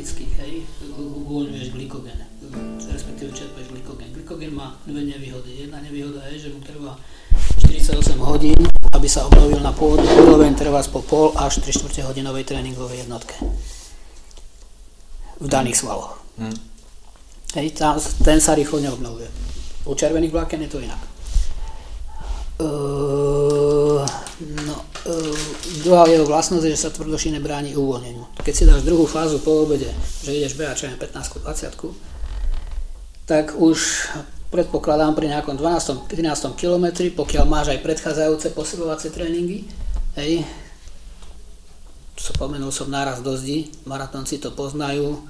glikolytických, 0.00 0.32
hej, 0.40 0.54
uvoľňuješ 0.96 1.68
glykogen, 1.76 2.18
respektíve 2.88 3.36
čerpáš 3.36 3.68
glykogen. 3.68 4.08
Glykogen 4.16 4.52
má 4.56 4.80
dve 4.88 5.04
nevýhody. 5.04 5.68
Jedna 5.68 5.76
nevýhoda 5.84 6.24
je, 6.32 6.48
že 6.48 6.56
mu 6.56 6.60
trvá 6.64 6.96
48 7.60 8.16
hodín, 8.16 8.56
aby 8.96 9.08
sa 9.08 9.28
obnovil 9.28 9.60
na 9.60 9.76
pôvodnú 9.76 10.08
úroveň, 10.24 10.56
trvá 10.56 10.80
po 10.88 11.04
pol 11.04 11.36
až 11.36 11.60
3 11.60 11.76
čtvrte 11.76 12.00
hodinovej 12.08 12.48
tréningovej 12.48 13.04
jednotke 13.04 13.36
v 15.36 15.46
daných 15.52 15.84
svaloch. 15.84 16.16
Hmm. 16.40 16.56
Hej, 17.60 17.76
ten 18.24 18.40
sa 18.40 18.56
rýchlo 18.56 18.80
neobnovuje. 18.80 19.28
U 19.84 19.92
červených 19.92 20.32
vláken 20.32 20.64
je 20.64 20.70
to 20.72 20.80
inak. 20.80 21.00
Uh, 22.56 22.89
druhá 25.82 26.06
jeho 26.10 26.26
vlastnosť 26.26 26.64
je, 26.66 26.74
že 26.74 26.82
sa 26.82 26.90
tvrdošine 26.90 27.38
bráni 27.38 27.78
uvoľneniu. 27.78 28.42
Keď 28.42 28.54
si 28.54 28.66
dáš 28.66 28.82
druhú 28.82 29.06
fázu 29.06 29.38
po 29.38 29.62
obede, 29.62 29.90
že 30.26 30.34
ideš 30.34 30.58
behať 30.58 30.76
čo 30.76 30.86
15 30.90 31.46
20 31.46 32.10
tak 33.30 33.54
už 33.54 34.10
predpokladám 34.50 35.14
pri 35.14 35.30
nejakom 35.30 35.54
12-13 35.54 36.58
kilometri, 36.58 37.14
pokiaľ 37.14 37.44
máš 37.46 37.70
aj 37.70 37.86
predchádzajúce 37.86 38.50
posilovacie 38.50 39.14
tréningy, 39.14 39.70
hej, 40.18 40.42
spomenul 42.18 42.74
som 42.74 42.90
náraz 42.90 43.22
do 43.22 43.38
zdi, 43.38 43.70
maratonci 43.86 44.42
to 44.42 44.50
poznajú, 44.50 45.22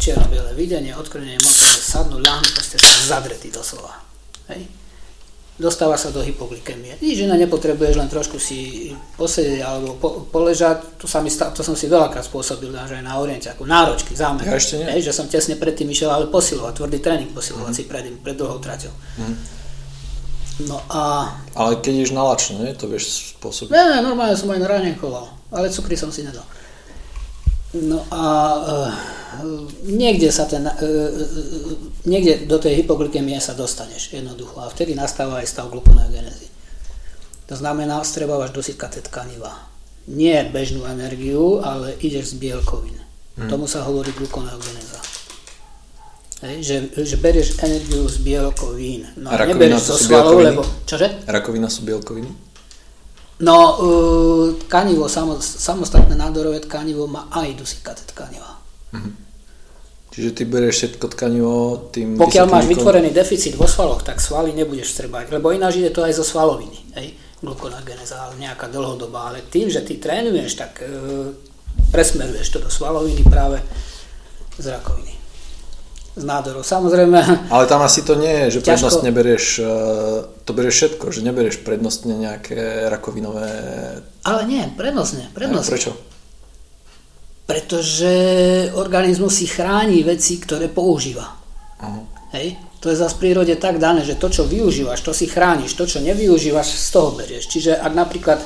čierno-biele 0.00 0.56
videnie, 0.56 0.96
odkrnenie 0.96 1.36
môžete 1.36 1.84
sadnúť, 1.84 2.24
ľahnuť, 2.24 2.52
proste 2.56 2.76
zadretý 3.04 3.52
doslova. 3.52 4.00
Hej 4.48 4.87
dostáva 5.58 5.98
sa 5.98 6.14
do 6.14 6.22
hypoglykemie. 6.22 7.02
Nič 7.02 7.26
iné 7.26 7.34
nepotrebuješ, 7.34 7.98
len 7.98 8.06
trošku 8.06 8.38
si 8.38 8.90
posedieť 9.18 9.60
alebo 9.66 9.98
po, 9.98 10.22
poležať. 10.30 11.02
To, 11.02 11.10
sa 11.10 11.18
mi 11.18 11.28
to 11.28 11.60
som 11.66 11.74
si 11.74 11.90
veľakrát 11.90 12.22
spôsobil, 12.22 12.70
že 12.70 13.02
aj 13.02 13.04
na 13.04 13.18
oriente, 13.18 13.50
ako 13.50 13.66
náročky, 13.66 14.14
zámer. 14.14 14.46
Ja 14.46 14.54
ešte 14.54 14.78
nie. 14.78 14.86
Hej, 14.86 15.10
že 15.10 15.12
som 15.18 15.26
tesne 15.26 15.58
predtým 15.58 15.90
išiel, 15.90 16.14
ale 16.14 16.30
posilovať, 16.30 16.78
tvrdý 16.78 16.98
tréning 17.02 17.34
posilovací 17.34 17.84
mm. 17.84 17.88
pred, 17.90 18.04
pred 18.22 18.36
dlhou 18.38 18.62
traťou. 18.62 18.94
Mm. 19.18 19.36
No 20.66 20.78
a... 20.90 21.34
Ale 21.54 21.78
keď 21.78 22.06
ješ 22.06 22.14
nalačno, 22.14 22.62
nie? 22.62 22.74
To 22.78 22.90
vieš 22.90 23.34
spôsobiť? 23.38 23.70
Ne, 23.70 23.82
ne, 23.94 23.98
normálne 24.02 24.34
som 24.34 24.50
aj 24.50 24.62
choval, 24.98 25.30
ale 25.54 25.70
cukry 25.70 25.94
som 25.94 26.10
si 26.10 26.26
nedal. 26.26 26.42
No 27.76 28.00
a 28.08 28.22
uh, 28.56 28.92
niekde 29.84 30.32
sa 30.32 30.48
ten, 30.48 30.64
uh, 30.64 30.72
niekde 32.08 32.48
do 32.48 32.56
tej 32.56 32.80
hypoglykemie 32.80 33.36
sa 33.44 33.52
dostaneš 33.52 34.16
jednoducho 34.16 34.64
a 34.64 34.72
vtedy 34.72 34.96
nastáva 34.96 35.44
aj 35.44 35.52
stav 35.52 35.68
glukoneogenézy. 35.68 36.48
To 37.48 37.54
znamená, 37.56 38.00
strebávaš 38.04 38.56
dosytkaté 38.56 39.04
tkaniva. 39.04 39.68
Nie 40.08 40.48
bežnú 40.48 40.88
energiu, 40.88 41.60
ale 41.60 41.92
ideš 42.00 42.36
z 42.36 42.40
bielkovín. 42.40 42.96
Hmm. 43.36 43.52
Tomu 43.52 43.68
sa 43.68 43.84
hovorí 43.84 44.16
glukoneogenéza. 44.16 45.00
Hej, 46.38 46.56
že, 46.62 46.76
že 47.04 47.16
berieš 47.20 47.58
energiu 47.60 48.08
z 48.08 48.16
bielkovín. 48.24 49.10
No, 49.20 49.28
a 49.28 49.44
neberieš 49.44 49.92
zo 49.92 49.96
svalov, 50.08 50.40
lebo... 50.40 50.62
Čože? 50.88 51.26
Rakovina 51.28 51.68
sú 51.68 51.84
bielkoviny? 51.84 52.47
No, 53.38 53.56
uh, 53.78 54.46
tkanivo, 54.66 55.06
samostatné 55.38 56.18
nádorové 56.18 56.58
tkanivo 56.58 57.06
má 57.06 57.30
aj 57.30 57.54
dusikaté 57.54 58.02
tkaniva. 58.10 58.58
Mhm. 58.94 59.10
Čiže 60.08 60.30
ty 60.34 60.42
berieš 60.50 60.76
všetko 60.82 61.06
tkanivo 61.14 61.54
tým... 61.94 62.18
Pokiaľ 62.18 62.46
máš 62.50 62.66
vytvorený 62.66 63.14
deficit 63.14 63.54
vo 63.54 63.70
svaloch, 63.70 64.02
tak 64.02 64.18
svaly 64.18 64.50
nebudeš 64.50 64.98
strebať, 64.98 65.30
lebo 65.30 65.54
ináč 65.54 65.78
ide 65.78 65.94
to 65.94 66.02
aj 66.02 66.18
zo 66.18 66.26
svaloviny, 66.26 66.98
hej, 66.98 67.14
glukonageneza, 67.38 68.34
nejaká 68.34 68.66
dlhodobá, 68.66 69.30
ale 69.30 69.46
tým, 69.46 69.70
že 69.70 69.86
ty 69.86 70.02
trénuješ, 70.02 70.58
tak 70.58 70.82
uh, 70.82 71.30
presmeruješ 71.94 72.50
to 72.50 72.58
do 72.58 72.66
svaloviny 72.66 73.22
práve 73.30 73.62
z 74.58 74.66
rakoviny 74.74 75.17
z 76.18 76.26
nádorov. 76.26 76.66
Samozrejme... 76.66 77.48
Ale 77.54 77.64
tam 77.70 77.80
asi 77.86 78.02
to 78.02 78.18
nie 78.18 78.46
je, 78.46 78.58
že 78.58 78.66
ťažko... 78.66 78.74
prednostne 78.74 79.10
berieš, 79.14 79.46
e, 79.62 79.74
to 80.42 80.50
berieš 80.52 80.74
všetko, 80.74 81.04
že 81.14 81.20
neberieš 81.22 81.56
prednostne 81.62 82.18
nejaké 82.18 82.90
rakovinové... 82.90 83.46
Ale 84.26 84.40
nie, 84.44 84.66
prednostne, 84.74 85.30
prednostne. 85.32 85.70
A 85.70 85.74
prečo? 85.78 85.92
Pretože 87.48 88.12
organizmus 88.76 89.40
si 89.40 89.46
chráni 89.48 90.04
veci, 90.04 90.36
ktoré 90.36 90.68
používa. 90.68 91.24
Uh-huh. 91.80 92.04
Hej? 92.36 92.60
To 92.78 92.92
je 92.92 93.00
zase 93.00 93.18
v 93.18 93.22
prírode 93.26 93.54
tak 93.58 93.82
dané, 93.82 94.06
že 94.06 94.14
to, 94.14 94.30
čo 94.30 94.46
využívaš, 94.46 95.02
to 95.02 95.10
si 95.10 95.26
chrániš, 95.26 95.74
to, 95.74 95.82
čo 95.88 95.98
nevyužívaš, 95.98 96.68
z 96.78 96.88
toho 96.94 97.10
berieš. 97.18 97.50
Čiže 97.50 97.74
ak 97.74 97.92
napríklad 97.96 98.38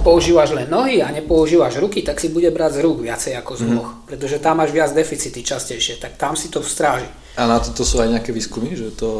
používaš 0.00 0.56
len 0.56 0.66
nohy 0.66 1.04
a 1.04 1.12
nepoužívaš 1.12 1.76
ruky, 1.76 2.02
tak 2.02 2.20
si 2.20 2.32
bude 2.32 2.48
brať 2.50 2.80
z 2.80 2.82
rúk 2.84 3.04
viacej 3.04 3.36
ako 3.36 3.52
z 3.56 3.62
mhm. 3.62 3.70
nôh, 3.76 3.88
mm. 3.88 3.98
pretože 4.08 4.36
tam 4.40 4.58
máš 4.58 4.72
viac 4.72 4.90
deficity 4.96 5.44
častejšie, 5.44 6.00
tak 6.00 6.16
tam 6.16 6.34
si 6.34 6.48
to 6.48 6.64
vstráži. 6.64 7.08
A 7.36 7.46
na 7.46 7.60
toto 7.62 7.86
sú 7.86 8.00
aj 8.02 8.10
nejaké 8.10 8.34
výskumy, 8.34 8.74
že 8.74 8.96
to... 8.96 9.10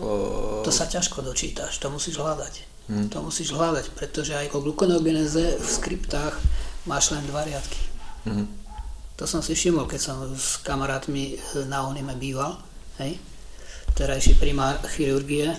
Uh... 0.00 0.64
To 0.64 0.72
sa 0.72 0.88
ťažko 0.88 1.22
dočítaš, 1.22 1.78
to 1.78 1.92
musíš 1.92 2.18
hľadať. 2.18 2.54
Mm. 2.88 3.08
To 3.08 3.24
musíš 3.24 3.56
hľadať, 3.56 3.96
pretože 3.96 4.36
aj 4.36 4.52
o 4.52 4.60
glukoneogeneze 4.60 5.56
v 5.56 5.68
skriptách 5.68 6.36
máš 6.84 7.16
len 7.16 7.24
dva 7.24 7.44
riadky. 7.44 7.80
Mm. 8.28 8.48
To 9.14 9.24
som 9.30 9.40
si 9.40 9.54
všimol, 9.54 9.86
keď 9.86 10.00
som 10.00 10.16
s 10.34 10.58
kamarátmi 10.66 11.38
na 11.70 11.86
Onime 11.86 12.18
býval, 12.18 12.58
hej, 12.98 13.14
terajší 13.94 14.34
primár 14.42 14.82
chirurgie, 14.90 15.54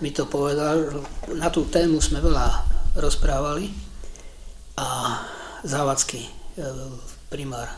mi 0.00 0.10
to 0.10 0.24
povedal. 0.24 1.04
Na 1.36 1.52
tú 1.52 1.68
tému 1.68 2.00
sme 2.00 2.24
veľa 2.24 2.48
rozprávali 2.96 3.68
a 4.80 5.20
Závadsky, 5.62 6.26
eh, 6.58 6.64
primár 7.30 7.70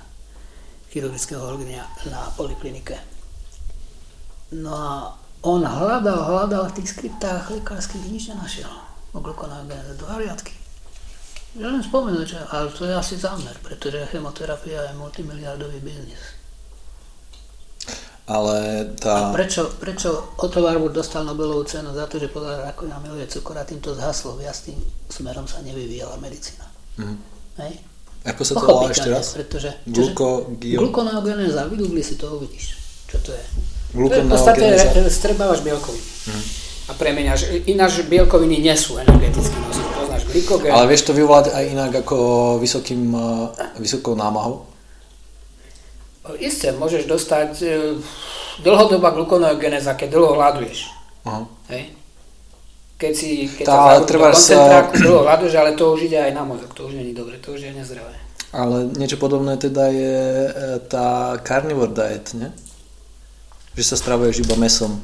chirurgického 0.88 1.44
oddelenia 1.44 1.84
na 2.08 2.32
poliklinike. 2.32 2.96
No 4.56 4.72
a 4.72 4.90
on 5.44 5.60
hľadal, 5.60 6.24
hľadal 6.24 6.72
v 6.72 6.80
tých 6.80 6.96
skriptách 6.96 7.60
lekárskych, 7.60 8.08
nič 8.08 8.32
nenašiel. 8.32 8.72
O 9.12 9.20
glukonageneze, 9.20 10.00
dva 10.00 10.16
riadky. 10.16 10.56
Ja 11.60 11.68
len 11.68 11.84
spomenúť, 11.84 12.26
že, 12.26 12.40
ale 12.50 12.72
to 12.72 12.88
je 12.88 12.94
asi 12.96 13.20
zámer, 13.20 13.54
pretože 13.60 14.08
chemoterapia 14.10 14.90
je 14.90 14.98
multimiliardový 14.98 15.78
biznis. 15.84 16.33
Ale 18.24 18.88
tá... 18.96 19.28
A 19.28 19.36
prečo, 19.36 19.68
prečo 19.76 20.32
Otto 20.40 20.64
Warburg 20.64 20.96
dostal 20.96 21.28
Nobelovú 21.28 21.68
cenu 21.68 21.92
za 21.92 22.08
to, 22.08 22.16
že 22.16 22.32
podľa 22.32 22.72
rakovina 22.72 22.96
miluje 23.04 23.28
cukor 23.28 23.60
a 23.60 23.68
týmto 23.68 23.92
zhaslo, 23.92 24.40
viac 24.40 24.56
tým 24.64 24.80
smerom 25.12 25.44
sa 25.44 25.60
nevyvíjala 25.60 26.16
medicína. 26.16 26.64
Mm. 26.96 27.20
Hej? 27.60 27.72
Ako 28.24 28.40
sa 28.40 28.52
to 28.56 28.64
volá 28.64 28.88
ešte 28.88 29.12
raz? 29.12 29.36
Pretože, 29.36 29.76
Gluko, 29.84 30.56
glukoneogenéza, 30.56 31.68
vydúbli 31.68 32.00
si 32.00 32.16
to, 32.16 32.40
uvidíš, 32.40 32.80
čo 33.12 33.20
to 33.20 33.36
je. 33.36 33.44
To 33.92 34.16
je 34.16 34.24
v 34.24 34.32
podstate 34.32 34.64
strebávaš 35.12 35.60
bielkoviny. 35.60 36.08
Mm. 36.32 36.44
A 36.84 36.92
premeniaš, 36.96 37.40
ináč 37.68 38.08
bielkoviny 38.08 38.60
nie 38.60 38.72
sú 38.72 38.96
energeticky 38.96 39.52
nosič, 39.52 39.86
poznáš 40.00 40.24
glykogen. 40.32 40.72
Ale 40.72 40.88
vieš 40.88 41.08
to 41.08 41.12
vyvolať 41.12 41.52
aj 41.52 41.64
inak 41.68 41.92
ako 42.00 42.16
vysokým, 42.56 43.12
vysokou 43.76 44.16
námahou? 44.16 44.64
Isté, 46.40 46.72
môžeš 46.72 47.04
dostať 47.04 47.52
e, 47.60 47.68
dlhodobá 48.64 49.12
glukoneogeneza, 49.12 49.92
keď 49.92 50.08
dlho 50.16 50.40
hľaduješ. 50.40 50.88
Uh-huh. 51.20 51.44
Hej? 51.68 51.92
Keď 52.96 53.12
si 53.12 53.44
keď 53.44 53.64
tá, 53.68 54.00
sa 54.00 54.08
koncentráku, 54.08 54.92
sa... 54.96 55.02
dlho 55.04 55.20
hľaduješ, 55.28 55.54
ale 55.60 55.76
to 55.76 55.84
už 55.92 56.08
ide 56.08 56.16
aj 56.16 56.32
na 56.32 56.48
mozog, 56.48 56.72
to 56.72 56.88
už 56.88 56.96
je 56.96 57.12
dobre, 57.12 57.36
to 57.44 57.52
už 57.52 57.68
je 57.68 57.72
nezdravé. 57.76 58.16
Ale 58.56 58.88
niečo 58.96 59.20
podobné 59.20 59.60
teda 59.60 59.92
je 59.92 60.16
e, 60.48 60.52
tá 60.88 61.36
carnivore 61.44 61.92
diet, 61.92 62.32
nie? 62.32 62.48
Že 63.76 63.84
sa 63.84 63.96
stravuješ 64.00 64.48
iba 64.48 64.56
mesom. 64.56 64.96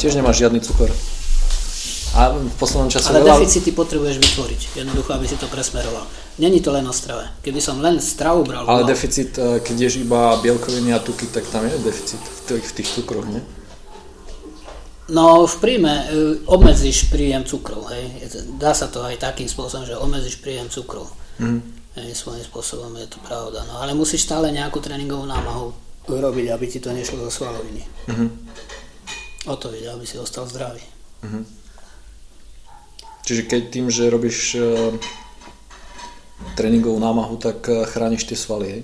Tiež 0.00 0.16
nemáš 0.16 0.40
žiadny 0.40 0.64
cukor. 0.64 0.88
A 2.16 2.32
v 2.32 2.56
poslednom 2.56 2.88
čase 2.88 3.12
Ale 3.12 3.20
veľa... 3.20 3.36
deficity 3.36 3.76
potrebuješ 3.76 4.16
vytvoriť, 4.16 4.60
jednoducho, 4.80 5.12
aby 5.12 5.28
si 5.28 5.36
to 5.36 5.52
presmeroval. 5.52 6.08
Není 6.40 6.64
to 6.64 6.72
len 6.72 6.88
o 6.88 6.94
strave. 6.96 7.28
Keby 7.44 7.60
som 7.60 7.76
len 7.84 8.00
stravu 8.00 8.40
bral... 8.40 8.64
Ale 8.64 8.84
bol... 8.84 8.88
deficit, 8.88 9.36
e, 9.36 9.60
keď 9.60 9.76
ješ 9.76 10.00
iba 10.00 10.40
bielkoviny 10.40 10.96
a 10.96 10.98
tuky, 11.04 11.28
tak 11.28 11.44
tam 11.52 11.68
je 11.68 11.76
deficit 11.84 12.20
v 12.24 12.40
tých, 12.48 12.64
v 12.64 12.72
tých 12.80 12.88
cukroch, 12.88 13.28
nie? 13.28 13.44
No 15.12 15.44
v 15.44 15.56
príjme 15.60 15.92
e, 15.92 16.04
obmedzíš 16.48 17.12
príjem 17.12 17.44
cukrov, 17.44 17.92
hej. 17.92 18.08
Dá 18.56 18.72
sa 18.72 18.88
to 18.88 19.04
aj 19.04 19.20
takým 19.20 19.46
spôsobom, 19.46 19.84
že 19.84 19.94
obmedzíš 19.94 20.40
príjem 20.40 20.72
cukrov. 20.72 21.12
Mm. 21.36 21.60
Hej, 22.00 22.16
svojím 22.16 22.44
spôsobom 22.44 22.96
je 22.96 23.12
to 23.12 23.20
pravda. 23.24 23.60
No 23.68 23.84
ale 23.84 23.92
musíš 23.92 24.24
stále 24.24 24.52
nejakú 24.56 24.80
tréningovú 24.80 25.28
námahu 25.28 25.72
robiť, 26.08 26.46
aby 26.52 26.64
ti 26.70 26.78
to 26.78 26.94
nešlo 26.94 27.26
zo 27.28 27.42
svaloviny. 27.42 27.82
Mm-hmm. 28.06 28.28
O 29.50 29.54
to 29.58 29.74
ide, 29.74 29.90
aby 29.90 30.06
si 30.06 30.18
ostal 30.18 30.46
zdravý. 30.46 30.82
Mm-hmm. 31.24 31.65
Čiže 33.26 33.42
keď 33.50 33.62
tým, 33.74 33.86
že 33.90 34.06
robíš 34.06 34.54
uh, 34.54 34.94
tréningovú 36.54 37.02
námahu, 37.02 37.34
tak 37.42 37.66
uh, 37.66 37.82
chrániš 37.82 38.30
tie 38.30 38.38
svaly, 38.38 38.66
hej? 38.70 38.82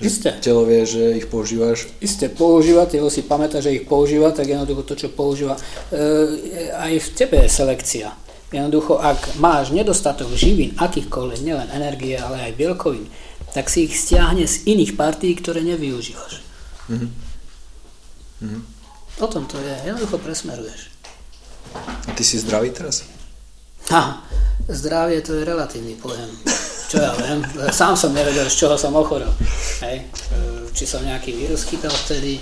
Isté. 0.00 0.32
Telo 0.40 0.64
vie, 0.64 0.80
že 0.88 1.20
ich 1.20 1.28
používaš. 1.28 1.92
Isté, 2.00 2.32
používa, 2.32 2.88
telo 2.88 3.12
si 3.12 3.20
pamätá, 3.20 3.60
že 3.60 3.76
ich 3.76 3.84
používa, 3.84 4.32
tak 4.32 4.48
jednoducho 4.48 4.82
to, 4.88 4.96
čo 4.96 5.08
používa. 5.12 5.60
E, 5.92 6.72
aj 6.72 6.92
v 7.04 7.08
tebe 7.12 7.36
je 7.44 7.52
selekcia. 7.52 8.08
Jednoducho, 8.48 8.96
ak 8.96 9.36
máš 9.36 9.76
nedostatok 9.76 10.32
živín, 10.32 10.72
akýchkoľvek, 10.80 11.44
nielen 11.44 11.68
energie, 11.68 12.16
ale 12.16 12.48
aj 12.48 12.56
bielkovín, 12.56 13.12
tak 13.52 13.68
si 13.68 13.84
ich 13.84 13.94
stiahne 13.94 14.48
z 14.48 14.64
iných 14.72 14.96
partí, 14.96 15.36
ktoré 15.36 15.60
nevyužívaš. 15.68 16.40
Mm-hmm. 16.88 17.10
Mm-hmm. 18.40 18.62
O 19.20 19.26
tom 19.28 19.44
to 19.44 19.60
je. 19.60 19.74
Jednoducho 19.84 20.16
presmeruješ. 20.16 20.88
A 22.08 22.10
ty 22.16 22.24
si 22.24 22.40
zdravý 22.40 22.72
teraz? 22.72 23.04
Ha, 23.90 24.22
zdravie 24.70 25.18
to 25.22 25.34
je 25.34 25.42
relatívny 25.42 25.98
pojem. 25.98 26.30
Čo 26.90 27.02
ja 27.02 27.14
viem, 27.14 27.42
sám 27.70 27.94
som 27.94 28.14
nevedel, 28.14 28.46
z 28.50 28.66
čoho 28.66 28.74
som 28.78 28.94
ochorel. 28.94 29.30
Hej. 29.82 30.10
Či 30.74 30.84
som 30.86 31.02
nejaký 31.02 31.34
vírus 31.34 31.66
chytal 31.66 31.90
vtedy, 31.90 32.38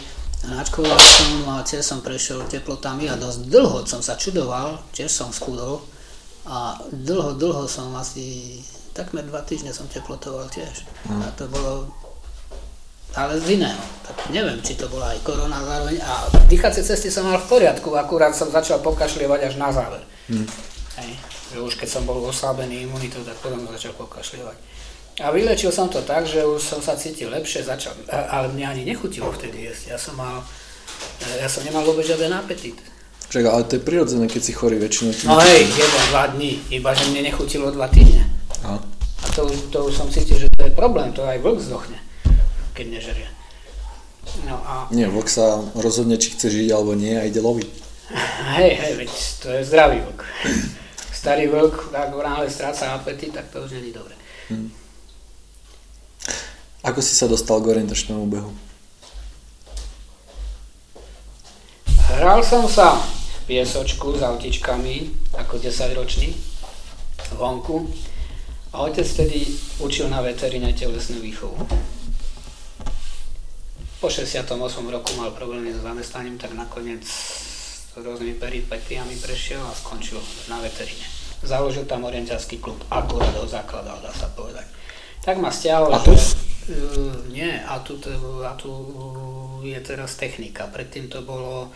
Načkoval 0.46 0.94
som 1.02 1.50
a 1.50 1.66
tiež 1.66 1.82
som 1.82 1.98
prešiel 1.98 2.46
teplotami 2.46 3.10
a 3.10 3.18
dosť 3.18 3.50
dlho 3.50 3.82
som 3.82 3.98
sa 3.98 4.14
čudoval, 4.14 4.78
tiež 4.94 5.10
som 5.10 5.34
schudol 5.34 5.82
a 6.46 6.78
dlho, 6.94 7.34
dlho 7.34 7.66
som 7.66 7.90
asi, 7.98 8.62
takmer 8.94 9.26
dva 9.26 9.42
týždne 9.42 9.74
som 9.74 9.90
teplotoval 9.90 10.46
tiež. 10.46 10.86
Mm. 11.10 11.26
A 11.26 11.28
to 11.34 11.50
bolo, 11.50 11.90
ale 13.18 13.34
z 13.42 13.58
iného. 13.58 13.82
Tak 14.06 14.30
neviem, 14.30 14.62
či 14.62 14.78
to 14.78 14.86
bola 14.86 15.10
aj 15.10 15.26
korona 15.26 15.58
zároveň. 15.58 15.98
A 16.06 16.30
dýchacie 16.46 16.86
cesty 16.86 17.10
som 17.10 17.26
mal 17.26 17.42
v 17.42 17.50
poriadku, 17.50 17.90
akurát 17.98 18.30
som 18.30 18.46
začal 18.46 18.78
pokašlievať 18.78 19.40
až 19.42 19.54
na 19.58 19.74
záver. 19.74 20.06
Mm. 20.30 20.46
Hej. 21.02 21.10
Že 21.48 21.58
už 21.64 21.74
keď 21.80 21.88
som 21.88 22.02
bol 22.04 22.20
oslabený 22.24 22.84
imunitou, 22.84 23.24
tak 23.24 23.40
potom 23.40 23.64
začal 23.72 23.96
pokašlievať. 23.96 24.56
A 25.18 25.34
vylečil 25.34 25.74
som 25.74 25.90
to 25.90 25.98
tak, 26.06 26.30
že 26.30 26.46
už 26.46 26.62
som 26.62 26.78
sa 26.78 26.94
cítil 26.94 27.26
lepšie, 27.34 27.66
začal, 27.66 27.90
ale 28.06 28.54
mňa 28.54 28.66
ani 28.70 28.82
nechutilo 28.86 29.34
vtedy 29.34 29.66
jesť. 29.66 29.96
Ja 29.96 29.98
som 29.98 30.14
mal, 30.14 30.46
ja 31.42 31.50
som 31.50 31.66
nemal 31.66 31.82
vôbec 31.82 32.06
žiaden 32.06 32.30
apetít. 32.30 32.78
Čak, 33.28 33.44
ale 33.44 33.66
to 33.66 33.76
je 33.76 33.82
prirodzené, 33.82 34.24
keď 34.30 34.42
si 34.46 34.52
chorý 34.54 34.78
väčšinou. 34.78 35.12
No 35.28 35.42
hej, 35.42 35.66
jeden, 35.68 36.02
dva 36.14 36.32
dní, 36.32 36.62
iba 36.70 36.94
že 36.94 37.10
mne 37.10 37.28
nechutilo 37.28 37.68
dva 37.74 37.90
týždne. 37.90 38.30
A, 38.62 38.78
a 38.78 39.26
to, 39.34 39.50
to 39.74 39.90
už 39.90 40.00
som 40.00 40.08
cítil, 40.08 40.38
že 40.38 40.48
to 40.54 40.64
je 40.64 40.72
problém, 40.72 41.10
to 41.12 41.26
aj 41.26 41.42
vlk 41.42 41.60
zdochne, 41.60 41.98
keď 42.72 42.86
nežerie. 42.88 43.28
No 44.46 44.56
a... 44.64 44.86
Nie, 44.94 45.10
vlk 45.10 45.28
sa 45.28 45.60
rozhodne, 45.74 46.14
či 46.16 46.32
chce 46.38 46.46
žiť 46.46 46.68
alebo 46.70 46.94
nie 46.94 47.18
a 47.18 47.26
ide 47.26 47.42
loviť. 47.42 47.68
Hej, 48.54 48.72
hej, 48.80 48.92
veď 48.96 49.10
to 49.42 49.48
je 49.50 49.60
zdravý 49.66 49.98
vlk. 50.00 50.20
Starý 51.18 51.50
vlk, 51.50 51.94
ak 51.94 52.14
náhle 52.14 52.50
stráca 52.50 52.94
apetít, 52.94 53.34
tak 53.34 53.50
to 53.50 53.62
už 53.62 53.70
není 53.70 53.92
dobre. 53.92 54.14
Hmm. 54.50 54.70
Ako 56.86 57.02
si 57.02 57.18
sa 57.18 57.26
dostal 57.26 57.58
k 57.58 57.74
orientačnému 57.74 58.22
behu? 58.30 58.54
Hral 62.14 62.38
som 62.46 62.70
sa 62.70 63.02
piesočku 63.50 64.14
s 64.14 64.22
autičkami 64.22 65.10
ako 65.34 65.58
10 65.58 65.98
ročný 65.98 66.38
vonku 67.34 67.90
a 68.70 68.86
otec 68.86 69.02
vtedy 69.02 69.42
učil 69.82 70.06
na 70.06 70.22
veterine 70.22 70.70
telesnú 70.70 71.18
výchovu. 71.18 71.66
Po 73.98 74.06
68 74.06 74.54
roku 74.86 75.10
mal 75.18 75.34
problémy 75.34 75.74
so 75.74 75.82
zamestnaním, 75.82 76.38
tak 76.38 76.54
nakoniec 76.54 77.02
s 77.02 77.57
rôznymi 78.02 78.38
peripetiami 78.38 79.14
prešiel 79.18 79.62
a 79.62 79.72
skončil 79.74 80.20
na 80.50 80.58
veterine. 80.62 81.04
Založil 81.42 81.86
tam 81.86 82.04
orientársky 82.06 82.58
klub, 82.58 82.82
akurát 82.90 83.30
ho 83.38 83.46
zakladal, 83.46 83.98
dá 84.02 84.10
sa 84.10 84.26
povedať. 84.34 84.66
Tak 85.22 85.38
ma 85.38 85.50
stiahol, 85.50 85.94
že... 86.02 86.34
Uh, 86.68 87.24
nie, 87.32 87.48
a 87.64 87.80
tu, 87.80 87.96
a 88.44 88.52
tu 88.58 88.70
je 89.64 89.78
teraz 89.80 90.20
technika. 90.20 90.68
Predtým 90.68 91.08
to 91.08 91.24
bolo, 91.24 91.70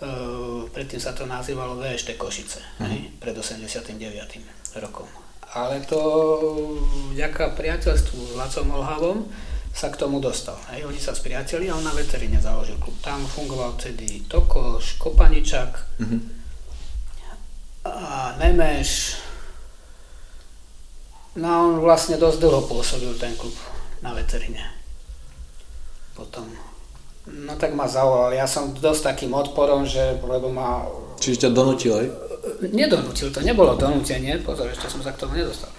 uh, 0.00 0.62
predtým 0.72 1.02
sa 1.02 1.12
to 1.12 1.28
nazývalo 1.28 1.76
VŠT 1.76 2.16
Košice, 2.16 2.60
uh-huh. 2.62 2.88
hej, 2.88 3.12
pred 3.20 3.34
89. 3.36 3.98
rokom. 4.80 5.08
Ale 5.50 5.82
to 5.82 5.98
vďaka 7.10 7.58
priateľstvu 7.58 8.18
s 8.22 8.32
Lacom 8.38 8.70
Olhavom 8.70 9.18
sa 9.70 9.88
k 9.88 9.96
tomu 9.96 10.18
dostal. 10.18 10.58
Hej. 10.74 10.84
Oni 10.86 10.98
sa 10.98 11.14
spriateli 11.14 11.70
a 11.70 11.76
on 11.78 11.84
na 11.86 11.94
veteríne 11.94 12.42
založil 12.42 12.76
klub. 12.82 12.98
Tam 13.00 13.22
fungoval 13.24 13.78
vtedy 13.78 14.26
Tokoš, 14.26 14.98
Kopaničak 14.98 15.70
uh-huh. 16.02 16.20
a 17.86 18.34
Nemeš. 18.36 19.16
No 21.38 21.46
a 21.46 21.56
on 21.62 21.78
vlastne 21.78 22.18
dosť 22.18 22.38
dlho 22.42 22.66
pôsobil 22.66 23.14
ten 23.14 23.38
klub 23.38 23.54
na 24.02 24.10
veterine. 24.10 24.60
Potom, 26.18 26.50
no 27.30 27.54
tak 27.54 27.72
ma 27.72 27.86
zavolal, 27.86 28.34
ja 28.34 28.50
som 28.50 28.74
dosť 28.74 29.14
takým 29.14 29.32
odporom, 29.32 29.86
že, 29.86 30.18
lebo 30.20 30.50
ma... 30.50 30.84
Čiže 31.22 31.46
ťa 31.46 31.50
donutil 31.54 31.92
aj? 31.94 32.06
Nedonútil, 32.74 33.30
to 33.30 33.40
nebolo 33.46 33.78
donútenie, 33.78 34.42
pozor, 34.42 34.68
ešte 34.68 34.90
som 34.90 35.00
sa 35.00 35.14
k 35.14 35.22
tomu 35.22 35.38
nedostal. 35.38 35.70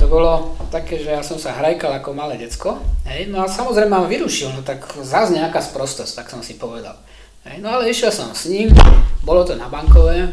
To 0.00 0.08
bolo 0.08 0.56
také, 0.72 0.96
že 0.96 1.12
ja 1.12 1.20
som 1.20 1.36
sa 1.36 1.52
hrajkal 1.60 2.00
ako 2.00 2.16
malé 2.16 2.40
decko, 2.40 2.80
hej, 3.04 3.28
no 3.28 3.44
a 3.44 3.46
samozrejme 3.46 3.92
ma 3.92 4.08
vyrušil, 4.08 4.48
no 4.56 4.64
tak 4.64 4.88
zás 5.04 5.28
nejaká 5.28 5.60
sprostosť, 5.60 6.24
tak 6.24 6.26
som 6.32 6.40
si 6.40 6.56
povedal. 6.56 6.96
Hej, 7.44 7.60
no 7.60 7.68
ale 7.68 7.92
išiel 7.92 8.08
som 8.08 8.32
s 8.32 8.48
ním, 8.48 8.72
bolo 9.20 9.44
to 9.44 9.60
na 9.60 9.68
bankové, 9.68 10.32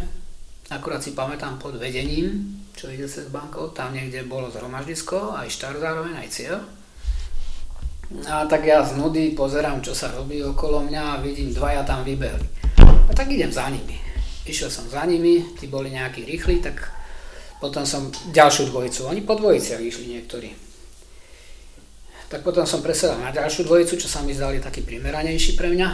akurát 0.71 1.03
si 1.03 1.11
pamätám 1.11 1.59
pod 1.59 1.75
vedením, 1.75 2.57
čo 2.79 2.87
ide 2.87 3.11
cez 3.11 3.27
bankov, 3.27 3.75
tam 3.75 3.91
niekde 3.91 4.23
bolo 4.23 4.47
zhromaždisko, 4.47 5.35
aj 5.35 5.51
štart 5.51 5.83
zároveň, 5.83 6.15
aj 6.15 6.29
cieľ. 6.31 6.57
A 8.23 8.47
tak 8.47 8.63
ja 8.63 8.79
z 8.87 8.95
nudy 8.95 9.35
pozerám, 9.35 9.83
čo 9.83 9.91
sa 9.91 10.15
robí 10.15 10.39
okolo 10.47 10.87
mňa 10.87 11.03
a 11.03 11.19
vidím, 11.19 11.51
dvaja 11.51 11.83
tam 11.83 12.07
vybehli. 12.07 12.47
A 12.79 13.11
tak 13.11 13.27
idem 13.27 13.51
za 13.51 13.67
nimi. 13.67 13.99
Išiel 14.47 14.71
som 14.71 14.87
za 14.87 15.03
nimi, 15.03 15.43
tí 15.59 15.67
boli 15.67 15.91
nejakí 15.91 16.23
rýchli, 16.23 16.63
tak 16.63 16.96
potom 17.57 17.83
som 17.85 18.13
ďalšiu 18.29 18.69
dvojicu, 18.69 19.09
oni 19.09 19.21
po 19.25 19.33
dvojiciach 19.33 19.81
išli 19.81 20.13
niektorí. 20.17 20.49
Tak 22.27 22.43
potom 22.43 22.67
som 22.67 22.83
presedal 22.83 23.17
na 23.23 23.31
ďalšiu 23.31 23.63
dvojicu, 23.63 23.95
čo 23.97 24.11
sa 24.11 24.19
mi 24.19 24.35
zdali 24.35 24.59
taký 24.59 24.83
primeranejší 24.83 25.55
pre 25.55 25.71
mňa. 25.71 25.89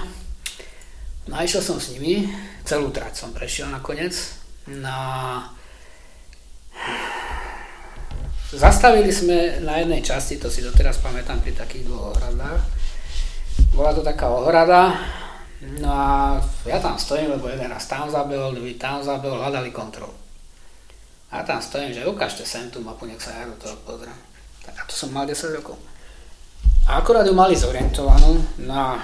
No 1.30 1.34
a 1.40 1.46
išiel 1.46 1.62
som 1.64 1.78
s 1.78 1.94
nimi, 1.94 2.28
celú 2.68 2.90
trať 2.90 3.22
som 3.24 3.32
prešiel 3.32 3.70
nakoniec. 3.70 4.12
Na 4.68 4.98
Zastavili 8.54 9.10
sme 9.10 9.66
na 9.66 9.82
jednej 9.82 10.06
časti, 10.06 10.38
to 10.38 10.46
si 10.46 10.62
doteraz 10.62 11.02
pamätám 11.02 11.42
pri 11.42 11.58
takých 11.58 11.90
dvoch 11.90 12.14
ohradách. 12.14 12.62
Bola 13.74 13.98
to 13.98 14.06
taká 14.06 14.30
ohrada, 14.30 14.94
no 15.82 15.90
a 15.90 16.38
ja 16.70 16.78
tam 16.78 17.02
stojím, 17.02 17.34
lebo 17.34 17.50
jeden 17.50 17.66
raz 17.66 17.90
tam 17.90 18.06
zabehol, 18.14 18.54
druhý 18.54 18.78
tam 18.78 19.02
zabehol, 19.02 19.42
hľadali 19.42 19.74
kontrolu. 19.74 20.23
A 21.34 21.42
tam 21.42 21.58
stojím, 21.58 21.98
že 21.98 22.06
ukážte 22.06 22.46
sem 22.46 22.70
tú 22.70 22.86
mapu, 22.86 23.10
nech 23.10 23.18
sa 23.18 23.34
ja 23.34 23.50
do 23.50 23.58
toho 23.58 23.74
pozriem. 23.82 24.14
Tak 24.62 24.74
a 24.78 24.84
to 24.86 24.94
som 24.94 25.10
mal 25.10 25.26
10 25.26 25.58
rokov. 25.58 25.82
A 26.86 27.02
akorát 27.02 27.26
ju 27.26 27.34
mali 27.34 27.58
zorientovanú, 27.58 28.38
na 28.62 29.02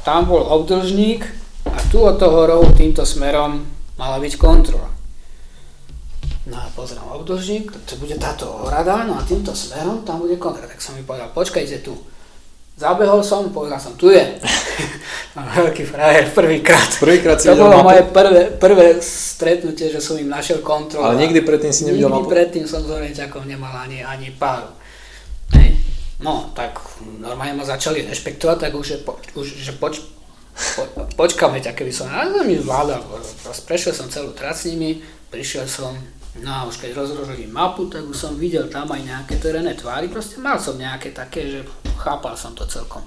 tam 0.00 0.24
bol 0.24 0.40
obdlžník 0.40 1.28
a 1.68 1.78
tu 1.92 2.00
od 2.00 2.16
toho 2.16 2.46
rohu 2.48 2.72
týmto 2.72 3.04
smerom 3.04 3.68
mala 4.00 4.16
byť 4.16 4.32
kontrola. 4.40 4.96
No 6.46 6.62
a 6.62 6.70
pozriem 6.78 7.02
obdlžník, 7.02 7.74
to 7.90 7.98
bude 7.98 8.14
táto 8.22 8.46
ohrada, 8.46 9.02
no 9.02 9.18
a 9.18 9.26
týmto 9.26 9.50
smerom 9.50 10.06
tam 10.06 10.22
bude 10.22 10.38
kontra. 10.38 10.70
Tak 10.70 10.78
som 10.78 10.94
mi 10.94 11.02
povedal, 11.02 11.34
počkajte 11.34 11.82
tu. 11.82 11.98
Zabehol 12.76 13.24
som, 13.24 13.48
povedal 13.56 13.80
som, 13.80 13.96
tu 13.96 14.12
je. 14.12 14.20
Veľký 15.56 15.88
frajer, 15.88 16.28
prvýkrát. 16.36 17.00
Prvýkrát 17.00 17.40
si 17.40 17.48
To 17.48 17.56
bolo 17.56 17.80
moje 17.80 18.04
prvé, 18.12 18.52
prvé 18.52 19.00
stretnutie, 19.00 19.88
že 19.88 19.96
som 19.96 20.20
im 20.20 20.28
našiel 20.28 20.60
kontrolu. 20.60 21.08
Ale 21.08 21.24
nikdy 21.24 21.40
predtým 21.40 21.72
si 21.72 21.88
nevidel 21.88 22.12
Nikdy 22.12 22.28
predtým 22.28 22.64
som 22.68 22.84
s 22.84 22.92
Orenťakom 22.92 23.48
nemal 23.48 23.72
ani, 23.80 24.04
ani 24.04 24.28
páru. 24.28 24.68
Hej. 25.56 25.72
No, 26.20 26.52
tak 26.52 26.76
normálne 27.16 27.56
ma 27.56 27.64
začali 27.64 28.04
rešpektovať, 28.04 28.68
tak 28.68 28.72
už, 28.76 28.84
že, 28.84 28.98
po, 29.00 29.16
už, 29.40 29.56
že 29.56 29.72
poč, 29.72 30.04
po, 30.76 30.84
počkáme 31.16 31.64
ťa, 31.64 31.72
keby 31.72 31.92
som, 31.92 32.12
ale 32.12 32.44
mi 32.44 32.60
zvládal. 32.60 33.00
Prešiel 33.64 33.96
som 33.96 34.12
celú 34.12 34.36
trať 34.36 34.52
s 34.52 34.64
nimi, 34.68 35.00
prišiel 35.32 35.64
som, 35.64 35.96
No 36.44 36.50
a 36.52 36.60
už 36.68 36.76
keď 36.76 37.00
rozložili 37.00 37.48
mapu, 37.48 37.88
tak 37.88 38.04
už 38.04 38.16
som 38.16 38.36
videl 38.36 38.68
tam 38.68 38.92
aj 38.92 39.02
nejaké 39.02 39.40
terénne 39.40 39.72
tvári, 39.72 40.12
proste 40.12 40.36
mal 40.36 40.60
som 40.60 40.76
nejaké 40.76 41.16
také, 41.16 41.48
že 41.48 41.60
chápal 41.96 42.36
som 42.36 42.52
to 42.52 42.68
celkom. 42.68 43.00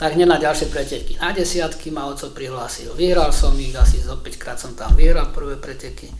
Tak 0.00 0.18
hneď 0.18 0.28
na 0.28 0.38
ďalšie 0.40 0.72
preteky. 0.72 1.20
Na 1.20 1.30
desiatky 1.30 1.94
ma 1.94 2.10
oco 2.10 2.32
prihlásil. 2.34 2.90
Vyhral 2.98 3.30
som 3.30 3.54
ich, 3.60 3.76
asi 3.76 4.02
zo 4.02 4.18
5 4.18 4.34
krát 4.40 4.58
som 4.58 4.74
tam 4.74 4.96
vyhral 4.98 5.30
prvé 5.30 5.60
preteky. 5.60 6.10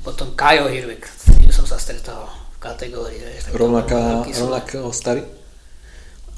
Potom 0.00 0.32
Kajo 0.32 0.70
Hirvik, 0.70 1.04
s 1.04 1.36
ním 1.36 1.52
som 1.52 1.66
sa 1.68 1.76
stretol 1.76 2.24
v 2.24 2.58
kategórii. 2.62 3.20
Rovnaká, 3.52 4.24
rovnakého 4.24 4.88
starý? 4.94 5.26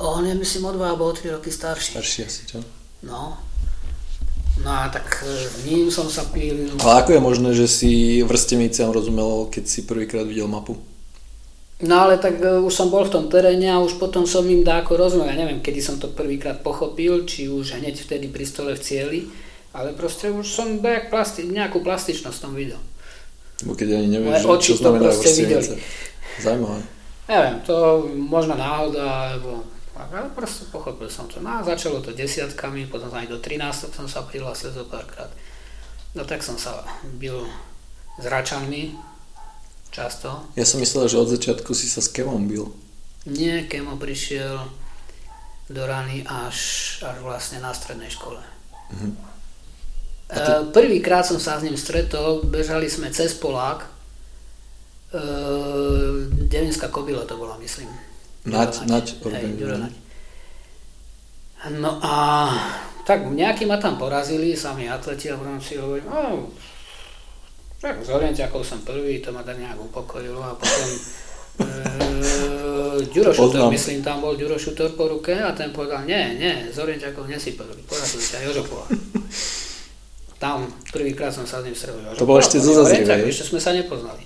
On 0.00 0.24
je 0.24 0.34
myslím 0.34 0.64
o 0.64 0.72
2 0.72 0.82
alebo 0.82 1.06
o 1.06 1.12
3 1.12 1.36
roky 1.38 1.52
starší. 1.52 1.92
Starší 1.94 2.20
asi, 2.26 2.40
čo? 2.48 2.58
No, 3.04 3.36
No 4.60 4.70
a 4.70 4.92
tak 4.92 5.24
e, 5.24 5.68
ním 5.68 5.88
som 5.88 6.04
sa 6.12 6.28
pílil. 6.28 6.76
Ale 6.84 7.00
ako 7.00 7.10
je 7.16 7.20
možné, 7.20 7.50
že 7.56 7.66
si 7.66 8.20
vrsteniciam 8.20 8.92
rozumel, 8.92 9.48
keď 9.48 9.64
si 9.64 9.88
prvýkrát 9.88 10.28
videl 10.28 10.48
mapu? 10.48 10.76
No 11.80 12.04
ale 12.04 12.20
tak 12.20 12.36
uh, 12.44 12.60
už 12.60 12.76
som 12.76 12.92
bol 12.92 13.08
v 13.08 13.14
tom 13.16 13.24
teréne 13.32 13.72
a 13.72 13.80
už 13.80 13.96
potom 13.96 14.28
som 14.28 14.44
im 14.44 14.60
dáko 14.60 15.00
rozumel. 15.00 15.32
Ja 15.32 15.40
neviem, 15.40 15.64
kedy 15.64 15.80
som 15.80 15.96
to 15.96 16.12
prvýkrát 16.12 16.60
pochopil, 16.60 17.24
či 17.24 17.48
už 17.48 17.80
hneď 17.80 18.04
vtedy 18.04 18.28
pri 18.28 18.44
stole 18.44 18.76
v 18.76 18.84
cieli, 18.84 19.20
ale 19.72 19.96
proste 19.96 20.28
už 20.28 20.44
som 20.44 20.76
plasti, 21.08 21.48
nejakú 21.48 21.80
plastičnosť 21.80 22.36
tom 22.36 22.52
videl. 22.52 22.76
Bo 23.64 23.72
keď 23.72 23.96
ani 23.96 24.20
nevieš, 24.20 24.44
Moje 24.44 24.60
čo 24.60 24.72
to 24.76 24.80
znamená 24.84 25.08
vrstevnica. 25.08 25.72
Zaujímavé. 26.40 26.80
Neviem, 27.32 27.56
to 27.64 27.76
možno 28.12 28.54
náhoda, 28.60 29.04
alebo 29.32 29.64
ale 30.08 30.32
proste 30.32 30.64
pochopil 30.72 31.12
som 31.12 31.28
to. 31.28 31.42
No 31.44 31.60
a 31.60 31.66
začalo 31.66 32.00
to 32.00 32.16
desiatkami, 32.16 32.88
potom 32.88 33.12
aj 33.12 33.28
do 33.28 33.36
13 33.36 33.92
som 33.92 34.06
sa 34.08 34.24
prihlásil 34.24 34.72
zo 34.72 34.88
párkrát. 34.88 35.28
No 36.16 36.24
tak 36.24 36.40
som 36.40 36.56
sa 36.56 36.80
bil 37.20 37.44
s 38.16 38.24
račanmi 38.24 38.96
často. 39.90 40.46
Ja 40.56 40.64
som 40.64 40.80
myslel, 40.80 41.10
že 41.10 41.20
od 41.20 41.28
začiatku 41.30 41.74
si 41.74 41.90
sa 41.90 42.00
s 42.00 42.08
Kevom 42.08 42.46
bil. 42.46 42.70
Nie, 43.28 43.68
Kemo 43.68 44.00
prišiel 44.00 44.64
do 45.70 45.82
rany 45.86 46.26
až, 46.26 46.56
až 47.04 47.16
vlastne 47.22 47.62
na 47.62 47.70
strednej 47.70 48.10
škole. 48.10 48.40
Mhm. 48.90 49.10
E, 50.30 50.40
Prvýkrát 50.74 51.26
som 51.26 51.38
sa 51.38 51.58
s 51.58 51.66
ním 51.66 51.78
stretol, 51.78 52.42
bežali 52.46 52.90
sme 52.90 53.10
cez 53.14 53.34
Polák, 53.38 53.86
e, 53.86 53.88
Devinská 56.50 56.90
kobila 56.90 57.22
to 57.26 57.38
bola, 57.38 57.54
myslím. 57.62 57.90
Nať, 58.44 58.88
nať 58.88 59.20
Nať. 59.20 59.94
No 61.76 62.00
a 62.00 62.14
tak 63.04 63.28
nejakí 63.28 63.68
ma 63.68 63.76
tam 63.76 64.00
porazili, 64.00 64.56
sami 64.56 64.88
atleti 64.88 65.28
a 65.28 65.36
potom 65.36 65.60
si 65.60 65.76
hovorím, 65.76 66.08
oh, 66.08 66.48
tak 67.80 68.00
z 68.00 68.08
orientiakov 68.08 68.64
som 68.64 68.80
prvý, 68.80 69.20
to 69.20 69.32
ma 69.32 69.44
tak 69.44 69.60
nejak 69.60 69.76
upokojilo 69.76 70.40
a 70.40 70.56
potom 70.56 70.88
e, 71.60 71.68
Ďuro 73.12 73.32
Šutor, 73.32 73.68
myslím, 73.68 74.00
tam 74.00 74.24
bol 74.24 74.36
Ďuro 74.36 74.56
Šutor 74.56 74.96
po 74.96 75.08
ruke 75.08 75.36
a 75.36 75.52
ten 75.52 75.68
povedal, 75.72 76.08
nie, 76.08 76.40
nie, 76.40 76.72
z 76.72 76.76
orientiakov 76.80 77.28
nesi 77.28 77.52
prvý, 77.56 77.76
porazili 77.84 78.24
ťa 78.24 78.38
Jožopova. 78.48 78.88
Tam 80.40 80.64
prvýkrát 80.88 81.36
som 81.36 81.44
sa 81.44 81.60
s 81.60 81.68
ním 81.68 81.76
stretol. 81.76 82.00
To 82.16 82.24
bol 82.24 82.40
ešte 82.40 82.56
zo 82.56 82.80
hej? 82.88 83.04
Ešte 83.04 83.52
sme 83.52 83.60
sa 83.60 83.76
nepoznali. 83.76 84.24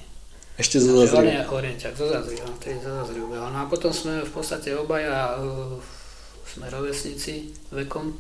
Ešte 0.54 0.78
zo 0.78 1.02
je 1.02 1.11
orientiak, 1.50 1.99
zo 1.99 2.06
Zazriva, 2.06 2.46
ktorý 2.46 2.78
zo 2.78 2.90
Zazriva 3.02 3.26
behal. 3.26 3.50
No 3.50 3.58
a 3.62 3.66
potom 3.66 3.90
sme 3.90 4.23
v 4.23 4.30
podstate 4.30 4.70
obaja, 4.70 5.34
uh, 5.34 5.75
sme 6.46 6.70
rovesníci 6.70 7.50
vekom, 7.75 8.14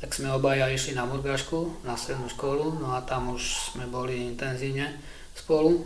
tak 0.00 0.16
sme 0.16 0.32
obaja 0.32 0.72
išli 0.72 0.96
na 0.96 1.04
Murgášku, 1.04 1.84
na 1.84 1.92
strednú 1.92 2.28
školu, 2.28 2.80
no 2.80 2.96
a 2.96 3.04
tam 3.04 3.28
už 3.30 3.76
sme 3.76 3.84
boli 3.86 4.24
intenzívne 4.24 4.88
spolu. 5.36 5.84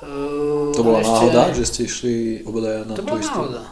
Uh, 0.00 0.70
To 0.70 0.80
bola 0.80 1.02
ešte- 1.02 1.18
náhoda, 1.28 1.42
že 1.50 1.64
ste 1.66 1.80
išli 1.84 2.14
obodaja 2.46 2.86
na 2.86 2.94
To 2.94 3.02
tú 3.02 3.10
bola 3.10 3.20
istú? 3.20 3.34
náhoda. 3.42 3.62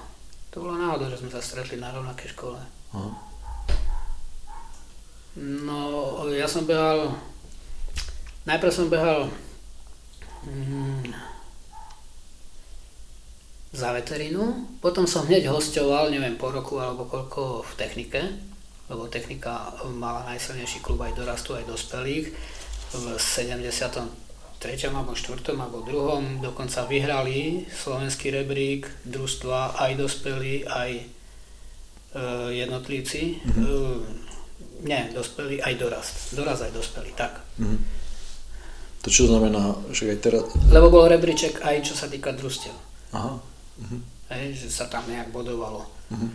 To 0.50 0.56
bola 0.60 0.74
náhoda, 0.76 1.04
že 1.08 1.16
sme 1.16 1.30
sa 1.30 1.38
stretli 1.38 1.78
na 1.78 1.94
rovnakej 1.94 2.34
škole. 2.34 2.58
Aha. 2.90 3.10
No, 5.38 5.78
ja 6.28 6.44
som 6.44 6.66
behal, 6.66 7.14
najprv 8.42 8.72
som 8.74 8.90
behal 8.90 9.30
za 13.72 13.92
veterínu, 13.92 14.78
potom 14.80 15.04
som 15.04 15.28
hneď 15.28 15.52
hostoval, 15.52 16.08
neviem, 16.08 16.40
po 16.40 16.48
roku 16.48 16.80
alebo 16.80 17.04
koľko 17.04 17.62
v 17.62 17.72
technike, 17.76 18.22
lebo 18.88 19.12
technika 19.12 19.76
mala 19.92 20.24
najsilnejší 20.24 20.80
klub 20.80 21.04
aj 21.04 21.12
dorastu, 21.12 21.52
aj 21.52 21.68
dospelých. 21.68 22.32
V 22.88 23.04
73. 23.20 24.08
alebo 24.88 25.12
4. 25.12 25.52
alebo 25.52 25.84
2. 25.84 26.40
dokonca 26.40 26.88
vyhrali 26.88 27.68
slovenský 27.68 28.32
rebrík, 28.32 28.88
družstva, 29.04 29.76
aj 29.76 29.92
dospelí, 30.00 30.64
aj 30.64 30.90
e, 30.96 31.04
jednotlivci. 32.64 33.44
Mm-hmm. 33.44 34.88
Nie, 34.88 35.12
dospelý 35.12 35.60
aj 35.60 35.74
dorast. 35.76 36.14
Dorast 36.32 36.64
aj 36.64 36.72
dospelý, 36.72 37.12
tak. 37.12 37.44
Mhm. 37.60 37.97
To 39.08 39.16
čo 39.16 39.24
znamená, 39.24 39.72
že 39.88 40.04
aj 40.04 40.20
teraz... 40.20 40.44
Lebo 40.68 40.92
bol 40.92 41.08
rebríček 41.08 41.64
aj 41.64 41.80
čo 41.80 41.96
sa 41.96 42.12
týka 42.12 42.28
družstev. 42.36 42.76
Aha. 43.16 43.40
Mhm. 43.80 43.98
Hej, 44.28 44.60
že 44.60 44.68
sa 44.68 44.84
tam 44.84 45.08
nejak 45.08 45.32
bodovalo. 45.32 45.88
Mhm. 46.12 46.28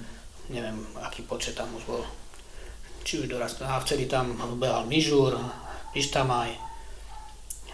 Neviem, 0.49 0.81
aký 1.05 1.21
počet 1.21 1.53
tam 1.53 1.69
už 1.77 1.85
bol. 1.85 2.01
Či 3.05 3.21
už 3.21 3.29
dorast. 3.29 3.61
A 3.61 3.77
vtedy 3.77 4.09
tam 4.09 4.33
behal 4.57 4.89
Mižúr, 4.89 5.37
Pištamaj, 5.93 6.57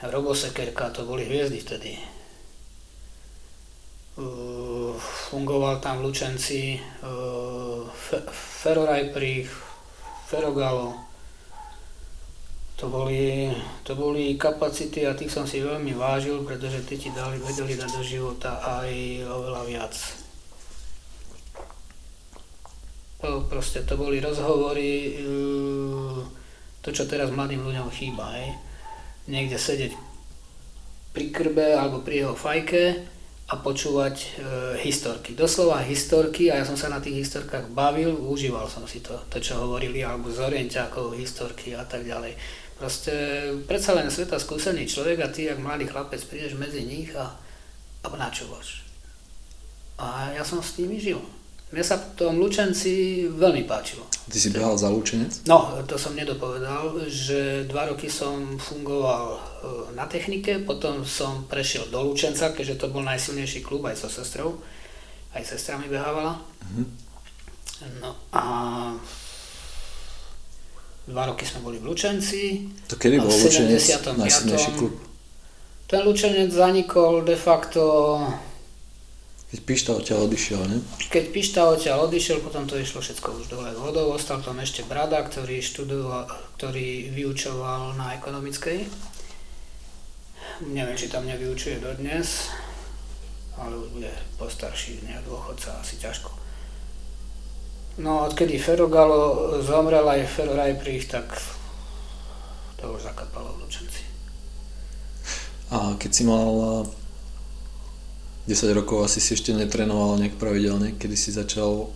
Robosekerka, 0.04 0.92
to 0.92 1.08
boli 1.08 1.24
hviezdy 1.24 1.64
vtedy. 1.64 1.96
Uh, 4.20 5.00
fungoval 5.32 5.80
tam 5.80 6.04
v 6.04 6.12
Lučenci 6.12 6.76
uh, 6.76 7.88
Fe- 7.88 8.28
Ferorajprich, 8.68 9.48
Ferogalo. 10.28 11.08
To 12.80 12.88
boli, 12.88 13.52
to 13.84 13.92
boli 13.92 14.40
kapacity 14.40 15.04
a 15.04 15.12
tých 15.12 15.36
som 15.36 15.44
si 15.44 15.60
veľmi 15.60 15.92
vážil, 16.00 16.40
pretože 16.48 16.88
tí 16.88 16.96
ti 16.96 17.12
dali, 17.12 17.36
vedeli 17.36 17.76
dať 17.76 17.92
do 17.92 18.04
života 18.04 18.64
aj 18.64 18.88
oveľa 19.28 19.62
viac. 19.68 19.94
To 23.20 23.44
proste, 23.52 23.84
to 23.84 24.00
boli 24.00 24.24
rozhovory, 24.24 25.20
uh, 25.20 26.24
to 26.80 26.96
čo 26.96 27.04
teraz 27.04 27.36
mladým 27.36 27.68
ľuďom 27.68 27.92
chýba, 27.92 28.32
hej. 28.40 28.56
Niekde 29.28 29.60
sedieť 29.60 29.92
pri 31.12 31.36
krbe 31.36 31.76
alebo 31.76 32.00
pri 32.00 32.24
jeho 32.24 32.36
fajke 32.40 32.84
a 33.50 33.58
počúvať 33.58 34.16
e, 34.16 34.28
historky. 34.86 35.34
Doslova 35.34 35.82
historky 35.82 36.54
a 36.54 36.62
ja 36.62 36.66
som 36.70 36.78
sa 36.78 36.86
na 36.86 37.02
tých 37.02 37.26
historkách 37.26 37.74
bavil, 37.74 38.14
užíval 38.14 38.70
som 38.70 38.86
si 38.86 39.02
to, 39.02 39.18
to 39.26 39.42
čo 39.42 39.58
hovorili, 39.58 40.06
alebo 40.06 40.30
z 40.30 40.46
historky 41.18 41.74
a 41.74 41.82
tak 41.82 42.06
ďalej. 42.06 42.38
Proste 42.80 43.12
predsa 43.68 43.92
len 43.92 44.08
sveta 44.08 44.40
skúsený 44.40 44.88
človek 44.88 45.20
a 45.20 45.28
ty, 45.28 45.52
jak 45.52 45.60
mladý 45.60 45.92
chlapec, 45.92 46.24
prídeš 46.24 46.56
medzi 46.56 46.88
nich 46.88 47.12
a, 47.12 47.36
a 48.02 48.08
načúvaš. 48.16 48.88
A 50.00 50.32
ja 50.32 50.48
som 50.48 50.64
s 50.64 50.80
nimi 50.80 50.96
žil. 50.96 51.20
Mne 51.70 51.84
sa 51.86 52.02
v 52.02 52.18
tom 52.18 52.42
Lučenci 52.42 53.28
veľmi 53.30 53.68
páčilo. 53.70 54.02
Ty 54.26 54.38
si 54.42 54.50
behal 54.50 54.74
za 54.74 54.90
Lučenec? 54.90 55.46
No, 55.46 55.78
to 55.86 56.02
som 56.02 56.18
nedopovedal, 56.18 56.98
že 57.06 57.70
dva 57.70 57.86
roky 57.92 58.10
som 58.10 58.58
fungoval 58.58 59.38
e, 59.38 59.40
na 59.94 60.10
technike, 60.10 60.66
potom 60.66 61.06
som 61.06 61.46
prešiel 61.46 61.86
do 61.94 62.02
Lučenca, 62.02 62.58
keďže 62.58 62.80
to 62.82 62.88
bol 62.90 63.06
najsilnejší 63.06 63.62
klub 63.62 63.86
aj 63.86 64.02
so 64.02 64.10
sestrou. 64.10 64.58
Aj 65.30 65.46
sestra 65.46 65.78
mi 65.78 65.86
behávala. 65.86 66.42
Mhm. 66.74 66.84
No 68.02 68.18
a 68.34 68.44
dva 71.10 71.26
roky 71.26 71.44
sme 71.44 71.66
boli 71.66 71.82
v 71.82 71.90
Lučenci. 71.90 72.70
To 72.86 72.96
kedy 72.96 73.18
bol 73.18 73.34
Lučenec 73.34 73.82
75. 73.82 74.22
najsilnejší 74.22 74.72
klub? 74.78 74.94
Ten 75.90 76.06
Lučenec 76.06 76.54
zanikol 76.54 77.26
de 77.26 77.34
facto, 77.34 77.82
Keď 79.50 79.60
Pišta 79.66 79.98
odtiaľ 79.98 80.30
odišiel, 80.30 80.62
ne? 80.70 80.78
keď 81.10 81.24
Pišta 81.34 81.66
odtiaľ 81.66 82.06
odišiel, 82.06 82.38
potom 82.46 82.70
to 82.70 82.78
išlo 82.78 83.02
všetko 83.02 83.42
už 83.42 83.46
dole 83.50 83.74
vodou. 83.74 84.14
Ostal 84.14 84.46
tam 84.46 84.62
ešte 84.62 84.86
Brada, 84.86 85.18
ktorý, 85.26 85.58
študoval, 85.58 86.30
ktorý 86.62 87.10
vyučoval 87.10 87.98
na 87.98 88.14
ekonomickej. 88.22 88.86
Neviem, 90.70 90.94
či 90.94 91.10
tam 91.10 91.26
nevyučuje 91.26 91.82
dodnes, 91.82 92.54
ale 93.58 93.74
už 93.74 93.90
bude 93.98 94.14
postarší, 94.38 95.02
nejak 95.02 95.26
dôchodca, 95.26 95.82
asi 95.82 95.98
ťažko. 95.98 96.30
No 98.00 98.24
odkedy 98.24 98.56
Ferogalo 98.56 99.52
zomrel 99.60 100.08
aj 100.08 100.24
Fero 100.32 100.56
Rajprich, 100.56 101.12
tak 101.12 101.36
to 102.80 102.96
už 102.96 103.12
zakapalo 103.12 103.60
v 103.60 103.68
Lučenci. 103.68 104.04
A 105.76 106.00
keď 106.00 106.12
si 106.16 106.24
mal 106.24 106.48
a, 106.48 106.72
10 108.48 108.72
rokov, 108.72 109.04
asi 109.04 109.20
si 109.20 109.36
ešte 109.36 109.52
netrenoval 109.52 110.16
nejak 110.16 110.40
pravidelne, 110.40 110.96
kedy 110.96 111.16
si 111.20 111.36
začal... 111.36 111.92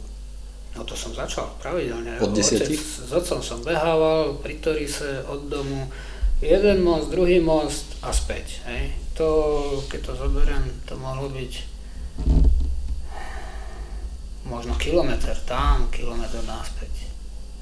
No 0.75 0.81
to 0.83 0.91
som 0.93 1.15
začal 1.15 1.55
pravidelne. 1.63 2.19
Od 2.19 2.35
desiatich? 2.35 2.83
S 2.83 3.09
otcom 3.09 3.39
som 3.39 3.63
behával 3.63 4.35
pri 4.43 4.59
Torise 4.59 5.23
od 5.23 5.47
domu. 5.47 5.87
Jeden 6.43 6.83
most, 6.83 7.15
druhý 7.15 7.39
most 7.39 7.95
a 8.03 8.11
späť. 8.11 8.59
Hej. 8.67 8.91
To, 9.15 9.27
keď 9.87 10.11
to 10.11 10.13
zoberiem, 10.19 10.83
to 10.83 10.99
mohlo 10.99 11.31
byť 11.31 11.51
možno 14.47 14.75
kilometr 14.75 15.35
tam, 15.47 15.87
kilometr 15.91 16.43
naspäť. 16.43 16.91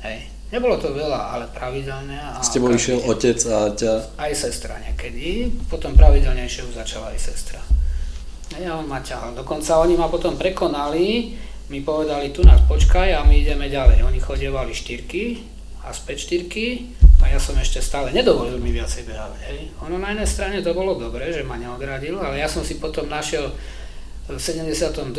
Hej. 0.02 0.30
Nebolo 0.52 0.76
to 0.76 0.92
veľa, 0.92 1.32
ale 1.32 1.48
pravidelne. 1.48 2.20
A 2.20 2.44
S 2.44 2.52
tebou 2.52 2.68
išiel 2.76 3.00
otec 3.08 3.40
a 3.48 3.72
ťa... 3.72 4.20
Aj 4.20 4.34
sestra 4.36 4.76
niekedy, 4.84 5.48
potom 5.72 5.96
pravidelnejšie 5.96 6.68
už 6.68 6.76
začala 6.76 7.16
aj 7.16 7.20
sestra. 7.24 7.64
Ja 8.60 8.76
on 8.76 8.84
ma 8.84 9.00
ťahal. 9.00 9.32
Dokonca 9.32 9.80
oni 9.80 9.96
ma 9.96 10.12
potom 10.12 10.36
prekonali, 10.36 11.40
mi 11.72 11.80
povedali, 11.80 12.36
tu 12.36 12.44
nás 12.44 12.60
počkaj 12.68 13.16
a 13.16 13.24
my 13.24 13.32
ideme 13.40 13.72
ďalej. 13.72 14.04
Oni 14.04 14.20
chodievali 14.20 14.76
štyrky 14.76 15.40
a 15.88 15.96
späť 15.96 16.28
štyrky 16.28 16.92
a 17.24 17.32
ja 17.32 17.40
som 17.40 17.56
ešte 17.56 17.80
stále 17.80 18.12
nedovolil 18.12 18.60
mi 18.60 18.76
viacej 18.76 19.08
behávať. 19.08 19.40
Hej. 19.48 19.60
Ono 19.88 19.96
na 19.96 20.12
jednej 20.12 20.28
strane 20.28 20.60
to 20.60 20.76
bolo 20.76 21.00
dobré, 21.00 21.32
že 21.32 21.48
ma 21.48 21.56
neodradil, 21.56 22.20
ale 22.20 22.44
ja 22.44 22.52
som 22.52 22.60
si 22.60 22.76
potom 22.76 23.08
našiel 23.08 23.56
v 24.28 24.36
72. 24.36 25.16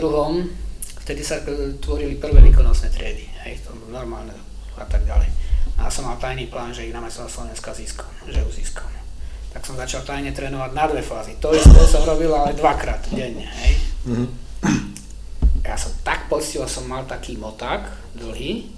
vtedy 1.03 1.23
sa 1.27 1.43
e, 1.43 1.77
tvorili 1.83 2.17
prvé 2.17 2.39
výkonnostné 2.51 2.89
triedy. 2.95 3.27
Hej, 3.43 3.67
to 3.67 3.75
normálne 3.91 4.33
a 4.79 4.87
tak 4.87 5.03
ďalej. 5.03 5.29
A 5.83 5.91
som 5.91 6.07
mal 6.07 6.17
tajný 6.17 6.47
plán, 6.47 6.71
že 6.71 6.87
ich 6.87 6.95
na 6.95 7.03
majstrovstvá 7.03 7.51
Slovenska 7.51 7.75
získam, 7.75 8.13
že 8.31 8.39
ju 8.39 8.51
získam. 8.55 8.89
Tak 9.53 9.69
som 9.69 9.77
začal 9.77 10.07
tajne 10.07 10.33
trénovať 10.33 10.71
na 10.73 10.89
dve 10.89 11.05
fázy. 11.05 11.37
To 11.43 11.53
isté 11.53 11.77
som 11.85 12.07
robil 12.09 12.33
ale 12.33 12.57
dvakrát 12.57 13.05
denne, 13.13 13.45
hej. 13.45 13.75
Mm-hmm. 14.09 14.29
Ja 15.63 15.77
som 15.77 15.93
tak 16.03 16.27
poctil, 16.33 16.65
som 16.67 16.89
mal 16.89 17.05
taký 17.05 17.37
moták 17.37 17.87
dlhý 18.17 18.73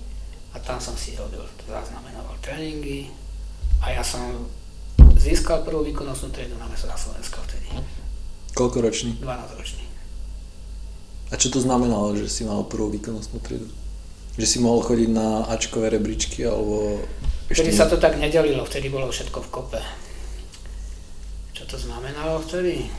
a 0.52 0.60
tam 0.60 0.82
som 0.82 0.98
si 0.98 1.14
robil, 1.14 1.40
zaznamenoval 1.64 2.34
tréningy 2.42 3.08
a 3.80 3.94
ja 3.94 4.02
som 4.02 4.50
získal 5.16 5.64
prvú 5.64 5.86
výkonnostnú 5.86 6.28
triedu 6.34 6.58
na 6.60 6.68
meso 6.68 6.90
na 6.90 6.98
Slovensko 6.98 7.40
vtedy. 7.46 7.70
Koľko 8.52 8.84
ročný? 8.84 9.16
12 9.22 9.60
ročný. 9.60 9.83
A 11.32 11.40
čo 11.40 11.48
to 11.48 11.62
znamenalo, 11.62 12.12
že 12.18 12.28
si 12.28 12.44
mal 12.44 12.66
prvú 12.68 12.92
výkonnostnú 12.92 13.40
triedu? 13.40 13.68
Že 14.36 14.46
si 14.46 14.58
mohol 14.58 14.82
chodiť 14.82 15.08
na 15.14 15.46
Ačkové 15.48 15.88
rebríčky 15.94 16.44
alebo... 16.44 17.00
Vtedy 17.48 17.72
sa 17.72 17.86
to 17.86 18.00
tak 18.00 18.18
nedelilo, 18.18 18.66
vtedy 18.66 18.90
bolo 18.90 19.08
všetko 19.08 19.38
v 19.44 19.48
kope. 19.52 19.80
Čo 21.54 21.64
to 21.70 21.76
znamenalo 21.78 22.42
vtedy? 22.42 22.90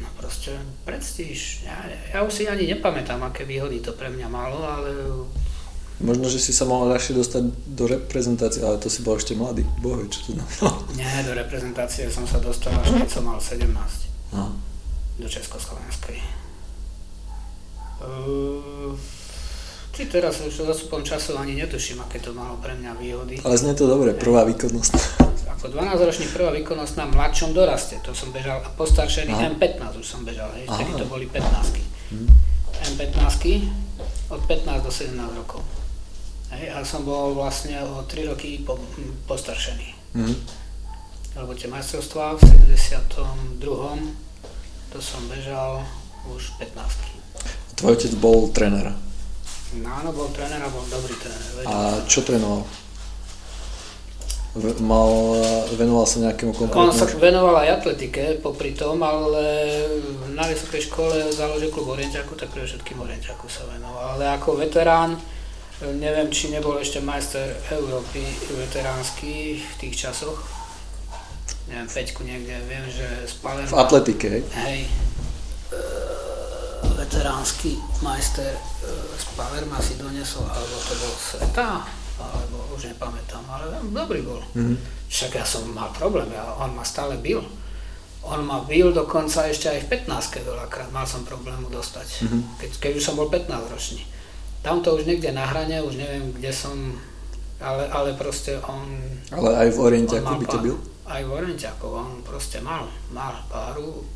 No 0.00 0.08
proste 0.16 0.56
prestíž. 0.84 1.64
Ja, 1.64 1.84
ja 2.12 2.18
už 2.24 2.32
si 2.32 2.44
ani 2.48 2.68
nepamätám, 2.68 3.20
aké 3.24 3.44
výhody 3.44 3.80
to 3.80 3.92
pre 3.92 4.08
mňa 4.12 4.28
malo, 4.28 4.64
ale... 4.64 4.90
Možno, 6.00 6.32
že 6.32 6.40
si 6.40 6.56
sa 6.56 6.64
mohol 6.64 6.96
ľahšie 6.96 7.12
dostať 7.12 7.42
do 7.76 7.84
reprezentácie, 7.84 8.64
ale 8.64 8.80
to 8.80 8.88
si 8.88 9.04
bol 9.04 9.20
ešte 9.20 9.36
mladý. 9.36 9.68
Bohe, 9.84 10.08
čo 10.08 10.32
to 10.32 10.40
znamenalo? 10.40 10.80
Nie, 10.96 11.28
do 11.28 11.36
reprezentácie 11.36 12.08
som 12.08 12.24
sa 12.24 12.40
dostal 12.40 12.72
až 12.80 12.96
keď 13.04 13.10
som 13.20 13.28
mal 13.28 13.36
17. 13.36 13.68
Aha. 14.32 14.48
Do 15.20 15.28
Československej. 15.28 16.39
Uh, 18.00 18.96
ty 19.92 20.08
teraz 20.08 20.40
už 20.40 20.64
zastupom 20.64 21.04
času 21.04 21.36
ani 21.36 21.54
netuším, 21.60 22.00
aké 22.00 22.20
to 22.20 22.32
malo 22.32 22.56
pre 22.58 22.72
mňa 22.74 22.92
výhody. 22.96 23.36
Ale 23.44 23.56
znie 23.60 23.76
to 23.76 23.84
dobre, 23.84 24.16
prvá 24.16 24.48
výkonnosť 24.48 25.28
ako 25.60 25.76
12-ročný 25.76 26.32
prvá 26.32 26.56
výkonnosť 26.56 26.94
na 26.96 27.04
mladšom 27.12 27.52
doraste, 27.52 28.00
to 28.00 28.16
som 28.16 28.32
bežal, 28.32 28.64
a 28.64 28.68
postaršený 28.72 29.60
M15 29.60 29.92
už 30.00 30.06
som 30.08 30.24
bežal, 30.24 30.48
hej, 30.56 30.64
vtedy 30.64 30.96
to 30.96 31.04
boli 31.04 31.28
15 31.28 32.16
hmm. 32.16 32.28
M15 32.96 33.68
od 34.32 34.40
15 34.48 34.80
do 34.80 34.88
17 34.88 35.20
rokov. 35.36 35.60
Hej, 36.56 36.72
a 36.72 36.80
som 36.80 37.04
bol 37.04 37.36
vlastne 37.36 37.76
o 37.84 38.00
3 38.08 38.32
roky 38.32 38.64
po, 38.64 38.80
postaršený. 39.28 40.16
Hmm. 40.16 40.32
Lebo 41.36 41.52
tie 41.52 41.68
majstrovstvá 41.68 42.40
v 42.40 42.42
72. 42.64 43.60
to 44.88 44.96
som 44.96 45.20
bežal 45.28 45.84
už 46.24 46.56
15 46.56 47.19
Tvoj 47.80 47.96
otec 47.96 48.12
bol 48.20 48.52
tréner? 48.52 48.92
No 49.80 49.88
áno, 49.88 50.12
bol 50.12 50.28
tréner 50.36 50.60
a 50.60 50.68
bol 50.68 50.84
dobrý 50.84 51.16
tréner. 51.16 51.64
A 51.64 52.04
čo 52.04 52.20
trénoval? 52.20 52.68
mal, 54.82 55.10
venoval 55.78 56.04
sa 56.04 56.26
nejakému 56.26 56.50
konkrétnemu... 56.50 56.90
On 56.90 56.92
sa 56.92 57.06
venoval 57.06 57.62
aj 57.62 57.80
atletike 57.80 58.42
popri 58.42 58.74
tom, 58.74 58.98
ale 58.98 59.78
na 60.34 60.42
vysokej 60.50 60.90
škole 60.90 61.30
založil 61.30 61.70
klub 61.70 61.94
Orientiaku, 61.94 62.34
tak 62.34 62.50
pre 62.50 62.66
všetkým 62.66 62.98
Orientiaku 62.98 63.46
sa 63.46 63.62
venoval. 63.70 64.18
Ale 64.18 64.34
ako 64.34 64.58
veterán, 64.58 65.14
neviem, 66.02 66.26
či 66.34 66.50
nebol 66.50 66.74
ešte 66.82 66.98
majster 66.98 67.46
Európy 67.70 68.26
veteránsky 68.58 69.62
v 69.62 69.74
tých 69.78 69.94
časoch. 70.10 70.42
Neviem, 71.70 71.86
Peťku 71.86 72.26
niekde, 72.26 72.58
viem, 72.66 72.82
že 72.90 73.06
z 73.30 73.34
Palerma... 73.38 73.70
V 73.70 73.78
atletike, 73.78 74.26
hej? 74.26 74.42
Hej. 74.50 74.80
Veteránsky 77.10 77.74
majster 78.06 78.54
e, 78.54 78.62
z 79.18 79.24
Palerma 79.34 79.82
si 79.82 79.98
donesol, 79.98 80.46
alebo 80.46 80.78
to 80.78 80.94
bol 80.94 81.10
Sveta, 81.18 81.82
alebo 82.22 82.70
už 82.78 82.86
nepamätám, 82.94 83.42
ale 83.50 83.82
dobrý 83.82 84.22
bol. 84.22 84.38
Mm-hmm. 84.54 84.78
Však 85.10 85.34
ja 85.34 85.42
som 85.42 85.66
mal 85.74 85.90
problém, 85.90 86.30
ja, 86.30 86.54
on 86.62 86.70
ma 86.70 86.86
stále 86.86 87.18
bil. 87.18 87.42
On 88.22 88.38
ma 88.46 88.62
bil 88.62 88.94
dokonca 88.94 89.50
ešte 89.50 89.66
aj 89.66 89.90
v 89.90 90.06
15 90.06 90.46
veľakrát, 90.54 90.94
mal 90.94 91.02
som 91.02 91.26
problému 91.26 91.66
dostať, 91.66 92.08
mm-hmm. 92.22 92.42
keď, 92.62 92.70
keď 92.78 92.92
už 92.94 93.02
som 93.02 93.18
bol 93.18 93.26
15 93.26 93.58
ročný. 93.74 94.06
Tam 94.62 94.78
to 94.78 94.94
už 94.94 95.02
niekde 95.02 95.34
na 95.34 95.50
hrane, 95.50 95.82
už 95.82 95.98
neviem, 95.98 96.30
kde 96.30 96.54
som, 96.54 96.94
ale, 97.58 97.90
ale 97.90 98.14
proste 98.14 98.62
on... 98.70 98.86
Ale 99.34 99.66
aj 99.66 99.68
v 99.74 99.78
Orientiaku 99.82 100.30
by 100.30 100.46
to 100.46 100.58
bil? 100.62 100.76
Aj 101.10 101.26
v 101.26 101.30
Orientiaku, 101.34 101.90
on 101.90 102.22
proste 102.22 102.62
mal, 102.62 102.86
mal 103.10 103.34
páru, 103.50 104.06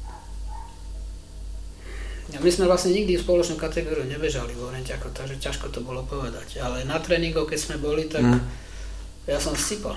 my 2.33 2.49
sme 2.49 2.65
vlastne 2.65 2.97
nikdy 2.97 3.21
spoločnú 3.21 3.61
kategóriu 3.61 4.09
nebežali 4.09 4.57
v 4.57 4.65
Orientiako, 4.65 5.13
takže 5.13 5.37
ťažko 5.37 5.69
to 5.69 5.85
bolo 5.85 6.09
povedať. 6.09 6.57
Ale 6.57 6.89
na 6.89 6.97
tréningoch, 6.97 7.45
keď 7.45 7.59
sme 7.61 7.77
boli, 7.77 8.09
tak 8.09 8.25
mm. 8.25 8.41
ja 9.29 9.37
som 9.37 9.53
sypal 9.53 9.97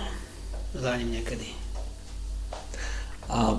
za 0.75 0.91
ním 0.99 1.15
niekedy. 1.15 1.55
A 3.31 3.55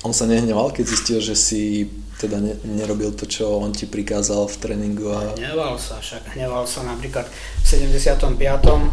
on 0.00 0.12
sa 0.16 0.24
nehneval, 0.24 0.72
keď 0.72 0.84
zistil, 0.88 1.20
že 1.20 1.36
si 1.36 1.92
teda 2.16 2.40
ne, 2.40 2.56
nerobil 2.64 3.12
to, 3.12 3.28
čo 3.28 3.60
on 3.60 3.76
ti 3.76 3.84
prikázal 3.84 4.48
v 4.48 4.56
tréningu? 4.56 5.12
A... 5.12 5.36
Hneval 5.36 5.76
sa, 5.76 6.00
však 6.00 6.32
hneval 6.32 6.64
sa 6.64 6.88
napríklad 6.88 7.28
v 7.28 7.64
75. 7.68 8.32
E, 8.32 8.88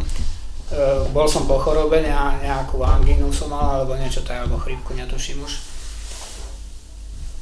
bol 1.16 1.28
som 1.32 1.48
po 1.48 1.56
chorobe, 1.64 2.04
nejakú 2.04 2.84
angínu 2.84 3.32
som 3.32 3.56
mal, 3.56 3.80
alebo 3.80 3.96
niečo 3.96 4.20
tak, 4.28 4.44
alebo 4.44 4.60
chrípku, 4.60 4.92
netuším 4.92 5.40
už 5.48 5.73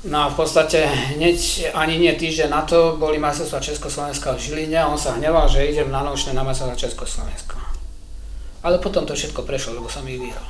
No 0.01 0.17
a 0.25 0.33
v 0.33 0.35
podstate 0.41 0.81
hneď 1.13 1.69
ani 1.77 2.01
nie 2.01 2.09
týždeň 2.17 2.49
na 2.49 2.65
to 2.65 2.97
boli 2.97 3.21
majstrovstvá 3.21 3.61
Československa 3.61 4.33
v 4.33 4.41
Žiline 4.41 4.81
a 4.81 4.89
on 4.89 4.97
sa 4.97 5.13
hneval, 5.13 5.45
že 5.45 5.61
idem 5.61 5.93
na 5.93 6.01
nočné 6.01 6.33
na 6.33 6.41
majstrovstvá 6.41 6.89
Československa. 6.89 7.61
Ale 8.65 8.81
potom 8.81 9.05
to 9.05 9.13
všetko 9.13 9.45
prešlo, 9.45 9.77
lebo 9.77 9.85
som 9.93 10.01
ich 10.09 10.17
vyhral. 10.17 10.41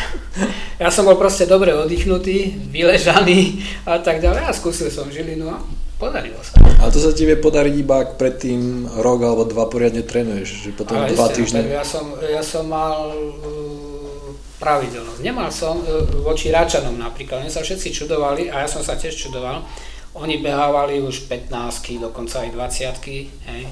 ja 0.82 0.88
som 0.88 1.04
bol 1.04 1.20
proste 1.20 1.44
dobre 1.44 1.76
oddychnutý, 1.76 2.56
vyležaný 2.72 3.60
a 3.84 4.00
tak 4.00 4.24
ďalej 4.24 4.48
a 4.48 4.56
skúsil 4.56 4.88
som 4.88 5.12
Žilinu 5.12 5.52
a 5.52 5.60
podarilo 6.00 6.40
sa. 6.40 6.56
A 6.80 6.88
to 6.88 6.96
sa 6.96 7.12
ti 7.12 7.28
vie 7.28 7.36
podariť 7.36 7.74
iba, 7.76 8.08
ak 8.08 8.16
predtým 8.16 8.88
rok 9.04 9.20
alebo 9.20 9.44
dva 9.44 9.68
poriadne 9.68 10.00
trénuješ, 10.00 10.64
že 10.64 10.70
potom 10.72 10.96
Ale 10.96 11.12
dva 11.12 11.28
týždne... 11.28 11.60
Ja 11.68 11.84
som, 11.84 12.16
ja 12.24 12.40
som 12.40 12.72
mal 12.72 13.12
pravidelnosť. 14.56 15.20
Nemal 15.20 15.52
som 15.52 15.80
e, 15.84 16.08
voči 16.24 16.48
Račanom 16.48 16.96
napríklad, 16.96 17.44
oni 17.44 17.52
sa 17.52 17.60
všetci 17.60 17.92
čudovali 17.92 18.48
a 18.48 18.64
ja 18.64 18.68
som 18.68 18.80
sa 18.80 18.96
tiež 18.96 19.12
čudoval. 19.12 19.60
Oni 20.16 20.40
behávali 20.40 21.04
už 21.04 21.28
15 21.28 21.52
dokonca 22.00 22.40
aj 22.40 22.50
20 22.56 23.52
hej. 23.52 23.62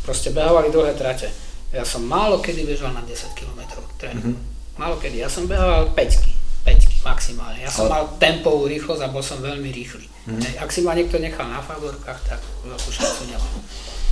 Proste 0.00 0.32
behávali 0.32 0.72
dlhé 0.72 0.96
trate. 0.96 1.28
Ja 1.70 1.84
som 1.84 2.02
málo 2.08 2.40
kedy 2.40 2.64
bežal 2.64 2.96
na 2.96 3.04
10 3.04 3.36
km 3.36 3.60
tréningu. 4.00 4.32
Mm-hmm. 4.32 4.80
Málo 4.80 4.96
kedy. 4.96 5.20
Ja 5.20 5.28
som 5.28 5.44
behával 5.44 5.92
5 5.92 6.40
5 6.64 7.04
maximálne. 7.04 7.60
Ja 7.60 7.72
som 7.72 7.88
Ale... 7.88 8.00
mal 8.00 8.04
tempovú 8.20 8.68
rýchlosť 8.68 9.02
a 9.04 9.12
bol 9.12 9.24
som 9.24 9.40
veľmi 9.40 9.68
rýchly. 9.72 10.04
Mm-hmm. 10.04 10.40
Hej. 10.44 10.54
Ak 10.60 10.68
si 10.72 10.80
ma 10.84 10.92
niekto 10.92 11.16
nechal 11.16 11.48
na 11.48 11.60
favorkách, 11.60 12.20
tak 12.24 12.40
veľkú 12.64 12.90
šancu 12.92 13.32
nemal. 13.32 13.52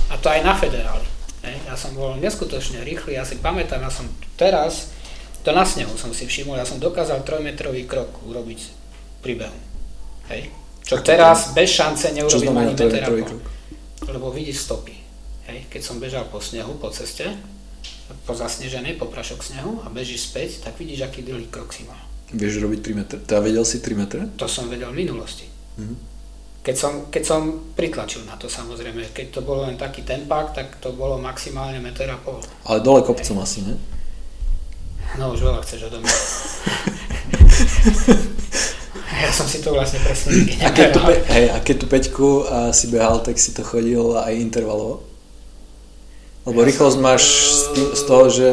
A 0.09 0.17
to 0.17 0.29
aj 0.29 0.41
na 0.41 0.53
federáli. 0.57 1.05
Hej. 1.45 1.57
Ja 1.65 1.75
som 1.77 1.93
bol 1.93 2.17
neskutočne 2.17 2.81
rýchly. 2.81 3.17
Ja 3.17 3.25
si 3.25 3.37
pamätám, 3.37 3.81
ja 3.85 3.91
som 3.93 4.09
teraz 4.37 4.93
to 5.43 5.49
na 5.55 5.63
snehu 5.63 5.93
som 5.95 6.11
si 6.11 6.27
všimol, 6.27 6.59
ja 6.59 6.67
som 6.67 6.81
dokázal 6.81 7.23
trojmetrový 7.23 7.87
krok 7.87 8.11
urobiť 8.27 8.59
pri 9.23 9.33
behu. 9.39 9.59
Hej? 10.31 10.51
Čo 10.83 10.99
Ako 10.99 11.05
teraz 11.05 11.51
to? 11.51 11.59
bez 11.59 11.69
šance 11.69 12.07
neurobím 12.11 12.55
ani 12.57 12.73
meter 12.73 13.03
Lebo 14.09 14.33
vidíš 14.33 14.65
stopy. 14.65 14.95
Hej? 15.47 15.69
Keď 15.69 15.81
som 15.81 16.01
bežal 16.01 16.25
po 16.27 16.41
snehu, 16.41 16.75
po 16.81 16.89
ceste, 16.89 17.29
po 18.25 18.33
zasneženej, 18.33 18.97
po 18.97 19.05
prašok 19.05 19.45
snehu 19.45 19.85
a 19.85 19.89
bežíš 19.89 20.33
späť, 20.33 20.65
tak 20.65 20.77
vidíš, 20.81 21.05
aký 21.05 21.21
dlhý 21.21 21.47
krok 21.47 21.69
si 21.73 21.85
mal. 21.85 21.99
Vieš 22.29 22.61
robiť 22.61 22.79
3 22.85 22.99
metre? 22.99 23.17
Teda 23.25 23.41
vedel 23.41 23.65
si 23.65 23.81
3 23.81 23.97
metre? 23.97 24.21
To 24.37 24.45
som 24.45 24.69
vedel 24.69 24.93
v 24.93 25.01
minulosti. 25.05 25.45
Mm-hmm. 25.77 25.97
Keď 26.59 26.75
som, 26.75 26.93
keď 27.09 27.23
som 27.23 27.41
pritlačil 27.73 28.27
na 28.27 28.35
to 28.35 28.51
samozrejme, 28.51 29.01
keď 29.15 29.39
to 29.39 29.41
bolo 29.41 29.65
len 29.65 29.79
taký 29.79 30.03
tempák, 30.03 30.53
tak 30.53 30.77
to 30.83 30.93
bolo 30.93 31.17
maximálne 31.17 31.79
meter 31.79 32.11
a 32.11 32.19
pol. 32.19 32.37
Ale 32.67 32.83
dole 32.83 33.01
kopcom 33.01 33.41
Hej. 33.41 33.45
asi, 33.45 33.59
ne? 33.65 33.73
No 35.17 35.33
už 35.33 35.41
veľa 35.41 35.65
chceš 35.65 35.89
odo 35.89 35.97
mňa. 36.03 36.15
ja 39.25 39.31
som 39.33 39.47
si 39.49 39.59
to 39.59 39.73
vlastne 39.73 39.99
presne 40.05 40.31
a 40.63 40.69
keď, 40.71 40.87
tu, 40.95 40.99
hej, 41.09 41.45
a 41.51 41.57
keď 41.59 41.75
tú 41.75 41.85
peťku 41.89 42.29
a 42.47 42.57
si 42.71 42.87
behal, 42.87 43.19
tak 43.25 43.35
si 43.41 43.51
to 43.51 43.65
chodil 43.65 44.15
aj 44.15 44.31
intervalovo? 44.37 45.03
Lebo 46.47 46.63
ja 46.63 46.65
rýchlosť 46.71 46.97
som, 46.97 47.03
máš 47.03 47.23
z, 47.25 47.63
tým, 47.75 47.87
z 47.93 48.01
toho, 48.07 48.25
že 48.31 48.47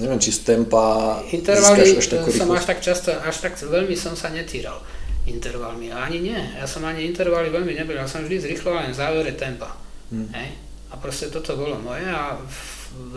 neviem, 0.00 0.20
či 0.22 0.30
z 0.32 0.40
tempa 0.46 1.18
Intervaly 1.28 1.98
až 1.98 2.06
takú 2.08 2.30
som 2.32 2.50
až 2.54 2.64
tak 2.64 2.78
často, 2.80 3.12
až 3.12 3.36
tak 3.42 3.58
veľmi 3.58 3.94
som 3.98 4.14
sa 4.16 4.30
netýral 4.32 4.80
intervalmi. 5.28 5.92
Ani 5.92 6.24
nie. 6.24 6.40
Ja 6.56 6.64
som 6.64 6.88
ani 6.88 7.04
intervaly 7.04 7.52
veľmi 7.52 7.76
neberal. 7.76 8.08
Ja 8.08 8.10
som 8.10 8.24
vždy 8.24 8.48
zrýchloval 8.48 8.88
len 8.88 8.96
v 8.96 8.98
závere 8.98 9.32
tempa. 9.36 9.76
Hmm. 10.08 10.32
Hej? 10.32 10.56
A 10.88 10.96
proste 10.96 11.28
toto 11.28 11.52
bolo 11.52 11.76
moje 11.76 12.08
a 12.08 12.40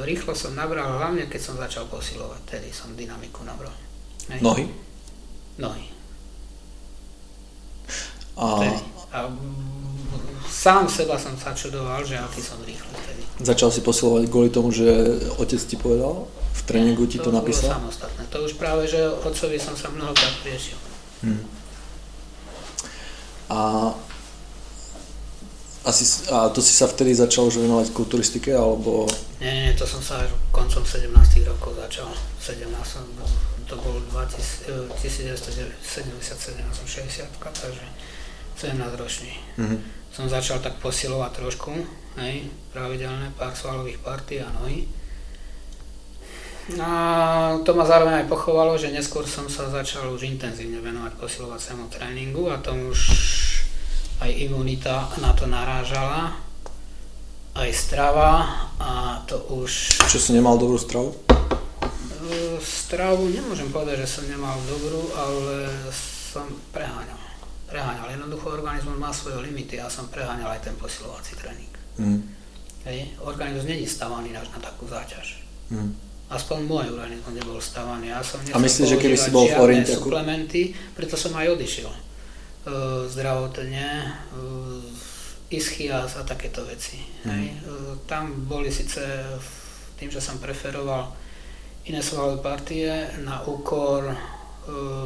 rýchlo 0.02 0.34
som 0.38 0.54
nabral, 0.54 0.98
hlavne 0.98 1.26
keď 1.28 1.42
som 1.42 1.56
začal 1.58 1.86
posilovať, 1.90 2.42
tedy 2.48 2.70
som 2.74 2.94
dynamiku 2.94 3.44
nabral. 3.44 3.74
Hej. 4.30 4.40
Nohy? 4.40 4.66
Nohy. 5.58 5.86
A... 8.38 8.46
a 9.12 9.20
sám 10.48 10.88
seba 10.90 11.20
som 11.20 11.36
sa 11.36 11.52
čudoval, 11.56 12.04
že 12.06 12.20
aký 12.20 12.42
som 12.44 12.60
rýchlo 12.64 12.90
vtedy. 13.04 13.22
Začal 13.42 13.70
si 13.74 13.82
posilovať 13.82 14.30
kvôli 14.30 14.50
tomu, 14.54 14.70
že 14.70 14.88
otec 15.42 15.62
ti 15.64 15.76
povedal 15.76 16.30
v 16.52 16.62
tréningu 16.68 17.08
ti 17.08 17.18
to, 17.18 17.32
to 17.32 17.32
napísal? 17.32 17.72
To 17.72 17.76
samostatné. 17.80 18.22
To 18.30 18.38
už 18.46 18.54
práve, 18.60 18.86
že 18.86 19.00
otcovi 19.02 19.58
som 19.58 19.74
sa 19.74 19.90
mnohokrát 19.90 20.36
priešil. 20.44 20.78
Hmm. 21.26 21.44
A, 23.52 23.92
asi, 25.86 26.30
a 26.30 26.50
to 26.50 26.62
si 26.62 26.74
sa 26.78 26.86
vtedy 26.86 27.18
začal 27.18 27.50
už 27.50 27.58
venovať 27.66 27.90
kulturistike, 27.90 28.54
alebo... 28.54 29.10
Nie, 29.42 29.50
nie, 29.50 29.74
to 29.74 29.90
som 29.90 29.98
sa 29.98 30.22
až 30.22 30.30
koncom 30.54 30.86
17 30.86 31.10
rokov 31.50 31.74
začal. 31.74 32.06
17 32.38 32.70
som, 32.86 33.02
to 33.66 33.76
bol 33.82 33.98
1977, 34.14 35.42
som 36.70 36.86
60, 36.86 37.26
takže 37.42 37.86
17 38.62 38.78
ročný. 39.02 39.34
Mm-hmm. 39.58 39.80
Som 40.14 40.30
začal 40.30 40.62
tak 40.62 40.78
posilovať 40.78 41.32
trošku, 41.42 41.74
hej, 42.22 42.46
pravidelné 42.70 43.34
pár 43.34 43.58
svalových 43.58 43.98
partí 44.06 44.38
a 44.38 44.54
nohy. 44.54 44.86
A 46.78 47.58
to 47.66 47.74
ma 47.74 47.84
zároveň 47.90 48.22
aj 48.22 48.30
pochovalo, 48.30 48.78
že 48.78 48.94
neskôr 48.94 49.26
som 49.26 49.50
sa 49.50 49.66
začal 49.66 50.14
už 50.14 50.30
intenzívne 50.30 50.78
venovať 50.78 51.18
posilovaciemu 51.18 51.90
tréningu 51.90 52.54
a 52.54 52.62
tomu 52.62 52.94
už 52.94 53.00
aj 54.22 54.32
imunita 54.38 55.10
na 55.18 55.34
to 55.34 55.50
narážala, 55.50 56.38
aj 57.58 57.70
strava 57.74 58.32
a 58.78 59.20
to 59.26 59.42
už... 59.50 59.98
Čo 60.08 60.20
si 60.22 60.32
nemal 60.38 60.62
dobrú 60.62 60.78
stravu? 60.78 61.18
Stravu 62.62 63.28
nemôžem 63.34 63.74
povedať, 63.74 64.06
že 64.06 64.22
som 64.22 64.24
nemal 64.30 64.56
dobrú, 64.70 65.10
ale 65.18 65.68
som 65.92 66.46
preháňal. 66.70 67.18
Preháňal. 67.66 68.14
Jednoducho 68.14 68.54
organizmus 68.54 68.96
má 68.96 69.10
svoje 69.10 69.42
limity 69.42 69.82
a 69.82 69.90
som 69.90 70.08
preháňal 70.08 70.54
aj 70.54 70.70
ten 70.70 70.76
posilovací 70.78 71.34
tréning. 71.36 71.74
Mm. 71.98 72.22
Hej. 72.86 73.18
Organizmus 73.26 73.66
není 73.66 73.90
stavaný 73.90 74.32
na, 74.32 74.46
na 74.46 74.60
takú 74.62 74.86
záťaž. 74.86 75.42
Mm. 75.74 75.98
Aspoň 76.32 76.58
môj 76.64 76.86
organizmus 76.96 77.34
nebol 77.36 77.60
stavaný. 77.60 78.14
Ja 78.14 78.24
som 78.24 78.40
a 78.40 78.60
myslíš, 78.62 78.96
že 78.96 78.98
keby 79.02 79.18
si 79.20 79.34
bol 79.34 79.50
v 79.50 79.60
Orientiaku? 79.60 80.08
suplementy, 80.08 80.72
preto 80.96 81.20
som 81.20 81.36
aj 81.36 81.58
odišiel. 81.58 81.92
Uh, 82.62 83.10
zdravotne, 83.10 83.90
uh, 84.38 84.86
ischias 85.50 86.14
a 86.14 86.22
takéto 86.22 86.62
veci. 86.66 87.02
Mm. 87.26 87.30
Hej. 87.34 87.46
Uh, 87.66 87.98
tam 88.06 88.46
boli 88.46 88.70
síce 88.70 89.02
tým, 89.98 90.14
že 90.14 90.22
som 90.22 90.38
preferoval 90.38 91.10
iné 91.90 92.06
svalové 92.06 92.38
partie 92.42 92.90
na 93.26 93.42
úkor 93.46 94.14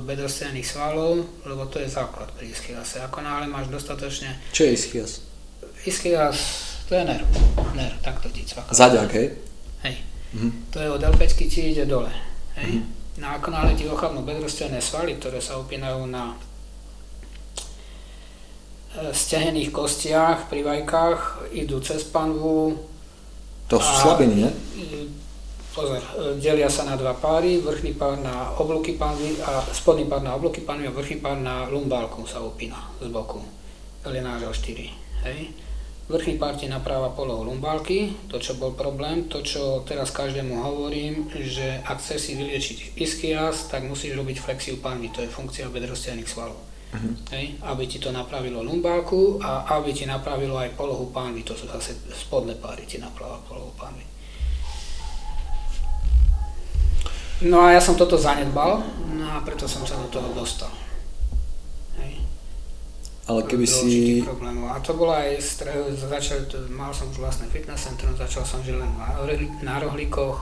bedrostianých 0.04 0.68
svalov, 0.68 1.24
lebo 1.48 1.64
to 1.72 1.80
je 1.80 1.88
základ 1.88 2.28
pri 2.36 2.52
ischiase. 2.52 3.00
Ako 3.00 3.24
náhle 3.24 3.48
máš 3.48 3.72
dostatočne... 3.72 4.36
Čo 4.52 4.68
je 4.68 4.72
ischias? 4.76 5.12
Ischias, 5.88 6.38
to 6.92 7.00
je 7.00 7.04
nerv. 7.08 7.24
Nerv, 7.72 7.96
takto 8.04 8.28
ti 8.28 8.44
cvaká. 8.44 8.76
Zaďak, 8.76 9.16
hej? 9.16 9.28
Hej. 9.88 9.96
Mm-hmm. 10.36 10.52
To 10.76 10.78
je 10.84 10.90
od 10.92 11.04
l 11.04 11.16
ti 11.32 11.62
ide 11.72 11.88
dole. 11.88 12.12
Hej? 12.60 12.84
Mm-hmm. 12.84 13.24
No 13.24 13.26
ako 13.40 13.48
náhle 13.48 13.80
ti 13.80 13.88
ochabnú 13.88 14.28
bedrostiané 14.28 14.84
svaly, 14.84 15.16
ktoré 15.16 15.40
sa 15.40 15.56
upínajú 15.56 16.04
na 16.04 16.36
e, 16.36 16.38
stehených 19.12 19.72
kostiach 19.76 20.48
pri 20.48 20.64
vajkách, 20.64 21.52
idú 21.52 21.84
cez 21.84 22.08
panvu. 22.08 22.80
To 23.68 23.78
sú 23.82 23.94
slabiny, 24.06 24.46
nie? 24.46 24.52
Pozor, 25.76 26.00
delia 26.40 26.72
sa 26.72 26.88
na 26.88 26.96
dva 26.96 27.12
páry, 27.12 27.60
vrchný 27.60 28.00
pár 28.00 28.16
na 28.24 28.56
oblúky 28.56 28.96
panvy 28.96 29.36
a 29.44 29.60
spodný 29.76 30.08
pár 30.08 30.24
na 30.24 30.32
oblúky 30.32 30.64
panvy 30.64 30.88
a 30.88 30.96
vrchný 30.96 31.20
pár 31.20 31.36
na 31.36 31.68
lumbálku 31.68 32.24
sa 32.24 32.40
upína 32.40 32.80
z 33.04 33.12
boku. 33.12 33.44
Lenážel 34.08 34.56
4. 34.56 35.28
Hej? 35.28 35.52
Vrchný 36.08 36.38
pár 36.40 36.56
ti 36.56 36.72
napravá 36.72 37.12
polohu 37.12 37.50
lumbálky, 37.50 38.14
to 38.30 38.38
čo 38.40 38.56
bol 38.56 38.78
problém, 38.78 39.26
to 39.28 39.42
čo 39.42 39.84
teraz 39.84 40.14
každému 40.14 40.54
hovorím, 40.54 41.28
že 41.34 41.82
ak 41.84 41.98
chceš 41.98 42.30
si 42.30 42.32
vyliečiť 42.38 42.78
ischias, 42.96 43.68
tak 43.68 43.84
musíš 43.84 44.16
robiť 44.16 44.38
flexiu 44.40 44.78
panvy, 44.80 45.10
to 45.12 45.26
je 45.26 45.34
funkcia 45.34 45.68
bedrostianých 45.68 46.30
svalov. 46.30 46.62
Uh-huh. 46.96 47.36
Hej, 47.36 47.60
aby 47.60 47.84
ti 47.92 48.00
to 48.00 48.16
napravilo 48.16 48.64
lumbálku 48.64 49.44
a 49.44 49.68
aby 49.76 49.92
ti 49.92 50.08
napravilo 50.08 50.56
aj 50.56 50.80
polohu 50.80 51.12
pánvy, 51.12 51.44
to 51.44 51.52
sú 51.52 51.68
zase 51.68 52.00
spodné 52.16 52.56
páry, 52.56 52.88
ti 52.88 52.96
napravá 53.04 53.36
polohu 53.44 53.76
pánvy. 53.76 54.08
No 57.52 57.68
a 57.68 57.76
ja 57.76 57.84
som 57.84 58.00
toto 58.00 58.16
zanedbal, 58.16 58.80
no 59.12 59.28
a 59.28 59.44
preto 59.44 59.68
som 59.68 59.84
sa 59.84 60.00
do 60.00 60.08
toho 60.08 60.32
dostal. 60.32 60.72
Ale 63.26 63.42
keby 63.50 63.66
si... 63.66 64.22
Problémov. 64.22 64.70
A 64.70 64.78
to 64.86 64.94
bolo 64.94 65.10
aj, 65.10 65.42
začal, 65.98 66.46
mal 66.70 66.94
som 66.94 67.10
už 67.10 67.26
vlastné 67.26 67.50
fitness 67.50 67.90
centrum, 67.90 68.14
začal 68.14 68.46
som 68.46 68.62
žiť 68.62 68.78
len 68.78 68.92
na 69.66 69.82
rohlíkoch, 69.82 70.38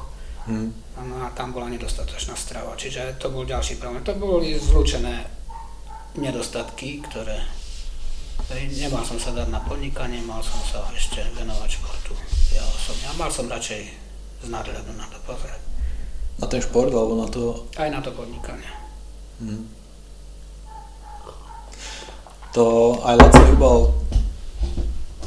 hmm. 0.51 0.99
a 0.99 1.31
tam 1.31 1.55
bola 1.55 1.71
nedostatočná 1.71 2.35
strava, 2.35 2.75
čiže 2.75 3.15
to 3.15 3.31
bol 3.31 3.47
ďalší 3.47 3.79
problém. 3.79 4.03
To 4.03 4.19
boli 4.19 4.59
zlúčené 4.59 5.42
nedostatky, 6.15 7.01
ktoré 7.05 7.41
nemal 8.77 9.01
som 9.01 9.17
sa 9.17 9.33
dať 9.33 9.49
na 9.49 9.61
podnikanie, 9.63 10.21
mal 10.25 10.41
som 10.45 10.59
sa 10.67 10.85
ešte 10.93 11.23
venovať 11.37 11.69
športu. 11.79 12.13
Ja 12.53 12.61
osobne. 12.65 13.05
A 13.09 13.13
mal 13.17 13.29
som 13.33 13.49
radšej 13.49 13.81
z 14.43 14.47
nadhľadu 14.51 14.93
na 14.93 15.07
to 15.09 15.17
pozrieť. 15.25 15.61
Na 16.41 16.45
ten 16.49 16.61
šport 16.61 16.89
alebo 16.89 17.17
na 17.17 17.27
to? 17.29 17.65
Aj 17.77 17.89
na 17.89 18.01
to 18.01 18.13
podnikanie. 18.13 18.69
Hmm 19.41 19.83
to 22.53 23.01
aj 23.01 23.17
Laco 23.17 23.41
Hybal, 23.49 23.79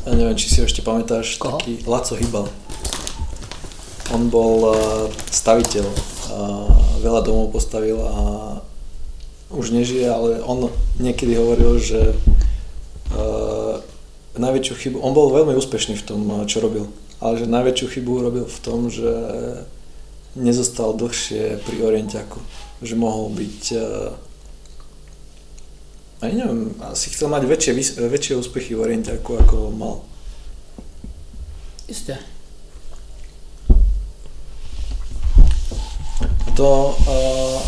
ja 0.06 0.12
neviem, 0.14 0.38
či 0.38 0.46
si 0.46 0.62
ho 0.62 0.64
ešte 0.64 0.78
pamätáš, 0.86 1.42
Koho? 1.42 1.58
taký 1.58 1.82
Laco 1.82 2.14
Hybal. 2.14 2.46
On 4.14 4.22
bol 4.30 4.70
uh, 4.70 4.76
staviteľ, 5.34 5.86
uh, 5.90 6.70
veľa 7.02 7.26
domov 7.26 7.50
postavil 7.50 7.98
a 7.98 8.14
už 9.50 9.70
nežije, 9.70 10.08
ale 10.10 10.42
on 10.42 10.70
niekedy 10.98 11.38
hovoril, 11.38 11.78
že 11.78 12.14
uh, 13.14 13.78
najväčšiu 14.36 14.74
chybu, 14.74 14.96
on 15.00 15.12
bol 15.14 15.32
veľmi 15.32 15.54
úspešný 15.54 15.94
v 15.96 16.06
tom, 16.06 16.20
čo 16.50 16.60
robil, 16.60 16.90
ale 17.22 17.40
že 17.40 17.46
najväčšiu 17.48 17.86
chybu 17.96 18.12
robil 18.20 18.44
v 18.44 18.58
tom, 18.60 18.90
že 18.92 19.08
nezostal 20.36 20.92
dlhšie 20.92 21.64
pri 21.64 21.76
orientiaku, 21.80 22.42
že 22.84 22.98
mohol 22.98 23.32
byť 23.32 23.64
ani 26.20 26.34
neviem, 26.40 26.72
asi 26.80 27.12
chcel 27.12 27.28
mať 27.28 27.44
väčšie, 27.44 27.72
väčšie 28.08 28.40
úspechy 28.40 28.72
v 28.72 28.80
orientiaku, 28.88 29.36
ako 29.36 29.68
mal. 29.76 30.00
Isté. 31.92 32.16
To, 36.56 36.96
uh, 36.96 37.60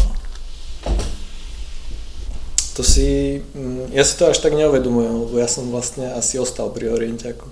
to 2.78 2.86
si, 2.86 3.42
um, 3.58 3.90
ja 3.90 4.06
si 4.06 4.14
to 4.14 4.30
až 4.30 4.38
tak 4.38 4.54
neuvedomujem, 4.54 5.26
lebo 5.26 5.34
ja 5.34 5.50
som 5.50 5.66
vlastne 5.66 6.14
asi 6.14 6.38
ostal 6.38 6.70
pri 6.70 6.94
orientiaku. 6.94 7.50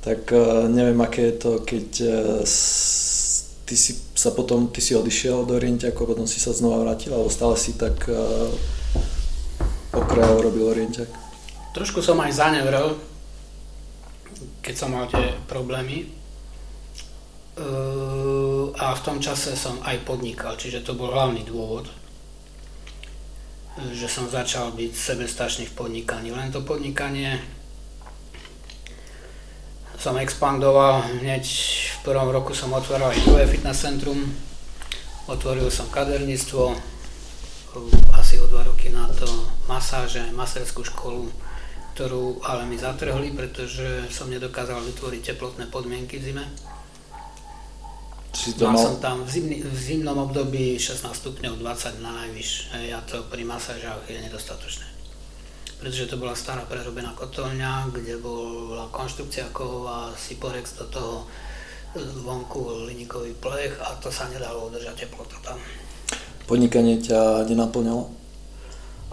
Tak 0.00 0.32
uh, 0.32 0.64
neviem, 0.64 0.96
aké 1.04 1.28
je 1.28 1.34
to, 1.36 1.52
keď 1.60 1.88
uh, 2.08 2.40
ty 3.68 3.74
si 3.76 4.00
sa 4.16 4.32
potom, 4.32 4.72
ty 4.72 4.80
si 4.80 4.96
odišiel 4.96 5.44
do 5.44 5.60
orientiaku 5.60 6.08
a 6.08 6.10
potom 6.16 6.24
si 6.24 6.40
sa 6.40 6.56
znova 6.56 6.80
vrátil, 6.80 7.12
alebo 7.12 7.28
stále 7.28 7.60
si 7.60 7.76
tak 7.76 8.08
uh, 8.08 8.48
okrajov 9.92 10.40
robil 10.40 10.72
orienťak? 10.72 11.12
Trošku 11.76 12.00
som 12.00 12.16
aj 12.24 12.32
zanevrel, 12.32 12.96
keď 14.64 14.74
som 14.74 14.96
mal 14.96 15.04
tie 15.12 15.36
problémy. 15.44 16.16
A 18.80 18.86
v 18.96 19.04
tom 19.04 19.20
čase 19.20 19.52
som 19.52 19.76
aj 19.84 20.00
podnikal, 20.08 20.56
čiže 20.56 20.80
to 20.80 20.96
bol 20.96 21.12
hlavný 21.12 21.44
dôvod, 21.44 21.92
že 23.92 24.08
som 24.08 24.28
začal 24.28 24.72
byť 24.76 24.92
sebestačný 24.92 25.64
v 25.70 25.76
podnikaní. 25.76 26.30
Len 26.30 26.52
to 26.52 26.60
podnikanie 26.60 27.40
som 30.00 30.16
expandoval, 30.16 31.04
hneď 31.20 31.44
v 31.44 31.98
prvom 32.08 32.32
roku 32.32 32.56
som 32.56 32.72
otvoril 32.72 33.12
aj 33.12 33.20
druhé 33.20 33.44
fitness 33.44 33.84
centrum, 33.84 34.32
otvoril 35.28 35.68
som 35.68 35.92
kaderníctvo, 35.92 36.72
asi 38.16 38.40
o 38.40 38.48
dva 38.48 38.64
roky 38.64 38.88
na 38.88 39.04
to 39.12 39.28
masáže, 39.68 40.24
maserskú 40.32 40.80
školu, 40.88 41.28
ktorú 41.92 42.40
ale 42.48 42.64
mi 42.64 42.80
zatrhli, 42.80 43.36
pretože 43.36 44.08
som 44.08 44.32
nedokázal 44.32 44.80
vytvoriť 44.80 45.36
teplotné 45.36 45.68
podmienky 45.68 46.16
v 46.16 46.32
zime. 46.32 46.44
Mal, 48.30 48.72
mal 48.72 48.78
som 48.78 48.96
tam 49.02 49.16
v, 49.26 49.30
zimný, 49.30 49.56
v 49.66 49.76
zimnom 49.78 50.18
období 50.18 50.78
16 50.78 51.02
stupňov 51.10 51.58
20 51.60 52.04
na 52.04 52.10
najvyš 52.24 52.50
a 52.94 53.00
to 53.02 53.26
pri 53.26 53.42
masážach 53.42 54.06
je 54.06 54.22
nedostatočné. 54.22 54.86
Pretože 55.82 56.12
to 56.12 56.20
bola 56.20 56.36
stará 56.36 56.62
prerobená 56.68 57.10
kotolňa, 57.16 57.90
kde 57.90 58.20
bola 58.20 58.86
konštrukcia 58.92 59.50
kovová, 59.50 60.12
Siporex 60.14 60.78
do 60.78 60.86
toho 60.88 61.14
vonku 62.22 62.86
liníkový 62.86 63.34
plech 63.42 63.74
a 63.82 63.98
to 63.98 64.12
sa 64.12 64.30
nedalo 64.30 64.70
udržať 64.70 65.08
teplota 65.08 65.36
tam 65.42 65.58
podnikanie 66.50 66.98
ťa 66.98 67.46
nenaplňalo? 67.46 68.10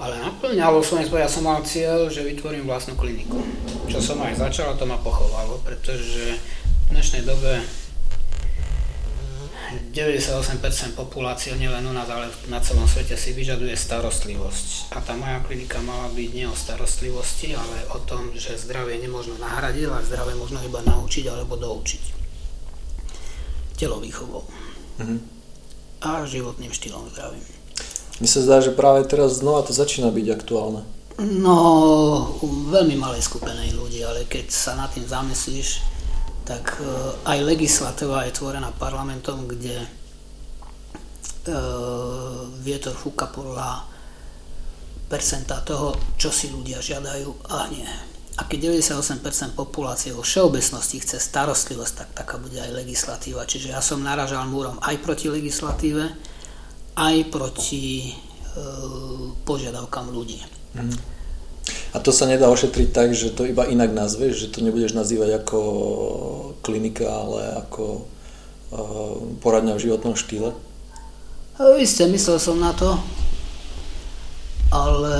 Ale 0.01 0.17
naplňalo 0.25 0.81
som, 0.81 0.97
ja 0.97 1.29
som 1.29 1.45
mal 1.45 1.61
cieľ, 1.61 2.09
že 2.09 2.25
vytvorím 2.25 2.65
vlastnú 2.65 2.97
kliniku. 2.97 3.37
Čo 3.85 4.01
som 4.01 4.17
aj 4.25 4.41
začal, 4.41 4.73
to 4.73 4.89
ma 4.89 4.97
pochovalo, 4.97 5.61
pretože 5.61 6.33
v 6.33 6.97
dnešnej 6.97 7.21
dobe 7.29 7.61
98% 9.67 10.95
populácie, 10.95 11.51
nielen 11.59 11.83
u 11.83 11.93
nás, 11.93 12.07
ale 12.07 12.31
na 12.47 12.63
celom 12.63 12.87
svete 12.87 13.19
si 13.19 13.35
vyžaduje 13.35 13.75
starostlivosť. 13.75 14.95
A 14.95 15.03
tá 15.03 15.11
moja 15.19 15.43
klinika 15.43 15.83
mala 15.83 16.07
byť 16.15 16.29
nie 16.31 16.47
o 16.47 16.55
starostlivosti, 16.55 17.51
ale 17.51 17.83
o 17.91 17.99
tom, 17.99 18.31
že 18.31 18.55
zdravie 18.55 18.95
nemôžno 19.03 19.35
nahradiť, 19.37 19.83
ale 19.91 20.07
zdravie 20.07 20.35
možno 20.39 20.63
iba 20.63 20.79
naučiť 20.87 21.25
alebo 21.27 21.59
doučiť. 21.59 22.03
Telovýchovou. 23.75 24.43
Mm-hmm. 25.03 25.19
A 26.07 26.23
životným 26.23 26.71
štýlom 26.71 27.11
zdravím. 27.11 27.43
Mne 28.17 28.29
sa 28.29 28.41
zdá, 28.41 28.57
že 28.63 28.73
práve 28.73 29.05
teraz 29.05 29.43
znova 29.43 29.67
to 29.67 29.75
začína 29.75 30.09
byť 30.09 30.27
aktuálne. 30.31 30.81
No, 31.17 31.57
u 32.45 32.69
veľmi 32.69 32.93
malej 32.93 33.25
skupenej 33.25 33.73
ľudí, 33.73 34.05
ale 34.05 34.29
keď 34.29 34.53
sa 34.53 34.77
nad 34.77 34.93
tým 34.93 35.05
zamyslíš, 35.05 35.96
tak 36.47 36.79
e, 36.79 36.87
aj 37.27 37.43
legislatíva 37.43 38.23
je 38.23 38.31
tvorená 38.39 38.71
parlamentom, 38.79 39.43
kde 39.43 39.83
e, 39.83 39.87
vietor 42.63 42.95
fúka 42.95 43.27
podľa 43.27 43.83
percenta 45.11 45.59
toho, 45.59 46.15
čo 46.15 46.31
si 46.31 46.47
ľudia 46.47 46.79
žiadajú 46.79 47.51
a 47.51 47.67
nie. 47.67 47.87
A 48.37 48.45
keď 48.45 48.79
98% 48.79 49.57
populácie 49.57 50.15
vo 50.15 50.23
všeobecnosti 50.23 51.03
chce 51.03 51.19
starostlivosť, 51.19 51.93
tak 51.99 52.09
taká 52.23 52.35
bude 52.39 52.61
aj 52.61 52.69
legislatíva. 52.69 53.49
Čiže 53.49 53.75
ja 53.75 53.81
som 53.83 53.99
naražal 53.99 54.47
múrom 54.47 54.79
aj 54.79 55.03
proti 55.03 55.27
legislatíve, 55.27 56.05
aj 56.95 57.15
proti 57.27 58.07
e, 58.07 58.11
požiadavkám 59.43 60.15
ľudí. 60.15 60.39
Mm. 60.79 61.16
A 61.95 61.99
to 61.99 62.11
sa 62.15 62.29
nedá 62.29 62.47
ošetriť 62.47 62.89
tak, 62.93 63.11
že 63.11 63.33
to 63.33 63.47
iba 63.47 63.67
inak 63.67 63.91
nazveš, 63.91 64.47
že 64.47 64.51
to 64.53 64.63
nebudeš 64.63 64.93
nazývať 64.93 65.43
ako 65.43 65.59
klinika, 66.61 67.07
ale 67.07 67.63
ako 67.63 67.83
uh, 68.71 69.17
poradňa 69.43 69.75
v 69.75 69.83
životnom 69.87 70.15
štýle? 70.15 70.51
Isté, 71.81 72.05
myslel 72.05 72.37
som 72.37 72.61
na 72.61 72.69
to, 72.69 73.01
ale 74.69 75.17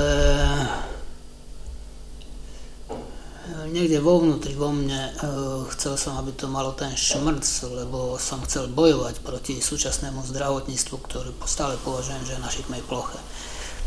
niekde 3.68 4.00
vo 4.00 4.22
vnútri 4.22 4.56
vo 4.56 4.72
mne 4.72 5.12
uh, 5.18 5.66
chcel 5.74 5.98
som, 6.00 6.16
aby 6.16 6.32
to 6.32 6.48
malo 6.48 6.72
ten 6.72 6.94
šmrc, 6.94 7.44
lebo 7.68 8.16
som 8.16 8.40
chcel 8.46 8.70
bojovať 8.72 9.20
proti 9.20 9.60
súčasnému 9.60 10.24
zdravotníctvu, 10.24 10.94
ktoré 11.04 11.30
stále 11.44 11.76
považujem, 11.84 12.24
že 12.24 12.34
je 12.36 12.44
na 12.44 12.50
šikmej 12.50 12.82
ploche. 12.86 13.18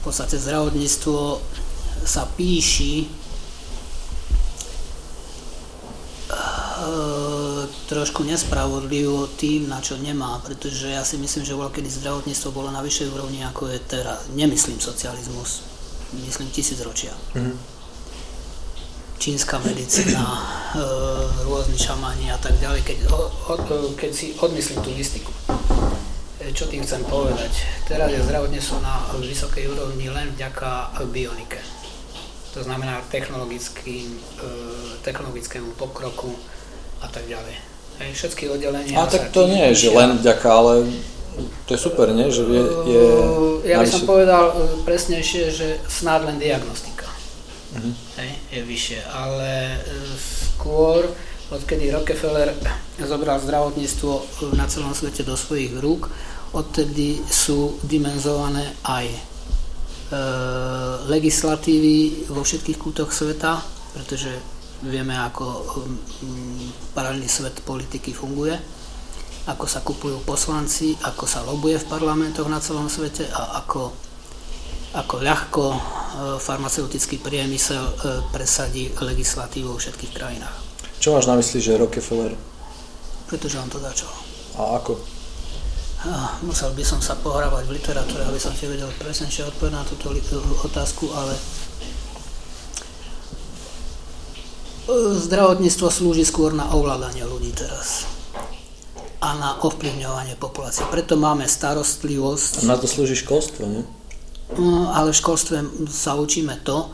V 0.01 0.09
podstate 0.09 0.37
zdravotníctvo 0.41 1.39
sa 2.05 2.25
píši 2.25 3.05
eh, 6.31 7.63
trošku 7.91 8.23
nespravodlivo 8.23 9.27
tým, 9.35 9.67
na 9.69 9.83
čo 9.83 9.99
nemá, 9.99 10.39
pretože 10.41 10.89
ja 10.89 11.03
si 11.03 11.19
myslím, 11.19 11.43
že 11.45 11.53
kedy 11.53 11.89
zdravotníctvo 11.91 12.49
bolo 12.55 12.71
na 12.71 12.79
vyššej 12.79 13.07
úrovni, 13.11 13.43
ako 13.43 13.67
je 13.67 13.79
teraz. 13.83 14.31
Nemyslím 14.31 14.79
socializmus, 14.79 15.61
myslím 16.15 16.47
tisícročia. 16.49 17.11
Mm-hmm. 17.35 17.55
Čínska 19.21 19.61
medicína, 19.61 20.25
e, 20.25 20.81
rôzni 21.45 21.77
šamani 21.77 22.33
a 22.33 22.41
tak 22.41 22.57
ďalej, 22.57 22.81
keď, 22.81 22.97
o, 23.13 23.29
o, 23.53 23.55
keď 23.93 24.11
si 24.15 24.33
odmyslím 24.39 24.81
tú 24.81 24.89
mystiku. 24.97 25.29
E, 26.41 26.49
čo 26.57 26.65
tým 26.65 26.81
chcem 26.81 27.05
povedať? 27.05 27.53
Teraz 27.85 28.09
je 28.09 28.17
zdravotníctvo 28.17 28.81
na 28.81 29.13
vysokej 29.21 29.69
úrovni 29.69 30.09
len 30.09 30.33
vďaka 30.33 30.97
bionike 31.13 31.80
to 32.53 32.63
znamená 32.63 32.99
e, 32.99 34.15
technologickému 35.01 35.71
pokroku 35.79 36.35
a 37.01 37.07
tak 37.07 37.23
ďalej. 37.27 37.55
Hej, 37.99 38.09
všetky 38.13 38.49
oddelenia... 38.49 38.97
A 38.99 39.07
tak 39.07 39.31
to 39.31 39.47
nie 39.47 39.71
je, 39.71 39.87
že 39.87 39.89
len 39.95 40.17
vďaka, 40.19 40.47
ale 40.51 40.73
to 41.65 41.73
je 41.73 41.79
super, 41.79 42.11
nie? 42.11 42.27
Že 42.27 42.43
je, 42.43 42.63
je 42.91 43.05
ja 43.71 43.79
by 43.79 43.87
som 43.87 44.03
povedal 44.03 44.51
e, 44.51 44.83
presnejšie, 44.83 45.43
že 45.51 45.67
snad 45.87 46.27
len 46.27 46.35
diagnostika 46.41 47.07
uh-huh. 47.77 47.93
hej, 48.19 48.31
je 48.51 48.61
vyššie, 48.67 48.99
ale 49.07 49.79
e, 49.79 49.97
skôr 50.59 51.07
odkedy 51.51 51.91
Rockefeller 51.91 52.55
zobral 53.03 53.39
zdravotníctvo 53.43 54.11
na 54.55 54.67
celom 54.71 54.95
svete 54.95 55.23
do 55.27 55.35
svojich 55.35 55.75
rúk, 55.79 56.07
odtedy 56.55 57.19
sú 57.27 57.79
dimenzované 57.83 58.71
aj 58.87 59.30
legislatívy 61.07 62.27
vo 62.27 62.43
všetkých 62.43 62.77
kútoch 62.77 63.15
sveta, 63.15 63.63
pretože 63.95 64.31
vieme, 64.83 65.15
ako 65.15 65.45
paralelný 66.91 67.29
svet 67.29 67.63
politiky 67.63 68.11
funguje, 68.11 68.59
ako 69.49 69.65
sa 69.65 69.81
kupujú 69.81 70.21
poslanci, 70.21 70.93
ako 71.01 71.25
sa 71.25 71.41
lobuje 71.41 71.81
v 71.81 71.89
parlamentoch 71.89 72.45
na 72.45 72.61
celom 72.61 72.85
svete 72.85 73.25
a 73.33 73.61
ako, 73.65 73.89
ako 74.93 75.15
ľahko 75.17 75.63
eh, 75.73 75.79
farmaceutický 76.37 77.17
priemysel 77.17 77.81
eh, 77.81 77.93
presadí 78.29 78.93
legislatívu 78.93 79.73
vo 79.73 79.81
všetkých 79.81 80.13
krajinách. 80.13 80.55
Čo 81.01 81.17
máš 81.17 81.25
na 81.25 81.37
mysli, 81.41 81.57
že 81.57 81.81
Rockefeller? 81.81 82.37
Pretože 83.25 83.57
on 83.57 83.69
to 83.73 83.81
začal. 83.81 84.11
A 84.61 84.77
ako? 84.77 85.01
Musel 86.41 86.73
by 86.73 86.81
som 86.81 86.97
sa 86.97 87.13
pohrávať 87.13 87.69
v 87.69 87.77
literatúre, 87.77 88.25
aby 88.25 88.41
som 88.41 88.49
ti 88.57 88.65
vedel 88.65 88.89
presnejšie 88.97 89.45
odpovedať 89.53 89.75
na 89.77 89.85
túto 89.85 90.09
otázku, 90.65 91.05
ale 91.13 91.37
zdravotníctvo 95.29 95.87
slúži 95.93 96.25
skôr 96.25 96.57
na 96.57 96.73
ovládanie 96.73 97.21
ľudí 97.21 97.53
teraz 97.53 98.09
a 99.21 99.37
na 99.37 99.61
ovplyvňovanie 99.61 100.33
populácie. 100.41 100.81
Preto 100.89 101.13
máme 101.13 101.45
starostlivosť. 101.45 102.65
A 102.65 102.73
na 102.73 102.81
to 102.81 102.89
slúži 102.89 103.13
školstvo, 103.21 103.69
nie? 103.69 103.85
No, 104.57 104.89
ale 104.89 105.13
v 105.13 105.21
školstve 105.21 105.85
sa 105.87 106.17
učíme 106.17 106.65
to, 106.65 106.89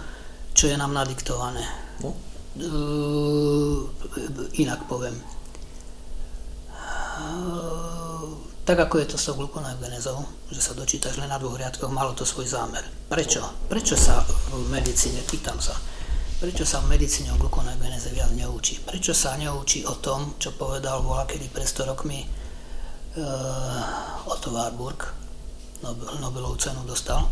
čo 0.52 0.68
je 0.68 0.76
nám 0.76 0.92
nadiktované. 0.92 1.64
No. 2.04 2.12
Inak 4.60 4.84
poviem 4.92 5.16
tak 8.68 8.84
ako 8.84 9.00
je 9.00 9.08
to 9.08 9.16
s 9.16 9.32
tou 9.32 9.40
glukoneogenezou, 9.40 10.20
že 10.52 10.60
sa 10.60 10.76
dočítaš 10.76 11.24
len 11.24 11.32
na 11.32 11.40
dvoch 11.40 11.56
riadkoch, 11.56 11.88
malo 11.88 12.12
to 12.12 12.28
svoj 12.28 12.52
zámer. 12.52 12.84
Prečo? 13.08 13.40
Prečo 13.72 13.96
sa 13.96 14.20
v 14.52 14.68
medicíne, 14.68 15.24
pýtam 15.24 15.56
sa, 15.56 15.72
prečo 16.44 16.68
sa 16.68 16.84
v 16.84 16.92
medicíne 16.92 17.32
o 17.32 17.40
glukoneogeneze 17.40 18.12
viac 18.12 18.36
neučí? 18.36 18.84
Prečo 18.84 19.16
sa 19.16 19.40
neučí 19.40 19.88
o 19.88 19.96
tom, 20.04 20.36
čo 20.36 20.52
povedal 20.52 21.00
bola 21.00 21.24
kedy 21.24 21.48
pred 21.48 21.64
100 21.64 21.96
rokmi 21.96 22.28
uh, 22.28 24.36
Otto 24.36 24.52
Warburg, 24.52 25.00
Nobel, 25.88 26.20
Nobelovú 26.20 26.60
cenu 26.60 26.84
dostal, 26.84 27.24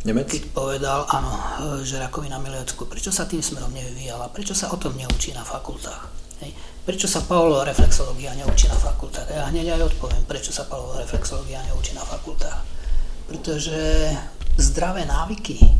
Nemec? 0.00 0.32
Keď 0.32 0.56
povedal, 0.56 1.04
áno, 1.12 1.28
eh, 1.28 1.84
že 1.84 2.00
rakovina 2.00 2.40
miliocku. 2.40 2.88
Prečo 2.88 3.12
sa 3.12 3.28
tým 3.28 3.44
smerom 3.44 3.68
nevyvíjala? 3.68 4.32
Prečo 4.32 4.56
sa 4.56 4.72
o 4.72 4.80
tom 4.80 4.96
neučí 4.96 5.36
na 5.36 5.44
fakultách? 5.44 6.08
Hej. 6.40 6.56
Prečo 6.90 7.06
sa 7.06 7.22
Pavlova 7.22 7.62
reflexológia 7.62 8.34
neučí 8.34 8.66
na 8.66 8.74
fakultách? 8.74 9.30
Ja 9.30 9.46
hneď 9.46 9.78
aj 9.78 9.94
odpoviem, 9.94 10.26
prečo 10.26 10.50
sa 10.50 10.66
Pavlova 10.66 10.98
reflexológia 10.98 11.62
neučí 11.70 11.94
na 11.94 12.02
fakultách. 12.02 12.66
Pretože 13.30 14.10
zdravé 14.58 15.06
návyky 15.06 15.54
e, 15.62 15.70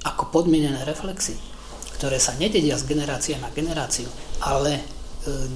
ako 0.00 0.32
podmienené 0.32 0.80
reflexy, 0.88 1.36
ktoré 2.00 2.16
sa 2.16 2.32
nededia 2.40 2.80
z 2.80 2.88
generácie 2.88 3.36
na 3.36 3.52
generáciu, 3.52 4.08
ale 4.40 4.80
e, 4.80 4.82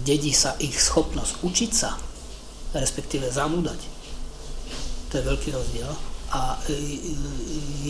dedí 0.04 0.36
sa 0.36 0.60
ich 0.60 0.76
schopnosť 0.76 1.48
učiť 1.48 1.72
sa, 1.72 1.96
respektíve 2.76 3.24
zamúdať. 3.32 3.80
To 5.08 5.12
je 5.16 5.28
veľký 5.32 5.48
rozdiel 5.48 6.11
a 6.32 6.56
e, 6.66 6.74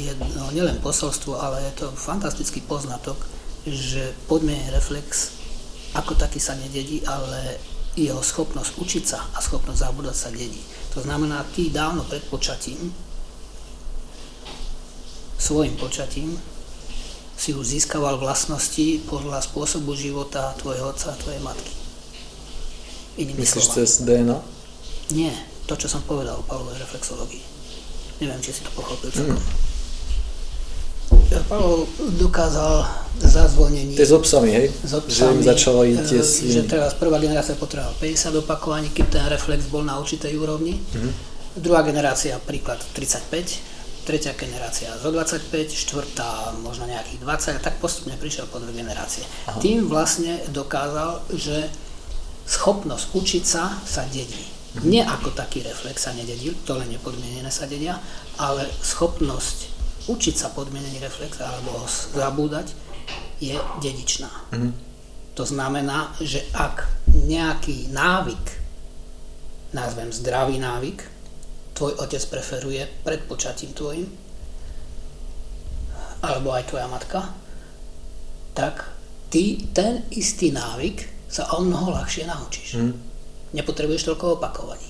je 0.03 0.13
no, 0.35 0.51
nielen 0.51 0.83
posolstvo, 0.83 1.39
ale 1.39 1.63
je 1.71 1.87
to 1.87 1.87
fantastický 1.95 2.59
poznatok, 2.67 3.17
že 3.63 4.11
podmienený 4.27 4.75
reflex 4.75 5.39
ako 5.95 6.17
taký 6.19 6.41
sa 6.41 6.59
nededí, 6.59 7.05
ale 7.05 7.61
jeho 7.93 8.25
schopnosť 8.25 8.81
učiť 8.81 9.05
sa 9.05 9.21
a 9.37 9.39
schopnosť 9.39 9.79
zabúdať 9.79 10.17
sa 10.17 10.29
dedí. 10.33 10.61
To 10.97 11.05
znamená, 11.05 11.45
ty 11.53 11.69
dávno 11.69 12.03
pred 12.09 12.25
počatím, 12.33 12.91
svojim 15.37 15.77
počatím, 15.77 16.33
si 17.37 17.53
už 17.53 17.67
získaval 17.67 18.23
vlastnosti 18.23 19.03
podľa 19.11 19.43
spôsobu 19.43 19.99
života 19.99 20.55
tvojho 20.63 20.95
otca 20.95 21.13
a 21.13 21.21
tvojej 21.21 21.43
matky. 21.43 21.75
Inými 23.19 23.45
Myslíš 23.45 23.67
cez 23.77 23.91
DNA? 24.07 24.39
Nie, 25.13 25.35
to, 25.69 25.77
čo 25.77 25.91
som 25.91 26.01
povedal 26.07 26.39
o 26.41 26.47
Pavlovej 26.47 26.81
reflexológii. 26.81 27.52
Neviem, 28.23 28.39
či 28.39 28.55
si 28.55 28.63
to 28.63 28.71
pochopil. 28.79 29.11
Mm. 29.11 29.35
Pavel 31.51 31.91
dokázal 32.23 32.87
zazvonenie. 33.19 33.99
To 33.99 34.05
je 34.05 34.11
s 34.11 34.15
obsami, 34.15 34.51
hej? 34.55 34.67
S 34.71 34.95
obsami, 34.95 35.11
že 35.11 35.25
im 35.27 35.43
začalo 35.43 35.81
ísť 35.83 36.05
tie 36.07 36.23
eh, 36.23 36.53
Že 36.55 36.63
teraz 36.71 36.95
prvá 36.95 37.19
generácia 37.19 37.59
potrebovala 37.59 37.99
50 37.99 38.43
opakovaní, 38.47 38.89
keď 38.95 39.07
ten 39.11 39.27
reflex 39.27 39.67
bol 39.67 39.83
na 39.83 39.99
určitej 39.99 40.39
úrovni. 40.39 40.79
Mm. 40.95 41.13
Druhá 41.59 41.83
generácia, 41.83 42.39
príklad 42.39 42.79
35, 42.95 44.07
tretia 44.07 44.33
generácia 44.39 44.89
zo 45.03 45.11
25, 45.11 45.51
štvrtá 45.69 46.57
možno 46.63 46.87
nejakých 46.87 47.21
20 47.27 47.59
a 47.59 47.61
tak 47.61 47.77
postupne 47.83 48.15
prišiel 48.17 48.47
po 48.47 48.63
dve 48.63 48.73
generácie. 48.73 49.27
Aha. 49.51 49.59
Tým 49.59 49.91
vlastne 49.91 50.41
dokázal, 50.55 51.27
že 51.35 51.69
schopnosť 52.47 53.05
učiť 53.15 53.45
sa 53.45 53.77
sa 53.83 54.07
dedí. 54.11 54.62
Nie 54.81 55.05
ako 55.05 55.37
taký 55.37 55.61
reflex 55.61 56.09
sa 56.09 56.17
nededí, 56.17 56.49
to 56.65 56.73
len 56.81 56.89
nepodmienené 56.89 57.53
sa 57.53 57.69
dedia, 57.69 58.01
ale 58.41 58.65
schopnosť 58.81 59.69
učiť 60.09 60.35
sa 60.35 60.49
podmienený 60.57 60.97
reflex 61.05 61.37
alebo 61.45 61.85
ho 61.85 61.87
zabúdať 62.17 62.73
je 63.37 63.53
dedičná. 63.85 64.33
Mhm. 64.57 64.71
To 65.37 65.45
znamená, 65.49 66.13
že 66.21 66.45
ak 66.53 66.89
nejaký 67.09 67.89
návyk, 67.89 68.45
nazvem 69.73 70.13
zdravý 70.13 70.61
návyk, 70.61 70.99
tvoj 71.73 71.97
otec 72.05 72.23
preferuje 72.29 72.85
pred 73.01 73.21
počatím 73.25 73.73
tvojim, 73.73 74.09
alebo 76.21 76.53
aj 76.53 76.69
tvoja 76.69 76.87
matka, 76.87 77.21
tak 78.53 78.93
ty 79.33 79.65
ten 79.73 80.05
istý 80.13 80.53
návyk 80.53 81.09
sa 81.33 81.49
o 81.57 81.65
mnoho 81.65 81.97
ľahšie 81.97 82.29
naučíš. 82.29 82.71
Hmm. 82.77 83.12
Nepotrebuješ 83.53 84.09
toľko 84.09 84.41
opakovaní 84.41 84.89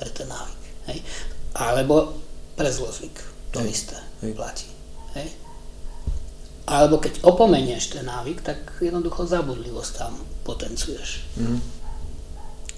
pre 0.00 0.08
ten 0.10 0.28
návyk. 0.28 0.62
Hej? 0.88 0.98
Alebo 1.56 2.16
pre 2.56 2.68
zlozvyk. 2.72 3.16
To 3.52 3.60
Hej. 3.60 3.68
isté 3.68 3.96
Hej. 4.24 4.32
platí. 4.32 4.68
Hej? 5.14 5.28
Alebo 6.64 7.02
keď 7.02 7.20
opomenieš 7.26 7.98
ten 7.98 8.06
návyk, 8.06 8.40
tak 8.40 8.58
jednoducho 8.80 9.28
zabudlivosť 9.28 9.92
tam 9.98 10.14
potenciuješ. 10.46 11.26
Hmm. 11.36 11.60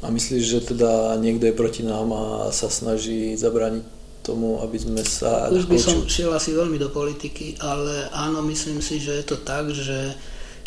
A 0.04 0.10
myslíš, 0.12 0.44
že 0.44 0.60
teda 0.74 1.16
niekto 1.16 1.48
je 1.48 1.56
proti 1.56 1.80
nám 1.80 2.12
a 2.12 2.24
sa 2.52 2.68
snaží 2.68 3.36
zabrániť 3.38 3.84
tomu, 4.24 4.60
aby 4.64 4.76
sme 4.80 5.00
sa... 5.04 5.52
Už 5.52 5.68
by 5.68 5.76
som 5.76 6.04
šiel 6.08 6.32
asi 6.32 6.56
veľmi 6.56 6.80
do 6.80 6.88
politiky, 6.88 7.60
ale 7.60 8.08
áno, 8.12 8.40
myslím 8.48 8.80
si, 8.80 9.00
že 9.00 9.20
je 9.20 9.24
to 9.24 9.36
tak, 9.44 9.68
že 9.72 10.16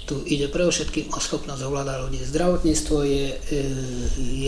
tu 0.08 0.24
ide 0.24 0.48
pre 0.48 0.64
všetkým 0.64 1.12
o 1.12 1.20
schopnosť 1.20 1.68
ovládať 1.68 1.98
ľudí. 2.00 2.20
Zdravotníctvo 2.24 2.98
je 3.04 3.26
e, 3.28 3.38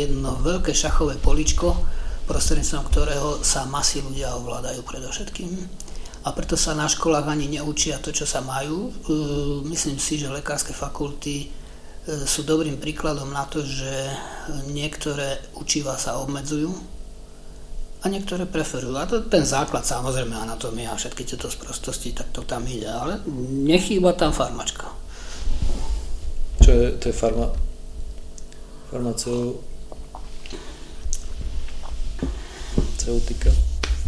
jedno 0.08 0.40
veľké 0.40 0.72
šachové 0.72 1.20
poličko, 1.20 1.76
prostredníctvom 2.32 2.88
ktorého 2.88 3.30
sa 3.44 3.68
masy 3.68 4.00
ľudia 4.00 4.40
ovládajú 4.40 4.80
predovšetkým. 4.88 5.52
A 6.24 6.32
preto 6.32 6.56
sa 6.56 6.72
na 6.72 6.88
školách 6.88 7.28
ani 7.28 7.60
neučia 7.60 8.00
to, 8.00 8.16
čo 8.16 8.24
sa 8.24 8.40
majú. 8.40 8.88
E, 8.88 8.92
myslím 9.68 10.00
si, 10.00 10.16
že 10.16 10.32
lekárske 10.32 10.72
fakulty 10.72 11.44
e, 11.44 11.48
sú 12.24 12.48
dobrým 12.48 12.80
príkladom 12.80 13.28
na 13.28 13.44
to, 13.44 13.60
že 13.60 14.16
niektoré 14.72 15.44
učiva 15.60 16.00
sa 16.00 16.24
obmedzujú 16.24 16.72
a 18.00 18.08
niektoré 18.08 18.48
preferujú. 18.48 18.96
A 18.96 19.04
to 19.04 19.28
ten 19.28 19.44
základ, 19.44 19.84
samozrejme, 19.84 20.32
anatómia 20.40 20.96
a 20.96 20.96
všetky 20.96 21.28
tieto 21.28 21.52
sprostosti, 21.52 22.16
tak 22.16 22.32
to 22.32 22.48
tam 22.48 22.64
ide, 22.64 22.88
ale 22.88 23.20
nechýba 23.68 24.16
tam 24.16 24.32
farmačka 24.32 24.99
čo 26.64 26.72
je, 26.72 26.92
to 27.00 27.10
je 27.10 27.16
farma, 27.16 27.48
farmaceutika. 28.92 29.64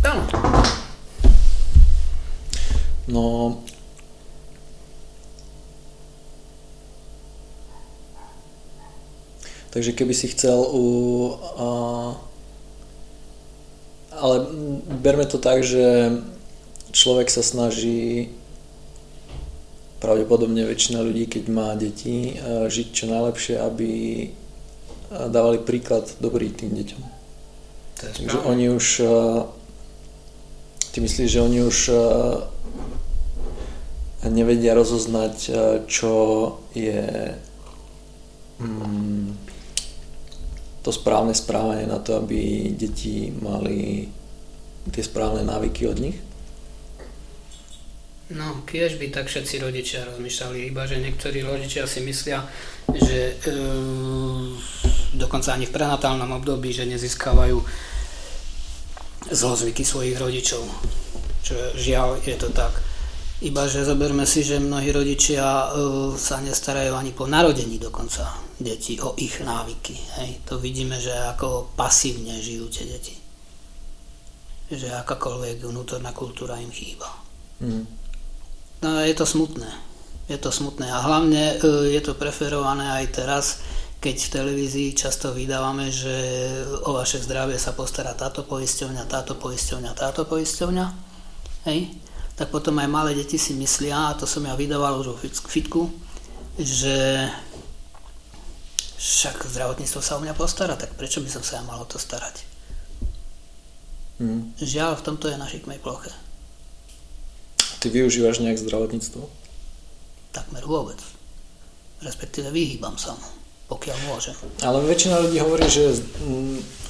Áno. 0.04 0.26
No, 3.12 3.58
Takže 9.72 9.96
keby 9.96 10.12
si 10.12 10.28
chcel 10.28 10.60
u... 10.68 10.84
A, 11.56 11.68
ale 14.12 14.36
berme 15.00 15.24
to 15.24 15.40
tak, 15.40 15.64
že 15.64 16.20
človek 16.92 17.32
sa 17.32 17.40
snaží 17.40 18.36
pravdepodobne 20.02 20.66
väčšina 20.66 21.06
ľudí, 21.06 21.30
keď 21.30 21.44
má 21.54 21.78
deti, 21.78 22.34
eh, 22.34 22.66
žiť 22.68 22.88
čo 22.90 23.06
najlepšie, 23.08 23.56
aby 23.62 23.92
eh, 24.26 24.30
dávali 25.30 25.62
príklad 25.62 26.10
dobrý 26.18 26.50
tým 26.50 26.74
deťom. 26.74 27.02
Takže 28.02 28.26
oni 28.50 28.74
už, 28.74 29.06
eh, 29.06 29.10
ty 30.90 30.98
myslíš, 31.06 31.30
že 31.30 31.46
oni 31.46 31.60
už 31.62 31.78
nevedia 34.22 34.78
rozoznať, 34.78 35.50
čo 35.90 36.14
je 36.78 37.34
mm, 38.62 39.34
to 40.86 40.92
správne 40.94 41.34
správanie 41.34 41.90
na 41.90 41.98
to, 41.98 42.22
aby 42.22 42.70
deti 42.70 43.34
mali 43.34 44.14
tie 44.94 45.02
správne 45.02 45.42
návyky 45.42 45.90
od 45.90 45.98
nich? 45.98 46.18
No, 48.32 48.64
kiež 48.64 48.96
by 48.96 49.12
tak 49.12 49.28
všetci 49.28 49.60
rodičia 49.60 50.08
rozmýšľali, 50.08 50.72
iba 50.72 50.88
že 50.88 51.04
niektorí 51.04 51.44
rodičia 51.44 51.84
si 51.84 52.00
myslia, 52.00 52.48
že 52.88 53.36
e, 53.36 53.56
dokonca 55.20 55.52
ani 55.52 55.68
v 55.68 55.76
prenatálnom 55.76 56.32
období, 56.40 56.72
že 56.72 56.88
nezískavajú 56.88 57.60
zlozvyky 59.36 59.84
svojich 59.84 60.16
rodičov. 60.16 60.64
Čo 61.44 61.76
žiaľ, 61.76 62.24
je 62.24 62.36
to 62.40 62.48
tak. 62.56 62.72
Iba 63.42 63.66
že 63.68 63.84
zoberme 63.84 64.24
si, 64.24 64.46
že 64.48 64.64
mnohí 64.64 64.96
rodičia 64.96 65.44
e, 65.44 65.68
sa 66.16 66.40
nestarajú 66.40 66.96
ani 66.96 67.12
po 67.12 67.28
narodení 67.28 67.82
dokonca 67.82 68.32
deti 68.62 68.96
o 69.02 69.12
ich 69.20 69.44
návyky. 69.44 69.98
Hej. 70.24 70.46
To 70.48 70.62
vidíme, 70.62 70.96
že 71.02 71.12
ako 71.12 71.74
pasívne 71.76 72.38
žijú 72.40 72.72
tie 72.72 72.86
deti. 72.88 73.18
Že 74.72 75.04
akákoľvek 75.04 75.68
vnútorná 75.68 76.16
kultúra 76.16 76.62
im 76.64 76.72
chýba. 76.72 77.10
Mm. 77.60 78.01
No, 78.82 79.00
je 79.00 79.14
to 79.14 79.26
smutné. 79.30 79.70
Je 80.26 80.38
to 80.42 80.50
smutné 80.50 80.90
a 80.90 81.06
hlavne 81.06 81.60
e, 81.62 81.92
je 81.94 82.02
to 82.02 82.18
preferované 82.18 82.88
aj 82.90 83.06
teraz, 83.14 83.46
keď 84.02 84.16
v 84.18 84.34
televízii 84.34 84.90
často 84.98 85.30
vydávame, 85.36 85.94
že 85.94 86.10
o 86.88 86.98
vaše 86.98 87.22
zdravie 87.22 87.62
sa 87.62 87.78
postará 87.78 88.18
táto 88.18 88.42
poisťovňa, 88.42 89.06
táto 89.06 89.38
poisťovňa, 89.38 89.92
táto 89.94 90.26
poisťovňa. 90.26 90.86
Hej? 91.70 91.94
Tak 92.34 92.50
potom 92.50 92.82
aj 92.82 92.90
malé 92.90 93.14
deti 93.14 93.38
si 93.38 93.54
myslia, 93.54 94.10
a 94.10 94.18
to 94.18 94.26
som 94.26 94.42
ja 94.42 94.58
vydával 94.58 94.98
už 94.98 95.14
vo 95.14 95.18
fitku, 95.22 95.94
že 96.58 97.30
však 98.98 99.46
zdravotníctvo 99.46 100.02
sa 100.02 100.18
o 100.18 100.24
mňa 100.26 100.34
postará, 100.34 100.74
tak 100.74 100.98
prečo 100.98 101.22
by 101.22 101.30
som 101.30 101.46
sa 101.46 101.62
ja 101.62 101.64
mal 101.70 101.78
o 101.78 101.86
to 101.86 102.02
starať? 102.02 102.42
Hmm. 104.18 104.54
Žiaľ, 104.58 104.98
v 104.98 105.06
tomto 105.06 105.30
je 105.30 105.38
na 105.38 105.46
šikmej 105.46 105.78
ploche. 105.82 106.10
Ty 107.82 107.90
využívaš 107.90 108.46
nejak 108.46 108.62
zdravotníctvo? 108.62 109.26
Takmer 110.30 110.62
vôbec. 110.70 111.02
Respektíve 112.06 112.54
vyhýbam 112.54 112.94
sa 113.02 113.18
mu, 113.18 113.26
pokiaľ 113.74 113.98
môžem. 114.06 114.38
Ale 114.62 114.86
väčšina 114.86 115.18
ľudí 115.18 115.42
hovorí, 115.42 115.66
že, 115.66 115.98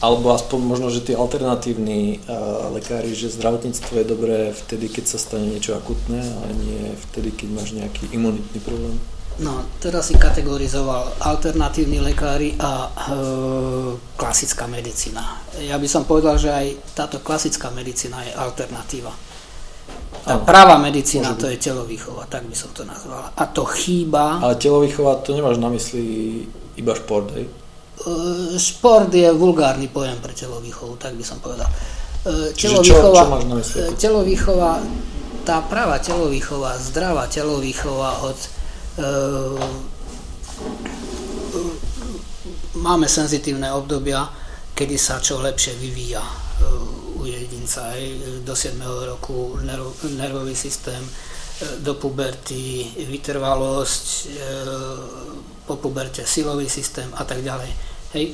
alebo 0.03 0.35
aspoň 0.35 0.59
možno, 0.59 0.91
že 0.91 1.07
tí 1.07 1.15
alternatívni 1.15 2.19
uh, 2.27 2.67
lekári, 2.75 3.15
že 3.15 3.31
zdravotníctvo 3.31 4.03
je 4.03 4.05
dobré 4.05 4.39
vtedy, 4.51 4.91
keď 4.91 5.15
sa 5.15 5.17
stane 5.19 5.47
niečo 5.47 5.79
akutné, 5.79 6.19
ale 6.19 6.59
nie 6.59 6.91
vtedy, 7.07 7.31
keď 7.39 7.47
máš 7.55 7.71
nejaký 7.71 8.11
imunitný 8.11 8.59
problém. 8.59 8.99
No, 9.39 9.63
teraz 9.79 10.11
si 10.11 10.19
kategorizoval 10.19 11.23
alternatívni 11.23 12.03
lekári 12.03 12.59
a 12.59 12.71
e, 12.83 12.89
klasická 14.19 14.67
medicína. 14.67 15.39
Ja 15.55 15.79
by 15.79 15.87
som 15.87 16.03
povedal, 16.03 16.35
že 16.35 16.51
aj 16.51 16.67
táto 16.99 17.23
klasická 17.23 17.71
medicína 17.71 18.27
je 18.27 18.35
alternatíva. 18.35 19.30
Tá 20.21 20.37
pravá 20.37 20.77
medicína 20.77 21.33
to 21.33 21.49
je 21.49 21.57
telovýchova, 21.57 22.29
tak 22.29 22.45
by 22.45 22.55
som 22.55 22.69
to 22.77 22.85
nazval. 22.85 23.33
A 23.33 23.43
to 23.49 23.65
chýba... 23.65 24.37
Ale 24.37 24.55
telovýchova 24.55 25.25
to 25.25 25.33
nemáš 25.33 25.57
na 25.57 25.69
mysli 25.73 26.45
iba 26.77 26.93
šport, 26.93 27.33
hej? 27.33 27.49
Šport 28.57 29.13
je 29.13 29.29
vulgárny 29.33 29.89
pojem 29.89 30.17
pre 30.21 30.33
telovýchovu, 30.33 30.97
tak 31.01 31.17
by 31.17 31.25
som 31.25 31.41
povedal. 31.41 31.69
Telovýchova, 32.53 33.21
čo, 33.41 33.61
čo 33.65 33.97
telovýchova, 33.97 34.77
tá 35.41 35.65
pravá 35.65 35.97
telovýchova, 35.97 36.77
zdravá 36.77 37.25
telovýchova 37.25 38.21
od 38.21 38.37
máme 42.77 43.09
senzitívne 43.09 43.73
obdobia, 43.73 44.29
kedy 44.77 44.95
sa 45.01 45.17
čo 45.17 45.41
lepšie 45.41 45.77
vyvíja 45.81 46.21
u 47.21 47.25
jedinca 47.25 47.93
aj 47.93 48.01
do 48.41 48.55
7. 48.55 48.81
roku 49.05 49.61
nerv, 49.61 49.93
nervový 50.17 50.55
systém, 50.55 51.01
e, 51.01 51.11
do 51.85 51.93
puberty 51.93 52.89
vytrvalosť, 52.97 54.05
e, 54.25 54.29
po 55.65 55.77
puberte 55.77 56.25
silový 56.25 56.69
systém 56.69 57.07
a 57.15 57.23
tak 57.23 57.45
ďalej. 57.45 57.71
Hej. 58.17 58.25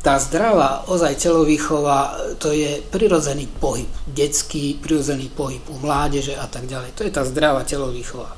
Tá 0.00 0.16
zdravá 0.16 0.88
ozaj 0.88 1.20
telovýchova, 1.20 2.16
to 2.40 2.56
je 2.56 2.80
prirodzený 2.88 3.44
pohyb, 3.60 3.90
detský 4.08 4.80
prirodzený 4.80 5.28
pohyb 5.28 5.60
u 5.68 5.76
mládeže 5.76 6.32
a 6.40 6.48
tak 6.48 6.64
ďalej. 6.64 6.96
To 6.96 7.04
je 7.04 7.12
tá 7.12 7.20
zdravá 7.28 7.68
telovýchova. 7.68 8.32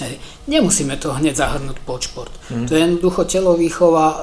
Hej. 0.00 0.16
Nemusíme 0.48 0.96
to 0.96 1.12
hneď 1.12 1.36
zahrnúť 1.36 1.76
pod 1.84 2.00
šport. 2.08 2.32
Mm. 2.48 2.64
To 2.64 2.70
je 2.72 2.80
jednoducho 2.80 3.22
telovýchova, 3.28 4.06
e, 4.08 4.18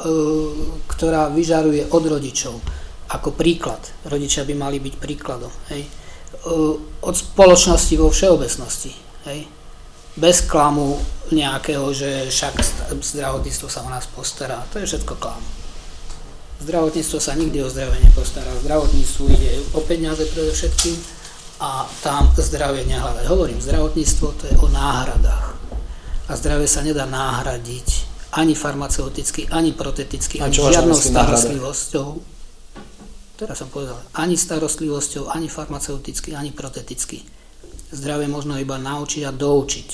ktorá 0.89 1.29
vyžaruje 1.29 1.93
od 1.93 2.03
rodičov 2.09 2.57
ako 3.09 3.33
príklad. 3.33 3.81
Rodičia 4.05 4.45
by 4.45 4.53
mali 4.53 4.77
byť 4.77 4.95
príkladom. 5.01 5.51
Hej. 5.73 5.89
od 7.01 7.15
spoločnosti 7.17 7.93
vo 7.97 8.13
všeobecnosti. 8.13 8.93
Hej? 9.25 9.49
Bez 10.15 10.45
klamu 10.45 10.95
nejakého, 11.33 11.89
že 11.93 12.29
však 12.29 12.53
zdravotníctvo 12.93 13.67
sa 13.67 13.81
o 13.81 13.89
nás 13.89 14.05
postará. 14.07 14.61
To 14.71 14.79
je 14.79 14.85
všetko 14.85 15.17
klam. 15.17 15.41
Zdravotníctvo 16.59 17.17
sa 17.17 17.33
nikdy 17.33 17.63
o 17.63 17.71
zdravie 17.71 18.03
nepostará. 18.03 18.51
Zdravotníctvu 18.61 19.23
ide 19.31 19.51
o 19.73 19.79
peniaze 19.83 20.27
predovšetkým 20.27 20.97
a 21.59 21.87
tam 22.03 22.29
zdravie 22.35 22.87
nehľadať. 22.87 23.25
Hovorím, 23.25 23.59
zdravotníctvo 23.59 24.27
to 24.37 24.43
je 24.47 24.55
o 24.59 24.67
náhradách. 24.69 25.55
A 26.29 26.31
zdravie 26.37 26.69
sa 26.69 26.85
nedá 26.85 27.09
náhradiť 27.09 28.05
ani 28.37 28.53
farmaceuticky, 28.53 29.49
ani 29.49 29.73
proteticky, 29.73 30.37
ani 30.37 30.53
žiadnou 30.53 30.93
starostlivosťou 30.93 32.38
teraz 33.39 33.63
som 33.63 33.71
povedal, 33.71 33.95
ani 34.19 34.35
starostlivosťou, 34.35 35.31
ani 35.31 35.47
farmaceuticky, 35.47 36.35
ani 36.35 36.51
proteticky. 36.51 37.23
Zdravie 37.95 38.27
možno 38.27 38.59
iba 38.59 38.75
naučiť 38.75 39.23
a 39.23 39.31
doučiť 39.31 39.89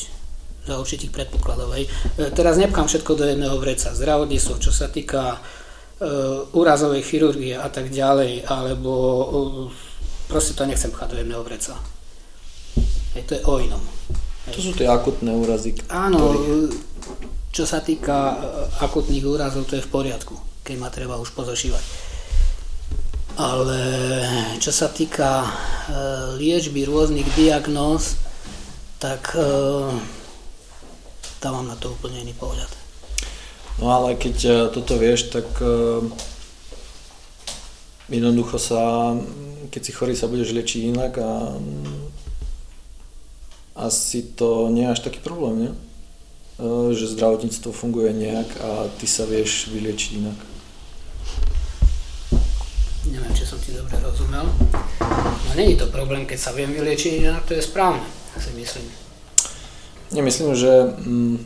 za 0.65 0.81
určitých 0.81 1.13
predpokladov. 1.13 1.77
Hej. 1.77 1.85
E, 2.17 2.33
teraz 2.33 2.57
nepkám 2.57 2.89
všetko 2.89 3.13
do 3.13 3.29
jedného 3.29 3.53
vreca. 3.61 3.93
Zdravotníctvo, 3.93 4.55
čo 4.57 4.73
sa 4.73 4.89
týka 4.89 5.37
e, 5.37 5.39
úrazovej 6.57 7.05
chirurgie 7.05 7.53
a 7.53 7.69
tak 7.69 7.93
ďalej, 7.93 8.49
alebo 8.49 8.91
e, 8.97 9.25
proste 10.25 10.57
to 10.57 10.65
nechcem 10.65 10.89
pchať 10.89 11.07
do 11.13 11.17
jedného 11.21 11.45
vreca. 11.45 11.77
Hej, 13.13 13.23
to 13.29 13.33
je 13.37 13.41
o 13.45 13.61
inom. 13.61 13.83
Hej. 14.49 14.53
To 14.57 14.61
sú 14.65 14.71
tie 14.73 14.89
akutné 14.89 15.29
úrazy. 15.29 15.77
Áno, 15.93 16.33
ktorých... 16.33 16.73
čo 17.53 17.63
sa 17.69 17.85
týka 17.85 18.17
e, 18.17 18.35
akutných 18.81 19.21
úrazov, 19.21 19.69
to 19.69 19.77
je 19.77 19.85
v 19.85 19.93
poriadku, 19.93 20.33
keď 20.65 20.75
ma 20.81 20.89
treba 20.89 21.21
už 21.21 21.29
pozošívať 21.37 22.04
ale 23.35 23.79
čo 24.63 24.71
sa 24.71 24.87
týka 24.87 25.43
e, 25.43 25.49
liečby 26.39 26.87
rôznych 26.87 27.27
diagnóz, 27.35 28.15
tak 28.95 29.35
e, 29.35 29.43
tam 31.43 31.51
mám 31.59 31.67
na 31.67 31.75
to 31.75 31.91
úplne 31.91 32.23
iný 32.23 32.31
pohľad. 32.39 32.71
No 33.83 33.91
ale 33.91 34.15
keď 34.15 34.37
e, 34.39 34.51
toto 34.71 34.95
vieš, 34.95 35.35
tak 35.35 35.47
jednoducho 38.07 38.55
sa, 38.55 39.13
keď 39.67 39.81
si 39.83 39.91
chorý, 39.91 40.15
sa 40.15 40.31
budeš 40.31 40.55
liečiť 40.55 40.81
inak 40.95 41.13
a 41.19 41.59
asi 43.75 44.23
to 44.39 44.71
nie 44.71 44.87
je 44.87 44.93
až 44.95 44.99
taký 45.03 45.19
problém, 45.19 45.67
nie? 45.67 45.73
že 46.95 47.11
zdravotníctvo 47.11 47.75
funguje 47.75 48.15
nejak 48.15 48.49
a 48.63 48.87
ty 48.95 49.03
sa 49.03 49.27
vieš 49.27 49.67
vyliečiť 49.75 50.11
inak. 50.23 50.54
Neviem, 53.05 53.33
či 53.37 53.45
som 53.45 53.61
ti 53.61 53.69
dobre 53.69 53.93
rozumel. 54.01 54.49
No 55.45 55.51
není 55.53 55.77
to 55.77 55.85
problém, 55.93 56.25
keď 56.25 56.39
sa 56.39 56.51
viem 56.57 56.73
vyliečiť, 56.73 57.21
inak 57.21 57.45
to 57.45 57.53
je 57.53 57.61
správne, 57.61 58.01
si 58.41 58.49
myslím. 58.57 58.85
Nemyslím, 60.11 60.55
že, 60.57 60.73
mm, 61.05 61.37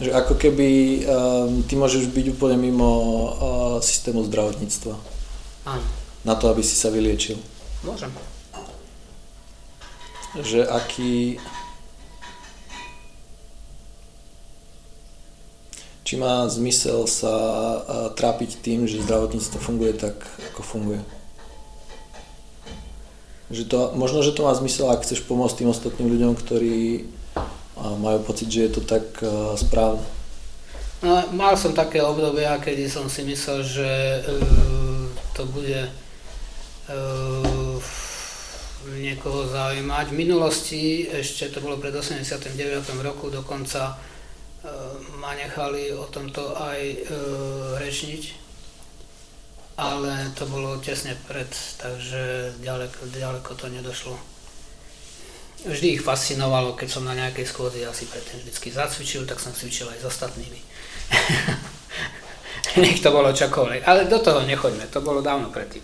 že 0.00 0.10
ako 0.12 0.34
keby 0.40 0.68
um, 1.04 1.62
ty 1.68 1.76
môžeš 1.76 2.08
byť 2.12 2.26
úplne 2.32 2.56
mimo 2.56 2.88
uh, 2.88 3.30
systému 3.84 4.24
zdravotníctva. 4.24 4.94
Áno. 5.68 5.84
Na 6.24 6.34
to, 6.34 6.48
aby 6.48 6.64
si 6.64 6.72
sa 6.72 6.88
vyliečil. 6.88 7.36
Môžem. 7.84 8.08
Že 10.38 10.64
aký, 10.64 11.36
či 16.12 16.20
má 16.20 16.44
zmysel 16.44 17.08
sa 17.08 17.32
trápiť 18.12 18.60
tým, 18.60 18.84
že 18.84 19.00
zdravotníctvo 19.00 19.56
funguje 19.56 19.96
tak, 19.96 20.20
ako 20.52 20.60
funguje. 20.60 21.00
Že 23.48 23.64
to, 23.64 23.78
možno, 23.96 24.20
že 24.20 24.36
to 24.36 24.44
má 24.44 24.52
zmysel, 24.52 24.92
ak 24.92 25.08
chceš 25.08 25.24
pomôcť 25.24 25.64
tým 25.64 25.72
ostatným 25.72 26.12
ľuďom, 26.12 26.36
ktorí 26.36 27.08
majú 27.96 28.28
pocit, 28.28 28.52
že 28.52 28.68
je 28.68 28.72
to 28.76 28.84
tak 28.84 29.08
správne. 29.56 30.04
No, 31.00 31.32
mal 31.32 31.56
som 31.56 31.72
také 31.72 32.04
obdobia, 32.04 32.60
kedy 32.60 32.92
som 32.92 33.08
si 33.08 33.24
myslel, 33.24 33.64
že 33.64 33.88
uh, 34.20 35.08
to 35.32 35.48
bude 35.48 35.88
uh, 36.92 37.80
niekoho 39.00 39.48
zaujímať. 39.48 40.12
V 40.12 40.20
minulosti, 40.28 41.08
ešte 41.08 41.48
to 41.56 41.64
bolo 41.64 41.80
pred 41.80 41.96
89. 41.96 42.52
roku, 43.00 43.32
dokonca 43.32 44.11
ma 45.18 45.34
nechali 45.34 45.90
o 45.90 46.06
tomto 46.06 46.54
aj 46.54 46.78
e, 46.78 46.98
rečniť, 47.82 48.22
ale 49.74 50.30
to 50.38 50.46
bolo 50.46 50.78
tesne 50.78 51.18
pred, 51.26 51.50
takže 51.82 52.54
ďaleko, 52.62 53.10
ďaleko 53.10 53.50
to 53.58 53.66
nedošlo. 53.66 54.14
Vždy 55.66 55.98
ich 55.98 56.02
fascinovalo, 56.02 56.74
keď 56.74 56.88
som 56.90 57.06
na 57.06 57.14
nejakej 57.14 57.46
schôdzi 57.46 57.86
asi 57.86 58.06
predtým 58.06 58.42
vždycky 58.42 58.70
zacvičil, 58.70 59.26
tak 59.26 59.38
som 59.42 59.54
cvičil 59.54 59.90
aj 59.90 60.02
s 60.02 60.08
ostatnými. 60.10 60.60
Nech 62.82 63.02
to 63.02 63.10
bolo 63.10 63.34
čokoľvek. 63.34 63.82
Ale 63.86 64.10
do 64.10 64.18
toho 64.22 64.42
nechoďme, 64.46 64.86
to 64.90 65.02
bolo 65.02 65.22
dávno 65.22 65.50
predtým. 65.50 65.82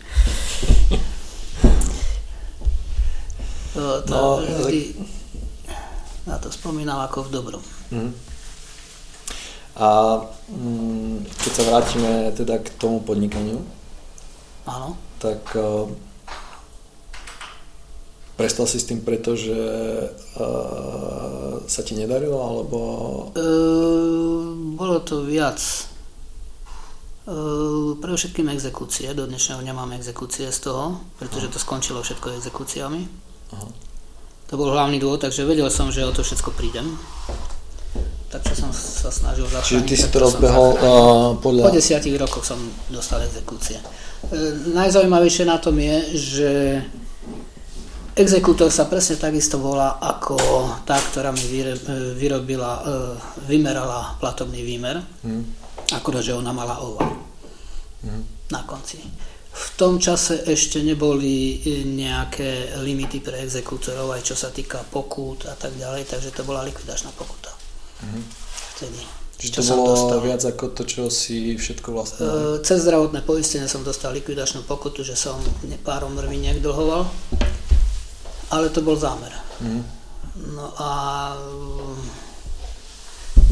To, 3.79 4.03
to 4.03 4.11
no, 4.11 4.43
vždy 4.43 4.99
na 6.27 6.37
to 6.43 6.51
spomínam 6.51 6.99
ako 7.07 7.27
v 7.27 7.31
dobrom. 7.31 7.63
Mm. 7.95 8.28
A 9.79 10.19
mm, 10.51 11.23
keď 11.39 11.53
sa 11.55 11.63
vrátime 11.71 12.35
teda 12.35 12.59
k 12.59 12.69
tomu 12.83 12.99
podnikaniu, 12.99 13.63
Áno. 14.67 14.99
tak 15.23 15.39
uh, 15.55 15.87
prestal 18.35 18.67
si 18.67 18.83
s 18.83 18.91
tým 18.91 19.07
preto, 19.07 19.39
že 19.39 19.55
uh, 20.35 21.63
sa 21.63 21.81
ti 21.87 21.95
nedarilo, 21.95 22.43
alebo... 22.43 22.79
Uh, 23.39 24.75
bolo 24.75 24.99
to 25.07 25.23
viac. 25.23 25.63
Uh, 27.29 27.95
pre 28.03 28.19
všetkým 28.19 28.51
exekúcie, 28.51 29.15
do 29.15 29.31
dnešného 29.31 29.63
nemám 29.63 29.95
exekúcie 29.95 30.51
z 30.51 30.59
toho, 30.59 31.07
pretože 31.23 31.55
to 31.55 31.63
skončilo 31.63 32.03
všetko 32.03 32.35
exekúciami. 32.35 33.07
Aha. 33.55 33.69
To 34.49 34.55
bol 34.59 34.75
hlavný 34.75 34.99
dôvod, 34.99 35.23
takže 35.23 35.47
vedel 35.47 35.71
som, 35.71 35.95
že 35.95 36.03
o 36.03 36.11
to 36.11 36.27
všetko 36.27 36.51
prídem 36.57 36.99
takže 38.29 38.53
som 38.53 38.71
sa 38.73 39.09
snažil 39.09 39.49
zachrániť. 39.49 39.69
Čiže 39.69 39.89
ty 39.89 39.95
si 39.97 40.09
to 40.13 40.19
rozbehol 40.21 40.71
uh, 40.77 40.81
podľa... 41.41 41.73
Po 41.73 41.75
desiatich 41.75 42.17
rokoch 42.21 42.45
som 42.45 42.61
dostal 42.93 43.25
exekúcie. 43.25 43.81
E, 43.81 43.85
najzaujímavejšie 44.77 45.45
na 45.49 45.57
tom 45.57 45.79
je, 45.81 45.97
že 46.13 46.51
exekútor 48.19 48.69
sa 48.69 48.91
presne 48.91 49.17
takisto 49.17 49.63
volá 49.63 49.97
ako 50.03 50.37
tá, 50.83 50.99
ktorá 50.99 51.31
mi 51.31 51.41
vyrobila, 52.19 52.73
e, 52.75 52.83
vymerala 53.47 54.19
platobný 54.19 54.61
výmer, 54.61 55.01
hmm. 55.25 55.43
akurát, 55.97 56.21
že 56.21 56.37
ona 56.37 56.51
mala 56.51 56.83
oval 56.83 57.15
hmm. 58.05 58.53
na 58.53 58.61
konci. 58.67 59.01
V 59.59 59.67
tom 59.75 59.99
čase 59.99 60.47
ešte 60.47 60.79
neboli 60.87 61.59
nejaké 61.83 62.79
limity 62.79 63.19
pre 63.19 63.43
exekútorov, 63.43 64.15
aj 64.15 64.23
čo 64.23 64.39
sa 64.39 64.55
týka 64.55 64.87
pokút 64.87 65.51
a 65.51 65.59
tak 65.59 65.75
ďalej, 65.75 66.07
takže 66.07 66.31
to 66.31 66.47
bola 66.47 66.63
likvidačná 66.63 67.11
pokuta. 67.19 67.58
Mm-hmm. 68.03 68.23
Vtedy. 68.79 69.01
Čiže 69.39 69.63
to 69.63 69.79
bolo 69.79 69.95
dostal. 69.95 70.19
viac 70.19 70.43
ako 70.43 70.65
to, 70.75 70.83
čo 70.83 71.03
si 71.15 71.55
všetko 71.55 71.89
vlastne... 71.95 72.27
Cez 72.67 72.83
zdravotné 72.83 73.23
poistenie 73.23 73.71
som 73.71 73.87
dostal 73.87 74.11
likvidačnú 74.11 74.67
pokutu, 74.67 75.07
že 75.07 75.15
som 75.15 75.39
párom 75.87 76.19
mrviniek 76.19 76.59
dlhoval, 76.59 77.07
ale 78.51 78.67
to 78.75 78.83
bol 78.83 78.99
zámer. 78.99 79.31
Mm. 79.63 79.83
No 80.59 80.75
a 80.75 80.91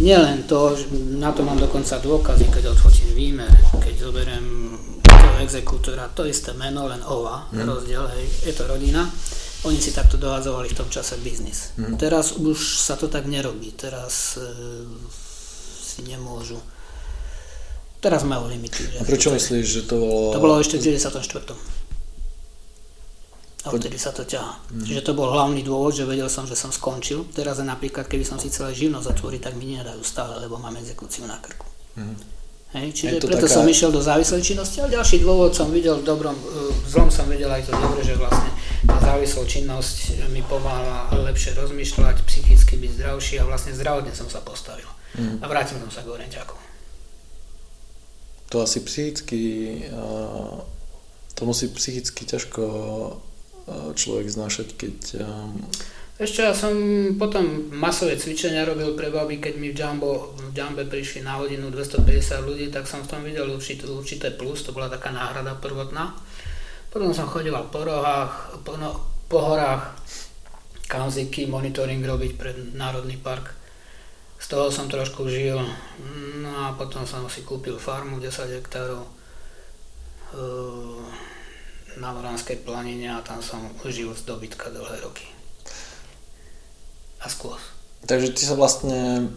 nielen 0.03 0.43
to, 0.51 0.75
na 1.23 1.31
to 1.31 1.47
mám 1.47 1.63
dokonca 1.63 2.03
dôkazy, 2.03 2.51
keď 2.51 2.75
odfotím 2.75 3.15
výmer, 3.15 3.55
keď 3.79 4.11
zoberiem 4.11 4.75
toho 5.07 5.39
exekútora, 5.39 6.11
to 6.11 6.27
isté 6.27 6.51
meno, 6.59 6.91
len 6.91 6.99
OVA, 7.07 7.47
mm. 7.55 7.63
rozdiel, 7.63 8.11
hej, 8.11 8.27
je 8.51 8.53
to 8.59 8.67
rodina 8.67 9.07
oni 9.65 9.81
si 9.81 9.97
takto 9.97 10.21
dohadzovali 10.21 10.69
v 10.69 10.77
tom 10.77 10.89
čase 10.93 11.17
biznis. 11.25 11.73
Mm. 11.81 11.97
Teraz 11.97 12.37
už 12.37 12.59
sa 12.77 12.99
to 12.99 13.09
tak 13.09 13.25
nerobí, 13.25 13.73
teraz 13.73 14.37
e, 14.37 14.45
si 15.81 16.05
nemôžu. 16.05 16.61
Teraz 18.05 18.23
majú 18.29 18.53
limity. 18.53 19.01
A 19.01 19.03
prečo 19.09 19.33
myslíš, 19.33 19.65
že 19.65 19.83
to 19.89 19.97
bolo... 19.97 20.37
To 20.37 20.43
bolo 20.43 20.61
ešte 20.61 20.77
v 20.77 21.01
94. 21.01 21.57
A 23.67 23.75
vtedy 23.75 23.99
sa 23.99 24.15
to 24.15 24.23
ťahá. 24.23 24.63
Mm. 24.71 24.85
Čiže 24.87 25.03
to 25.11 25.13
bol 25.17 25.33
hlavný 25.33 25.65
dôvod, 25.67 25.91
že 25.97 26.07
vedel 26.07 26.31
som, 26.31 26.47
že 26.47 26.55
som 26.55 26.71
skončil. 26.71 27.27
Teraz 27.35 27.59
napríklad, 27.59 28.07
keby 28.07 28.23
som 28.23 28.39
si 28.39 28.53
celé 28.53 28.71
živnosť 28.77 29.11
zatvoril, 29.11 29.43
tak 29.43 29.59
mi 29.59 29.75
nedajú 29.75 30.05
stále, 30.07 30.39
lebo 30.39 30.61
mám 30.61 30.77
exekúciu 30.79 31.27
na 31.27 31.41
krku. 31.43 31.67
Mm. 31.99 32.37
Hej, 32.77 32.89
čiže 32.93 33.23
preto 33.25 33.49
taká... 33.49 33.57
som 33.57 33.65
išiel 33.65 33.95
do 33.95 34.03
závislej 34.05 34.43
činnosti, 34.43 34.83
ale 34.85 34.93
ďalší 34.93 35.25
dôvod 35.25 35.55
som 35.57 35.73
videl 35.73 35.97
v 35.97 36.05
dobrom, 36.05 36.35
v 36.35 36.87
zlom 36.87 37.09
som 37.09 37.25
videl 37.31 37.49
aj 37.49 37.65
to 37.65 37.73
dobre, 37.73 38.05
že 38.05 38.19
vlastne 38.19 38.53
tá 38.87 38.97
závislá 39.03 39.43
činnosť 39.45 40.31
mi 40.31 40.41
pomáhala 40.47 41.11
lepšie 41.27 41.59
rozmýšľať, 41.59 42.23
psychicky 42.25 42.79
byť 42.79 42.91
zdravší 43.03 43.35
a 43.43 43.45
vlastne 43.45 43.75
zdravotne 43.75 44.15
som 44.15 44.31
sa 44.31 44.41
postavil. 44.41 44.89
Mm. 45.19 45.43
A 45.43 45.45
vrátil 45.51 45.77
som 45.83 45.91
sa 45.91 46.07
k 46.07 46.15
orientiaku. 46.15 46.57
To 48.55 48.63
asi 48.63 48.79
psychicky 48.87 49.43
To 51.37 51.43
musí 51.45 51.69
psychicky 51.69 52.25
ťažko 52.25 52.65
človek 53.93 54.27
znášať, 54.31 54.69
keď... 54.79 54.97
Ešte 56.17 56.49
ja 56.49 56.57
som 56.57 56.73
potom 57.21 57.69
masové 57.77 58.17
cvičenia 58.17 58.65
robil 58.65 58.97
pre 58.97 59.13
baby, 59.13 59.37
keď 59.37 59.55
mi 59.61 59.69
v, 59.69 59.77
Jumbo, 59.77 60.33
v 60.33 60.49
Jumbe 60.57 60.89
prišli 60.89 61.21
na 61.21 61.37
hodinu 61.37 61.69
250 61.69 62.41
ľudí, 62.41 62.73
tak 62.73 62.89
som 62.89 63.05
v 63.05 63.11
tom 63.13 63.21
videl 63.21 63.45
určité, 63.53 63.85
určité 63.85 64.33
plus, 64.33 64.65
to 64.65 64.73
bola 64.73 64.89
taká 64.89 65.13
náhrada 65.13 65.53
prvotná. 65.61 66.17
Potom 66.97 67.13
som 67.13 67.29
chodila 67.29 67.61
po 67.61 67.85
rohách, 67.85 68.57
po, 68.65 68.81
no, 68.81 68.97
po 69.29 69.37
horách, 69.45 70.01
kanziky, 70.89 71.45
monitoring 71.45 72.01
robiť 72.01 72.33
pre 72.41 72.57
Národný 72.73 73.21
park. 73.21 73.53
Z 74.41 74.57
toho 74.57 74.73
som 74.73 74.89
trošku 74.89 75.29
žil, 75.29 75.61
no 76.41 76.51
a 76.57 76.73
potom 76.73 77.05
som 77.05 77.29
si 77.29 77.45
kúpil 77.45 77.77
farmu 77.77 78.17
10 78.17 78.49
hektárov 78.49 79.05
na 82.01 82.17
Moránskej 82.17 82.65
planine 82.65 83.13
a 83.13 83.21
tam 83.21 83.45
som 83.45 83.61
žil 83.85 84.17
z 84.17 84.25
dobytka 84.25 84.73
dlhé 84.73 84.97
roky. 85.05 85.29
A 87.21 87.29
skôr. 87.29 87.61
Takže 88.09 88.33
ty 88.33 88.41
sa 88.49 88.57
vlastne 88.57 89.29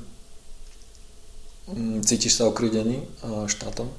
mm, 1.68 2.08
cítiš 2.08 2.40
sa 2.40 2.48
okrydený 2.48 3.04
štátom? 3.52 3.92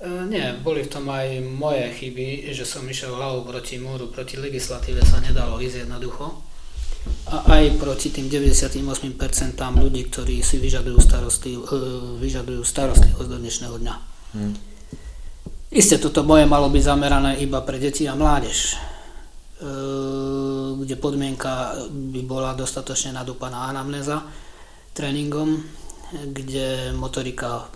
Nie, 0.00 0.44
boli 0.64 0.80
v 0.80 0.92
tom 0.96 1.04
aj 1.12 1.44
moje 1.44 1.92
chyby, 2.00 2.48
že 2.56 2.64
som 2.64 2.80
išiel 2.88 3.12
hlavou 3.12 3.44
proti 3.44 3.76
múru, 3.76 4.08
proti 4.08 4.40
legislatíve 4.40 5.04
sa 5.04 5.20
nedalo 5.20 5.60
ísť 5.60 5.84
jednoducho 5.84 6.50
a 7.28 7.36
aj 7.56 7.80
proti 7.80 8.08
tým 8.12 8.28
98% 8.28 8.80
ľudí, 9.56 10.02
ktorí 10.08 10.40
si 10.44 10.56
vyžadujú, 10.60 10.98
starosti, 11.00 11.52
e, 11.56 11.60
vyžadujú 12.20 12.60
starostlivosť 12.64 13.28
do 13.28 13.38
dnešného 13.40 13.76
dňa. 13.76 13.94
Hmm. 14.36 14.54
Isté, 15.70 15.96
toto 15.96 16.26
moje 16.26 16.44
malo 16.44 16.68
byť 16.68 16.82
zamerané 16.82 17.40
iba 17.40 17.62
pre 17.64 17.80
deti 17.80 18.04
a 18.04 18.16
mládež, 18.16 18.58
e, 18.72 18.76
kde 20.80 20.96
podmienka 20.96 21.76
by 21.88 22.20
bola 22.24 22.52
dostatočne 22.52 23.16
nadúpaná 23.16 23.68
anamnéza 23.68 24.24
tréningom, 24.92 25.60
kde 26.10 26.92
motorika 26.96 27.70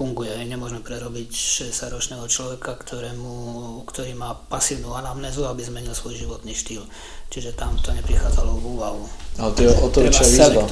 funguje. 0.00 0.32
Nemôžeme 0.48 0.80
prerobiť 0.80 1.28
60-ročného 1.28 2.24
človeka, 2.24 2.72
ktorému, 2.72 3.84
ktorý 3.84 4.16
má 4.16 4.32
pasívnu 4.32 4.96
anamnézu, 4.96 5.44
aby 5.44 5.60
zmenil 5.60 5.92
svoj 5.92 6.16
životný 6.16 6.56
štýl. 6.56 6.88
Čiže 7.28 7.52
tam 7.52 7.76
to 7.84 7.92
neprichádzalo 7.92 8.48
v 8.56 8.64
úvahu. 8.64 9.04
Ale 9.36 9.50
to 9.52 9.60
je 9.60 9.70
o 9.76 9.86
to 9.92 9.98
väčšia 10.00 10.24
výzva. 10.24 10.64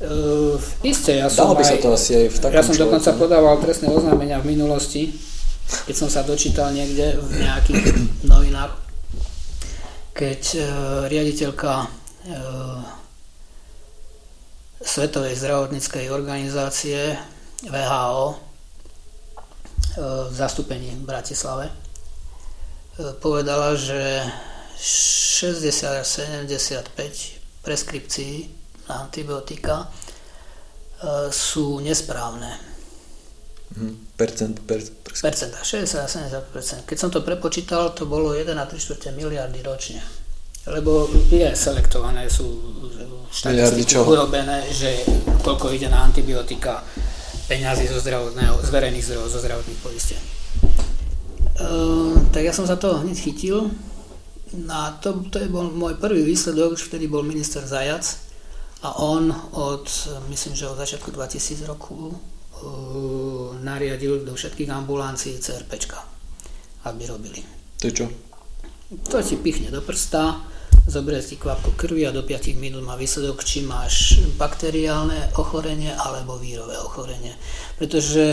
Uh, 0.00 0.56
isté, 0.84 1.24
ja 1.24 1.28
som 1.32 1.52
Dalo 1.52 1.60
by 1.60 1.64
sa 1.64 1.76
to 1.80 1.92
asi 1.92 2.12
aj 2.16 2.26
v 2.32 2.38
takom 2.40 2.56
Ja 2.56 2.64
som 2.64 2.72
človeku. 2.72 2.84
dokonca 2.88 3.10
podával 3.20 3.56
trestné 3.60 3.88
oznámenia 3.88 4.40
v 4.40 4.46
minulosti, 4.52 5.12
keď 5.88 5.96
som 5.96 6.08
sa 6.12 6.24
dočítal 6.24 6.72
niekde 6.72 7.20
v 7.20 7.44
nejakých 7.44 7.84
novinách, 8.32 8.76
keď 10.12 10.40
uh, 10.56 10.64
riaditeľka 11.08 11.72
uh, 11.84 12.80
Svetovej 14.80 15.36
zdravotníckej 15.36 16.08
organizácie 16.08 17.16
VHO 17.68 18.49
v 20.00 20.34
zastúpení 20.34 20.96
v 20.96 21.04
Bratislave 21.04 21.68
e, 21.68 21.74
povedala, 23.20 23.76
že 23.76 24.24
60 24.80 26.00
75 26.00 27.60
preskripcií 27.60 28.48
na 28.88 29.04
antibiotika 29.04 29.84
e, 29.84 29.86
sú 31.28 31.84
nesprávne. 31.84 32.56
Mhm, 33.70 34.18
percent, 34.18 34.56
per, 34.66 34.82
percenta, 35.04 35.62
60 35.62 36.08
70 36.08 36.88
Keď 36.88 36.96
som 36.98 37.12
to 37.12 37.22
prepočítal, 37.22 37.94
to 37.94 38.08
bolo 38.08 38.34
1,3 38.34 38.56
miliardy 39.14 39.60
ročne. 39.62 40.02
Lebo 40.66 41.08
je 41.32 41.56
selektované, 41.56 42.28
sú 42.28 42.44
štatistiky 43.32 43.96
urobené, 43.96 44.68
že 44.68 45.06
koľko 45.40 45.72
ide 45.72 45.88
na 45.88 46.04
antibiotika 46.04 46.84
peňazí 47.50 47.90
zo, 47.90 47.98
zdravotného, 47.98 48.62
z 48.62 48.68
verejných 48.70 49.04
zdrojov, 49.10 49.26
zo 49.34 49.40
zdravotných 49.42 49.80
poistení. 49.82 50.22
Uh, 51.58 52.14
tak 52.30 52.46
ja 52.46 52.54
som 52.54 52.62
sa 52.62 52.78
toho 52.78 53.02
hneď 53.02 53.18
chytil. 53.18 53.74
A 54.70 54.94
to, 55.02 55.26
to 55.30 55.42
je 55.42 55.50
bol 55.50 55.66
môj 55.70 55.98
prvý 55.98 56.22
výsledok, 56.22 56.78
už 56.78 56.90
vtedy 56.90 57.10
bol 57.10 57.26
minister 57.26 57.62
Zajac 57.62 58.02
a 58.82 58.98
on 58.98 59.30
od, 59.54 59.86
myslím, 60.30 60.54
že 60.58 60.70
od 60.70 60.78
začiatku 60.78 61.10
2000 61.10 61.70
roku 61.70 62.10
uh, 62.10 63.54
nariadil 63.62 64.26
do 64.26 64.34
všetkých 64.34 64.70
ambulancií 64.70 65.38
CRPčka, 65.38 66.02
aby 66.86 67.02
robili. 67.06 67.42
To 67.82 67.90
je 67.90 67.94
čo? 67.94 68.06
To 69.10 69.22
ti 69.22 69.38
pichne 69.38 69.70
do 69.70 69.82
prsta, 69.86 70.49
zoberie 70.90 71.22
si 71.22 71.38
kvapku 71.38 71.78
krvi 71.78 72.02
a 72.04 72.10
do 72.10 72.26
5 72.26 72.58
minút 72.58 72.82
má 72.82 72.98
výsledok, 72.98 73.46
či 73.46 73.62
máš 73.62 74.18
bakteriálne 74.34 75.38
ochorenie 75.38 75.94
alebo 75.94 76.34
vírové 76.36 76.74
ochorenie. 76.82 77.30
Pretože 77.78 78.24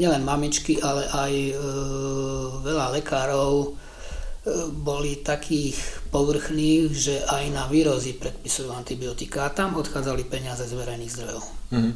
nielen 0.00 0.24
mamičky, 0.24 0.80
ale 0.80 1.04
aj 1.12 1.32
e, 1.32 1.54
veľa 2.64 2.96
lekárov 2.96 3.52
e, 3.60 3.68
boli 4.72 5.20
takých 5.20 5.76
povrchných, 6.08 6.88
že 6.90 7.20
aj 7.28 7.44
na 7.52 7.68
výrozy 7.68 8.16
predpisujú 8.16 8.72
antibiotika 8.72 9.46
a 9.46 9.54
tam 9.54 9.76
odchádzali 9.76 10.24
peniaze 10.26 10.64
z 10.64 10.72
verejných 10.72 11.12
zdrojov. 11.12 11.44
Mm-hmm. 11.76 11.94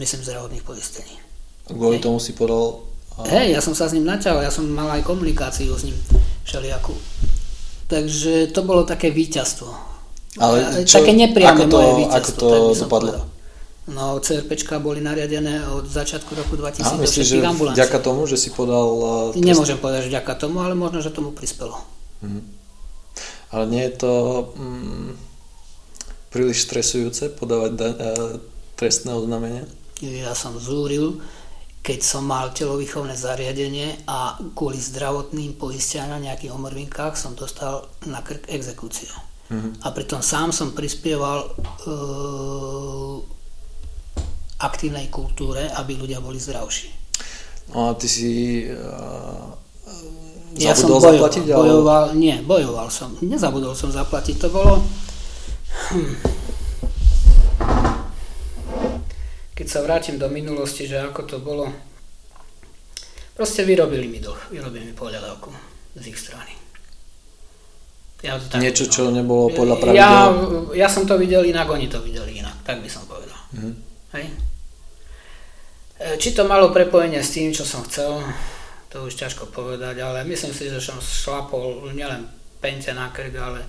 Myslím 0.00 0.24
zdravotných 0.24 0.64
poistení. 0.66 1.14
Kvôli 1.68 2.00
tomu 2.00 2.18
si 2.18 2.32
podal... 2.32 2.82
A... 3.20 3.28
Hej, 3.28 3.54
ja 3.54 3.60
som 3.60 3.76
sa 3.76 3.86
s 3.86 3.94
ním 3.94 4.08
naťahol, 4.08 4.42
ja 4.42 4.50
som 4.50 4.66
mal 4.66 4.90
aj 4.90 5.06
komunikáciu 5.06 5.76
s 5.76 5.86
ním 5.86 5.96
všelijakú. 6.42 6.96
Takže 7.86 8.50
to 8.50 8.60
bolo 8.66 8.82
také 8.82 9.14
víťazstvo. 9.14 9.70
Ale 10.36 10.84
čo, 10.84 11.00
také 11.00 11.14
nepriame 11.14 11.64
ako 11.64 11.70
to, 11.70 11.76
moje 11.78 11.92
víťazstvo. 12.02 12.18
Ako 12.18 12.30
to 12.34 12.48
dopadlo? 12.82 13.12
No, 13.86 14.18
CRPčka 14.18 14.82
boli 14.82 14.98
nariadené 14.98 15.62
od 15.70 15.86
začiatku 15.86 16.34
roku 16.34 16.58
2000 16.58 16.82
A, 16.82 16.98
myslíš, 16.98 17.26
že 17.26 17.36
ambulancií. 17.38 17.78
vďaka 17.78 17.98
tomu, 18.02 18.26
že 18.26 18.34
si 18.34 18.50
podal... 18.50 18.86
Uh, 19.30 19.38
Nemôžem 19.38 19.78
povedať, 19.78 20.10
že 20.10 20.18
vďaka 20.18 20.34
tomu, 20.34 20.58
ale 20.58 20.74
možno, 20.74 20.98
že 20.98 21.14
tomu 21.14 21.30
prispelo. 21.30 21.78
Mhm. 22.26 22.40
Ale 23.54 23.64
nie 23.70 23.86
je 23.86 23.94
to 23.94 24.12
mm, 24.58 25.10
príliš 26.34 26.66
stresujúce 26.66 27.30
podávať 27.38 27.72
da, 27.78 27.88
uh, 27.94 27.96
trestné 28.74 29.14
oznámenie? 29.14 29.62
Ja 30.02 30.34
som 30.34 30.58
zúril 30.58 31.22
keď 31.86 32.02
som 32.02 32.26
mal 32.26 32.50
telovýchovné 32.50 33.14
zariadenie 33.14 34.10
a 34.10 34.34
kvôli 34.58 34.74
zdravotným 34.74 35.54
poistiam 35.54 36.10
na 36.10 36.18
nejakých 36.18 36.50
omrvinkách 36.50 37.14
som 37.14 37.38
dostal 37.38 37.86
na 38.10 38.26
krk 38.26 38.50
exekúciu. 38.50 39.14
Mm-hmm. 39.46 39.86
A 39.86 39.94
pritom 39.94 40.18
sám 40.18 40.50
som 40.50 40.74
prispieval 40.74 41.46
uh, 41.46 43.22
aktívnej 44.58 45.06
kultúre, 45.14 45.70
aby 45.78 45.94
ľudia 45.94 46.18
boli 46.18 46.42
zdravší. 46.42 46.90
No 47.70 47.94
a 47.94 47.94
ty 47.94 48.10
si 48.10 48.66
uh, 48.66 49.46
ja 50.58 50.74
som 50.74 50.90
bojoval, 50.90 51.22
zaplatiť? 51.22 51.42
Bojoval, 51.54 52.04
ale... 52.10 52.18
Nie, 52.18 52.42
bojoval 52.42 52.90
som. 52.90 53.14
Nezabudol 53.22 53.78
som 53.78 53.94
zaplatiť. 53.94 54.34
To 54.42 54.48
bolo... 54.50 54.82
Hm 55.94 56.36
keď 59.56 59.66
sa 59.66 59.80
vrátim 59.80 60.20
do 60.20 60.28
minulosti, 60.28 60.84
že 60.84 61.00
ako 61.00 61.20
to 61.24 61.36
bolo, 61.40 61.72
proste 63.32 63.64
vyrobili 63.64 64.04
mi 64.04 64.20
dlh, 64.20 64.52
vyrobili 64.52 64.84
mi 64.84 64.92
pohľadávku 64.92 65.48
z 65.96 66.04
ich 66.12 66.20
strany. 66.20 66.52
Ja 68.20 68.36
to 68.36 68.52
tak 68.52 68.60
Niečo, 68.60 68.84
čo 68.88 69.08
nebolo 69.08 69.48
podľa 69.52 69.76
pravidel? 69.80 70.00
Ja, 70.00 70.12
ja 70.76 70.88
som 70.92 71.08
to 71.08 71.16
videl 71.16 71.44
inak, 71.44 71.68
oni 71.68 71.88
to 71.88 72.04
videli 72.04 72.44
inak, 72.44 72.60
tak 72.68 72.84
by 72.84 72.88
som 72.88 73.08
povedal. 73.08 73.36
Mm-hmm. 73.56 73.74
Hej? 74.16 74.24
E, 76.00 76.16
či 76.20 76.36
to 76.36 76.44
malo 76.44 76.68
prepojenie 76.72 77.20
s 77.24 77.32
tým, 77.32 77.52
čo 77.52 77.64
som 77.64 77.84
chcel, 77.88 78.20
to 78.92 79.08
už 79.08 79.16
ťažko 79.16 79.48
povedať, 79.52 80.04
ale 80.04 80.24
myslím 80.28 80.52
si, 80.52 80.68
že 80.68 80.80
som 80.80 81.00
šlapol 81.00 81.92
nielen 81.96 82.28
pente 82.60 82.92
na 82.92 83.08
krk, 83.12 83.36
ale 83.36 83.64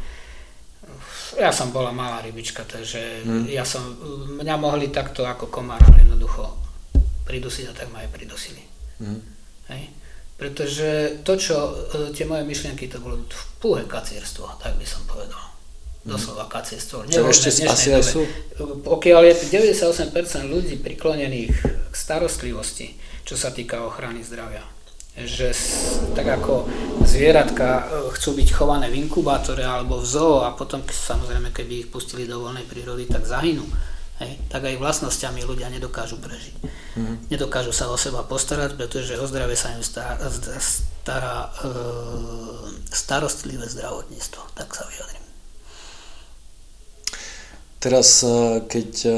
ja 1.36 1.51
som 1.51 1.75
bola 1.75 1.91
malá 1.91 2.23
rybička, 2.23 2.63
takže 2.63 3.28
hmm. 3.28 3.51
ja 3.51 3.67
som, 3.67 3.84
mňa 4.39 4.55
mohli 4.55 4.88
takto 4.88 5.28
ako 5.28 5.51
komára 5.51 5.84
jednoducho 5.99 6.55
pridusiť 7.28 7.65
a 7.67 7.73
tak 7.75 7.91
ma 7.91 7.99
aj 8.07 8.09
pridusili. 8.15 8.63
Hmm. 9.03 9.19
Hej? 9.67 9.91
Pretože 10.39 11.19
to, 11.28 11.36
čo, 11.36 11.57
e, 11.91 12.15
tie 12.15 12.23
moje 12.23 12.47
myšlienky, 12.47 12.88
to 12.88 13.03
bolo 13.03 13.19
púhe 13.59 13.84
kacierstvo, 13.84 14.47
tak 14.61 14.80
by 14.80 14.88
som 14.88 15.03
povedal. 15.03 15.43
Hmm. 16.07 16.15
Doslova 16.15 16.47
kacierstvo. 16.47 17.03
Čo 17.09 17.28
ešte 17.28 17.67
asi 17.67 17.91
aj 17.91 18.05
sú? 18.05 18.23
Pokiaľ 18.88 19.21
je 19.28 19.34
98% 19.51 20.47
ľudí 20.47 20.80
priklonených 20.80 21.53
k 21.91 21.95
starostlivosti, 21.95 22.95
čo 23.28 23.36
sa 23.36 23.51
týka 23.51 23.84
ochrany 23.84 24.23
zdravia, 24.23 24.63
že 25.18 25.49
tak 26.13 26.30
ako 26.30 26.70
zvieratka 27.01 27.68
e, 27.82 27.84
chcú 28.13 28.38
byť 28.38 28.49
chované 28.53 28.86
v 28.93 29.01
inkubátore 29.01 29.65
alebo 29.65 29.97
v 29.97 30.05
zoo 30.05 30.45
a 30.45 30.53
potom 30.53 30.86
samozrejme 30.86 31.49
keby 31.49 31.86
ich 31.86 31.89
pustili 31.89 32.30
do 32.30 32.38
voľnej 32.38 32.70
prírody, 32.70 33.09
tak 33.09 33.26
zahynú. 33.26 33.65
hej, 34.22 34.38
tak 34.49 34.70
aj 34.70 34.78
vlastnosťami 34.78 35.41
ľudia 35.41 35.74
nedokážu 35.74 36.22
prežiť. 36.22 36.55
Mm. 36.97 37.15
Nedokážu 37.34 37.74
sa 37.74 37.89
o 37.89 37.97
seba 37.97 38.26
postarať, 38.26 38.78
pretože 38.78 39.18
o 39.18 39.26
zdravie 39.26 39.57
sa 39.57 39.74
im 39.74 39.82
stará, 39.82 40.22
stará 40.61 41.49
e, 41.49 41.72
starostlivé 42.93 43.65
zdravotníctvo, 43.70 44.41
tak 44.53 44.74
sa 44.74 44.86
vyjadrím. 44.89 45.26
Teraz, 47.78 48.26
e, 48.26 48.61
keď 48.65 48.89
e, 49.05 49.11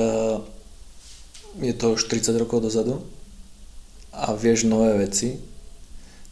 je 1.64 1.74
to 1.76 1.96
už 1.96 2.08
30 2.12 2.36
rokov 2.40 2.60
dozadu 2.64 3.00
a 4.12 4.36
vieš 4.36 4.68
nové 4.68 4.96
veci, 5.00 5.40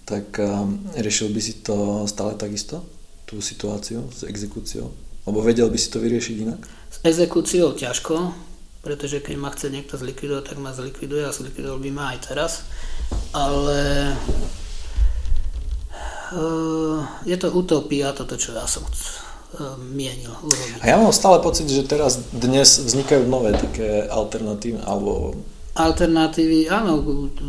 tak 0.07 0.39
e, 0.39 0.47
riešil 0.95 1.35
by 1.35 1.41
si 1.43 1.59
to 1.59 2.07
stále 2.07 2.39
takisto, 2.39 2.79
tú 3.27 3.43
situáciu 3.43 4.07
s 4.07 4.23
exekúciou? 4.23 4.87
Alebo 5.27 5.43
vedel 5.43 5.67
by 5.67 5.75
si 5.75 5.91
to 5.91 5.99
vyriešiť 5.99 6.35
inak? 6.47 6.63
S 6.87 7.03
exekúciou 7.03 7.75
ťažko, 7.75 8.31
pretože 8.79 9.19
keď 9.19 9.35
ma 9.35 9.51
chce 9.51 9.67
niekto 9.67 9.99
zlikvidovať, 9.99 10.55
tak 10.55 10.57
ma 10.63 10.71
zlikviduje 10.71 11.27
a 11.27 11.35
zlikvidoval 11.35 11.83
by 11.83 11.91
ma 11.91 12.15
aj 12.15 12.19
teraz. 12.23 12.63
Ale 13.35 14.15
uh, 16.31 17.03
je 17.27 17.35
to 17.35 17.51
utopia, 17.51 18.15
toto, 18.15 18.39
čo 18.39 18.55
ja 18.55 18.63
som 18.63 18.87
uh, 18.87 19.75
mienil 19.91 20.31
urobiť. 20.31 20.79
A 20.79 20.87
ja 20.87 20.95
mám 20.95 21.11
stále 21.11 21.43
pocit, 21.43 21.67
že 21.67 21.83
teraz 21.83 22.31
dnes 22.31 22.79
vznikajú 22.79 23.27
nové 23.27 23.51
také 23.51 24.07
alternatívy, 24.07 24.79
alebo... 24.87 25.35
Alternatívy, 25.77 26.73
áno, 26.73 26.97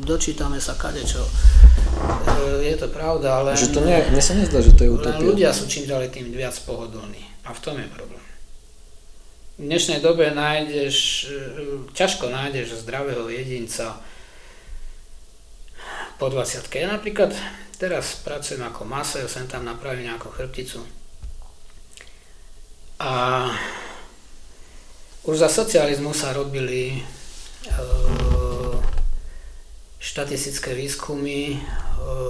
dočítame 0.04 0.60
sa 0.60 0.76
kadečo. 0.76 1.24
Uh, 1.24 2.60
je 2.60 2.76
to 2.76 2.92
pravda, 2.92 3.40
ale... 3.40 3.56
Že 3.56 3.72
to 3.72 3.80
nie, 3.80 3.96
mne 4.12 4.22
sa 4.22 4.36
nezdá, 4.36 4.60
že 4.60 4.76
to 4.76 4.84
je 4.84 4.90
utopia. 4.92 5.24
Ľudia 5.24 5.50
sú 5.56 5.64
čím 5.64 5.88
ďalej 5.88 6.12
tým 6.12 6.28
viac 6.36 6.54
pohodlní. 6.68 7.24
A 7.48 7.56
v 7.56 7.60
tom 7.64 7.80
je 7.80 7.88
problém 7.88 8.28
v 9.58 9.66
dnešnej 9.66 9.98
dobe 9.98 10.30
nájdeš, 10.30 11.26
e, 11.26 11.34
ťažko 11.90 12.30
nájdeš 12.30 12.78
zdravého 12.86 13.26
jedinca 13.26 13.98
po 16.14 16.30
20 16.30 16.70
Ja 16.78 16.86
napríklad 16.86 17.34
teraz 17.74 18.22
pracujem 18.22 18.62
ako 18.62 18.86
maseo, 18.86 19.26
sem 19.26 19.50
tam 19.50 19.66
napravím 19.66 20.14
nejakú 20.14 20.30
chrbticu. 20.30 20.78
A 23.02 23.10
už 25.26 25.42
za 25.42 25.50
socializmu 25.50 26.14
sa 26.14 26.30
robili 26.30 27.02
e, 27.02 27.17
štatistické 29.98 30.74
výskumy 30.74 31.54
e, 31.54 31.58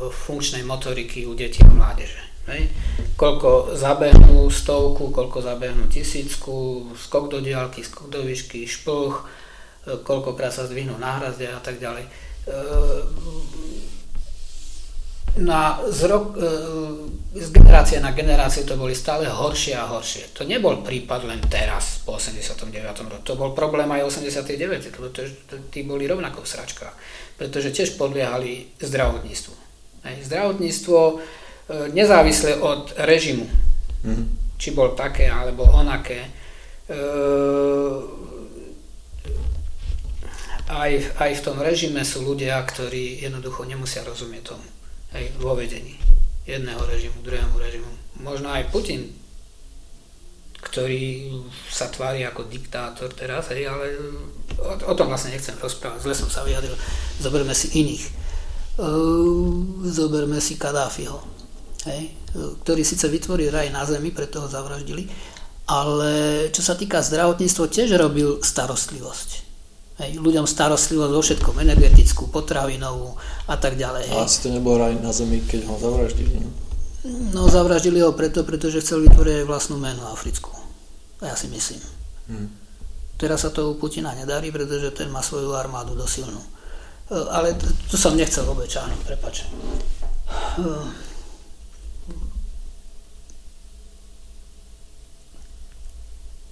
funkčnej 0.09 0.65
motoriky 0.65 1.29
u 1.29 1.33
detí 1.37 1.61
a 1.65 1.73
mládeže. 1.73 2.21
Hej. 2.49 2.73
Koľko 3.17 3.77
zabehnú 3.77 4.49
stovku, 4.49 5.13
koľko 5.13 5.45
zabehnú 5.45 5.85
tisícku, 5.89 6.89
skok 6.97 7.29
do 7.29 7.39
diálky, 7.45 7.85
skok 7.85 8.09
do 8.09 8.25
výšky, 8.25 8.65
šplch, 8.65 9.15
e, 9.21 9.25
koľkokrát 10.01 10.53
sa 10.53 10.65
zdvihnú 10.65 10.97
na 10.97 11.21
hrazde 11.21 11.49
a 11.49 11.61
tak 11.61 11.81
ďalej. 11.81 12.09
Na, 15.37 15.79
z, 15.85 16.01
rok, 16.09 16.35
e, 16.35 16.49
z 17.37 17.49
generácie 17.53 18.01
na 18.01 18.17
generáciu 18.17 18.65
to 18.65 18.81
boli 18.81 18.97
stále 18.97 19.29
horšie 19.29 19.77
a 19.77 19.87
horšie. 19.87 20.33
To 20.35 20.49
nebol 20.49 20.81
prípad 20.81 21.29
len 21.29 21.45
teraz, 21.47 22.01
po 22.03 22.17
89. 22.17 22.73
roku. 23.07 23.23
To 23.23 23.37
bol 23.37 23.53
problém 23.53 23.87
aj 23.93 24.09
89. 24.09 24.89
lebo 24.97 25.13
to, 25.13 25.29
tí 25.69 25.85
boli 25.85 26.09
rovnako 26.09 26.43
v 26.43 26.51
sračkách, 26.51 26.95
pretože 27.37 27.71
tiež 27.71 28.01
podliehali 28.01 28.73
zdravotníctvu. 28.81 29.55
Hej. 30.09 30.17
Zdravotníctvo 30.27 30.99
E, 31.69 31.93
nezávisle 31.93 32.57
od 32.57 32.97
režimu, 32.97 33.45
mm-hmm. 33.45 34.27
či 34.57 34.73
bol 34.73 34.97
také 34.97 35.29
alebo 35.29 35.69
onaké, 35.69 36.25
e, 36.25 36.31
aj, 40.73 40.93
aj 41.21 41.31
v 41.37 41.45
tom 41.45 41.61
režime 41.61 42.01
sú 42.09 42.25
ľudia, 42.25 42.57
ktorí 42.65 43.21
jednoducho 43.21 43.69
nemusia 43.69 44.01
rozumieť 44.01 44.57
tomu, 44.57 44.65
aj 45.15 45.25
vo 45.41 45.57
vedení 45.57 45.97
jedného 46.49 46.81
režimu, 46.89 47.21
druhému 47.21 47.57
režimu. 47.61 47.91
Možno 48.25 48.49
aj 48.49 48.73
Putin, 48.73 49.13
ktorý 50.59 51.31
sa 51.71 51.93
tvári 51.93 52.25
ako 52.25 52.49
diktátor 52.49 53.13
teraz, 53.15 53.53
hej, 53.55 53.69
ale 53.69 53.95
o, 54.59 54.75
o 54.75 54.95
tom 54.97 55.13
vlastne 55.13 55.37
nechcem 55.37 55.55
rozprávať, 55.61 56.03
zle 56.03 56.15
som 56.17 56.29
sa 56.33 56.43
vyjadril. 56.43 56.75
Zoberme 57.21 57.53
si 57.53 57.79
iných. 57.79 58.05
Uh, 58.79 59.83
zoberme 59.91 60.39
si 60.39 60.55
Kadáfiho 60.55 61.39
hej, 61.87 62.15
ktorý 62.65 62.83
síce 62.83 63.07
vytvoril 63.07 63.53
raj 63.53 63.71
na 63.71 63.83
zemi, 63.87 64.11
preto 64.11 64.43
ho 64.45 64.49
zavraždili, 64.51 65.07
ale 65.69 66.47
čo 66.51 66.65
sa 66.65 66.75
týka 66.75 67.05
zdravotníctva, 67.05 67.65
tiež 67.69 67.95
robil 68.01 68.41
starostlivosť. 68.41 69.47
Hej, 69.99 70.23
ľuďom 70.23 70.47
starostlivosť 70.47 71.13
vo 71.13 71.23
všetkom, 71.23 71.55
energetickú, 71.59 72.31
potravinovú 72.31 73.19
a 73.49 73.57
tak 73.57 73.81
ďalej. 73.81 74.13
A 74.13 74.29
asi 74.29 74.45
to 74.45 74.53
nebol 74.53 74.77
raj 74.77 74.93
na 75.01 75.09
zemi, 75.09 75.41
keď 75.41 75.65
ho 75.73 75.81
zavraždili? 75.81 76.45
No 77.33 77.49
zavraždili 77.49 78.05
ho 78.05 78.13
preto, 78.13 78.45
pretože 78.45 78.85
chcel 78.85 79.01
vytvoriť 79.09 79.43
aj 79.43 79.47
vlastnú 79.49 79.81
menu 79.81 80.05
africkú. 80.05 80.53
Ja 81.25 81.33
si 81.33 81.49
myslím. 81.49 81.81
Hmm. 82.29 82.49
Teraz 83.17 83.43
sa 83.43 83.51
to 83.51 83.73
u 83.73 83.81
Putina 83.81 84.13
nedarí, 84.15 84.53
pretože 84.53 84.93
ten 84.95 85.09
má 85.11 85.25
svoju 85.25 85.57
armádu 85.57 85.97
dosilnú. 85.97 86.39
E, 86.39 87.17
ale 87.33 87.57
tu 87.91 87.97
som 87.97 88.15
nechcel 88.15 88.45
vôbec 88.45 88.69
čáhnuť, 88.71 89.01
prepač. 89.03 89.43
E, 89.43 91.09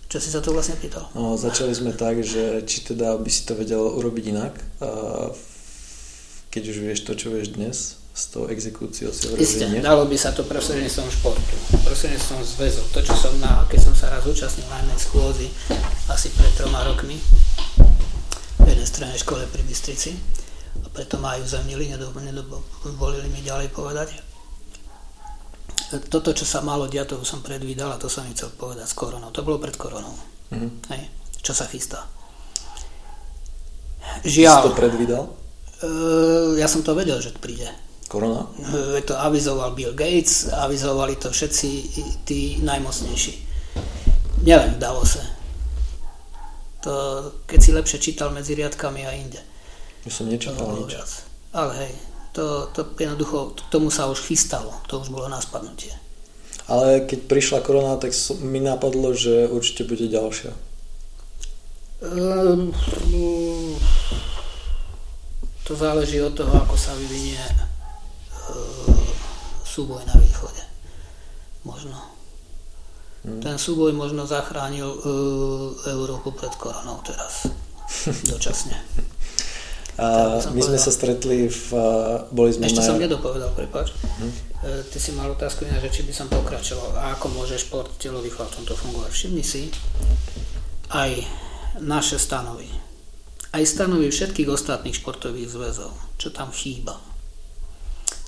Čo 0.07 0.23
si 0.23 0.31
sa 0.31 0.41
to 0.41 0.55
vlastne 0.55 0.79
pýtal? 0.79 1.11
No, 1.13 1.37
začali 1.37 1.75
sme 1.75 1.91
tak, 1.91 2.23
že 2.23 2.63
či 2.65 2.87
teda 2.87 3.19
by 3.19 3.27
si 3.27 3.43
to 3.43 3.59
vedel 3.59 3.85
urobiť 4.01 4.25
inak, 4.33 4.55
keď 6.57 6.73
už 6.73 6.79
vieš 6.81 7.05
to, 7.05 7.13
čo 7.13 7.29
vieš 7.29 7.53
dnes 7.53 8.01
s 8.17 8.33
tou 8.33 8.49
exekúciou 8.49 9.13
si 9.13 9.29
Isté, 9.37 9.69
dalo 9.85 10.09
by 10.09 10.17
sa 10.17 10.33
to 10.33 10.41
prostredníctvom 10.49 11.05
športu, 11.13 11.53
prostredníctvom 11.85 12.41
zväzov. 12.41 12.89
To, 12.97 13.05
čo 13.05 13.13
som 13.13 13.37
na, 13.45 13.69
keď 13.69 13.93
som 13.93 13.93
sa 13.93 14.09
raz 14.09 14.25
účastnil 14.25 14.65
na 14.73 14.81
jednej 14.81 14.97
skôzi 14.97 15.47
asi 16.09 16.33
pred 16.33 16.49
troma 16.57 16.81
rokmi 16.89 17.21
v 18.57 18.67
jednej 18.73 18.89
strednej 18.89 19.21
škole 19.21 19.45
pri 19.53 19.61
Bystrici 19.69 20.17
a 20.81 20.89
preto 20.97 21.21
ma 21.21 21.37
aj 21.37 21.45
uzemnili, 21.45 21.93
nedovolili 21.93 23.29
mi 23.29 23.45
ďalej 23.45 23.69
povedať 23.77 24.17
toto, 26.09 26.33
čo 26.33 26.49
sa 26.49 26.65
malo 26.65 26.89
diať, 26.89 27.15
to 27.15 27.23
som 27.23 27.45
predvídal 27.45 27.95
a 27.95 28.01
to 28.01 28.11
som 28.11 28.27
chcel 28.33 28.51
povedať 28.57 28.91
s 28.91 28.97
koronou. 28.97 29.31
To 29.31 29.47
bolo 29.47 29.63
pred 29.63 29.77
koronou. 29.79 30.11
Mm-hmm. 30.51 30.71
Hej, 30.91 31.03
čo 31.47 31.55
sa 31.55 31.69
chystá. 31.71 32.11
Žiaľ. 34.27 34.57
Si 34.59 34.67
to 34.67 34.75
predvídal? 34.75 35.46
Uh, 35.85 36.57
ja 36.57 36.65
som 36.65 36.81
to 36.81 36.97
vedel, 36.97 37.21
že 37.21 37.37
príde. 37.37 37.69
Korona? 38.09 38.49
Uh, 38.57 38.97
to 39.05 39.13
avizoval 39.13 39.77
Bill 39.77 39.93
Gates, 39.93 40.49
avizovali 40.49 41.21
to 41.21 41.29
všetci 41.29 41.69
tí 42.25 42.65
najmocnejší. 42.65 43.35
Nielen 44.41 44.77
v 44.77 44.81
Davose. 44.81 45.21
To, 46.87 46.93
keď 47.45 47.59
si 47.61 47.71
lepšie 47.77 47.99
čítal 47.99 48.31
medzi 48.33 48.57
riadkami 48.57 49.05
a 49.05 49.13
inde. 49.13 49.43
Ja 50.07 50.11
som 50.15 50.31
nečítal 50.31 50.71
nič. 50.71 50.97
Viac. 50.97 51.11
Ale 51.51 51.73
hej, 51.83 51.93
to, 52.31 52.71
to 52.71 52.87
jednoducho, 52.97 53.59
k 53.59 53.61
tomu 53.69 53.91
sa 53.91 54.07
už 54.07 54.23
chystalo, 54.23 54.71
to 54.87 55.03
už 55.03 55.11
bolo 55.11 55.27
na 55.27 55.43
spadnutie. 55.43 55.93
Ale 56.71 57.05
keď 57.05 57.27
prišla 57.27 57.59
korona, 57.63 57.99
tak 57.99 58.15
mi 58.43 58.59
napadlo, 58.63 59.15
že 59.15 59.51
určite 59.51 59.87
bude 59.87 60.07
ďalšia. 60.07 60.55
Um, 62.01 62.71
to 65.67 65.75
záleží 65.75 66.23
od 66.23 66.31
toho, 66.39 66.55
ako 66.63 66.79
sa 66.79 66.95
vyvinie 66.95 67.43
uh, 67.43 68.95
súboj 69.67 70.07
na 70.07 70.15
východe. 70.15 70.63
Možno. 71.67 71.99
Hmm. 73.27 73.43
Ten 73.43 73.59
súboj 73.59 73.91
možno 73.91 74.31
zachránil 74.31 74.87
uh, 74.87 75.03
Európu 75.91 76.31
pred 76.31 76.55
koronou 76.55 77.03
teraz. 77.03 77.51
Dočasne. 78.31 78.79
A 79.97 80.39
my 80.53 80.61
sme 80.61 80.77
sa 80.77 80.93
stretli 80.93 81.49
v... 81.49 81.69
Boli 82.29 82.53
sme 82.53 82.69
Ešte 82.69 82.85
na... 82.85 82.89
som 82.93 83.01
nedopovedal, 83.01 83.49
prepáč. 83.57 83.97
Hm? 83.97 84.33
Ty 84.93 84.99
si 85.01 85.17
mal 85.17 85.33
otázku 85.33 85.65
iná, 85.65 85.81
že 85.81 85.89
či 85.89 86.05
by 86.05 86.13
som 86.13 86.29
pokračoval 86.29 87.01
a 87.01 87.17
ako 87.17 87.33
môže 87.33 87.57
šport 87.57 87.89
telovýchova 87.97 88.45
v 88.45 88.55
tomto 88.61 88.77
fungovať. 88.77 89.09
Všimni 89.09 89.41
si 89.41 89.73
aj 90.93 91.25
naše 91.81 92.21
stanovy. 92.21 92.69
Aj 93.57 93.65
stanovy 93.65 94.13
všetkých 94.13 94.53
ostatných 94.53 95.01
športových 95.01 95.49
zväzov, 95.49 95.97
čo 96.21 96.29
tam 96.29 96.53
chýba. 96.53 97.01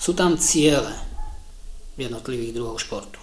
Sú 0.01 0.17
tam 0.17 0.41
ciele 0.41 0.97
jednotlivých 2.01 2.57
druhov 2.57 2.81
športu. 2.81 3.21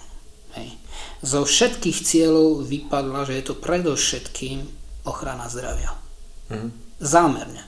Hej. 0.54 0.78
Zo 1.26 1.42
všetkých 1.42 1.98
cieľov 1.98 2.62
vypadla, 2.62 3.26
že 3.26 3.42
je 3.42 3.44
to 3.50 3.58
predovšetkým 3.58 4.62
ochrana 5.02 5.50
zdravia. 5.50 5.98
Mhm. 6.46 6.68
Zámerne. 7.02 7.66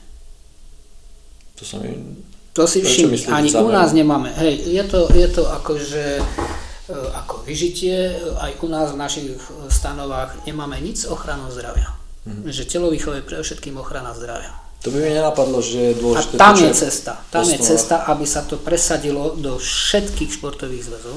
To 1.59 1.67
sa 1.67 1.83
mi... 1.83 1.99
To 2.55 2.63
si 2.67 2.83
všimni, 2.83 3.19
ani 3.31 3.51
u 3.55 3.71
nás 3.71 3.91
nemáme. 3.91 4.31
Hej, 4.39 4.71
je 4.71 4.85
to, 4.87 5.11
je 5.15 5.29
to 5.31 5.47
akože 5.47 6.05
e, 6.19 6.95
ako 6.95 7.43
vyžitie, 7.47 8.19
aj 8.39 8.59
u 8.63 8.69
nás 8.71 8.95
v 8.95 8.99
našich 8.99 9.27
stanovách 9.71 10.47
nemáme 10.47 10.79
nic 10.79 10.99
s 10.99 11.07
ochranou 11.07 11.51
zdravia. 11.51 11.98
Mm. 12.29 12.53
Že 12.53 12.63
telovýchov 12.69 13.13
je 13.17 13.23
pre 13.25 13.37
všetkým 13.41 13.81
ochrana 13.81 14.13
zdravia. 14.13 14.53
To 14.85 14.93
by 14.93 15.01
mi 15.01 15.11
nenapadlo, 15.17 15.59
že 15.59 15.91
je 15.91 15.95
dôležité... 15.97 16.37
A 16.37 16.53
tam 16.53 16.55
je 16.55 16.71
cesta. 16.77 17.13
Tam 17.33 17.43
je 17.49 17.59
cesta, 17.59 18.07
aby 18.07 18.23
sa 18.29 18.45
to 18.45 18.61
presadilo 18.61 19.35
do 19.35 19.57
všetkých 19.57 20.31
športových 20.37 20.87
zväzov. 20.87 21.17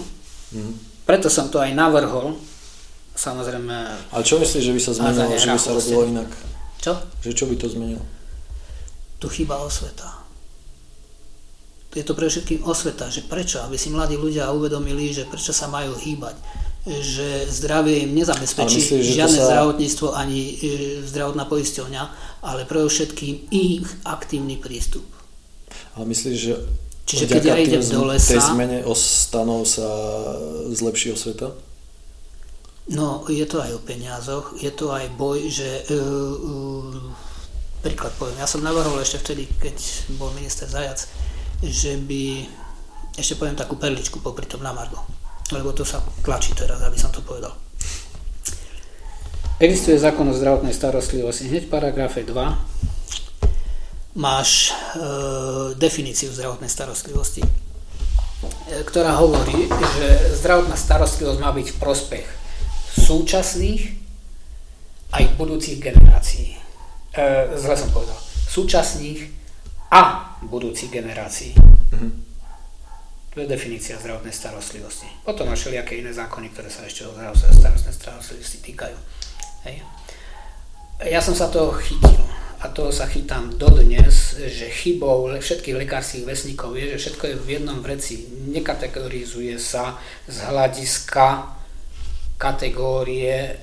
Mm. 0.56 0.74
Preto 1.06 1.28
som 1.30 1.52
to 1.52 1.60
aj 1.60 1.76
navrhol. 1.76 2.40
Samozrejme... 3.14 3.76
Ale 4.16 4.24
čo 4.24 4.40
myslíš, 4.40 4.64
že 4.66 4.74
by 4.74 4.82
sa 4.82 4.92
zmenilo, 4.96 5.36
že 5.36 5.52
by 5.52 5.60
sa 5.60 5.72
robilo 5.76 6.02
inak? 6.08 6.30
Čo? 6.80 6.98
Že 7.22 7.32
čo 7.36 7.46
by 7.46 7.56
to 7.60 7.68
zmenilo? 7.70 8.04
Tu 9.22 9.28
chýba 9.30 9.62
osveta 9.62 10.22
je 11.92 12.04
to 12.08 12.16
pre 12.16 12.32
všetkým 12.32 12.64
osveta, 12.64 13.12
že 13.12 13.28
prečo, 13.28 13.60
aby 13.60 13.76
si 13.76 13.92
mladí 13.92 14.16
ľudia 14.16 14.52
uvedomili, 14.56 15.12
že 15.12 15.28
prečo 15.28 15.52
sa 15.52 15.68
majú 15.68 15.92
hýbať, 16.00 16.40
že 16.82 17.46
zdravie 17.46 18.10
im 18.10 18.18
nezabezpečí 18.18 18.82
myslíš, 18.82 19.06
žiadne 19.14 19.38
sa... 19.38 19.48
zdravotníctvo 19.54 20.08
ani 20.18 20.40
e, 20.42 20.54
zdravotná 21.06 21.46
poisťovňa, 21.46 22.04
ale 22.42 22.66
pre 22.66 22.82
všetkým 22.82 23.54
ich 23.54 23.86
aktívny 24.02 24.58
prístup. 24.58 25.06
Ale 25.94 26.10
myslíš, 26.10 26.38
že 26.38 26.56
Čiže 27.06 27.26
keď 27.28 27.44
ja 27.44 27.56
idem 27.60 27.84
do 27.84 28.08
lesa... 28.08 28.38
tej 28.38 28.42
zmene 28.56 28.78
stanov 28.96 29.68
sa 29.68 29.84
zlepší 30.72 31.12
osveta? 31.12 31.52
No, 32.92 33.28
je 33.28 33.44
to 33.46 33.60
aj 33.60 33.72
o 33.78 33.82
peniazoch, 33.84 34.56
je 34.58 34.72
to 34.72 34.90
aj 34.96 35.12
boj, 35.20 35.44
že 35.52 35.86
uh, 35.92 35.98
uh, 35.98 36.98
príklad 37.84 38.14
poviem, 38.16 38.42
ja 38.42 38.48
som 38.48 38.64
navrhol 38.64 38.98
ešte 39.02 39.22
vtedy, 39.22 39.44
keď 39.60 39.76
bol 40.16 40.34
minister 40.34 40.66
Zajac, 40.66 41.04
že 41.62 42.00
by, 42.00 42.48
ešte 43.18 43.38
poviem 43.38 43.60
takú 43.60 43.78
perličku 43.78 44.24
popri 44.24 44.48
tom 44.48 44.66
na 44.66 44.74
Margo, 44.74 45.04
lebo 45.52 45.76
to 45.76 45.84
sa 45.84 46.00
tlačí 46.24 46.56
teraz, 46.56 46.80
aby 46.82 46.98
som 46.98 47.12
to 47.12 47.20
povedal. 47.24 47.54
Existuje 49.62 50.02
zákon 50.02 50.26
o 50.26 50.34
zdravotnej 50.34 50.74
starostlivosti. 50.74 51.46
Hneď 51.46 51.70
v 51.70 51.74
paragrafe 51.78 52.26
2 52.26 54.18
máš 54.18 54.74
e, 54.74 55.78
definíciu 55.78 56.34
zdravotnej 56.34 56.66
starostlivosti, 56.66 57.46
e, 57.46 57.50
ktorá 58.82 59.22
hovorí, 59.22 59.70
že 59.70 60.36
zdravotná 60.42 60.74
starostlivosť 60.74 61.40
má 61.40 61.54
byť 61.54 61.68
v 61.72 61.78
prospech 61.78 62.26
súčasných 63.06 63.82
aj 65.14 65.24
budúcich 65.38 65.78
generácií. 65.78 66.58
E, 67.14 67.54
zle 67.56 67.76
som 67.78 67.94
povedal. 67.94 68.18
Súčasných 68.50 69.30
a 69.94 70.36
budúcich 70.42 70.90
generácií. 70.90 71.54
Mm-hmm. 71.54 72.31
To 73.32 73.40
je 73.40 73.48
definícia 73.48 73.96
zdravotnej 73.96 74.36
starostlivosti. 74.36 75.08
Potom 75.24 75.48
máš 75.48 75.64
všelijaké 75.64 75.96
iné 75.96 76.12
zákony, 76.12 76.52
ktoré 76.52 76.68
sa 76.68 76.84
ešte 76.84 77.08
o 77.08 77.16
zdravotnej 77.16 77.96
starostlivosti 77.96 78.60
týkajú. 78.60 78.98
Hej. 79.72 79.80
Ja 81.08 81.24
som 81.24 81.32
sa 81.32 81.48
toho 81.48 81.72
chytil 81.80 82.20
a 82.60 82.68
toho 82.68 82.92
sa 82.92 83.08
chytám 83.08 83.56
dodnes, 83.56 84.36
že 84.36 84.68
chybou 84.68 85.32
všetkých 85.32 85.80
lekárskych 85.80 86.28
vesníkov 86.28 86.76
je, 86.76 86.94
že 86.94 87.08
všetko 87.08 87.24
je 87.24 87.36
v 87.40 87.48
jednom 87.56 87.80
vreci. 87.80 88.28
Nekategorizuje 88.52 89.56
sa 89.56 89.96
z 90.28 90.38
hľadiska 90.52 91.56
kategórie 92.36 93.34
e, 93.48 93.54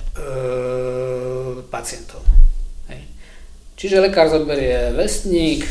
pacientov. 1.69 2.25
Hej. 2.89 3.05
Čiže 3.77 4.01
lekár 4.01 4.33
zoberie 4.33 4.97
vestník, 4.97 5.61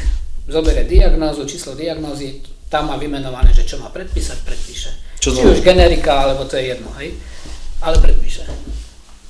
zoberie 0.46 0.86
diagnózu, 0.86 1.44
číslo 1.50 1.74
diagnózy, 1.74 2.46
tam 2.68 2.92
má 2.92 2.96
vymenované, 3.00 3.52
že 3.56 3.64
čo 3.64 3.80
má 3.80 3.88
predpísať, 3.88 4.38
predpíše. 4.44 4.90
Čo 5.18 5.34
Či 5.34 5.44
už 5.44 5.60
generika, 5.64 6.24
alebo 6.24 6.44
to 6.44 6.54
je 6.60 6.76
jedno, 6.76 6.92
hej? 7.00 7.16
Ale 7.82 7.96
predpíše. 7.98 8.44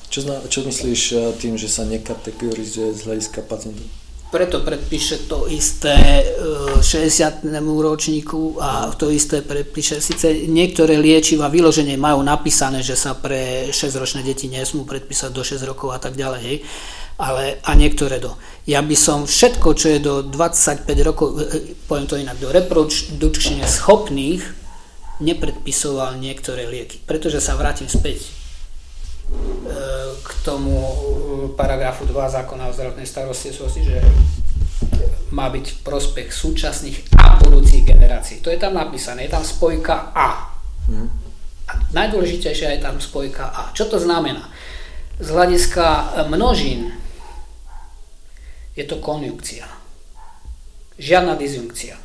Čo, 0.08 0.24
zna, 0.26 0.36
čo 0.50 0.66
myslíš 0.66 1.02
eh, 1.14 1.18
tým, 1.38 1.54
že 1.54 1.70
sa 1.70 1.86
nekategorizuje 1.86 2.92
z 2.92 3.00
hľadiska 3.06 3.40
pacientov? 3.46 3.86
Preto 4.28 4.60
predpíše 4.60 5.24
to 5.24 5.48
isté 5.48 5.96
60. 6.84 7.48
Eh, 7.48 7.64
ročníku 7.64 8.60
a 8.60 8.92
to 8.92 9.08
isté 9.08 9.40
predpíše. 9.40 10.04
Sice 10.04 10.44
niektoré 10.44 11.00
liečiva 11.00 11.48
vyloženie 11.48 11.96
majú 11.96 12.20
napísané, 12.20 12.84
že 12.84 12.92
sa 12.92 13.16
pre 13.16 13.72
6-ročné 13.72 14.20
deti 14.20 14.52
nesmú 14.52 14.84
predpísať 14.84 15.32
do 15.32 15.40
6 15.40 15.64
rokov 15.64 15.96
a 15.96 15.98
tak 16.00 16.12
ďalej, 16.12 16.40
hej 16.44 16.58
ale 17.18 17.58
a 17.66 17.74
niektoré 17.74 18.22
do. 18.22 18.38
Ja 18.62 18.78
by 18.78 18.94
som 18.94 19.26
všetko, 19.26 19.74
čo 19.74 19.86
je 19.90 19.98
do 19.98 20.14
25 20.22 20.86
rokov, 21.02 21.34
e, 21.34 21.42
e, 21.42 21.58
poviem 21.90 22.06
to 22.06 22.14
inak, 22.14 22.38
do 22.38 22.54
reprodukčne 22.54 23.66
schopných, 23.66 24.46
nepredpisoval 25.18 26.14
niektoré 26.22 26.70
lieky. 26.70 27.02
Pretože 27.02 27.42
sa 27.42 27.58
vrátim 27.58 27.90
späť 27.90 28.22
e, 28.22 28.30
k 30.14 30.28
tomu 30.46 30.78
paragrafu 31.58 32.06
2 32.06 32.14
zákona 32.14 32.70
o 32.70 32.76
zdravotnej 32.76 33.08
starostlivosti, 33.10 33.82
že 33.82 33.98
má 35.34 35.50
byť 35.50 35.66
v 35.74 35.78
prospech 35.82 36.30
súčasných 36.30 37.18
a 37.18 37.42
budúcich 37.42 37.82
generácií. 37.82 38.38
To 38.46 38.54
je 38.54 38.62
tam 38.62 38.78
napísané, 38.78 39.26
je 39.26 39.34
tam 39.34 39.42
spojka 39.42 40.14
A. 40.14 40.54
Mhm. 40.86 41.06
A 41.68 41.72
najdôležitejšia 41.92 42.78
je 42.78 42.80
tam 42.80 42.96
spojka 43.02 43.50
A. 43.50 43.74
Čo 43.74 43.90
to 43.90 43.98
znamená? 44.00 44.48
Z 45.18 45.34
hľadiska 45.34 46.14
množín 46.30 46.94
je 48.78 48.84
to 48.86 49.02
konjunkcia. 49.02 49.66
Žiadna 51.02 51.34
disjunkcia. 51.34 51.98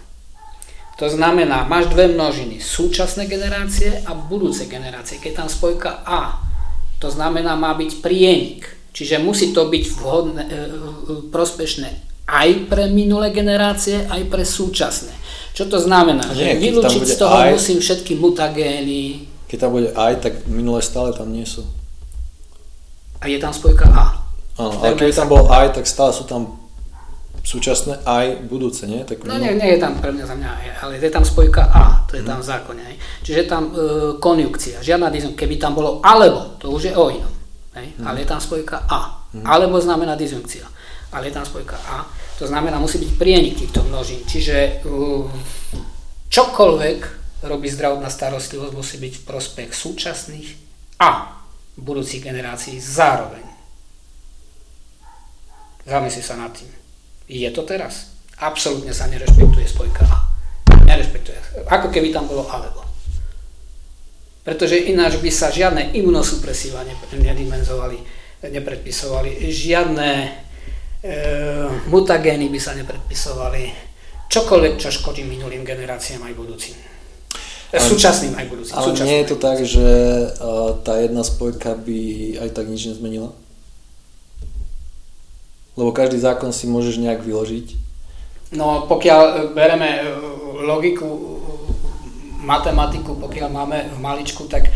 To 0.97 1.05
znamená, 1.09 1.65
máš 1.69 1.89
dve 1.93 2.09
množiny, 2.09 2.61
súčasné 2.61 3.29
generácie 3.29 4.01
a 4.05 4.17
budúce 4.17 4.65
generácie. 4.65 5.21
Keď 5.21 5.45
tam 5.45 5.49
spojka 5.49 6.01
A, 6.05 6.41
to 6.97 7.13
znamená, 7.13 7.53
má 7.53 7.77
byť 7.77 8.01
prienik. 8.01 8.65
Čiže 8.93 9.21
musí 9.21 9.53
to 9.53 9.69
byť 9.69 9.83
vhodné, 9.97 10.43
e, 10.45 10.49
e, 10.49 10.57
prospešné 11.33 11.89
aj 12.23 12.71
pre 12.71 12.87
minulé 12.87 13.35
generácie, 13.35 14.05
aj 14.05 14.21
pre 14.31 14.45
súčasné. 14.47 15.11
Čo 15.53 15.67
to 15.67 15.81
znamená? 15.81 16.23
Nie, 16.33 16.55
že 16.55 16.61
vylúčiť 16.61 17.03
z 17.03 17.15
toho 17.19 17.35
aj, 17.35 17.57
musím 17.57 17.77
všetky 17.83 18.13
mutagény. 18.15 19.27
Keď 19.49 19.57
tam 19.59 19.71
bude 19.75 19.89
aj, 19.91 20.13
tak 20.23 20.33
minulé 20.47 20.79
stále 20.79 21.11
tam 21.11 21.29
nie 21.29 21.43
sú. 21.43 21.67
A 23.19 23.27
je 23.27 23.37
tam 23.41 23.51
spojka 23.51 23.85
A. 23.91 24.23
Áno, 24.61 24.77
ale 24.77 24.93
keby 24.93 25.11
tam 25.11 25.27
bol 25.27 25.49
aj, 25.49 25.81
tak 25.81 25.89
stále 25.89 26.13
sú 26.13 26.29
tam 26.29 26.62
súčasné 27.43 27.99
aj 28.07 28.47
budúce, 28.47 28.87
nie? 28.87 29.03
Tak 29.03 29.27
no 29.27 29.35
nie, 29.35 29.51
nie 29.51 29.75
je 29.75 29.79
tam 29.83 29.99
pre 29.99 30.15
mňa 30.15 30.25
za 30.25 30.35
mňa 30.39 30.51
ale 30.79 30.95
je 30.95 31.11
tam 31.11 31.27
spojka 31.27 31.67
A, 31.67 32.07
to 32.07 32.15
je 32.15 32.23
tam 32.23 32.39
v 32.39 32.47
zákone. 32.47 32.81
Hej. 32.81 32.97
Čiže 33.23 33.37
je 33.43 33.47
tam 33.47 33.63
e, 33.67 33.71
konjunkcia, 34.19 34.79
žiadna 34.79 35.11
disjunkcia. 35.11 35.39
Keby 35.43 35.55
tam 35.59 35.75
bolo 35.75 35.99
alebo, 35.99 36.55
to 36.55 36.71
už 36.71 36.91
je 36.91 36.93
o 36.95 37.11
inom. 37.11 37.33
Hej. 37.75 37.99
Mm. 37.99 38.07
Ale 38.07 38.17
je 38.23 38.27
tam 38.31 38.39
spojka 38.39 38.87
A. 38.87 39.27
Mm. 39.35 39.43
Alebo 39.43 39.75
znamená 39.83 40.15
disjunkcia. 40.15 40.63
Ale 41.11 41.27
je 41.27 41.33
tam 41.35 41.43
spojka 41.43 41.75
A. 41.83 42.07
To 42.39 42.47
znamená, 42.47 42.79
musí 42.79 42.97
byť 42.97 43.11
prienik 43.19 43.59
týchto 43.59 43.85
množín. 43.85 44.23
Čiže 44.25 44.81
uh, 44.89 45.29
čokoľvek 46.31 46.99
robí 47.45 47.69
zdravotná 47.69 48.09
starostlivosť, 48.09 48.73
musí 48.73 48.97
byť 48.97 49.13
v 49.21 49.25
prospech 49.27 49.69
súčasných 49.69 50.47
a 50.97 51.37
budúcich 51.77 52.23
generácií 52.23 52.81
zároveň. 52.81 53.45
Zamysli 55.85 56.23
sa 56.25 56.39
nad 56.39 56.49
tým. 56.55 56.82
Je 57.27 57.47
to 57.51 57.63
teraz? 57.63 58.13
Absolútne 58.39 58.91
sa 58.91 59.07
nerešpektuje 59.07 59.67
spojka 59.69 60.03
A. 60.03 60.17
Nerešpektuje. 60.83 61.67
Ako 61.69 61.87
keby 61.87 62.11
tam 62.11 62.27
bolo 62.27 62.43
alebo. 62.49 62.83
Pretože 64.43 64.91
ináč 64.91 65.23
by 65.23 65.31
sa 65.31 65.47
žiadne 65.47 65.95
imunosupresíva 65.95 66.83
nedimenzovali, 67.15 67.95
nepredpisovali, 68.43 69.39
žiadne 69.47 70.09
e, 70.19 70.27
mutagény 71.87 72.51
by 72.51 72.59
sa 72.59 72.75
nepredpisovali, 72.75 73.71
čokoľvek, 74.27 74.73
čo 74.75 74.89
škodí 74.91 75.23
minulým 75.23 75.63
generáciám 75.63 76.27
aj 76.27 76.33
budúcim. 76.35 76.75
Ale, 77.73 77.89
súčasným 77.89 78.35
aj 78.35 78.45
budúcim. 78.51 78.73
Ale 78.75 78.91
nie 79.01 79.17
je 79.23 79.27
to 79.31 79.37
tak, 79.41 79.57
že 79.65 79.87
uh, 80.37 80.77
tá 80.85 81.01
jedna 81.01 81.25
spojka 81.25 81.73
by 81.73 82.01
aj 82.45 82.49
tak 82.53 82.69
nič 82.69 82.85
nezmenila? 82.85 83.33
Lebo 85.73 85.89
každý 85.89 86.21
zákon 86.21 86.53
si 86.53 86.69
môžeš 86.69 87.01
nejak 87.01 87.25
vyložiť. 87.25 87.83
No 88.53 88.85
pokiaľ 88.85 89.21
e, 89.21 89.33
bereme 89.57 89.89
e, 89.89 90.01
logiku, 90.61 91.09
e, 91.09 91.21
matematiku, 92.45 93.17
pokiaľ 93.17 93.49
máme 93.49 93.77
v 93.89 93.97
maličku, 93.97 94.45
tak 94.45 94.69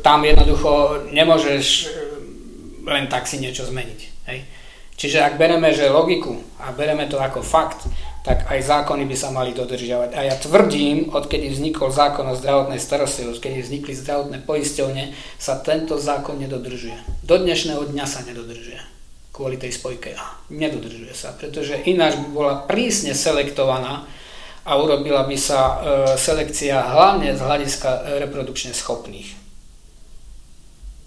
tam 0.00 0.24
jednoducho 0.24 1.04
nemôžeš 1.12 1.92
len 2.82 3.06
tak 3.06 3.28
si 3.28 3.38
niečo 3.38 3.66
zmeniť. 3.68 4.00
Hej? 4.30 4.38
Čiže 4.96 5.18
ak 5.22 5.34
bereme, 5.38 5.74
že 5.74 5.90
logiku 5.90 6.38
a 6.62 6.70
bereme 6.70 7.10
to 7.10 7.18
ako 7.18 7.42
fakt, 7.42 7.90
tak 8.22 8.46
aj 8.46 8.62
zákony 8.62 9.02
by 9.02 9.16
sa 9.18 9.34
mali 9.34 9.50
dodržiavať. 9.50 10.14
A 10.14 10.30
ja 10.30 10.34
tvrdím, 10.38 11.10
odkedy 11.10 11.50
vznikol 11.50 11.90
zákon 11.90 12.22
o 12.30 12.38
zdravotnej 12.38 12.78
starostlivosti, 12.78 13.50
keď 13.50 13.66
vznikli 13.66 13.98
zdravotné 13.98 14.46
poisťovne, 14.46 15.10
sa 15.42 15.58
tento 15.58 15.98
zákon 15.98 16.38
nedodržuje. 16.38 17.26
Do 17.26 17.34
dnešného 17.34 17.90
dňa 17.90 18.06
sa 18.06 18.22
nedodržuje 18.22 19.01
kvôli 19.32 19.56
tej 19.56 19.72
spojke 19.72 20.12
A. 20.12 20.36
Nedodržuje 20.52 21.16
sa, 21.16 21.32
pretože 21.32 21.80
ináč 21.88 22.20
by 22.20 22.28
bola 22.30 22.54
prísne 22.68 23.16
selektovaná 23.16 24.04
a 24.62 24.70
urobila 24.78 25.24
by 25.24 25.36
sa 25.40 25.60
e, 25.60 25.74
selekcia 26.20 26.78
hlavne 26.78 27.34
z 27.34 27.40
hľadiska 27.40 28.20
reprodukčne 28.22 28.76
schopných. 28.76 29.34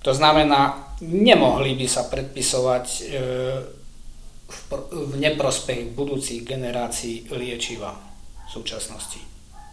To 0.04 0.12
znamená, 0.12 0.92
nemohli 1.06 1.78
by 1.78 1.88
sa 1.88 2.10
predpisovať 2.10 2.86
e, 2.86 3.02
v 4.92 5.14
neprospech 5.18 5.94
budúcich 5.94 6.46
generácií 6.46 7.30
liečiva 7.34 7.94
v 8.46 8.50
súčasnosti. 8.50 9.18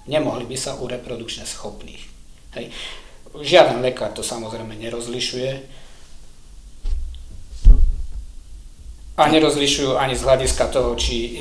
Nemohli 0.08 0.48
by 0.48 0.56
sa 0.56 0.76
u 0.80 0.88
reprodukčne 0.88 1.44
schopných. 1.44 2.02
Hej. 2.56 2.72
Žiaden 3.32 3.80
lekár 3.80 4.12
to 4.12 4.20
samozrejme 4.20 4.76
nerozlišuje, 4.76 5.81
a 9.16 9.22
nerozlišujú 9.28 10.00
ani 10.00 10.16
z 10.16 10.24
hľadiska 10.24 10.72
toho, 10.72 10.96
či, 10.96 11.36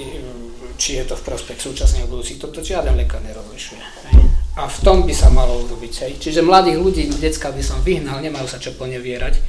či 0.76 1.00
je 1.00 1.04
to 1.08 1.16
v 1.16 1.24
prospech 1.24 1.60
súčasných 1.60 2.08
budúcich. 2.12 2.38
Toto 2.42 2.60
žiaden 2.60 3.00
lekár 3.00 3.24
nerozlišuje. 3.24 3.84
A 4.60 4.68
v 4.68 4.78
tom 4.84 5.08
by 5.08 5.14
sa 5.16 5.32
malo 5.32 5.64
urobiť. 5.64 5.94
Hej. 6.04 6.12
Čiže 6.20 6.44
mladých 6.44 6.78
ľudí, 6.84 7.04
decka 7.24 7.56
by 7.56 7.64
som 7.64 7.80
vyhnal, 7.80 8.20
nemajú 8.20 8.52
sa 8.52 8.60
čo 8.60 8.76
ponevierať 8.76 9.40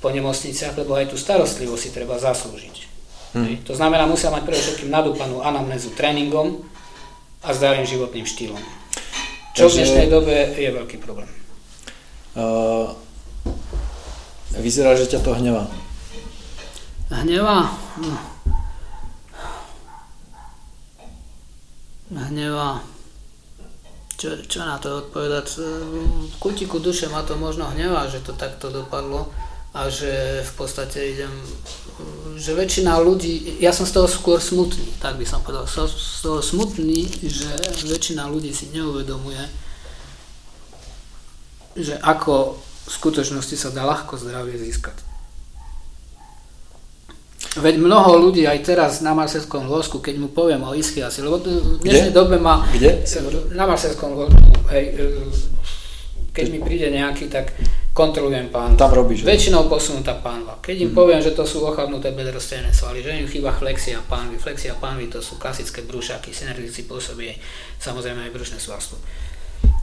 po 0.00 0.08
nemocniciach, 0.08 0.72
lebo 0.80 0.96
aj 0.96 1.12
tú 1.12 1.16
starostlivosť 1.20 1.82
si 1.82 1.90
treba 1.92 2.16
zaslúžiť. 2.16 2.76
Hmm. 3.36 3.60
To 3.68 3.76
znamená, 3.76 4.08
musia 4.08 4.32
mať 4.32 4.48
predovšetkým 4.48 4.88
nadúpanú 4.88 5.44
anamnézu 5.44 5.92
tréningom 5.92 6.64
a 7.44 7.52
zdravým 7.52 7.84
životným 7.84 8.24
štýlom. 8.24 8.62
Čo 9.52 9.68
Takže, 9.68 9.72
v 9.72 9.76
dnešnej 9.76 10.06
dobe 10.08 10.36
je 10.56 10.70
veľký 10.72 10.96
problém. 11.04 11.28
Uh, 12.36 12.96
vyzerá, 14.56 14.96
že 14.96 15.08
ťa 15.12 15.20
to 15.20 15.36
hnevá. 15.36 15.68
Hneva? 17.10 17.70
No. 18.02 18.14
Hneva. 22.10 22.82
Čo, 24.16 24.42
čo 24.48 24.64
na 24.64 24.80
to 24.80 25.06
odpovedať? 25.06 25.60
V 26.32 26.36
kutiku 26.40 26.80
duše 26.80 27.06
ma 27.12 27.20
to 27.22 27.36
možno 27.36 27.68
hnevá, 27.68 28.08
že 28.08 28.24
to 28.24 28.32
takto 28.32 28.72
dopadlo 28.72 29.28
a 29.76 29.92
že 29.92 30.40
v 30.40 30.52
podstate 30.56 31.12
idem, 31.12 31.28
že 32.40 32.56
väčšina 32.56 32.96
ľudí, 32.96 33.60
ja 33.60 33.76
som 33.76 33.84
z 33.84 33.92
toho 33.92 34.08
skôr 34.08 34.40
smutný, 34.40 34.88
tak 35.04 35.20
by 35.20 35.28
som 35.28 35.44
povedal, 35.44 35.68
som 35.68 35.84
z 35.84 36.24
toho 36.24 36.40
smutný, 36.40 37.04
že 37.20 37.52
väčšina 37.84 38.24
ľudí 38.24 38.56
si 38.56 38.72
neuvedomuje, 38.72 39.44
že 41.76 42.00
ako 42.00 42.56
v 42.56 42.88
skutočnosti 42.88 43.52
sa 43.52 43.68
dá 43.68 43.84
ľahko 43.84 44.16
zdravie 44.16 44.56
získať. 44.56 44.96
Veď 47.56 47.80
mnoho 47.80 48.20
ľudí 48.20 48.44
aj 48.44 48.58
teraz 48.68 48.92
na 49.00 49.16
Marselskom 49.16 49.64
lôsku, 49.64 50.04
keď 50.04 50.20
mu 50.20 50.28
poviem 50.28 50.60
o 50.60 50.76
ischiasi, 50.76 51.24
lebo 51.24 51.40
v 51.40 51.80
dnešnej 51.80 52.12
dobe 52.12 52.36
má... 52.36 52.68
Kde? 52.68 53.00
Na 53.56 53.64
Marselskom 53.64 54.12
lôsku, 54.12 54.44
hej, 54.68 54.92
e, 54.92 55.04
keď 56.36 56.46
mi 56.52 56.60
príde 56.60 56.92
nejaký, 56.92 57.32
tak 57.32 57.56
kontrolujem 57.96 58.52
pán. 58.52 58.76
Tam 58.76 58.92
robíš. 58.92 59.24
Väčšinou 59.24 59.72
posunutá 59.72 60.20
pánva. 60.20 60.60
Keď 60.60 60.84
im 60.84 60.90
mm. 60.92 60.96
poviem, 61.00 61.20
že 61.24 61.32
to 61.32 61.48
sú 61.48 61.64
ochabnuté 61.64 62.12
bedrostené 62.12 62.76
svaly, 62.76 63.00
že 63.00 63.16
im 63.16 63.24
chýba 63.24 63.56
flexia 63.56 64.04
pánvy. 64.04 64.36
Flexia 64.36 64.76
pánvy 64.76 65.08
to 65.08 65.24
sú 65.24 65.40
klasické 65.40 65.80
brúšaky, 65.80 66.36
synergici 66.36 66.84
pôsobí 66.84 67.32
samozrejme 67.80 68.28
aj 68.28 68.30
brušné 68.36 68.60
svalstvo. 68.60 69.00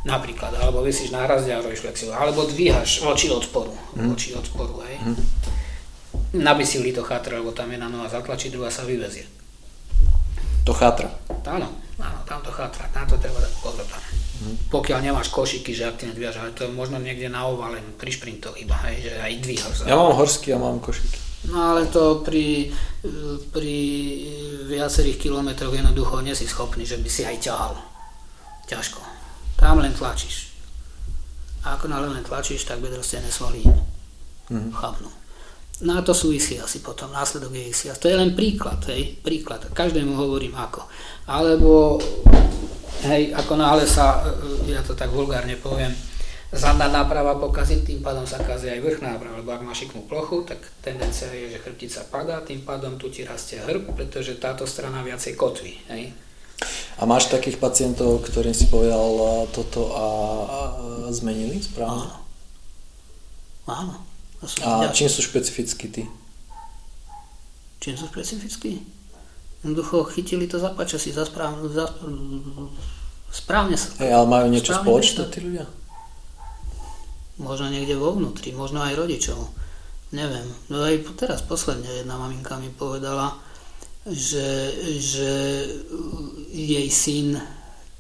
Napríklad, 0.06 0.54
alebo 0.62 0.86
vysíš 0.86 1.10
na 1.10 1.26
hrazde 1.26 1.50
a 1.50 1.64
robíš 1.64 1.82
flexiu, 1.82 2.14
alebo 2.14 2.46
dvíhaš 2.46 3.02
voči 3.02 3.34
odporu, 3.34 3.74
mm. 3.98 4.14
voči 4.14 4.38
odporu, 4.38 4.86
hej. 4.86 5.02
Mm 5.02 5.53
na 6.34 6.54
bisili 6.58 6.90
to 6.94 7.06
chátra, 7.06 7.38
lebo 7.38 7.54
tam 7.54 7.70
jedna 7.70 7.90
noha 7.90 8.10
zatlačí, 8.10 8.50
druhá 8.50 8.74
sa 8.74 8.82
vyvezie. 8.84 9.30
To 10.66 10.74
chátra? 10.74 11.12
Áno, 11.46 11.70
áno, 12.02 12.20
tam 12.26 12.42
to 12.42 12.50
chátra, 12.50 12.90
na 12.96 13.06
to 13.06 13.20
treba 13.22 13.38
dať 13.38 13.54
pozor 13.62 13.86
tam. 13.86 14.02
Hmm. 14.44 14.58
Pokiaľ 14.74 15.00
nemáš 15.06 15.30
košiky, 15.30 15.76
že 15.78 15.88
aktívne 15.88 16.18
dvíhaš, 16.18 16.42
ale 16.42 16.58
to 16.58 16.66
je 16.66 16.72
možno 16.74 16.98
niekde 16.98 17.30
na 17.30 17.46
ovale, 17.46 17.80
pri 18.00 18.10
šprintoch 18.10 18.58
iba, 18.58 18.74
hej, 18.90 19.08
že 19.08 19.12
aj 19.22 19.34
dvíhaš. 19.46 19.76
Ja 19.86 20.00
mám 20.00 20.18
horský 20.18 20.56
a 20.56 20.58
mám 20.58 20.82
košiky. 20.82 21.34
No 21.44 21.76
ale 21.76 21.92
to 21.92 22.24
pri, 22.24 22.72
pri 23.52 23.76
viacerých 24.72 25.20
kilometroch 25.20 25.76
jednoducho 25.76 26.24
nie 26.24 26.32
si 26.32 26.48
schopný, 26.48 26.88
že 26.88 26.98
by 27.04 27.10
si 27.12 27.28
aj 27.28 27.38
ťahal. 27.44 27.76
Ťažko. 28.72 29.04
Tam 29.60 29.84
len 29.84 29.92
tlačíš. 29.92 30.56
A 31.68 31.76
ako 31.76 31.92
len 31.92 32.24
tlačíš, 32.24 32.64
tak 32.64 32.80
bedrostené 32.80 33.28
svaly 33.28 33.64
mm-hmm. 33.64 34.72
chápnu. 34.72 35.23
No 35.84 36.00
a 36.00 36.02
to 36.02 36.16
súvisí 36.16 36.56
asi 36.64 36.80
potom, 36.80 37.12
následok 37.12 37.52
je 37.52 37.76
isias. 37.76 38.00
To 38.00 38.08
je 38.08 38.16
len 38.16 38.32
príklad, 38.32 38.80
hej, 38.88 39.20
príklad. 39.20 39.68
Každému 39.68 40.16
hovorím 40.16 40.56
ako. 40.56 40.88
Alebo, 41.28 42.00
hej, 43.04 43.36
ako 43.36 43.54
náhle 43.60 43.84
sa, 43.84 44.24
e, 44.24 44.72
ja 44.72 44.80
to 44.80 44.96
tak 44.96 45.12
vulgárne 45.12 45.60
poviem, 45.60 45.92
zadná 46.56 46.88
náprava 46.88 47.36
pokaziť, 47.36 47.84
tým 47.84 48.00
pádom 48.00 48.24
sa 48.24 48.40
kazí 48.40 48.72
aj 48.72 48.80
vrch 48.80 49.04
náprava, 49.04 49.44
lebo 49.44 49.52
ak 49.52 49.66
má 49.68 49.76
šikmú 49.76 50.08
plochu, 50.08 50.48
tak 50.48 50.64
tendencia 50.80 51.28
je, 51.36 51.52
že 51.52 51.60
chrbtica 51.60 52.08
padá, 52.08 52.40
tým 52.40 52.64
pádom 52.64 52.96
tu 52.96 53.12
ti 53.12 53.28
rastie 53.28 53.60
hrb, 53.60 53.92
pretože 53.92 54.40
táto 54.40 54.64
strana 54.64 55.04
viacej 55.04 55.36
kotví. 55.36 55.84
Hej. 55.92 56.16
A 56.96 57.04
máš 57.04 57.28
takých 57.28 57.60
pacientov, 57.60 58.24
ktorým 58.24 58.56
si 58.56 58.72
povedal 58.72 59.04
e, 59.04 59.24
toto 59.52 59.92
a, 59.92 60.06
a 60.48 60.60
zmenili 61.12 61.60
správne? 61.60 62.08
Áno. 62.08 62.16
Áno. 63.68 64.13
A 64.64 64.92
čím 64.92 65.08
sú 65.08 65.24
špecifickí 65.24 65.88
ty? 65.88 66.04
Čím 67.80 67.96
sú 67.96 68.08
špecifickí? 68.12 68.84
Jednoducho 69.64 70.04
chytili 70.12 70.48
to 70.48 70.60
za 70.60 70.76
si 71.00 71.16
za 71.16 71.24
správne, 71.24 71.72
za, 71.72 71.88
správne 73.32 73.80
sa. 73.80 73.96
Hey, 74.00 74.12
ale 74.12 74.28
majú 74.28 74.46
niečo 74.52 74.76
spoločné 74.76 75.32
tí 75.32 75.40
ľudia? 75.40 75.66
Možno 77.40 77.72
niekde 77.72 77.96
vo 77.96 78.12
vnútri, 78.14 78.52
možno 78.52 78.84
aj 78.84 79.00
rodičov. 79.00 79.40
Neviem. 80.12 80.46
No 80.70 80.84
aj 80.84 81.16
teraz 81.16 81.42
posledne 81.42 81.90
jedna 81.90 82.20
maminka 82.20 82.60
mi 82.60 82.70
povedala, 82.70 83.40
že, 84.04 84.70
že 85.00 85.32
jej 86.52 86.88
syn 86.92 87.40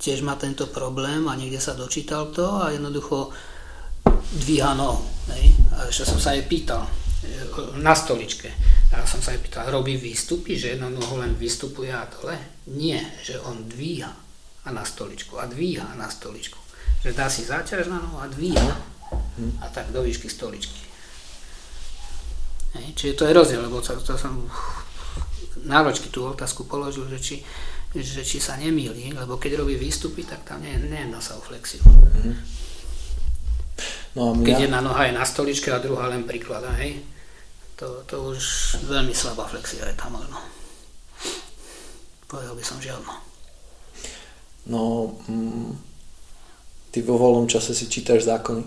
tiež 0.03 0.19
má 0.21 0.35
tento 0.35 0.67
problém 0.67 1.31
a 1.31 1.39
niekde 1.39 1.63
sa 1.63 1.79
dočítal 1.79 2.29
to 2.35 2.59
a 2.59 2.75
jednoducho 2.75 3.31
dvíha 4.33 4.73
nohu. 4.73 5.05
Hej? 5.33 5.53
A 5.73 5.87
ešte 5.87 6.09
som 6.09 6.19
sa 6.19 6.33
jej 6.33 6.45
pýtal, 6.45 6.87
na 7.79 7.95
stoličke. 7.95 8.49
A 8.93 9.05
som 9.09 9.21
sa 9.21 9.33
jej 9.33 9.41
pýtal, 9.41 9.69
robí 9.73 9.97
výstupy, 9.97 10.57
že 10.57 10.77
jednou 10.77 10.89
nohou 10.93 11.17
len 11.17 11.33
vystupuje 11.33 11.89
a 11.89 12.05
dole? 12.05 12.37
Nie, 12.69 13.01
že 13.25 13.41
on 13.41 13.65
dvíha 13.69 14.13
a 14.63 14.69
na 14.71 14.85
stoličku 14.85 15.39
a 15.39 15.45
dvíha 15.45 15.95
na 15.95 16.09
stoličku. 16.09 16.59
Že 17.03 17.13
dá 17.13 17.27
si 17.27 17.43
záťaž 17.43 17.87
na 17.91 17.99
nohu 17.99 18.17
a 18.21 18.27
dvíha 18.27 18.75
a 19.61 19.65
tak 19.69 19.91
do 19.91 20.03
výšky 20.03 20.29
stoličky. 20.29 20.81
Hej, 22.73 22.87
čiže 22.97 23.13
to 23.13 23.23
je 23.29 23.37
rozdiel, 23.37 23.61
lebo 23.61 23.81
to, 23.81 23.93
to 24.01 24.17
som 24.17 24.49
náročky 25.65 26.09
tú 26.09 26.25
otázku 26.25 26.65
položil, 26.65 27.05
že 27.09 27.19
či, 27.21 27.35
že 27.93 28.25
či 28.25 28.41
sa 28.41 28.57
nemýli, 28.57 29.13
lebo 29.13 29.37
keď 29.37 29.61
robí 29.61 29.77
výstupy, 29.77 30.25
tak 30.25 30.41
tam 30.41 30.65
nie, 30.65 30.73
nejedná 30.73 31.21
sa 31.21 31.37
o 31.37 31.41
flexiu. 31.45 31.85
Mm-hmm. 31.85 32.62
No 34.13 34.37
mňa... 34.37 34.45
Keď 34.45 34.57
jedna 34.69 34.79
noha 34.81 35.09
je 35.09 35.17
na 35.17 35.25
stoličke 35.25 35.73
a 35.73 35.81
druhá 35.81 36.07
len 36.09 36.23
priklada, 36.23 36.69
hej. 36.77 37.01
To, 37.81 38.05
to 38.05 38.31
už 38.31 38.41
veľmi 38.85 39.11
slabá 39.11 39.49
flexia 39.49 39.89
je 39.89 39.97
tam 39.97 40.13
možno. 40.13 40.37
Povedal 42.29 42.53
by 42.53 42.63
som 42.63 42.77
žiadno. 42.77 43.11
No, 44.69 45.11
mm, 45.27 45.73
ty 46.93 47.01
vo 47.03 47.19
voľnom 47.19 47.49
čase 47.49 47.75
si 47.75 47.89
čítaš 47.89 48.29
zákony? 48.29 48.63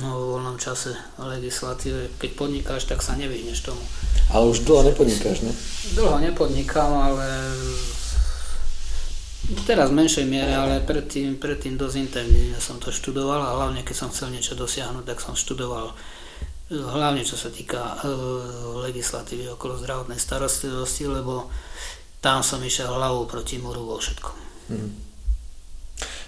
No, 0.00 0.08
vo 0.16 0.26
voľnom 0.40 0.56
čase 0.56 0.96
legislatíve, 1.20 2.16
keď 2.16 2.30
podnikáš, 2.32 2.88
tak 2.88 3.04
sa 3.04 3.12
nevyhneš 3.12 3.60
tomu. 3.60 3.82
Ale 4.32 4.48
už 4.48 4.64
dlho 4.64 4.88
nepodnikáš, 4.88 5.44
ne? 5.44 5.52
Dlho 5.92 6.16
nepodnikám, 6.16 6.88
ale 6.88 7.28
Teraz 9.46 9.94
v 9.94 10.02
menšej 10.02 10.26
miere, 10.26 10.50
ale 10.58 10.82
predtým, 10.82 11.38
predtým 11.38 11.78
dosť 11.78 11.96
intenzívne 12.02 12.58
som 12.58 12.82
to 12.82 12.90
študoval 12.90 13.38
a 13.38 13.54
hlavne 13.54 13.86
keď 13.86 13.94
som 13.94 14.10
chcel 14.10 14.34
niečo 14.34 14.58
dosiahnuť, 14.58 15.06
tak 15.06 15.22
som 15.22 15.38
študoval 15.38 15.94
eh, 15.94 16.74
hlavne 16.74 17.22
čo 17.22 17.38
sa 17.38 17.54
týka 17.54 17.78
uh, 17.78 18.82
legislatívy 18.82 19.54
okolo 19.54 19.78
zdravotnej 19.78 20.18
starostlivosti, 20.18 21.06
lebo 21.06 21.46
tam 22.18 22.42
som 22.42 22.58
išiel 22.58 22.90
hlavou 22.90 23.30
proti 23.30 23.62
múru 23.62 23.86
vo 23.86 24.02
všetkom. 24.02 24.36
Hmm. 24.74 24.90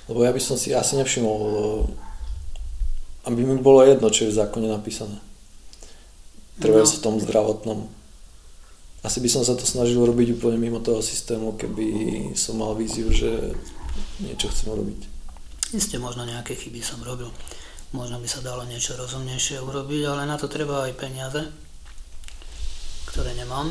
Lebo 0.06 0.22
ja 0.22 0.30
by 0.30 0.38
som 0.38 0.54
si 0.54 0.70
asi 0.70 0.94
nevšimol, 1.02 1.42
aby 3.26 3.40
mi 3.42 3.58
bolo 3.58 3.82
jedno, 3.82 4.14
čo 4.14 4.30
je 4.30 4.32
v 4.32 4.38
zákone 4.38 4.70
napísané. 4.70 5.18
Treba 6.62 6.82
no. 6.82 6.88
sa 6.88 7.02
v 7.02 7.04
tom 7.04 7.16
zdravotnom 7.18 7.97
asi 8.98 9.18
by 9.22 9.28
som 9.30 9.42
sa 9.46 9.54
to 9.54 9.62
snažil 9.62 10.02
robiť 10.02 10.38
úplne 10.38 10.58
mimo 10.58 10.82
toho 10.82 10.98
systému, 10.98 11.54
keby 11.54 11.86
som 12.34 12.58
mal 12.58 12.74
víziu, 12.74 13.06
že 13.14 13.54
niečo 14.18 14.50
chcem 14.50 14.74
robiť. 14.74 15.00
Isté, 15.70 16.02
možno 16.02 16.26
nejaké 16.26 16.58
chyby 16.58 16.82
som 16.82 16.98
robil. 17.06 17.30
Možno 17.94 18.18
by 18.20 18.28
sa 18.28 18.44
dalo 18.44 18.66
niečo 18.66 18.98
rozumnejšie 18.98 19.62
urobiť, 19.62 20.02
ale 20.08 20.28
na 20.28 20.36
to 20.36 20.50
treba 20.50 20.84
aj 20.84 20.98
peniaze, 20.98 21.40
ktoré 23.08 23.32
nemám. 23.38 23.70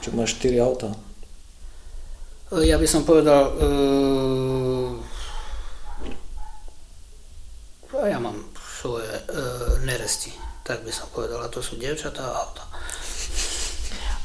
Čo 0.00 0.14
máš 0.14 0.38
4 0.40 0.62
auta? 0.62 0.94
Ja 2.64 2.80
by 2.80 2.88
som 2.88 3.04
povedal, 3.04 3.52
uh, 3.60 4.96
ja 8.08 8.16
mám 8.16 8.40
svoje 8.56 9.04
uh, 9.04 9.76
cesti. 10.08 10.47
Tak 10.68 10.84
by 10.84 10.92
som 10.92 11.08
povedala, 11.16 11.48
to 11.48 11.64
sú 11.64 11.80
dievčatá 11.80 12.20
a 12.20 12.44
auta. 12.44 12.68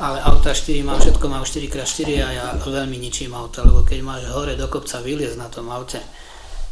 Ale 0.04 0.20
auta 0.20 0.52
4 0.52 0.84
mám, 0.84 1.00
všetko 1.00 1.26
mám 1.32 1.48
4x4 1.48 2.10
a 2.20 2.30
ja 2.36 2.46
veľmi 2.60 3.00
ničím 3.00 3.32
auta, 3.32 3.64
lebo 3.64 3.88
keď 3.88 4.04
máš 4.04 4.28
hore 4.28 4.60
do 4.60 4.68
kopca 4.68 5.00
vyliez 5.00 5.40
na 5.40 5.48
tom 5.48 5.72
aute, 5.72 6.04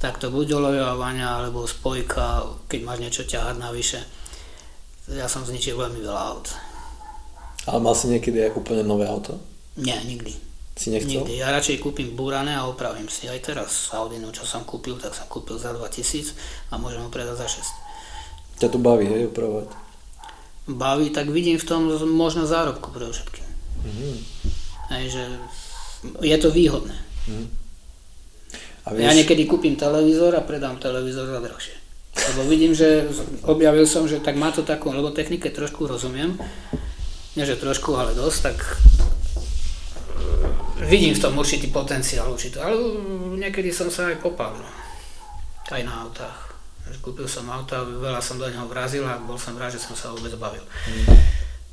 tak 0.03 0.19
to 0.19 0.28
buď 0.28 0.59
olejovania 0.59 1.39
alebo 1.39 1.63
spojka, 1.63 2.43
keď 2.67 2.80
máš 2.84 2.99
niečo 2.99 3.24
ťahať 3.24 3.55
navyše. 3.61 4.03
Ja 5.07 5.32
som 5.32 5.47
zničil 5.47 5.80
veľmi 5.80 6.03
veľa 6.03 6.22
aut. 6.36 6.51
Ale 7.69 7.80
mal 7.80 7.95
si 7.95 8.11
niekedy 8.11 8.43
aj 8.43 8.57
úplne 8.57 8.84
nové 8.84 9.07
auto? 9.07 9.38
Nie, 9.78 10.03
nikdy. 10.03 10.34
Si 10.76 10.89
nechcel? 10.89 11.24
Nikdy. 11.24 11.39
Ja 11.39 11.53
radšej 11.53 11.78
kúpim 11.80 12.17
búrané 12.17 12.57
a 12.57 12.65
opravím 12.65 13.05
si. 13.05 13.30
Aj 13.30 13.38
teraz 13.38 13.93
Audinu, 13.93 14.34
čo 14.34 14.43
som 14.43 14.65
kúpil, 14.65 14.97
tak 14.97 15.13
som 15.13 15.30
kúpil 15.30 15.55
za 15.61 15.72
2000 15.72 16.74
a 16.74 16.82
môžem 16.82 17.05
ho 17.05 17.07
predať 17.13 17.38
za 17.38 17.47
6. 17.47 17.80
Ťa 18.62 18.70
to 18.70 18.78
baví, 18.78 19.09
hej, 19.09 19.34
opravovať? 19.34 19.74
Baví, 20.70 21.09
tak 21.09 21.34
vidím 21.34 21.57
v 21.57 21.66
tom 21.66 21.89
možno 22.14 22.45
zárobku 22.45 22.93
pre 22.93 23.09
všetkým. 23.09 23.47
Mm-hmm. 23.82 24.16
Hej, 24.93 25.03
že 25.18 25.24
je 26.22 26.38
to 26.38 26.53
výhodné. 26.53 26.93
Mm-hmm. 26.93 27.47
A 28.86 28.88
vieš... 28.93 29.05
Ja 29.09 29.18
niekedy 29.18 29.49
kúpim 29.49 29.74
televízor 29.74 30.38
a 30.38 30.45
predám 30.45 30.78
televízor 30.78 31.26
za 31.26 31.41
drahšie. 31.41 31.74
Lebo 32.12 32.45
vidím, 32.45 32.78
že 32.78 33.09
objavil 33.49 33.89
som, 33.89 34.05
že 34.05 34.22
tak 34.22 34.38
má 34.38 34.53
to 34.53 34.62
takú, 34.62 34.93
lebo 34.93 35.09
technike 35.09 35.49
trošku 35.49 35.89
rozumiem, 35.89 36.38
nie 37.34 37.45
že 37.47 37.57
trošku, 37.57 37.97
ale 37.97 38.14
dosť, 38.14 38.39
tak 38.45 38.57
vidím 40.86 41.18
v 41.18 41.24
tom 41.24 41.34
určitý 41.34 41.72
potenciál 41.74 42.30
určitý, 42.30 42.62
ale 42.62 42.78
niekedy 43.41 43.74
som 43.74 43.89
sa 43.89 44.14
aj 44.14 44.22
popálil. 44.22 44.62
Aj 45.72 45.82
na 45.82 46.05
autách. 46.05 46.50
Kúpil 46.99 47.29
som 47.29 47.47
auta, 47.47 47.87
veľa 47.87 48.19
som 48.19 48.35
do 48.35 48.49
neho 48.49 48.67
vrazil 48.67 49.07
a 49.07 49.15
bol 49.15 49.39
som 49.39 49.55
rád, 49.55 49.71
že 49.71 49.79
som 49.79 49.95
sa 49.95 50.11
vôbec 50.11 50.35
bavil. 50.35 50.63
Mm. 50.89 51.07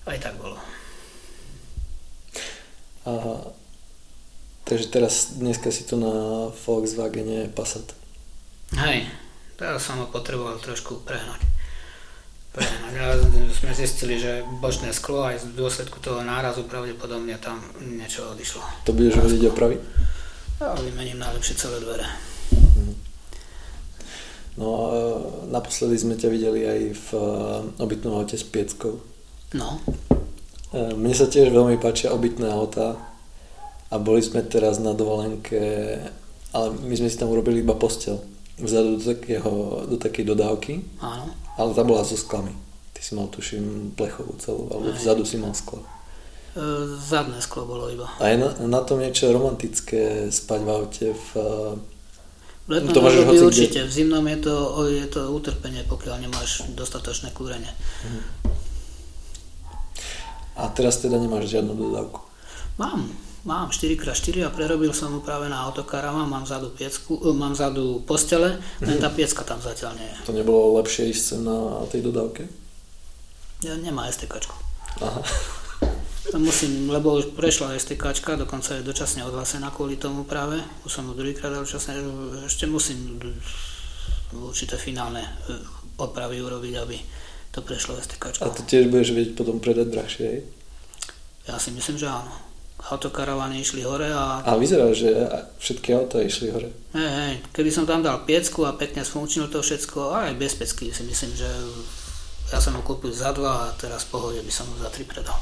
Aj 0.07 0.19
tak 0.23 0.39
bolo. 0.39 0.55
Aha. 3.09 3.37
Takže 4.69 4.87
teraz, 4.93 5.35
dneska 5.41 5.73
si 5.73 5.89
tu 5.89 5.97
na 5.97 6.13
Volkswagene 6.53 7.49
Passat. 7.51 7.97
Hej, 8.77 9.09
teraz 9.57 9.81
som 9.81 9.97
ho 9.97 10.07
potreboval 10.13 10.61
trošku 10.61 11.01
prehnať. 11.09 11.41
A 12.59 13.15
sme 13.55 13.73
zistili, 13.73 14.19
že 14.19 14.43
bočné 14.59 14.91
sklo 14.91 15.31
aj 15.31 15.41
z 15.41 15.45
dôsledku 15.55 16.03
toho 16.03 16.21
nárazu 16.27 16.67
pravdepodobne 16.67 17.39
tam 17.39 17.63
niečo 17.79 18.35
odišlo. 18.35 18.61
To 18.85 18.93
budeš 18.93 19.23
vedieť 19.23 19.55
opraviť? 19.55 19.81
Ja 20.59 20.75
vymením 20.75 21.23
najlepšie 21.23 21.55
celé 21.55 21.79
dvere. 21.79 22.28
No 24.59 24.69
e, 24.91 25.01
naposledy 25.55 25.95
sme 25.95 26.19
ťa 26.19 26.29
videli 26.35 26.67
aj 26.67 26.81
v 26.93 27.09
e, 27.15 27.23
obytnom 27.79 28.19
aute 28.19 28.35
s 28.35 28.43
pieckou. 28.43 28.99
No. 29.55 29.79
E, 30.75 30.99
mne 30.99 31.15
sa 31.15 31.31
tiež 31.31 31.55
veľmi 31.55 31.79
páčia 31.79 32.11
obytné 32.11 32.51
auta 32.51 32.99
a 33.89 33.95
boli 33.97 34.21
sme 34.21 34.43
teraz 34.43 34.83
na 34.83 34.93
dovolenke, 34.93 35.63
ale 36.51 36.67
my 36.75 36.95
sme 36.99 37.09
si 37.09 37.17
tam 37.17 37.31
urobili 37.31 37.63
iba 37.63 37.79
postel 37.79 38.19
vzadu 38.59 38.99
do, 38.99 39.03
takého, 39.15 39.53
do 39.87 39.97
takej 39.97 40.25
dodávky. 40.35 40.83
Áno. 40.99 41.31
Ale 41.55 41.71
tá 41.75 41.83
bola 41.87 42.03
so 42.03 42.19
sklami. 42.19 42.51
Ty 42.95 43.01
si 43.01 43.15
mal, 43.15 43.31
tuším, 43.31 43.95
plechovú 43.95 44.35
celú, 44.43 44.67
alebo 44.75 44.91
Aj. 44.91 44.99
vzadu 44.99 45.23
si 45.23 45.39
mal 45.39 45.55
sklo. 45.55 45.87
E, 46.59 46.63
zadné 46.99 47.39
sklo 47.39 47.63
bolo 47.63 47.87
iba. 47.87 48.11
A 48.19 48.35
je 48.35 48.37
na, 48.43 48.51
na 48.67 48.81
tom 48.83 48.99
niečo 48.99 49.31
romantické 49.31 50.27
spať 50.35 50.61
v 50.67 50.69
aute 50.69 51.07
v... 51.15 51.29
V 52.69 52.71
letnom 52.77 52.93
to 52.93 53.01
období 53.01 53.41
určite, 53.41 53.81
kde... 53.81 53.89
v 53.89 53.93
zimnom 53.93 54.25
je 54.29 54.39
to, 54.45 54.55
je 54.93 55.07
to 55.09 55.21
utrpenie, 55.33 55.89
pokiaľ 55.89 56.21
nemáš 56.21 56.69
dostatočné 56.77 57.33
kúrenie. 57.33 57.73
Mhm. 58.05 58.21
A 60.59 60.69
teraz 60.75 61.01
teda 61.01 61.17
nemáš 61.17 61.49
žiadnu 61.49 61.73
dodávku? 61.73 62.21
Mám. 62.77 63.09
Mám 63.47 63.71
4x4 63.71 64.45
a 64.45 64.51
prerobil 64.51 64.91
som 64.91 65.15
mu 65.15 65.23
práve 65.23 65.47
na 65.47 65.63
autokarama, 65.65 66.27
mám 66.27 66.43
vzadu, 66.43 66.75
piecku, 66.75 67.17
e, 67.23 67.33
mám 67.33 67.55
vzadu 67.55 68.03
postele, 68.03 68.59
len 68.83 68.99
tá 68.99 69.09
piecka 69.09 69.47
tam 69.47 69.63
zatiaľ 69.63 69.95
nie 69.95 70.05
je. 70.05 70.17
To 70.27 70.35
nebolo 70.35 70.77
lepšie 70.83 71.15
ísť 71.15 71.39
na 71.47 71.87
tej 71.87 72.05
dodávke? 72.11 72.51
Ja, 73.63 73.79
nemá 73.79 74.11
STK. 74.11 74.43
Aha. 75.01 75.23
Musím, 76.37 76.93
lebo 76.93 77.17
už 77.17 77.33
prešla 77.33 77.73
STK, 77.79 78.37
dokonca 78.37 78.77
je 78.77 78.85
dočasne 78.85 79.25
odhlasená 79.25 79.73
kvôli 79.73 79.97
tomu 79.97 80.29
práve. 80.29 80.61
Už 80.85 80.93
som 80.93 81.09
ho 81.09 81.17
druhýkrát 81.17 81.49
dočasne, 81.49 81.97
ešte 82.45 82.69
musím 82.69 83.17
určité 84.37 84.77
finálne 84.77 85.25
e, 85.25 85.31
opravy 85.97 86.45
urobiť, 86.45 86.75
aby 86.77 86.97
to 87.49 87.65
prešlo 87.65 87.97
STK. 87.97 88.45
A 88.45 88.53
to 88.53 88.61
tiež 88.61 88.93
budeš 88.93 89.17
vedieť 89.17 89.41
potom 89.41 89.57
predať 89.57 89.89
drahšie, 89.89 90.25
hej? 90.29 90.41
Ja 91.49 91.57
si 91.57 91.73
myslím, 91.73 91.97
že 91.97 92.13
áno 92.13 92.49
autokaravany 92.79 93.59
išli 93.59 93.83
hore 93.83 94.07
a... 94.15 94.39
A 94.47 94.55
vyzerá, 94.55 94.87
že 94.95 95.11
všetky 95.59 95.99
auta 95.99 96.23
išli 96.23 96.55
hore. 96.55 96.71
Hej, 96.95 97.11
hej, 97.11 97.35
keby 97.51 97.71
som 97.75 97.85
tam 97.85 98.07
dal 98.07 98.23
piecku 98.23 98.63
a 98.63 98.79
pekne 98.79 99.03
sfunkčnil 99.03 99.51
to 99.51 99.59
všetko, 99.59 100.15
aj 100.15 100.39
bez 100.39 100.55
pecky 100.55 100.95
si 100.95 101.03
myslím, 101.03 101.35
že 101.35 101.49
ja 102.49 102.63
som 102.63 102.79
ho 102.79 102.83
kúpil 102.87 103.11
za 103.11 103.35
dva 103.35 103.69
a 103.69 103.75
teraz 103.75 104.07
v 104.07 104.15
pohode 104.15 104.41
by 104.41 104.53
som 104.55 104.71
ho 104.71 104.77
za 104.79 104.89
tri 104.95 105.03
predal. 105.03 105.37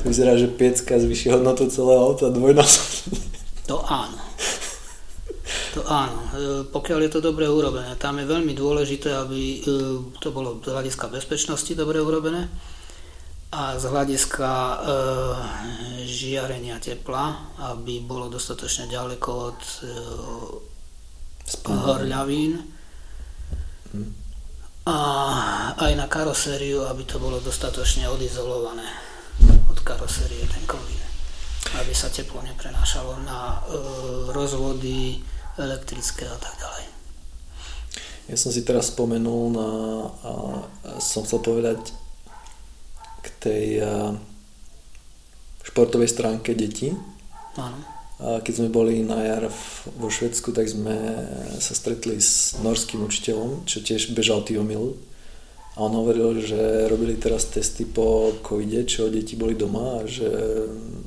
Vyzerá, 0.00 0.32
že 0.36 0.48
piecka 0.48 0.96
zvyši 0.96 1.36
hodnotu 1.36 1.68
celého 1.68 2.00
auta 2.00 2.32
dvojnásobne. 2.32 3.20
To 3.68 3.84
áno. 3.84 4.18
To 5.78 5.86
áno, 5.86 6.18
e, 6.18 6.30
pokiaľ 6.66 6.98
je 7.06 7.10
to 7.14 7.20
dobre 7.22 7.46
urobené. 7.46 7.94
Tam 7.94 8.18
je 8.18 8.26
veľmi 8.26 8.58
dôležité, 8.58 9.14
aby 9.14 9.42
e, 9.42 9.58
to 10.18 10.34
bolo 10.34 10.58
z 10.58 10.66
hľadiska 10.66 11.06
bezpečnosti 11.06 11.70
dobre 11.78 12.02
urobené 12.02 12.50
a 13.54 13.78
z 13.78 13.84
hľadiska 13.86 14.50
e, 14.50 14.76
žiarenia 16.10 16.82
tepla, 16.82 17.54
aby 17.70 18.02
bolo 18.02 18.26
dostatočne 18.26 18.90
ďaleko 18.90 19.30
od 19.30 19.60
horľavín 21.70 22.58
hm. 23.94 24.10
a 24.90 24.98
aj 25.78 25.92
na 25.94 26.06
karosériu, 26.10 26.86
aby 26.90 27.06
to 27.06 27.22
bolo 27.22 27.38
dostatočne 27.38 28.10
odizolované 28.10 29.09
od 29.80 29.88
karosérie 29.88 30.44
ten 30.44 30.60
komín, 30.68 31.00
aby 31.80 31.96
sa 31.96 32.12
teplo 32.12 32.44
neprenášalo 32.44 33.24
na 33.24 33.64
e, 33.64 33.80
rozvody 34.36 35.24
elektrické 35.56 36.28
a 36.28 36.36
tak 36.36 36.52
ďalej. 36.60 36.84
Ja 38.28 38.36
som 38.36 38.52
si 38.52 38.60
teraz 38.60 38.92
spomenul 38.92 39.42
na, 39.56 39.68
a 40.20 40.32
som 41.00 41.24
chcel 41.24 41.40
povedať 41.40 41.80
k 43.24 43.26
tej 43.42 43.66
športovej 45.66 46.06
stránke 46.06 46.54
detí. 46.54 46.94
Áno. 47.58 47.80
Keď 48.20 48.52
sme 48.54 48.70
boli 48.70 49.02
na 49.02 49.18
jar 49.26 49.50
vo 49.98 50.08
Švedsku, 50.12 50.54
tak 50.54 50.70
sme 50.70 50.94
sa 51.58 51.74
stretli 51.74 52.22
s 52.22 52.54
norským 52.62 53.02
učiteľom, 53.02 53.66
čo 53.66 53.82
tiež 53.82 54.14
bežal 54.14 54.46
Tiomil. 54.46 54.94
A 55.80 55.88
on 55.88 55.96
hovoril, 55.96 56.44
že 56.44 56.92
robili 56.92 57.16
teraz 57.16 57.48
testy 57.48 57.88
po 57.88 58.36
covide, 58.44 58.84
čo 58.84 59.08
deti 59.08 59.32
boli 59.32 59.56
doma 59.56 60.04
a 60.04 60.08
že 60.08 60.28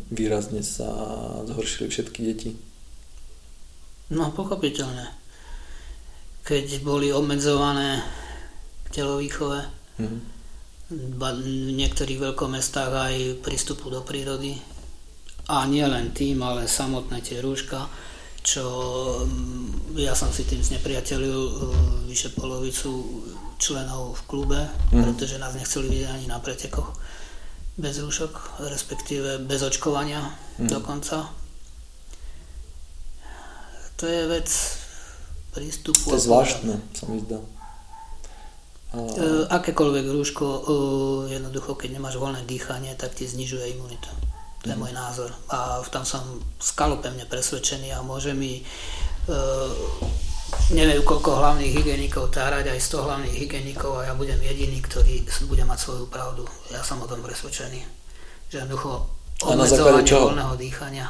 výrazne 0.10 0.66
sa 0.66 0.90
zhoršili 1.46 1.94
všetky 1.94 2.20
deti. 2.26 2.58
No, 4.10 4.34
pochopiteľne. 4.34 5.14
Keď 6.42 6.82
boli 6.82 7.14
obmedzované 7.14 8.02
telovýchove, 8.90 9.62
mm-hmm 10.02 10.34
v 10.94 11.24
niektorých 11.74 12.20
veľkomestách 12.20 12.92
aj 12.92 13.16
prístupu 13.42 13.90
do 13.90 14.04
prírody. 14.06 14.60
A 15.50 15.68
nie 15.68 15.84
len 15.84 16.16
tým, 16.16 16.40
ale 16.40 16.72
samotné 16.72 17.20
tie 17.20 17.44
rúška, 17.44 17.88
čo 18.44 18.64
mm, 19.24 20.00
ja 20.00 20.16
som 20.16 20.32
si 20.32 20.48
tým 20.48 20.64
znepriateľil 20.64 21.40
e, 21.40 21.54
vyše 22.12 22.32
polovicu 22.36 23.24
členov 23.64 24.20
v 24.20 24.22
klube, 24.28 24.60
mm. 24.92 25.00
pretože 25.00 25.40
nás 25.40 25.56
nechceli 25.56 25.88
vidieť 25.88 26.12
ani 26.12 26.28
na 26.28 26.44
pretekoch 26.44 26.92
bez 27.80 28.04
rúšok, 28.04 28.60
respektíve 28.68 29.40
bez 29.48 29.64
očkovania 29.64 30.20
mm. 30.60 30.68
dokonca. 30.68 31.32
To 33.98 34.04
je 34.04 34.28
vec 34.28 34.50
prístupu. 35.56 36.12
To 36.12 36.20
je 36.20 36.28
zvláštne, 36.28 36.74
sa 36.92 37.06
mi 37.08 37.24
zdá. 37.24 37.40
Uh, 38.94 39.50
akékoľvek 39.50 40.06
rúško, 40.06 40.46
uh, 40.46 40.62
jednoducho, 41.26 41.74
keď 41.74 41.98
nemáš 41.98 42.22
voľné 42.22 42.46
dýchanie, 42.46 42.94
tak 42.94 43.18
ti 43.18 43.26
znižuje 43.26 43.74
imunitu. 43.74 44.12
To 44.62 44.70
je 44.70 44.78
mm. 44.78 44.82
môj 44.82 44.94
názor. 44.94 45.34
A 45.50 45.82
tam 45.90 46.06
som 46.06 46.22
skalopevne 46.62 47.26
presvedčený 47.26 47.90
a 47.90 48.06
môže 48.06 48.38
mi 48.38 48.62
uh, 48.62 49.70
neviem 50.74 51.04
koľko 51.04 51.40
hlavných 51.40 51.74
hygienikov 51.76 52.34
tárať, 52.34 52.74
aj 52.74 52.80
100 52.80 53.06
hlavných 53.06 53.36
hygienikov 53.36 54.02
a 54.02 54.08
ja 54.10 54.14
budem 54.18 54.40
jediný, 54.42 54.80
ktorý 54.82 55.26
bude 55.46 55.64
mať 55.68 55.80
svoju 55.80 56.06
pravdu. 56.10 56.48
Ja 56.74 56.82
som 56.82 57.02
o 57.04 57.08
tom 57.10 57.22
presvedčený. 57.22 57.84
Že 58.50 58.66
jednoducho 58.66 59.10
obmedzovanie 59.44 60.08
voľného 60.08 60.56
dýchania. 60.56 61.08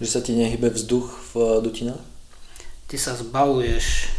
Že 0.00 0.08
sa 0.08 0.20
ti 0.24 0.32
nehybe 0.32 0.72
vzduch 0.72 1.06
v 1.34 1.60
dutinách? 1.60 2.00
Ty 2.88 2.96
sa 2.98 3.12
zbavuješ 3.14 4.10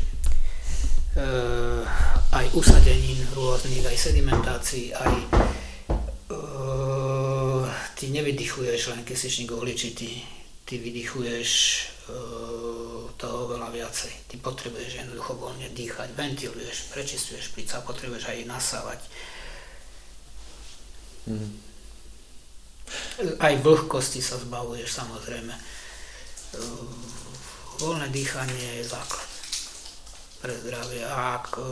uh, 1.18 1.84
aj 2.32 2.46
usadenín 2.56 3.20
rôznych, 3.36 3.84
aj 3.84 3.98
sedimentácií, 3.98 4.96
aj 4.96 5.14
uh, 6.32 7.68
ty 8.00 8.14
nevydychuješ 8.16 8.96
len 8.96 9.02
kyslíčník 9.04 9.52
uhličitý, 9.52 10.24
ty 10.64 10.74
vydychuješ 10.80 11.50
uh, 12.08 12.91
toho 13.22 13.46
veľa 13.54 13.70
viacej. 13.70 14.34
Ty 14.34 14.36
potrebuješ 14.42 15.06
jednoducho 15.06 15.38
voľne 15.38 15.70
dýchať, 15.70 16.18
ventiluješ, 16.18 16.90
prečistuješ 16.90 17.54
plica, 17.54 17.86
potrebuješ 17.86 18.26
aj 18.34 18.50
nasávať. 18.50 19.00
Mm. 21.30 21.54
Aj 23.38 23.54
vlhkosti 23.62 24.20
sa 24.20 24.42
zbavuješ 24.42 24.90
samozrejme. 24.90 25.54
Voľné 27.78 28.10
dýchanie 28.10 28.82
je 28.82 28.90
základ 28.90 29.32
pre 30.42 30.58
zdravie. 30.58 31.06
A 31.06 31.38
ak 31.38 31.62
e, 31.62 31.64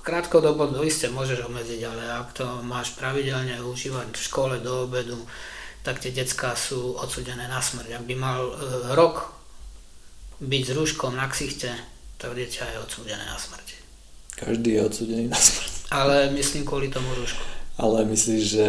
krátkodobo 0.00 0.72
to 0.72 0.80
isté 0.80 1.12
môžeš 1.12 1.44
obmedziť, 1.44 1.80
ale 1.84 2.02
ak 2.08 2.28
to 2.32 2.46
máš 2.64 2.96
pravidelne 2.96 3.60
užívať 3.60 4.16
v 4.16 4.24
škole 4.24 4.56
do 4.64 4.88
obedu, 4.88 5.20
tak 5.84 6.00
tie 6.00 6.10
decká 6.10 6.56
sú 6.56 6.96
odsudené 6.96 7.44
na 7.46 7.60
smrť. 7.60 8.00
Ak 8.00 8.04
by 8.08 8.14
mal 8.16 8.40
e, 8.42 8.52
rok 8.96 9.36
byť 10.40 10.62
s 10.66 10.70
rúškom 10.76 11.16
na 11.16 11.26
ksichte, 11.28 11.72
tak 12.16 12.36
dieťa 12.36 12.76
je 12.76 12.78
odsudené 12.80 13.24
na 13.24 13.36
smrť. 13.36 13.66
Každý 14.36 14.76
je 14.76 14.80
odsudený 14.84 15.24
na 15.32 15.38
smrť. 15.38 15.72
Ale 15.92 16.16
myslím 16.36 16.68
kvôli 16.68 16.92
tomu 16.92 17.08
rúšku. 17.16 17.40
Ale 17.76 18.04
myslíš, 18.08 18.42
že 18.42 18.68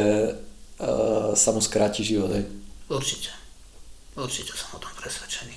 uh, 0.79 1.31
sa 1.35 1.49
mu 1.51 1.59
skráti 1.63 2.03
život, 2.03 2.31
hej? 2.31 2.43
Určite. 2.87 3.31
Určite 4.15 4.55
som 4.55 4.75
o 4.75 4.83
tom 4.83 4.91
presvedčený. 4.99 5.55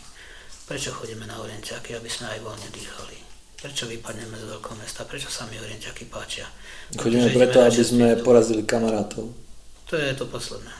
Prečo 0.70 0.94
chodíme 0.94 1.26
na 1.26 1.38
orientiaky, 1.42 1.98
aby 1.98 2.06
sme 2.06 2.30
aj 2.30 2.46
voľne 2.46 2.68
dýchali? 2.70 3.16
Prečo 3.60 3.90
vypadneme 3.90 4.38
z 4.38 4.44
veľkého 4.48 4.76
mesta? 4.78 5.02
Prečo 5.02 5.28
sa 5.28 5.44
mi 5.50 5.58
orientiaky 5.58 6.06
páčia? 6.06 6.46
Chodíme 6.94 7.28
preto, 7.34 7.60
aby 7.60 7.82
sme 7.82 8.08
porazili 8.22 8.62
kamarátov. 8.62 9.34
To 9.90 9.94
je 9.98 10.14
to 10.14 10.24
posledné. 10.30 10.70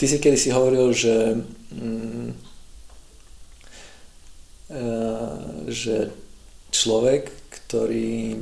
Ty 0.00 0.04
si 0.08 0.16
kedy 0.16 0.36
si 0.40 0.48
hovoril, 0.48 0.88
že, 0.96 1.36
mm, 1.76 2.49
že 5.66 6.14
človek, 6.70 7.34
ktorý 7.50 8.38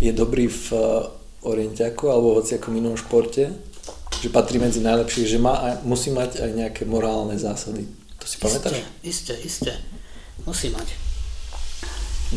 je 0.00 0.12
dobrý 0.14 0.46
v 0.46 0.66
orientiaku 1.42 2.08
alebo 2.08 2.32
v 2.32 2.36
hociakom 2.40 2.72
inom 2.78 2.94
športe, 2.94 3.50
že 4.20 4.28
patrí 4.28 4.60
medzi 4.60 4.84
najlepších, 4.84 5.26
že 5.26 5.38
má, 5.40 5.80
musí 5.82 6.12
mať 6.12 6.44
aj 6.44 6.50
nejaké 6.52 6.82
morálne 6.84 7.34
zásady. 7.40 7.88
To 8.20 8.26
si 8.28 8.36
pamätáš? 8.36 8.84
Isté, 9.00 9.34
isté, 9.40 9.72
isté. 9.72 9.72
Musí 10.44 10.68
mať. 10.68 10.88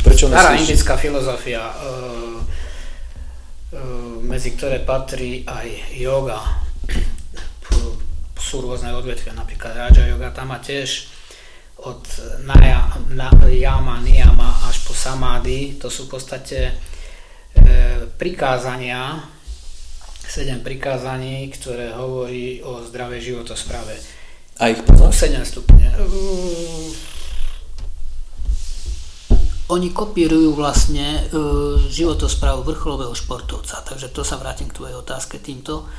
Prečo 0.01 0.25
Stará 0.25 0.57
myslíš? 0.57 0.63
indická 0.65 0.95
filozofia, 0.97 1.69
uh, 1.69 2.39
uh, 2.41 4.17
medzi 4.25 4.55
ktoré 4.57 4.81
patrí 4.81 5.45
aj 5.45 5.67
yoga. 5.99 6.39
Sú 8.43 8.59
rôzne 8.59 8.93
odvetvia, 8.93 9.33
napríklad 9.33 9.71
Raja 9.73 10.03
yoga, 10.09 10.29
tam 10.29 10.51
má 10.53 10.59
tiež 10.61 11.09
od 11.83 12.03
na, 12.47 13.29
yama, 13.47 13.99
niyama 13.99 14.67
až 14.71 14.87
po 14.87 14.95
samády, 14.95 15.75
to 15.75 15.91
sú 15.91 16.07
v 16.07 16.15
podstate 16.15 16.59
e, 16.69 16.73
prikázania, 18.15 19.19
sedem 20.23 20.63
prikázaní, 20.63 21.51
ktoré 21.51 21.91
hovorí 21.91 22.63
o 22.63 22.81
zdravej 22.87 23.21
životosprave. 23.21 23.99
A 24.61 24.71
ich 24.71 24.79
poznáš? 24.85 25.27
7 25.27 25.43
stupne. 25.43 25.91
Uh, 25.97 26.89
oni 29.73 29.89
kopírujú 29.89 30.53
vlastne 30.53 31.25
uh, 31.29 31.81
životosprávu 31.89 32.61
vrcholového 32.63 33.13
športovca. 33.17 33.81
Takže 33.81 34.13
to 34.13 34.21
sa 34.21 34.37
vrátim 34.37 34.69
k 34.69 34.77
tvojej 34.77 34.95
otázke 34.95 35.41
týmto, 35.41 35.89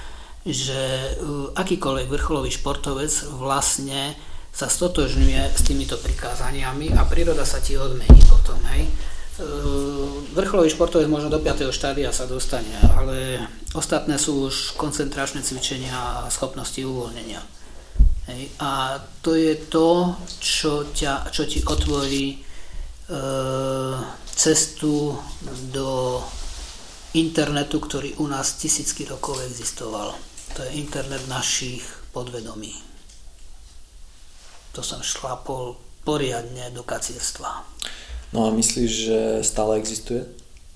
že 0.47 0.79
uh, 1.19 1.51
akýkoľvek 1.55 2.09
vrcholový 2.09 2.51
športovec 2.55 3.11
vlastne 3.37 4.15
sa 4.55 4.71
stotožňuje 4.71 5.51
s 5.51 5.63
týmito 5.67 5.99
prikázaniami 5.99 6.95
a 6.95 7.03
príroda 7.11 7.43
sa 7.43 7.59
ti 7.59 7.75
odmení 7.75 8.23
potom. 8.31 8.57
Hej. 8.71 8.87
Uh, 9.35 10.23
vrcholový 10.31 10.71
športovec 10.71 11.11
možno 11.11 11.27
do 11.27 11.43
5. 11.43 11.75
štádia 11.75 12.15
sa 12.15 12.31
dostane, 12.31 12.79
ale 12.95 13.43
ostatné 13.75 14.15
sú 14.15 14.47
už 14.47 14.79
koncentračné 14.79 15.43
cvičenia 15.43 15.91
a 15.91 16.31
schopnosti 16.31 16.79
uvoľnenia. 16.79 17.43
Hej. 18.31 18.55
A 18.63 19.03
to 19.27 19.35
je 19.35 19.59
to, 19.67 20.15
čo, 20.39 20.87
ťa, 20.95 21.35
čo 21.35 21.51
ti 21.51 21.59
otvorí 21.67 22.45
E, 23.05 23.21
cestu 24.35 25.13
do 25.71 26.19
internetu, 27.13 27.77
ktorý 27.77 28.17
u 28.17 28.27
nás 28.27 28.57
tisícky 28.57 29.05
rokov 29.05 29.45
existoval. 29.45 30.17
To 30.57 30.65
je 30.65 30.81
internet 30.81 31.21
našich 31.29 31.85
podvedomí. 32.17 32.73
To 34.75 34.83
som 34.83 35.01
šlapol 35.01 35.79
poriadne 36.03 36.71
do 36.75 36.83
kacierstva. 36.83 37.65
No 38.35 38.47
a 38.47 38.49
myslíš, 38.51 38.91
že 38.91 39.19
stále 39.47 39.79
existuje? 39.79 40.27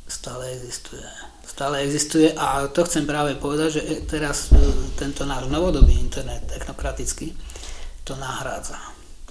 Stále 0.07 0.55
existuje. 0.55 1.05
Stále 1.45 1.83
existuje 1.83 2.31
a 2.39 2.71
to 2.71 2.87
chcem 2.87 3.03
práve 3.03 3.35
povedať, 3.35 3.83
že 3.83 3.83
teraz 4.07 4.55
e, 4.55 4.57
tento 4.95 5.27
náš 5.27 5.51
novodobý 5.51 5.99
internet, 5.99 6.47
technokratický, 6.47 7.35
to 8.07 8.15
nahrádza 8.15 8.79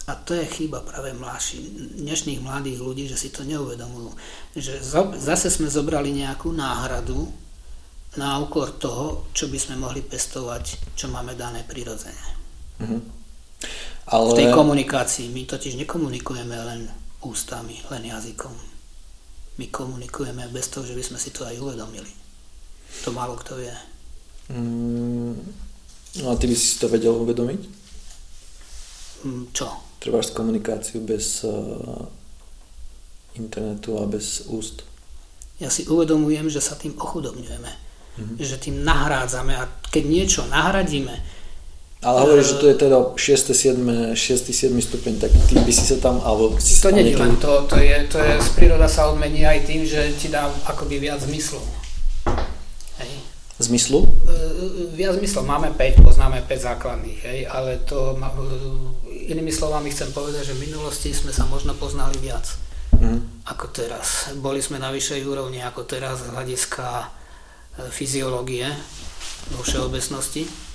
a 0.08 0.16
to 0.16 0.40
je 0.40 0.46
chyba 0.48 0.80
práve 0.88 1.12
mladší, 1.12 1.60
dnešných 2.00 2.40
mladých 2.40 2.80
ľudí, 2.80 3.04
že 3.12 3.20
si 3.20 3.28
to 3.28 3.44
neuvedomujú. 3.44 4.16
Že 4.56 4.80
zase 5.20 5.52
sme 5.52 5.68
zobrali 5.68 6.16
nejakú 6.16 6.56
náhradu 6.56 7.28
na 8.16 8.40
úkor 8.40 8.80
toho, 8.80 9.28
čo 9.36 9.52
by 9.52 9.60
sme 9.60 9.76
mohli 9.76 10.00
pestovať, 10.00 10.96
čo 10.96 11.12
máme 11.12 11.36
dané 11.36 11.68
prirodzene. 11.68 12.26
Mm-hmm. 12.80 13.17
Ale... 14.08 14.32
V 14.32 14.40
tej 14.40 14.50
komunikácii 14.56 15.28
my 15.36 15.44
totiž 15.44 15.76
nekomunikujeme 15.84 16.56
len 16.56 16.88
ústami, 17.28 17.76
len 17.92 18.08
jazykom. 18.08 18.56
My 19.58 19.68
komunikujeme 19.68 20.48
bez 20.48 20.72
toho, 20.72 20.88
že 20.88 20.96
by 20.96 21.04
sme 21.04 21.20
si 21.20 21.36
to 21.36 21.44
aj 21.44 21.60
uvedomili. 21.60 22.12
To 23.04 23.12
málo 23.12 23.36
kto 23.36 23.60
vie. 23.60 23.76
Mm, 24.48 25.36
no 26.24 26.26
a 26.32 26.36
ty 26.40 26.48
by 26.48 26.56
si 26.56 26.80
to 26.80 26.88
vedel 26.88 27.20
uvedomiť? 27.20 27.62
Mm, 29.28 29.44
čo? 29.52 29.68
Trebáš 30.00 30.32
komunikáciu 30.32 31.04
bez 31.04 31.44
uh, 31.44 32.08
internetu 33.36 34.00
a 34.00 34.08
bez 34.08 34.48
úst. 34.48 34.88
Ja 35.60 35.68
si 35.74 35.84
uvedomujem, 35.90 36.48
že 36.48 36.62
sa 36.62 36.78
tým 36.78 36.96
ochudobňujeme. 36.96 37.72
Mm-hmm. 38.18 38.36
Že 38.40 38.58
tým 38.62 38.78
nahrádzame 38.88 39.58
a 39.58 39.68
keď 39.90 40.04
niečo 40.06 40.42
nahradíme, 40.48 41.12
ale 42.08 42.24
hovoríš, 42.24 42.56
že 42.56 42.60
to 42.64 42.66
je 42.72 42.76
teda 42.88 42.98
6. 43.20 43.52
7. 43.52 44.16
6. 44.16 44.72
7. 44.72 44.72
stupeň, 44.80 45.14
tak 45.20 45.32
ty 45.52 45.60
by 45.60 45.72
si 45.76 45.84
sa 45.84 46.00
tam, 46.00 46.24
alebo 46.24 46.56
si 46.56 46.80
To 46.80 46.96
nie 46.96 47.12
je 47.12 47.20
len 47.20 47.36
to, 47.36 47.68
to 47.68 47.76
je, 47.76 47.98
to 48.08 48.24
je, 48.24 48.34
z 48.40 48.50
príroda 48.56 48.88
sa 48.88 49.12
odmení 49.12 49.44
aj 49.44 49.68
tým, 49.68 49.84
že 49.84 50.16
ti 50.16 50.32
dá 50.32 50.48
akoby 50.64 51.04
viac 51.04 51.20
zmyslov. 51.20 51.68
Hej. 53.04 53.12
Zmyslu? 53.60 54.08
E, 54.08 54.96
viac 54.96 55.20
zmyslov. 55.20 55.44
Máme 55.44 55.76
5, 55.76 56.08
poznáme 56.08 56.48
5 56.48 56.68
základných, 56.72 57.20
hej, 57.28 57.40
ale 57.52 57.84
to 57.84 58.16
inými 59.28 59.52
slovami 59.52 59.92
chcem 59.92 60.08
povedať, 60.16 60.56
že 60.56 60.56
v 60.56 60.72
minulosti 60.72 61.12
sme 61.12 61.36
sa 61.36 61.44
možno 61.52 61.76
poznali 61.76 62.16
viac 62.24 62.48
mm. 62.96 63.52
ako 63.52 63.68
teraz. 63.76 64.32
Boli 64.40 64.64
sme 64.64 64.80
na 64.80 64.96
vyššej 64.96 65.28
úrovni 65.28 65.60
ako 65.60 65.84
teraz 65.84 66.24
z 66.24 66.32
hľadiska 66.32 67.12
fyziológie 67.92 68.66
vo 69.54 69.62
všeobecnosti. 69.62 70.67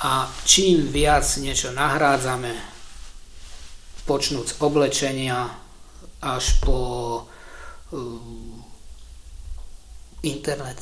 A 0.00 0.24
čím 0.48 0.88
viac 0.88 1.28
niečo 1.44 1.76
nahrádzame, 1.76 2.56
počnúť 4.08 4.46
z 4.48 4.54
oblečenia 4.64 5.44
až 6.24 6.56
po 6.64 6.78
uh, 7.20 8.60
internet, 10.24 10.80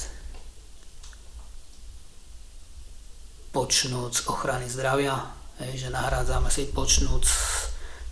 počnúť 3.50 4.10
z 4.14 4.20
ochrany 4.30 4.70
zdravia, 4.70 5.18
že 5.58 5.90
nahrádzame 5.90 6.46
si 6.46 6.70
počnúť 6.70 7.22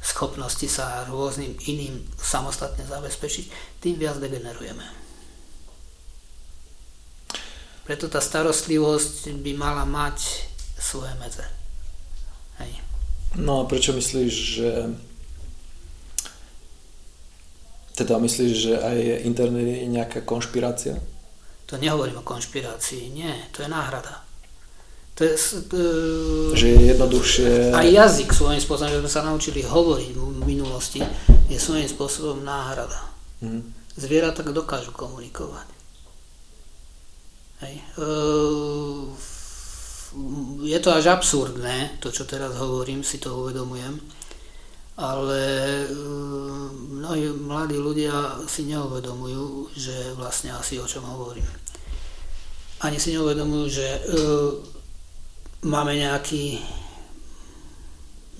schopnosti 0.07 0.67
sa 0.71 1.07
rôznym 1.07 1.55
iným 1.67 2.03
samostatne 2.15 2.87
zabezpečiť, 2.87 3.79
tým 3.83 3.99
viac 3.99 4.19
degenerujeme. 4.23 4.87
Preto 7.87 8.11
tá 8.11 8.19
starostlivosť 8.19 9.31
by 9.43 9.53
mala 9.55 9.87
mať 9.87 10.51
svoje 10.79 11.13
medze. 11.19 11.45
Hej. 12.61 12.73
No 13.37 13.65
a 13.65 13.69
prečo 13.69 13.93
myslíš, 13.93 14.33
že 14.33 14.71
teda 17.97 18.21
myslíš, 18.21 18.53
že 18.53 18.75
aj 18.77 19.25
internet 19.25 19.65
je 19.65 19.89
nejaká 19.89 20.21
konšpirácia? 20.21 21.01
To 21.67 21.81
nehovorím 21.81 22.21
o 22.21 22.29
konšpirácii, 22.29 23.11
nie, 23.11 23.33
to 23.51 23.65
je 23.65 23.69
náhrada. 23.73 24.23
To 25.17 25.25
je, 25.25 25.33
to, 25.73 25.79
že 26.53 26.67
je 26.77 26.81
jednoduchšie... 26.93 27.73
Aj 27.73 27.89
jazyk 27.89 28.37
svojím 28.37 28.61
spôsobom, 28.61 28.93
že 28.93 29.01
sme 29.01 29.13
sa 29.17 29.25
naučili 29.25 29.65
hovoriť 29.65 30.13
v 30.13 30.45
minulosti, 30.45 31.01
je 31.49 31.57
svojím 31.57 31.89
spôsobom 31.89 32.45
náhrada. 32.45 33.01
Mm. 33.41 33.65
Zvieratá 33.97 34.45
dokážu 34.45 34.93
komunikovať. 34.93 35.65
Hej. 37.65 37.81
E, 37.81 38.07
je 40.65 40.79
to 40.81 40.91
až 40.93 41.13
absurdné, 41.13 42.01
to 42.01 42.09
čo 42.09 42.25
teraz 42.25 42.57
hovorím, 42.57 43.05
si 43.05 43.21
to 43.21 43.37
uvedomujem, 43.37 44.01
ale 44.97 45.43
e, 45.85 45.89
mnohí 46.97 47.37
mladí 47.37 47.77
ľudia 47.77 48.41
si 48.49 48.65
neuvedomujú, 48.65 49.77
že 49.77 50.17
vlastne 50.17 50.57
asi 50.57 50.81
o 50.81 50.89
čom 50.89 51.05
hovorím. 51.05 51.45
Ani 52.81 52.97
si 52.97 53.13
neuvedomujú, 53.13 53.65
že 53.69 53.89
e, 53.89 54.01
máme 55.69 56.01
nejaký, 56.01 56.65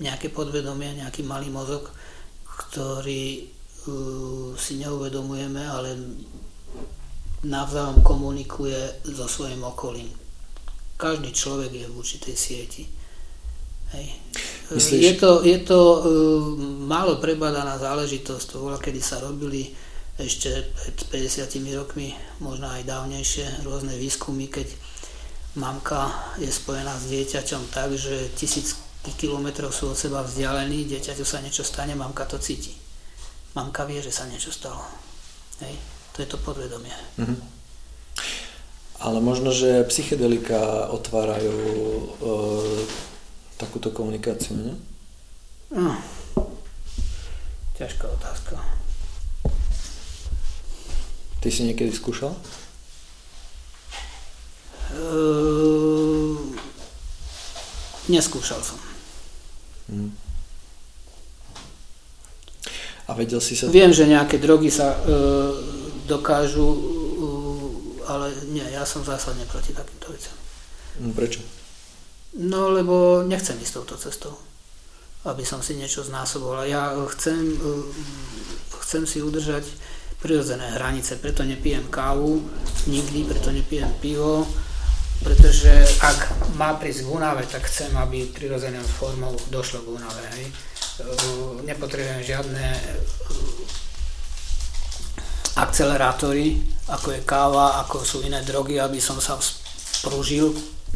nejaké 0.01 0.33
podvedomie, 0.33 0.97
nejaký 0.97 1.21
malý 1.21 1.53
mozog, 1.53 1.93
ktorý 2.45 3.53
si 4.59 4.83
neuvedomujeme, 4.83 5.63
ale 5.63 5.95
navzájom 7.47 8.03
komunikuje 8.03 8.75
so 9.15 9.23
svojím 9.31 9.63
okolím 9.63 10.26
každý 10.97 11.29
človek 11.29 11.71
je 11.71 11.85
v 11.85 11.95
určitej 11.95 12.35
sieti. 12.35 12.83
Hej. 13.93 14.07
Myslíš? 14.73 14.99
Je 14.99 15.13
to, 15.15 15.31
je 15.47 15.59
to 15.63 15.79
uh, 15.79 16.01
málo 16.83 17.21
prebadaná 17.23 17.79
záležitosť, 17.79 18.45
to 18.51 18.67
bola, 18.67 18.81
kedy 18.81 18.99
sa 18.99 19.23
robili 19.23 19.71
ešte 20.17 20.73
pred 20.73 21.29
50 21.29 21.77
rokmi, 21.77 22.11
možno 22.41 22.67
aj 22.67 22.83
dávnejšie, 22.83 23.63
rôzne 23.63 23.93
výskumy, 23.95 24.49
keď 24.49 24.67
mamka 25.55 26.09
je 26.41 26.49
spojená 26.49 26.91
s 26.97 27.05
dieťaťom 27.13 27.69
tak, 27.69 27.93
že 27.93 28.33
tisíc 28.33 28.81
kilometrov 29.15 29.71
sú 29.71 29.93
od 29.93 29.97
seba 29.97 30.25
vzdialení, 30.25 30.89
dieťaťu 30.89 31.23
sa 31.23 31.39
niečo 31.39 31.63
stane, 31.63 31.95
mamka 31.95 32.27
to 32.27 32.41
cíti. 32.41 32.75
Mamka 33.55 33.87
vie, 33.87 34.03
že 34.03 34.11
sa 34.11 34.27
niečo 34.27 34.51
stalo. 34.51 34.83
Hej. 35.63 35.77
To 36.17 36.25
je 36.25 36.27
to 36.27 36.37
podvedomie. 36.41 36.93
Mm-hmm. 37.21 37.39
Ale 38.97 39.21
možno, 39.21 39.53
že 39.53 39.85
psychedelika 39.85 40.89
otvárajú 40.89 41.53
e, 41.53 42.05
takúto 43.61 43.93
komunikáciu, 43.93 44.57
nie? 44.57 44.75
No. 45.69 45.93
Ťažká 47.77 48.09
otázka. 48.09 48.57
Ty 51.37 51.47
si 51.53 51.61
niekedy 51.69 51.93
skúšal? 51.93 52.33
Uh, 54.97 56.57
neskúšal 58.09 58.57
som. 58.63 58.79
Hmm. 59.91 60.15
A 63.05 63.13
vedel 63.13 63.37
si 63.43 63.53
sa... 63.53 63.69
Viem, 63.69 63.93
že 63.93 64.09
nejaké 64.09 64.41
drogy 64.41 64.73
sa 64.73 64.95
uh, 64.95 65.53
dokážu 66.09 66.65
ale 68.07 68.31
nie, 68.47 68.63
ja 68.71 68.87
som 68.87 69.03
zásadne 69.03 69.43
proti 69.45 69.75
takýmto 69.75 70.09
veciam. 70.15 70.37
No, 71.03 71.13
prečo? 71.13 71.43
No, 72.37 72.71
lebo 72.73 73.23
nechcem 73.27 73.59
ísť 73.59 73.73
touto 73.81 73.95
cestou, 73.99 74.33
aby 75.27 75.43
som 75.43 75.59
si 75.59 75.75
niečo 75.75 76.03
znásoboval. 76.03 76.65
Ja 76.67 76.95
chcem, 77.13 77.55
eh, 77.55 77.83
chcem 78.83 79.03
si 79.03 79.19
udržať 79.19 79.67
prirodzené 80.17 80.73
hranice, 80.73 81.21
preto 81.21 81.45
nepijem 81.45 81.85
kávu 81.93 82.41
nikdy, 82.89 83.29
preto 83.29 83.53
nepijem 83.53 83.89
pivo, 84.01 84.49
pretože 85.21 85.69
ak 86.01 86.53
má 86.57 86.73
prísť 86.73 87.05
k 87.05 87.11
únave, 87.13 87.45
tak 87.45 87.69
chcem, 87.69 87.93
aby 87.93 88.25
prirodzenou 88.33 88.85
formou 88.85 89.33
došlo 89.53 89.85
k 89.85 89.91
únave. 89.93 90.23
Hej. 90.37 90.45
Eh, 90.97 91.65
nepotrebujem 91.69 92.21
žiadne 92.25 92.65
eh, 92.73 93.86
akcelerátory, 95.57 96.61
ako 96.87 97.17
je 97.17 97.21
káva, 97.25 97.81
ako 97.81 98.05
sú 98.05 98.17
iné 98.21 98.45
drogy, 98.45 98.77
aby 98.77 99.01
som 99.01 99.17
sa 99.17 99.41
spružil. 99.41 100.53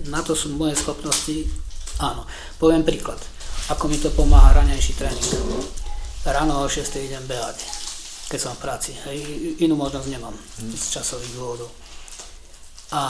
Na 0.07 0.21
to 0.21 0.37
sú 0.37 0.53
moje 0.53 0.77
schopnosti. 0.77 1.49
Áno. 1.97 2.23
Poviem 2.61 2.85
príklad. 2.85 3.17
Ako 3.73 3.89
mi 3.89 3.97
to 3.97 4.13
pomáha 4.13 4.61
ranejší 4.61 4.93
tréning. 4.93 5.29
Ráno 6.21 6.61
o 6.61 6.69
6 6.69 6.85
idem 7.01 7.25
behať, 7.25 7.57
keď 8.29 8.39
som 8.39 8.53
v 8.53 8.61
práci. 8.61 8.93
Hej, 9.09 9.17
inú 9.65 9.73
možnosť 9.73 10.07
nemám 10.13 10.35
z 10.61 10.85
časových 10.93 11.33
dôvodov. 11.33 11.69
A 12.91 13.01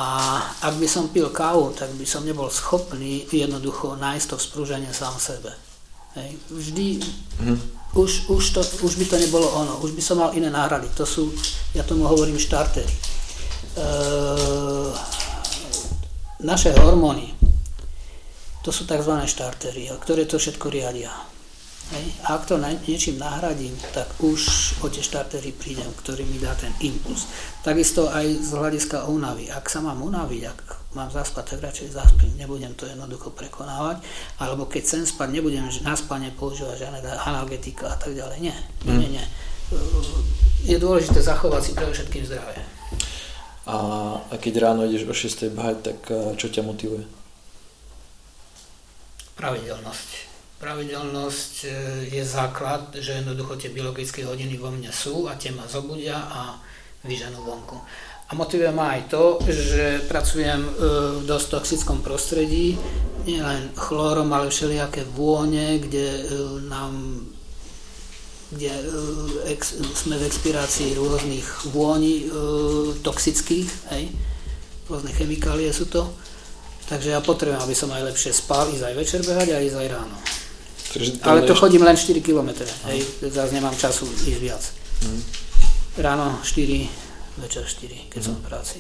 ak 0.62 0.78
by 0.78 0.88
som 0.88 1.10
pil 1.10 1.28
kávu, 1.34 1.74
tak 1.74 1.92
by 1.98 2.06
som 2.06 2.24
nebol 2.24 2.48
schopný 2.48 3.26
jednoducho 3.34 3.98
nájsť 3.98 4.26
to 4.32 4.36
vzprúženie 4.38 4.94
sám 4.94 5.18
sebe. 5.20 5.52
Hej. 6.16 6.38
Vždy 6.48 6.88
mm 7.44 7.81
už, 7.94 8.32
už, 8.32 8.44
to, 8.56 8.62
už 8.88 8.96
by 8.96 9.06
to 9.06 9.18
nebolo 9.20 9.48
ono, 9.52 9.84
už 9.84 9.92
by 9.92 10.02
som 10.02 10.18
mal 10.24 10.32
iné 10.32 10.48
náhrady. 10.48 10.88
To 10.96 11.04
sú, 11.04 11.28
ja 11.76 11.84
tomu 11.84 12.08
hovorím 12.08 12.40
štartery. 12.40 12.88
E, 12.88 13.88
naše 16.44 16.72
hormóny, 16.80 17.36
to 18.64 18.72
sú 18.72 18.88
tzv. 18.88 19.12
štartery, 19.28 19.92
ktoré 20.00 20.24
to 20.24 20.40
všetko 20.40 20.72
riadia. 20.72 21.12
Hej. 21.92 22.06
A 22.24 22.40
ak 22.40 22.48
to 22.48 22.56
niečím 22.88 23.20
nahradím, 23.20 23.76
tak 23.92 24.08
už 24.24 24.80
o 24.80 24.88
tie 24.88 25.04
štartery 25.04 25.52
prídem, 25.52 25.92
ktorý 26.00 26.24
mi 26.24 26.40
dá 26.40 26.56
ten 26.56 26.72
impuls. 26.80 27.28
Takisto 27.68 28.08
aj 28.08 28.48
z 28.48 28.52
hľadiska 28.56 29.12
únavy. 29.12 29.52
Ak 29.52 29.68
sa 29.68 29.84
mám 29.84 30.00
unaviť, 30.00 30.42
ak 30.48 30.81
mám 30.96 31.10
zaspať, 31.12 31.56
tak 31.56 31.60
radšej 31.64 31.96
zaspím. 31.96 32.36
Nebudem 32.38 32.74
to 32.76 32.86
jednoducho 32.86 33.32
prekonávať. 33.32 34.04
Alebo 34.40 34.68
keď 34.68 34.82
chcem 34.84 35.04
spať, 35.08 35.30
nebudem 35.32 35.68
na 35.84 35.96
spanie 35.96 36.32
používať 36.36 36.88
žiadne 36.88 37.00
analgetika 37.26 37.92
a 37.92 37.98
tak 37.98 38.16
ďalej. 38.16 38.38
Nie, 38.44 38.58
nie, 38.86 38.96
nie. 38.98 39.10
nie. 39.20 39.26
Je 40.68 40.78
dôležité 40.78 41.24
zachovať 41.24 41.62
si 41.64 41.72
pre 41.74 41.88
všetkým 41.88 42.28
zdravie. 42.28 42.62
A, 43.66 43.78
a 44.20 44.34
keď 44.36 44.70
ráno 44.70 44.84
ideš 44.84 45.08
o 45.08 45.16
6. 45.16 45.54
behať, 45.54 45.78
tak 45.80 46.00
čo 46.36 46.48
ťa 46.52 46.66
motivuje? 46.66 47.08
Pravidelnosť 49.40 50.32
Pravidelnosť 50.62 51.54
e, 51.66 51.70
je 52.06 52.22
základ, 52.22 52.94
že 52.94 53.18
jednoducho 53.18 53.58
tie 53.58 53.74
biologické 53.74 54.22
hodiny 54.22 54.62
vo 54.62 54.70
mne 54.70 54.94
sú 54.94 55.26
a 55.26 55.34
tie 55.34 55.50
ma 55.50 55.66
zobudia 55.66 56.14
a 56.14 56.62
vyženú 57.02 57.42
vonku. 57.42 57.82
A 58.32 58.36
motivuje 58.40 58.72
ma 58.72 58.96
aj 58.96 59.12
to, 59.12 59.44
že 59.44 60.08
pracujem 60.08 60.64
e, 60.64 60.72
v 61.20 61.24
dosť 61.28 61.48
toxickom 61.52 62.00
prostredí, 62.00 62.80
nielen 63.28 63.76
chlórom, 63.76 64.32
ale 64.32 64.48
všelijaké 64.48 65.04
vône, 65.04 65.84
kde 65.84 66.08
e, 66.08 66.24
nám 66.72 67.28
kde 68.52 68.68
ex, 69.48 69.80
sme 69.96 70.20
v 70.20 70.28
expirácii 70.28 70.92
rôznych 71.00 71.72
vôni 71.72 72.28
toxických, 73.00 73.68
hej, 73.96 74.12
rôzne 74.92 75.16
chemikálie 75.16 75.72
sú 75.72 75.88
to. 75.88 76.04
Takže 76.92 77.16
ja 77.16 77.24
potrebujem, 77.24 77.64
aby 77.64 77.72
som 77.72 77.88
aj 77.96 78.12
lepšie 78.12 78.36
spal, 78.36 78.68
ísť 78.68 78.92
aj 78.92 78.96
večer 79.00 79.20
behať 79.24 79.56
a 79.56 79.64
ísť 79.64 79.78
aj 79.80 79.88
ráno. 79.88 80.16
Ale 81.24 81.48
to 81.48 81.56
chodím 81.56 81.88
len 81.88 81.96
4 81.96 82.20
km, 82.20 82.52
hej, 82.92 83.00
zase 83.32 83.56
nemám 83.56 83.72
času 83.80 84.04
ísť 84.28 84.40
viac. 84.44 84.64
Hmm. 85.08 85.22
Ráno 85.96 86.44
4, 86.44 87.11
večer 87.42 87.66
4, 87.66 88.14
keď 88.14 88.22
som 88.22 88.36
v 88.38 88.46
práci. 88.46 88.80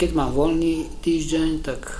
Keď 0.00 0.10
mám 0.16 0.32
voľný 0.32 0.88
týždeň, 1.04 1.60
tak 1.60 1.92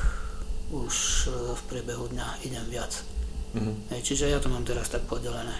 už 0.72 0.94
e, 1.28 1.54
v 1.54 1.62
priebehu 1.68 2.08
dňa 2.08 2.48
idem 2.48 2.64
viac. 2.72 3.04
Hmm. 3.52 3.76
Hej, 3.92 4.14
čiže 4.14 4.32
ja 4.32 4.40
to 4.40 4.48
mám 4.48 4.64
teraz 4.64 4.88
tak 4.88 5.04
podelené. 5.04 5.52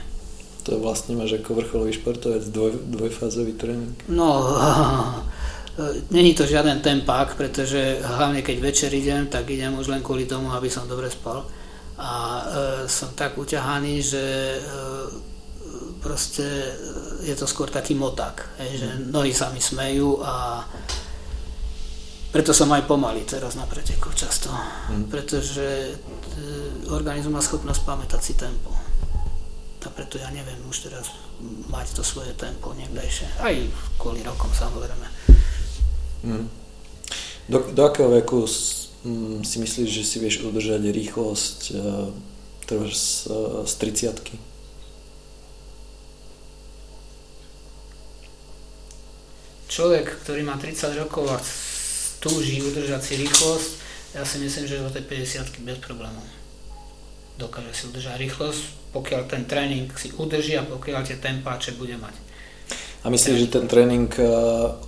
To 0.65 0.78
vlastne 0.81 1.16
máš 1.16 1.41
ako 1.41 1.61
vrcholový 1.61 1.93
športovec 1.93 2.45
dvoj, 2.49 2.73
dvojfázový 2.97 3.53
tréning? 3.57 3.97
No, 4.09 4.57
není 6.16 6.35
to 6.35 6.47
žiaden 6.47 6.81
tempák, 6.81 7.35
pretože 7.35 8.01
hlavne 8.05 8.43
keď 8.43 8.57
večer 8.61 8.91
idem, 8.95 9.27
tak 9.27 9.51
idem 9.51 9.77
už 9.77 9.89
len 9.89 10.05
kvôli 10.05 10.24
tomu, 10.28 10.53
aby 10.53 10.70
som 10.70 10.89
dobre 10.89 11.11
spal 11.11 11.45
a 12.01 12.11
e, 12.12 12.43
som 12.89 13.12
tak 13.12 13.37
uťahaný, 13.37 14.01
že 14.01 14.24
e, 14.57 14.61
proste 16.01 16.43
e, 16.43 16.73
je 17.29 17.35
to 17.37 17.47
skôr 17.47 17.69
taký 17.69 17.95
motak, 17.95 18.49
hej, 18.59 18.81
že 18.85 18.89
mhm. 18.89 19.15
nohy 19.15 19.33
sa 19.37 19.53
mi 19.53 19.61
smejú 19.61 20.25
a 20.25 20.65
preto 22.31 22.55
som 22.55 22.71
aj 22.71 22.87
pomalý 22.87 23.27
teraz 23.27 23.59
na 23.59 23.67
preteku 23.67 24.15
často, 24.15 24.55
mm. 24.55 25.11
pretože 25.11 25.67
e, 25.67 25.95
organizmus 26.95 27.35
má 27.35 27.43
schopnosť 27.43 27.83
pamätať 27.83 28.21
si 28.23 28.39
tempo. 28.39 28.71
A 29.83 29.89
preto 29.91 30.15
ja 30.15 30.31
neviem 30.31 30.63
už 30.71 30.87
teraz 30.87 31.11
mať 31.67 31.99
to 31.99 32.07
svoje 32.07 32.31
tempo 32.39 32.71
niekdejšie. 32.79 33.27
Aj 33.43 33.57
kvôli 33.99 34.23
rokom 34.23 34.47
samozrejme. 34.55 35.07
Mm. 36.23 36.47
Do, 37.51 37.59
do 37.75 37.83
akého 37.83 38.15
veku 38.15 38.47
Mm, 39.01 39.41
si 39.49 39.57
myslíš, 39.57 39.89
že 39.89 40.05
si 40.05 40.17
vieš 40.21 40.45
udržať 40.45 40.85
rýchlosť 40.93 41.59
uh, 41.73 42.13
z, 42.69 43.07
uh, 43.33 43.65
z 43.65 43.73
30 43.81 44.50
Človek, 49.71 50.27
ktorý 50.27 50.43
má 50.43 50.59
30 50.59 50.99
rokov 50.99 51.31
a 51.31 51.39
túži 52.19 52.59
udržať 52.59 53.01
si 53.07 53.15
rýchlosť, 53.23 53.71
ja 54.19 54.27
si 54.27 54.43
myslím, 54.43 54.67
že 54.67 54.83
do 54.83 54.91
tej 54.91 55.07
50 55.07 55.63
bez 55.63 55.79
problémov 55.79 56.27
dokáže 57.41 57.73
si 57.73 57.83
udržať 57.89 58.21
rýchlosť, 58.21 58.93
pokiaľ 58.93 59.21
ten 59.31 59.49
tréning 59.49 59.89
si 59.97 60.13
udrží 60.13 60.61
a 60.61 60.67
pokiaľ 60.69 61.01
tie 61.09 61.17
tempáče 61.17 61.81
bude 61.81 61.97
mať. 61.97 62.13
A 63.01 63.09
myslíš, 63.09 63.49
že 63.49 63.55
ten 63.57 63.65
tréning 63.65 64.13
eh, 64.21 64.29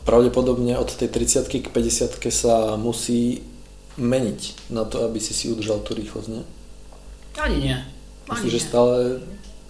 pravdepodobne 0.05 0.77
od 0.77 0.93
tej 0.93 1.09
30 1.09 1.49
k 1.49 1.73
50 1.73 2.21
sa 2.29 2.77
musí 2.77 3.41
meniť 3.97 4.69
na 4.69 4.85
to, 4.85 5.09
aby 5.09 5.17
si 5.17 5.33
si 5.33 5.49
udržal 5.49 5.81
tú 5.81 5.97
rýchlosť, 5.97 6.29
nie? 6.29 6.45
Ani 7.41 7.59
nie. 7.73 7.79
Myslíš, 8.29 8.53
že 8.53 8.61
stále... 8.61 9.21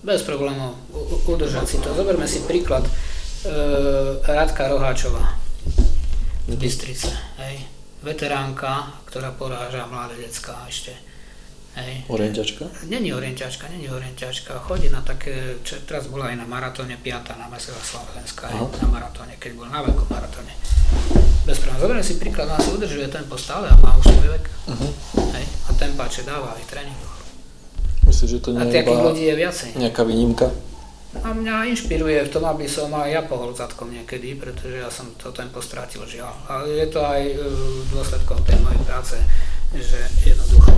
Bez 0.02 0.26
problémov 0.26 0.74
udržať 1.30 1.66
si 1.66 1.78
to. 1.78 1.94
Zoberme 1.94 2.26
si 2.26 2.42
príklad 2.42 2.82
e, 2.82 2.90
Radka 4.22 4.68
Roháčová 4.70 5.34
z 6.46 6.54
Bystrice. 6.54 7.10
Hej. 7.42 7.66
Veteránka, 8.02 8.98
ktorá 9.06 9.30
poráža 9.34 9.86
mladé 9.86 10.18
decka 10.26 10.58
ešte 10.66 10.94
Hej. 11.72 12.04
Orientačka? 12.12 12.68
Není 12.84 13.16
orientačka, 13.16 13.64
není 13.72 13.88
orientačka. 13.88 14.60
Chodí 14.68 14.92
na 14.92 15.00
také, 15.00 15.56
čo 15.64 15.80
teraz 15.88 16.04
bola 16.12 16.28
aj 16.28 16.44
na 16.44 16.44
maratóne, 16.44 17.00
piata 17.00 17.32
na 17.40 17.48
Mesela 17.48 17.80
Slovenská, 17.80 18.52
na 18.52 18.88
maratóne, 18.92 19.40
keď 19.40 19.56
bol 19.56 19.64
na 19.72 19.80
veľkom 19.80 20.04
maratóne. 20.12 20.52
Bez 21.48 21.56
problémov. 21.64 21.88
Zoberiem 21.88 22.04
si 22.04 22.20
príklad, 22.20 22.52
ona 22.52 22.60
si 22.60 22.76
udržuje 22.76 23.08
tempo 23.08 23.40
stále 23.40 23.72
a 23.72 23.74
má 23.80 23.96
už 23.96 24.04
svoj 24.04 24.28
vek. 24.36 24.44
Uh-huh. 24.68 24.92
Hej. 25.32 25.44
A 25.48 25.70
tempáče 25.72 26.28
dáva 26.28 26.52
aj 26.52 26.64
tréningoch. 26.68 27.16
Myslím, 28.04 28.28
že 28.28 28.38
to 28.44 28.48
nie 28.52 28.68
je 28.68 28.84
iba 28.84 28.92
ľudí 29.08 29.24
je 29.32 29.34
viacej. 29.40 29.68
nejaká 29.80 30.02
výnimka? 30.04 30.52
A 31.20 31.28
mňa 31.36 31.68
inšpiruje 31.68 32.24
v 32.24 32.32
tom, 32.32 32.48
aby 32.48 32.64
som 32.64 32.88
aj 32.96 33.08
ja 33.12 33.22
pohol 33.28 33.52
zadkom 33.52 33.92
niekedy, 33.92 34.32
pretože 34.40 34.80
ja 34.80 34.88
som 34.88 35.12
to 35.20 35.28
tempo 35.28 35.60
strátil 35.60 36.08
žiaľ. 36.08 36.32
Ale 36.48 36.72
je 36.72 36.88
to 36.88 37.04
aj 37.04 37.20
e, 37.20 37.36
dôsledkom 37.92 38.40
tej 38.48 38.56
mojej 38.64 38.80
práce, 38.88 39.20
že 39.76 40.00
jednoducho 40.24 40.72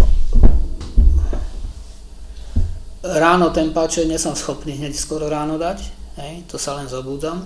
ráno 3.05 3.51
tempáče 3.51 4.05
nie 4.05 4.19
som 4.19 4.33
schopný 4.33 4.81
hneď 4.81 4.97
skoro 4.97 5.29
ráno 5.29 5.61
dať, 5.61 5.79
hej, 6.17 6.49
to 6.49 6.57
sa 6.57 6.73
len 6.81 6.89
zobúdam. 6.89 7.45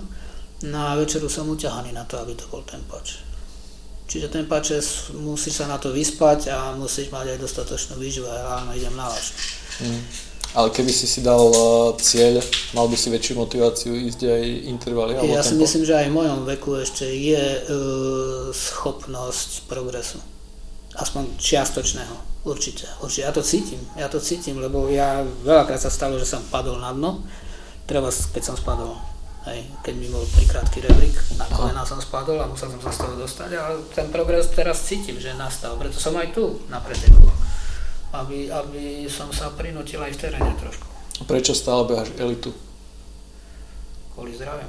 Na 0.63 0.95
večeru 0.95 1.31
som 1.31 1.47
uťahaný 1.47 1.91
na 1.95 2.03
to, 2.03 2.19
aby 2.19 2.35
to 2.35 2.47
bol 2.51 2.63
tempáč. 2.63 3.23
Čiže 4.07 4.33
tempáče 4.33 4.79
musíš 5.19 5.63
sa 5.63 5.65
na 5.67 5.77
to 5.77 5.93
vyspať 5.93 6.51
a 6.51 6.75
musíš 6.75 7.11
mať 7.11 7.35
aj 7.35 7.39
dostatočnú 7.43 7.95
výživu 7.99 8.27
a 8.27 8.43
ráno 8.43 8.73
idem 8.75 8.95
na 8.95 9.07
váš. 9.07 9.35
Mm. 9.79 10.03
Ale 10.57 10.73
keby 10.73 10.89
si 10.89 11.05
si 11.05 11.21
dal 11.21 11.37
uh, 11.37 11.93
cieľ, 12.01 12.41
mal 12.73 12.89
by 12.89 12.97
si 12.97 13.13
väčšiu 13.13 13.37
motiváciu 13.37 13.93
ísť 13.93 14.21
aj 14.25 14.43
intervaly? 14.65 15.13
Alebo 15.13 15.29
ja 15.37 15.45
si 15.45 15.53
tempo? 15.53 15.61
myslím, 15.69 15.83
že 15.85 15.93
aj 15.93 16.07
v 16.09 16.15
mojom 16.17 16.39
veku 16.49 16.71
ešte 16.81 17.05
je 17.05 17.43
uh, 17.69 18.49
schopnosť 18.49 19.69
progresu. 19.69 20.17
Aspoň 20.97 21.37
čiastočného. 21.37 22.29
Určite, 22.49 22.89
určite. 23.03 23.29
Ja 23.29 23.31
to 23.35 23.43
cítim, 23.45 23.81
ja 23.93 24.07
to 24.09 24.17
cítim, 24.17 24.57
lebo 24.57 24.89
ja 24.89 25.21
veľakrát 25.43 25.77
sa 25.77 25.91
stalo, 25.91 26.17
že 26.17 26.25
som 26.25 26.41
padol 26.47 26.81
na 26.81 26.95
dno, 26.95 27.21
treba, 27.83 28.07
keď 28.07 28.41
som 28.41 28.55
spadol, 28.55 28.95
hej, 29.51 29.67
keď 29.83 29.93
mi 29.99 30.07
bol 30.07 30.23
trikrátky 30.23 30.79
rebrík, 30.87 31.19
na 31.35 31.43
kolena 31.51 31.83
som 31.83 31.99
spadol 31.99 32.39
a 32.39 32.47
musel 32.47 32.71
som 32.71 32.79
sa 32.79 32.95
z 32.95 32.99
toho 33.03 33.15
dostať, 33.19 33.49
ale 33.59 33.83
ten 33.91 34.07
progres 34.07 34.47
teraz 34.55 34.87
cítim, 34.87 35.19
že 35.19 35.35
nastal, 35.35 35.75
preto 35.75 35.99
som 35.99 36.15
aj 36.15 36.31
tu 36.31 36.63
na 36.71 36.79
preteku, 36.79 37.27
aby, 38.13 38.49
aby 38.49 39.05
som 39.05 39.29
sa 39.29 39.53
prinútil 39.53 40.01
aj 40.01 40.17
v 40.17 40.19
teréne 40.19 40.53
trošku. 40.57 40.85
Prečo 41.29 41.53
stále 41.53 41.85
behaš 41.85 42.09
elitu? 42.17 42.49
Kvôli 44.15 44.33
zdraviu. 44.33 44.65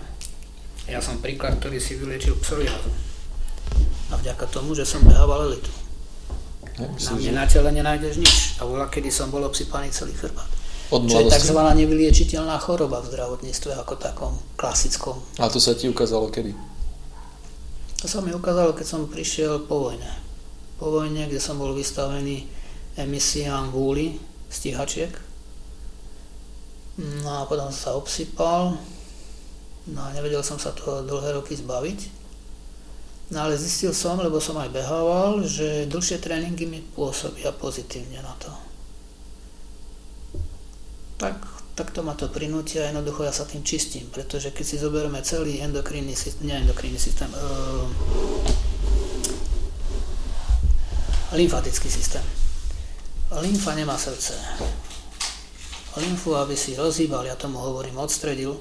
Ja 0.91 0.99
som 0.99 1.23
príklad, 1.23 1.63
ktorý 1.63 1.79
si 1.79 1.95
vyliečil 1.97 2.35
psoriázu. 2.43 2.91
A 4.11 4.19
vďaka 4.19 4.51
tomu, 4.51 4.75
že 4.75 4.83
som 4.83 5.01
behával 5.07 5.47
elitu. 5.47 5.71
Na 6.81 7.13
mne 7.17 7.33
na 7.37 7.45
tele 7.47 7.71
nenájdeš 7.71 8.15
nič. 8.19 8.35
A 8.59 8.67
bola, 8.67 8.91
kedy 8.91 9.13
som 9.13 9.31
bol 9.31 9.45
obsypaný 9.47 9.93
celý 9.95 10.17
chrbát. 10.17 10.49
Od 10.91 11.07
Čo 11.07 11.23
je 11.23 11.31
tzv. 11.31 11.55
nevyliečiteľná 11.55 12.59
choroba 12.59 12.99
v 12.99 13.15
zdravotníctve 13.15 13.79
ako 13.79 13.95
takom 13.95 14.35
klasickom. 14.59 15.23
A 15.39 15.47
to 15.47 15.63
sa 15.63 15.79
ti 15.79 15.87
ukázalo 15.87 16.35
kedy? 16.35 16.51
To 18.03 18.07
sa 18.11 18.19
mi 18.19 18.35
ukázalo, 18.35 18.75
keď 18.75 18.87
som 18.89 19.07
prišiel 19.07 19.71
po 19.71 19.87
vojne. 19.87 20.11
Po 20.83 20.91
vojne, 20.91 21.31
kde 21.31 21.39
som 21.39 21.63
bol 21.63 21.71
vystavený 21.77 22.49
emisiám 23.05 23.73
vúly, 23.73 24.21
stíhačiek. 24.51 25.13
No 27.01 27.43
a 27.43 27.49
potom 27.49 27.73
sa 27.73 27.97
obsypal. 27.97 28.77
No 29.89 30.01
a 30.05 30.13
nevedel 30.13 30.45
som 30.45 30.61
sa 30.61 30.77
toho 30.77 31.01
dlhé 31.07 31.41
roky 31.41 31.57
zbaviť. 31.57 32.21
No 33.31 33.47
ale 33.47 33.55
zistil 33.55 33.95
som, 33.95 34.19
lebo 34.19 34.43
som 34.43 34.59
aj 34.59 34.75
behával, 34.75 35.47
že 35.47 35.87
dlhšie 35.87 36.19
tréningy 36.19 36.67
mi 36.67 36.83
pôsobia 36.83 37.55
pozitívne 37.55 38.19
na 38.19 38.35
to. 38.43 38.51
Tak, 41.21 41.95
to 41.95 42.03
ma 42.03 42.13
to 42.13 42.29
prinúti 42.29 42.77
a 42.77 42.91
jednoducho 42.91 43.25
ja 43.25 43.33
sa 43.33 43.47
tým 43.47 43.65
čistím, 43.65 44.11
pretože 44.13 44.51
keď 44.53 44.65
si 44.67 44.77
zoberieme 44.83 45.23
celý 45.23 45.63
endokrinný 45.63 46.13
systém, 46.13 46.49
nie 46.51 46.57
endokrinný 46.59 46.99
systém, 46.99 47.31
uh, 47.33 47.89
lymfatický 51.33 51.89
systém. 51.89 52.25
Lymfa 53.31 53.75
nemá 53.75 53.99
srdce. 53.99 54.35
Lymfu, 55.97 56.35
aby 56.35 56.59
si 56.59 56.75
rozhýbal, 56.75 57.27
ja 57.27 57.39
tomu 57.39 57.63
hovorím 57.63 58.03
odstredil, 58.03 58.59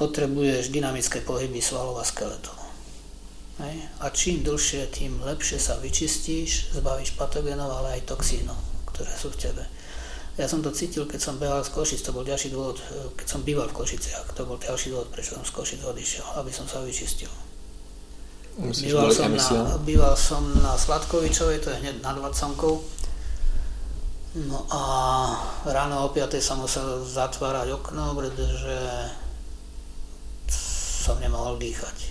potrebuješ 0.00 0.72
dynamické 0.72 1.20
pohyby 1.20 1.60
svalov 1.60 2.00
a 2.00 2.04
skeletov. 2.04 2.56
A 4.00 4.10
čím 4.10 4.40
dlhšie, 4.42 4.88
tým 4.90 5.20
lepšie 5.22 5.60
sa 5.60 5.76
vyčistíš, 5.76 6.72
zbavíš 6.74 7.14
patogénov, 7.20 7.68
ale 7.68 8.00
aj 8.00 8.10
toxínov, 8.10 8.56
ktoré 8.90 9.12
sú 9.12 9.28
v 9.30 9.40
tebe. 9.44 9.64
Ja 10.34 10.50
som 10.50 10.64
to 10.64 10.74
cítil, 10.74 11.06
keď 11.06 11.20
som 11.20 11.38
behal 11.38 11.62
z 11.62 11.70
Košic, 11.70 12.02
to 12.02 12.10
bol 12.10 12.26
ďalší 12.26 12.50
dôvod, 12.50 12.82
keď 13.14 13.26
som 13.28 13.46
býval 13.46 13.70
v 13.70 13.76
Košiciach, 13.76 14.34
to 14.34 14.42
bol 14.42 14.58
ďalší 14.58 14.90
dôvod, 14.90 15.12
prečo 15.14 15.38
som 15.38 15.46
z 15.46 15.54
Košic 15.54 15.80
odišiel, 15.84 16.26
aby 16.42 16.50
som 16.50 16.66
sa 16.66 16.82
vyčistil. 16.82 17.30
Býval 18.58 19.10
som, 19.10 19.30
na, 19.34 19.78
býval 19.82 20.14
som 20.14 20.42
na 20.62 20.78
Sladkovičovej, 20.78 21.58
to 21.58 21.74
je 21.74 21.80
hneď 21.82 21.96
nad 22.02 22.14
Vaconkou. 22.18 22.82
No 24.34 24.66
a 24.70 24.82
ráno 25.66 26.06
o 26.06 26.08
5. 26.10 26.38
som 26.42 26.58
musel 26.58 27.02
zatvárať 27.06 27.70
okno, 27.70 28.14
pretože 28.18 28.74
som 31.04 31.18
nemohol 31.22 31.58
dýchať. 31.58 32.10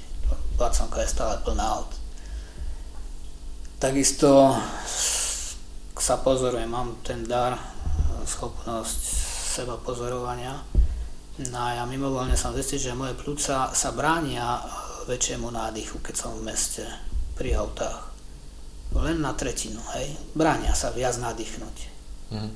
Placonka 0.56 1.04
je 1.04 1.12
stále 1.12 1.36
plná 1.44 1.66
aut. 1.80 1.92
Takisto 3.80 4.56
sa 6.00 6.16
pozorujem, 6.24 6.72
mám 6.72 6.96
ten 7.04 7.28
dar, 7.28 7.60
schopnosť 8.24 9.00
seba 9.60 9.76
pozorovania. 9.80 10.64
No 11.52 11.58
a 11.60 11.82
ja 11.82 11.84
mimovoľne 11.84 12.38
som 12.38 12.56
zistil, 12.56 12.80
že 12.80 12.96
moje 12.96 13.18
plúca 13.18 13.74
sa 13.74 13.90
bránia 13.92 14.64
väčšiemu 15.08 15.52
nádychu, 15.52 16.00
keď 16.00 16.16
som 16.16 16.32
v 16.38 16.48
meste 16.48 16.84
pri 17.36 17.58
autách. 17.58 18.14
Len 18.94 19.18
na 19.20 19.34
tretinu, 19.34 19.82
hej. 19.98 20.14
Bránia 20.38 20.78
sa 20.78 20.94
viac 20.94 21.18
nadýchnuť. 21.18 21.78
Mm. 22.34 22.54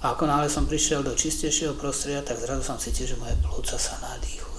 A 0.00 0.16
ako 0.16 0.24
náhle 0.26 0.48
som 0.48 0.64
prišiel 0.64 1.04
do 1.04 1.12
čistejšieho 1.12 1.76
prostredia, 1.76 2.24
tak 2.24 2.40
zrazu 2.40 2.64
som 2.64 2.80
cítil, 2.80 3.04
že 3.04 3.20
moje 3.20 3.36
plúca 3.44 3.76
sa 3.76 4.00
nadýchujú 4.00 4.50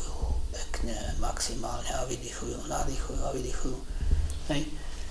pekne, 0.54 0.96
maximálne 1.18 1.90
a 1.98 2.06
vydychujú, 2.06 2.70
nadýchujú 2.70 3.20
a 3.26 3.30
vydychujú. 3.34 3.78
Hej. 4.54 4.62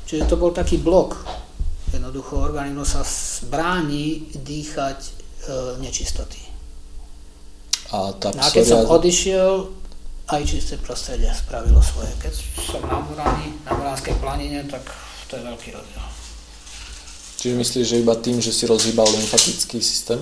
Čiže 0.06 0.30
to 0.30 0.38
bol 0.38 0.54
taký 0.54 0.78
blok. 0.78 1.18
Jednoducho 1.90 2.38
organizmus 2.38 2.94
sa 2.94 3.02
bráni 3.50 4.30
dýchať 4.30 4.98
e, 5.02 5.10
nečistoty. 5.82 6.38
A, 7.90 8.14
tá 8.14 8.30
no 8.30 8.38
a 8.38 8.46
keď 8.54 8.64
som 8.64 8.82
odišiel, 8.86 9.79
aj 10.30 10.42
čisté 10.46 10.74
prostredie 10.78 11.30
spravilo 11.34 11.82
svoje. 11.82 12.10
Keď 12.22 12.32
som 12.58 12.82
na 12.86 13.02
Murani, 13.02 13.58
na 13.66 13.72
Muránskej 13.74 14.14
planine, 14.22 14.62
tak 14.70 14.82
to 15.26 15.36
je 15.38 15.42
veľký 15.42 15.68
rozdiel. 15.74 16.06
Čiže 17.40 17.54
myslíš, 17.56 17.84
že 17.88 17.96
iba 18.04 18.14
tým, 18.14 18.38
že 18.38 18.52
si 18.52 18.68
rozhýbal 18.68 19.08
lymfatický 19.10 19.80
systém? 19.80 20.20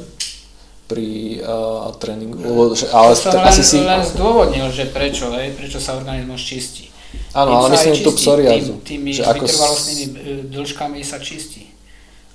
pri 0.88 1.38
uh, 1.44 1.92
tréningu. 2.00 2.40
Lebo, 2.40 2.72
že, 2.72 2.88
ale 2.88 3.12
to 3.12 3.28
som 3.28 3.44
len, 3.44 3.52
asi 3.52 3.62
si... 3.62 3.76
len 3.84 4.00
zdôvodnil, 4.00 4.72
že 4.72 4.88
prečo, 4.88 5.28
hej, 5.36 5.52
prečo 5.52 5.76
sa 5.76 6.00
organizmus 6.00 6.40
čistí. 6.40 6.88
Áno, 7.36 7.60
ale 7.60 7.76
myslím 7.76 8.00
tú 8.00 8.12
psoriazu. 8.16 8.80
Tým, 8.80 9.04
tými 9.04 9.10
že 9.12 9.22
vytrvalostnými 9.28 10.04
ako... 10.08 10.16
E, 10.16 10.32
dĺžkami 10.48 11.00
sa 11.04 11.20
čistí 11.20 11.68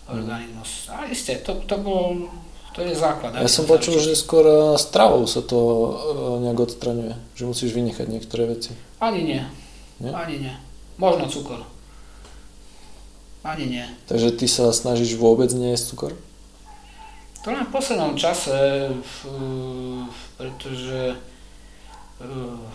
organizmus. 0.05 0.93
A 0.93 1.09
isté, 1.09 1.41
to, 1.41 1.65
to 1.65 1.81
bol, 1.81 2.29
to 2.73 2.81
je 2.81 2.97
základ. 2.97 3.37
Ja 3.37 3.45
som 3.45 3.69
počul, 3.69 4.01
že 4.01 4.17
skôr 4.17 4.73
stravou 4.81 5.29
sa 5.29 5.45
to 5.45 5.57
uh, 5.57 6.41
nejak 6.41 6.65
odstraňuje, 6.65 7.13
že 7.37 7.43
musíš 7.45 7.71
vynechať 7.77 8.09
niektoré 8.09 8.49
veci. 8.49 8.73
Ani 8.97 9.21
nie. 9.21 9.41
nie? 10.01 10.09
Ani 10.09 10.41
nie. 10.41 10.53
Možno 10.97 11.29
cukor. 11.29 11.61
Ani 13.45 13.69
nie. 13.69 13.85
Takže 14.09 14.33
ty 14.39 14.49
sa 14.49 14.73
snažíš 14.73 15.19
vôbec 15.19 15.53
nie 15.53 15.75
jesť 15.75 15.93
cukor? 15.93 16.13
To 17.43 17.51
len 17.51 17.67
v 17.67 17.75
poslednom 17.75 18.15
čase, 18.15 18.87
pretože 20.39 21.11
e, 21.11 21.17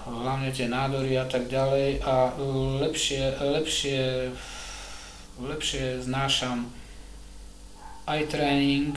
hlavne 0.05 0.53
tie 0.53 0.69
nádory 0.69 1.17
a 1.17 1.25
tak 1.25 1.49
ďalej 1.49 2.05
a 2.05 2.37
e, 2.37 2.45
lepšie, 2.85 3.33
lepšie, 3.41 4.29
lepšie 5.41 6.05
znášam 6.05 6.69
aj 8.05 8.29
tréning, 8.29 8.93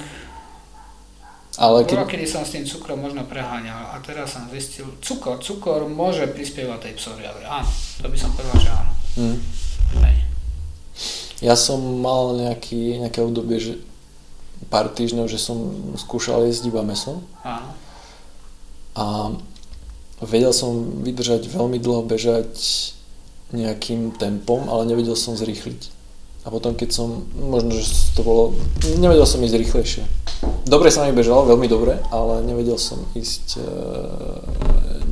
Ale 1.59 1.83
keď... 1.83 2.07
Kedy 2.07 2.27
som 2.27 2.47
s 2.47 2.55
tým 2.55 2.63
cukrom 2.63 3.03
možno 3.03 3.27
preháňal 3.27 3.91
a 3.91 3.99
teraz 3.99 4.39
som 4.39 4.47
zistil, 4.47 4.87
cukor, 5.03 5.43
cukor 5.43 5.83
môže 5.83 6.23
prispievať 6.31 6.87
tej 6.87 6.93
psoriaze. 6.95 7.43
Áno, 7.43 7.67
to 7.99 8.07
by 8.07 8.17
som 8.17 8.31
povedal, 8.31 8.57
že 8.59 8.69
áno. 8.71 8.91
Mm. 9.19 9.39
Ja 11.41 11.57
som 11.57 11.81
mal 11.81 12.37
nejaký, 12.37 13.01
nejaké 13.01 13.19
obdobie, 13.25 13.57
že 13.57 13.81
pár 14.69 14.93
týždňov, 14.93 15.25
že 15.25 15.41
som 15.41 15.57
skúšal 15.97 16.45
jesť 16.45 16.69
iba 16.69 16.85
meso. 16.85 17.25
Áno. 17.41 17.73
A 18.93 19.05
vedel 20.21 20.53
som 20.53 21.01
vydržať 21.01 21.49
veľmi 21.49 21.81
dlho 21.81 22.05
bežať 22.05 22.53
nejakým 23.51 24.15
tempom, 24.15 24.69
ale 24.69 24.85
nevedel 24.87 25.17
som 25.17 25.33
zrýchliť. 25.33 26.00
A 26.41 26.47
potom 26.49 26.73
keď 26.73 26.89
som, 26.89 27.29
možno, 27.37 27.77
že 27.77 28.17
to 28.17 28.25
bolo, 28.25 28.57
nevedel 28.97 29.29
som 29.29 29.45
ísť 29.45 29.61
rýchlejšie. 29.61 30.03
Dobre 30.65 30.89
sa 30.89 31.05
mi 31.05 31.13
bežalo, 31.13 31.45
veľmi 31.45 31.69
dobre, 31.69 32.01
ale 32.09 32.41
nevedel 32.41 32.81
som 32.81 32.97
ísť 33.13 33.61
e, 33.61 33.65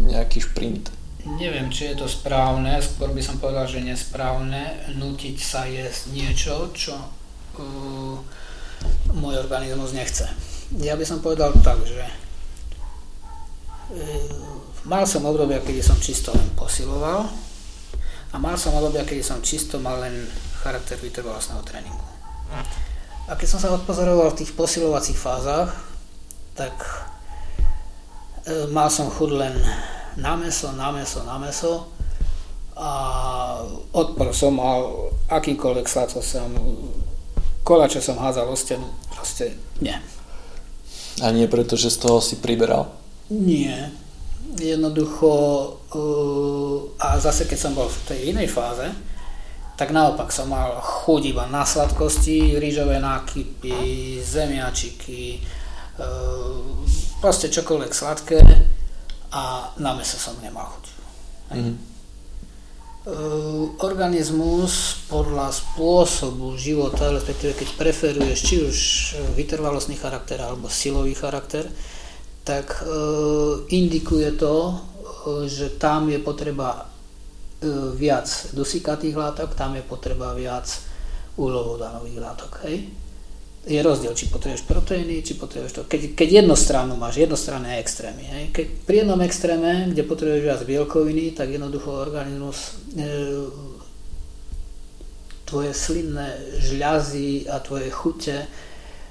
nejaký 0.10 0.42
šprint. 0.42 0.90
Neviem, 1.38 1.70
či 1.70 1.94
je 1.94 2.02
to 2.02 2.08
správne, 2.10 2.82
skôr 2.82 3.14
by 3.14 3.22
som 3.22 3.38
povedal, 3.38 3.70
že 3.70 3.86
nesprávne 3.86 4.90
nutiť 4.98 5.38
sa 5.38 5.70
jesť 5.70 6.16
niečo, 6.16 6.74
čo 6.74 6.96
uh, 6.96 8.16
môj 9.14 9.36
organizmus 9.38 9.94
nechce. 9.94 10.26
Ja 10.82 10.98
by 10.98 11.06
som 11.06 11.22
povedal 11.22 11.54
tak, 11.62 11.84
že 11.86 12.02
uh, 13.94 14.32
mal 14.88 15.06
som 15.06 15.28
obdobia, 15.28 15.62
kedy 15.62 15.84
som 15.84 16.00
čisto 16.02 16.34
len 16.34 16.50
posiloval 16.56 17.30
a 18.32 18.36
mal 18.42 18.56
som 18.56 18.74
obdobia, 18.74 19.06
kedy 19.06 19.22
som 19.22 19.44
čisto 19.44 19.78
mal 19.78 20.02
len 20.02 20.26
charakter 20.60 21.00
vytrvalostného 21.00 21.64
tréningu. 21.64 22.06
A 23.30 23.38
keď 23.38 23.48
som 23.48 23.60
sa 23.62 23.74
odpozoroval 23.74 24.34
v 24.34 24.40
tých 24.44 24.58
posilovacích 24.58 25.16
fázach, 25.16 25.70
tak 26.58 26.74
e, 28.44 28.68
mal 28.74 28.90
som 28.90 29.08
chud 29.08 29.32
len 29.38 29.54
na 30.18 30.36
meso, 30.36 30.74
na 30.74 30.90
meso, 30.90 31.22
na 31.24 31.38
meso 31.38 31.88
a 32.80 32.92
odpor 33.92 34.32
som 34.32 34.56
mal 34.56 35.12
akýkoľvek 35.28 35.86
sladko 35.86 36.24
som, 36.24 36.48
kolače 37.68 38.00
som 38.00 38.18
hádzal 38.18 38.48
o 38.48 38.56
stenu, 38.56 38.88
proste 39.12 39.56
nie. 39.84 39.96
A 41.20 41.36
nie 41.36 41.52
preto, 41.52 41.76
že 41.76 41.92
z 41.92 42.00
toho 42.00 42.24
si 42.24 42.40
priberal? 42.40 42.88
Nie. 43.28 43.92
Jednoducho, 44.56 45.30
uh, 45.92 47.04
a 47.04 47.20
zase 47.20 47.46
keď 47.46 47.60
som 47.60 47.76
bol 47.76 47.92
v 47.92 48.00
tej 48.08 48.20
inej 48.32 48.48
fáze, 48.48 48.88
tak 49.80 49.96
naopak 49.96 50.28
som 50.28 50.52
mal 50.52 50.76
chuť 50.84 51.22
iba 51.32 51.48
na 51.48 51.64
sladkosti, 51.64 52.60
rýžové 52.60 53.00
nákypy, 53.00 54.20
zemiačiky, 54.20 55.40
e, 55.40 56.08
proste 57.24 57.48
čokoľvek 57.48 57.92
sladké 57.96 58.44
a 59.32 59.72
na 59.80 59.96
meso 59.96 60.20
som 60.20 60.36
nemal 60.44 60.68
chuť. 60.68 60.86
Mm-hmm. 61.56 61.76
Organizmus 63.80 65.08
podľa 65.08 65.56
spôsobu 65.56 66.60
života, 66.60 67.16
respektíve 67.16 67.56
keď 67.56 67.70
preferuješ 67.80 68.40
či 68.44 68.56
už 68.60 68.78
vytrvalostný 69.40 69.96
charakter 69.96 70.44
alebo 70.44 70.68
silový 70.68 71.16
charakter, 71.16 71.64
tak 72.44 72.84
e, 72.84 72.92
indikuje 73.72 74.36
to, 74.36 74.76
že 75.48 75.80
tam 75.80 76.12
je 76.12 76.20
potreba 76.20 76.89
E, 76.89 76.89
viac 77.96 78.56
dusíkatých 78.56 79.16
látok, 79.16 79.56
tam 79.56 79.76
je 79.76 79.84
potreba 79.84 80.32
viac 80.32 80.66
uhlovodanových 81.36 82.20
látok. 82.20 82.52
Hej? 82.68 82.88
Je 83.68 83.80
rozdiel, 83.84 84.16
či 84.16 84.32
potrebuješ 84.32 84.64
proteíny, 84.64 85.20
či 85.20 85.36
potrebuješ 85.36 85.74
to. 85.76 85.84
Keď, 85.84 86.16
keď 86.16 86.44
jednostranú 86.44 86.96
máš, 86.96 87.20
jednostranné 87.20 87.84
extrémy. 87.84 88.24
Hej? 88.24 88.44
Keď 88.56 88.66
pri 88.88 88.96
jednom 89.04 89.20
extréme, 89.20 89.92
kde 89.92 90.08
potrebuješ 90.08 90.44
viac 90.44 90.62
bielkoviny, 90.64 91.36
tak 91.36 91.52
jednoducho 91.52 91.92
organizmus 91.92 92.80
e, 92.96 93.06
tvoje 95.44 95.76
slinné 95.76 96.40
žľazy 96.64 97.52
a 97.52 97.60
tvoje 97.60 97.92
chute 97.92 98.48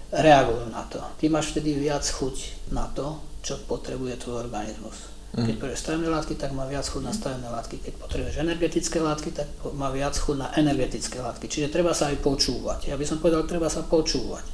reagujú 0.09 0.73
na 0.73 0.89
to. 0.89 1.05
Ty 1.21 1.25
máš 1.29 1.53
vtedy 1.53 1.77
viac 1.77 2.07
chuť 2.09 2.73
na 2.73 2.89
to, 2.89 3.21
čo 3.45 3.61
potrebuje 3.69 4.25
tvoj 4.25 4.49
organizmus. 4.49 5.18
Keď 5.29 5.45
mhm. 5.45 5.61
potrebuješ 5.61 5.81
stavebné 5.85 6.09
látky, 6.09 6.35
tak 6.41 6.51
má 6.57 6.65
viac 6.65 6.89
chuť 6.89 7.03
na 7.05 7.13
stavebné 7.13 7.49
látky. 7.53 7.77
Keď 7.85 7.93
potrebuješ 8.01 8.37
energetické 8.41 8.99
látky, 8.99 9.31
tak 9.37 9.49
má 9.77 9.93
viac 9.93 10.17
chuť 10.17 10.37
na 10.41 10.49
energetické 10.57 11.21
látky. 11.21 11.47
Čiže 11.53 11.69
treba 11.69 11.93
sa 11.93 12.09
aj 12.09 12.25
počúvať. 12.25 12.89
Ja 12.89 12.97
by 12.97 13.05
som 13.05 13.21
povedal, 13.21 13.45
treba 13.45 13.69
sa 13.69 13.85
počúvať. 13.85 14.45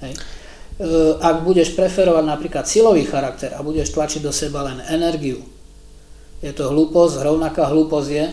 Hej. 0.00 0.16
E, 0.74 0.88
ak 1.20 1.44
budeš 1.44 1.76
preferovať 1.76 2.24
napríklad 2.24 2.64
silový 2.64 3.04
charakter 3.04 3.52
a 3.52 3.60
budeš 3.60 3.92
tlačiť 3.92 4.24
do 4.24 4.32
seba 4.32 4.64
len 4.64 4.80
energiu, 4.88 5.44
je 6.42 6.52
to 6.56 6.72
hlúposť, 6.72 7.22
rovnaká 7.22 7.68
hlúposť 7.68 8.08
je, 8.10 8.24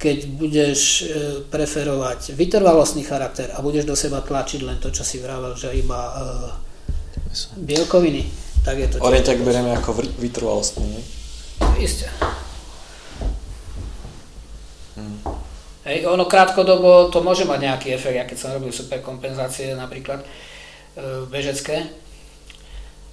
keď 0.00 0.18
budeš 0.40 0.80
e, 0.80 1.04
preferovať 1.52 2.32
vytrvalostný 2.32 3.04
charakter 3.04 3.52
a 3.52 3.60
budeš 3.60 3.84
do 3.84 3.92
seba 3.92 4.24
tlačiť 4.24 4.60
len 4.64 4.80
to, 4.80 4.88
čo 4.88 5.04
si 5.04 5.20
vravel, 5.20 5.52
že 5.58 5.76
iba 5.76 5.98
e, 5.98 6.12
bielkoviny, 7.60 8.24
tak 8.64 8.80
je 8.80 8.86
to... 8.86 8.94
Orienták 9.04 9.44
bereme 9.44 9.76
ako 9.76 10.00
vytrvalostný, 10.16 11.19
Isté. 11.80 12.08
Hmm. 14.96 15.16
Hej, 15.80 16.04
ono 16.04 16.28
krátkodobo 16.28 17.08
to 17.08 17.24
môže 17.24 17.48
mať 17.48 17.60
nejaký 17.64 17.88
efekt, 17.96 18.16
ja 18.16 18.28
keď 18.28 18.36
som 18.36 18.52
robil 18.52 18.68
superkompenzácie 18.68 19.72
napríklad 19.72 20.20
e, 20.20 20.26
bežecké, 21.24 21.88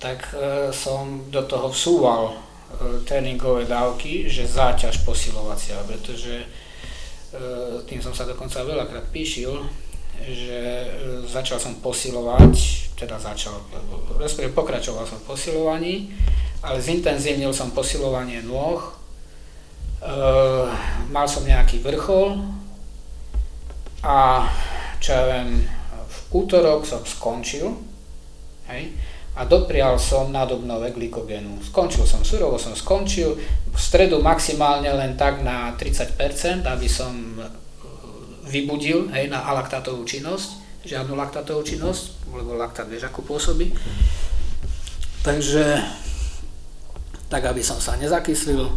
tak 0.04 0.36
e, 0.36 0.70
som 0.76 1.32
do 1.32 1.48
toho 1.48 1.72
vsúval 1.72 2.36
e, 2.36 2.36
tréningové 3.08 3.64
dávky, 3.72 4.28
že 4.28 4.44
záťaž 4.44 5.08
posilovacia, 5.08 5.80
pretože 5.88 6.44
tým 7.92 8.00
som 8.00 8.16
sa 8.16 8.24
dokonca 8.24 8.64
veľakrát 8.64 9.12
píšil, 9.12 9.52
že 10.26 10.88
začal 11.28 11.60
som 11.60 11.76
posilovať, 11.84 12.56
teda 12.96 13.20
začal, 13.20 13.62
respektíve 14.16 14.56
pokračoval 14.56 15.04
som 15.04 15.20
v 15.22 15.28
posilovaní, 15.28 15.96
ale 16.62 16.82
zintenzívnil 16.82 17.54
som 17.54 17.74
posilovanie 17.74 18.42
nôh, 18.42 18.82
e, 18.82 18.92
mal 21.14 21.28
som 21.30 21.46
nejaký 21.46 21.82
vrchol 21.86 22.42
a 24.02 24.50
čo 24.98 25.10
ja 25.14 25.24
viem, 25.30 25.62
v 26.08 26.18
útorok 26.34 26.84
som 26.84 27.06
skončil 27.06 27.78
hej, 28.74 28.94
a 29.38 29.46
doprial 29.46 30.02
som 30.02 30.34
nadobnové 30.34 30.90
glykogénu. 30.98 31.62
Skončil 31.62 32.10
som, 32.10 32.26
surovo 32.26 32.58
som 32.58 32.74
skončil, 32.74 33.38
v 33.70 33.78
stredu 33.78 34.18
maximálne 34.18 34.90
len 34.90 35.14
tak 35.14 35.46
na 35.46 35.78
30%, 35.78 36.66
aby 36.66 36.90
som 36.90 37.14
e, 37.38 37.46
vybudil 38.50 39.14
hej, 39.14 39.30
na 39.30 39.46
alaktátovú 39.46 40.02
činnosť, 40.02 40.82
žiadnu 40.88 41.14
laktátovú 41.14 41.62
činnosť, 41.62 42.34
lebo 42.34 42.58
laktát 42.58 42.90
vieš 42.90 43.12
ako 43.12 43.22
pôsobí. 43.22 43.70
Takže 45.22 45.84
tak 47.28 47.44
aby 47.48 47.62
som 47.64 47.80
sa 47.80 48.00
nezakyslil. 48.00 48.72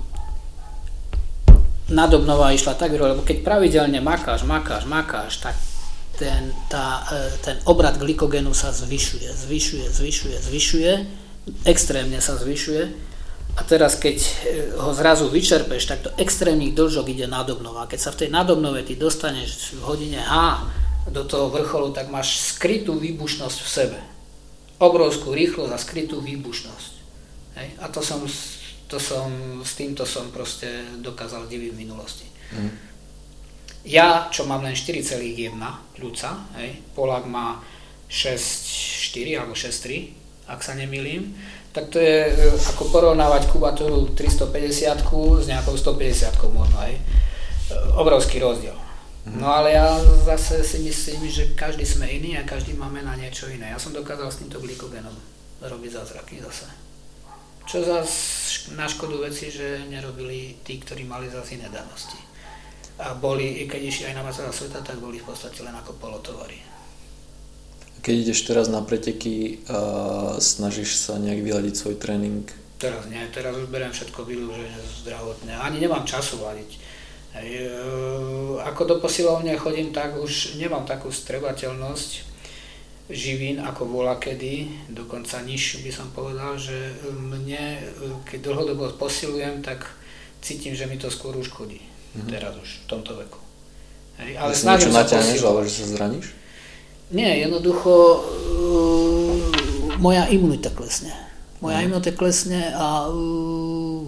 Nadobnova 1.91 2.55
išla 2.55 2.79
tak, 2.79 2.95
lebo 2.95 3.27
keď 3.27 3.43
pravidelne 3.43 3.99
makáš, 3.99 4.47
makáš, 4.47 4.87
makáš, 4.87 5.43
tak 5.43 5.59
ten, 6.15 6.55
tá, 6.71 7.03
e, 7.11 7.35
ten 7.43 7.57
obrad 7.67 7.99
glykogenu 7.99 8.55
sa 8.55 8.71
zvyšuje, 8.71 9.27
zvyšuje, 9.27 9.87
zvyšuje, 9.91 10.37
zvyšuje, 10.39 10.93
extrémne 11.67 12.23
sa 12.23 12.39
zvyšuje 12.39 13.11
a 13.57 13.61
teraz 13.67 13.99
keď 13.99 14.17
e, 14.21 14.31
ho 14.79 14.91
zrazu 14.95 15.27
vyčerpeš, 15.27 15.83
tak 15.91 15.99
do 16.07 16.11
extrémnych 16.21 16.77
dĺžok 16.77 17.11
ide 17.11 17.27
nadobnova. 17.27 17.91
Keď 17.91 17.99
sa 17.99 18.11
v 18.15 18.19
tej 18.27 18.31
nadobnove 18.31 18.87
ty 18.87 18.95
dostaneš 18.95 19.75
v 19.75 19.83
hodine 19.83 20.21
H 20.23 20.63
do 21.11 21.27
toho 21.27 21.51
vrcholu, 21.51 21.91
tak 21.91 22.13
máš 22.13 22.55
skrytú 22.55 22.95
výbušnosť 23.01 23.59
v 23.59 23.69
sebe. 23.69 23.99
Obrovskú 24.79 25.35
rýchlosť 25.35 25.73
a 25.75 25.79
skrytú 25.81 26.23
výbušnosť. 26.23 26.90
Hej? 27.59 27.69
A 27.81 27.89
to 27.89 28.05
som, 28.05 28.23
to 28.87 28.99
som, 29.01 29.61
s 29.65 29.73
týmto 29.75 30.07
som 30.07 30.31
proste 30.31 30.87
dokázal 31.01 31.47
diviť 31.51 31.71
v 31.75 31.81
minulosti. 31.81 32.27
Mm. 32.55 32.91
Ja, 33.89 34.29
čo 34.29 34.45
mám 34.45 34.61
len 34.61 34.77
4,1 34.77 35.57
ľudca, 35.97 36.29
hej, 36.61 36.85
Polák 36.93 37.25
má 37.25 37.65
6,4 38.13 39.41
alebo 39.41 39.57
6,3, 39.57 40.53
ak 40.53 40.61
sa 40.61 40.77
nemýlim, 40.77 41.33
tak 41.73 41.89
to 41.89 42.03
je 42.03 42.29
e, 42.29 42.33
ako 42.75 42.91
porovnávať 42.91 43.49
kubatúru 43.49 44.11
350 44.13 45.01
s 45.41 45.47
nejakou 45.47 45.75
150 45.79 46.37
možno, 46.51 46.77
hej. 46.85 46.99
E, 46.99 47.03
obrovský 47.97 48.43
rozdiel. 48.43 48.77
Mm. 49.25 49.41
No 49.41 49.49
ale 49.49 49.79
ja 49.79 49.97
zase 50.29 50.61
si 50.61 50.83
myslím, 50.85 51.31
že 51.31 51.57
každý 51.57 51.87
sme 51.87 52.05
iný 52.05 52.37
a 52.37 52.45
každý 52.45 52.77
máme 52.77 53.01
na 53.01 53.17
niečo 53.17 53.49
iné. 53.49 53.73
Ja 53.73 53.79
som 53.81 53.97
dokázal 53.97 54.29
s 54.29 54.45
týmto 54.45 54.61
glykogenom 54.61 55.15
robiť 55.63 55.91
zázraky 55.95 56.43
zase. 56.45 56.90
Čo 57.71 57.87
zás 57.87 58.11
na 58.75 58.91
škodu 58.91 59.23
veci, 59.23 59.47
že 59.47 59.87
nerobili 59.87 60.59
tí, 60.67 60.83
ktorí 60.83 61.07
mali 61.07 61.31
zase 61.31 61.55
iné 61.55 61.71
danosti. 61.71 62.19
A 62.99 63.15
boli, 63.15 63.63
keď 63.71 63.81
išli 63.87 64.05
aj 64.11 64.15
na 64.19 64.27
majstrovstvá 64.27 64.75
sveta, 64.75 64.81
tak 64.83 64.99
boli 64.99 65.23
v 65.23 65.31
podstate 65.31 65.63
len 65.63 65.71
ako 65.79 65.95
polotovary. 66.03 66.59
Keď 68.03 68.15
ideš 68.27 68.43
teraz 68.43 68.67
na 68.67 68.83
preteky, 68.83 69.63
a 69.71 70.35
snažíš 70.43 70.99
sa 70.99 71.15
nejak 71.23 71.47
vyladiť 71.47 71.75
svoj 71.79 71.95
tréning? 71.95 72.43
Teraz 72.83 73.07
nie, 73.07 73.23
teraz 73.31 73.55
už 73.55 73.71
beriem 73.71 73.95
všetko 73.95 74.27
vylúžené 74.27 74.81
zdravotne. 75.07 75.55
Ani 75.55 75.79
nemám 75.79 76.03
času 76.03 76.43
ladiť. 76.43 76.71
Hej, 77.39 77.51
e, 77.55 77.79
ako 78.67 78.83
do 78.83 78.97
posilovne 78.99 79.55
chodím, 79.55 79.95
tak 79.95 80.19
už 80.19 80.59
nemám 80.59 80.83
takú 80.91 81.15
strebateľnosť 81.15 82.30
živín 83.11 83.61
ako 83.61 83.87
bola 83.87 84.17
kedy, 84.17 84.87
dokonca 84.91 85.43
nižšiu 85.43 85.83
by 85.85 85.91
som 85.93 86.09
povedal, 86.15 86.57
že 86.57 86.95
mne, 87.11 87.79
keď 88.27 88.39
dlhodobo 88.51 88.91
posilujem, 88.97 89.63
tak 89.63 89.87
cítim, 90.41 90.73
že 90.73 90.87
mi 90.87 90.97
to 90.97 91.13
skôr 91.13 91.37
uškodí. 91.37 91.83
Mm-hmm. 91.83 92.31
Teraz 92.31 92.55
už, 92.59 92.71
v 92.83 92.87
tomto 92.91 93.13
veku. 93.19 93.39
Hej, 94.19 94.33
ale 94.37 94.53
snažím 94.53 94.93
sa 94.93 95.07
ale 95.07 95.67
že 95.67 95.85
sa 95.85 95.87
zraníš? 95.97 96.27
Nie, 97.11 97.43
jednoducho 97.43 97.93
uh, 98.23 99.35
moja 99.99 100.31
imunita 100.31 100.71
klesne. 100.71 101.11
Moja 101.59 101.83
mm. 101.83 101.87
imunita 101.91 102.13
klesne 102.15 102.71
a 102.71 103.11
uh, 103.11 104.07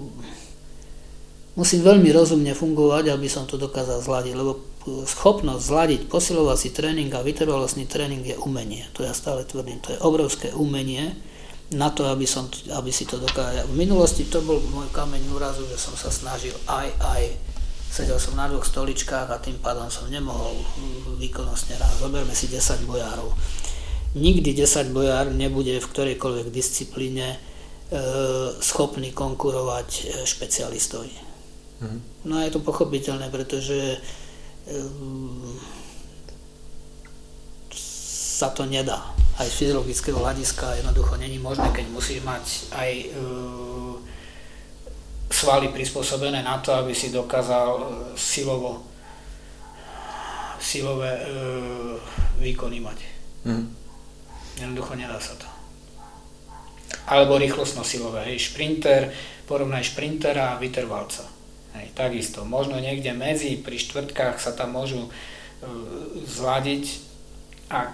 musím 1.58 1.80
veľmi 1.82 2.08
rozumne 2.14 2.54
fungovať, 2.54 3.10
aby 3.10 3.26
som 3.26 3.44
to 3.44 3.58
dokázal 3.58 3.98
zladiť, 4.00 4.34
lebo 4.38 4.71
schopnosť 4.86 5.62
zladiť 5.62 6.00
posilovací 6.10 6.74
tréning 6.74 7.10
a 7.14 7.22
vytrvalostný 7.22 7.86
tréning 7.86 8.26
je 8.26 8.36
umenie. 8.42 8.82
To 8.98 9.06
ja 9.06 9.14
stále 9.14 9.46
tvrdím, 9.46 9.78
to 9.78 9.94
je 9.94 10.02
obrovské 10.02 10.50
umenie 10.50 11.14
na 11.72 11.88
to, 11.88 12.04
aby, 12.10 12.28
som, 12.28 12.50
aby 12.74 12.92
si 12.92 13.08
to 13.08 13.16
dokázal. 13.16 13.64
V 13.64 13.76
minulosti 13.78 14.28
to 14.28 14.44
bol 14.44 14.60
môj 14.74 14.90
kameň 14.92 15.22
úrazu, 15.32 15.64
že 15.70 15.80
som 15.80 15.96
sa 15.96 16.12
snažil 16.12 16.52
aj, 16.68 16.88
aj 17.00 17.22
sedel 17.88 18.20
som 18.20 18.36
na 18.36 18.48
dvoch 18.48 18.64
stoličkách 18.64 19.28
a 19.32 19.40
tým 19.40 19.56
pádom 19.60 19.88
som 19.88 20.08
nemohol 20.08 20.52
výkonnostne 21.16 21.76
rád. 21.80 21.92
Zoberme 21.96 22.32
si 22.36 22.48
10 22.48 22.84
bojárov. 22.84 23.32
Nikdy 24.12 24.52
10 24.52 24.92
bojár 24.92 25.32
nebude 25.32 25.80
v 25.80 25.88
ktorejkoľvek 25.88 26.52
disciplíne 26.52 27.32
e, 27.32 27.38
schopný 28.60 29.08
konkurovať 29.16 29.88
e, 29.88 30.02
špecialistovi. 30.28 31.14
Mm. 31.80 32.00
No 32.28 32.36
a 32.36 32.44
je 32.44 32.52
to 32.52 32.60
pochopiteľné, 32.60 33.32
pretože 33.32 33.96
sa 38.42 38.50
to 38.50 38.66
nedá. 38.66 39.14
Aj 39.38 39.46
z 39.46 39.54
fyziologického 39.54 40.18
hľadiska 40.18 40.82
jednoducho 40.82 41.16
není 41.16 41.38
možné, 41.38 41.70
keď 41.70 41.86
musíš 41.88 42.20
mať 42.26 42.44
aj 42.74 42.90
e, 42.90 43.06
svaly 45.30 45.70
prispôsobené 45.70 46.42
na 46.42 46.58
to, 46.58 46.74
aby 46.74 46.90
si 46.90 47.14
dokázal 47.14 47.68
e, 47.78 47.84
silovo 48.18 48.92
silové 50.62 51.10
e, 51.10 51.24
výkony 52.38 52.78
mať. 52.78 52.98
Mm. 53.46 53.66
Jednoducho 54.62 54.94
nedá 54.94 55.18
sa 55.18 55.34
to. 55.34 55.48
Alebo 57.10 57.34
rýchlostno 57.38 57.82
silové. 57.82 58.30
Hej, 58.30 58.54
šprinter, 58.54 59.10
porovnaj 59.50 59.90
šprintera 59.90 60.54
a 60.54 60.60
vytrvalca. 60.62 61.26
Hej, 61.72 61.86
takisto. 61.96 62.44
Možno 62.44 62.76
niekde 62.76 63.16
medzi, 63.16 63.56
pri 63.56 63.80
štvrtkách 63.80 64.36
sa 64.36 64.52
tam 64.52 64.76
môžu 64.76 65.08
e, 65.08 65.10
zladiť, 66.28 66.84
ak 67.72 67.92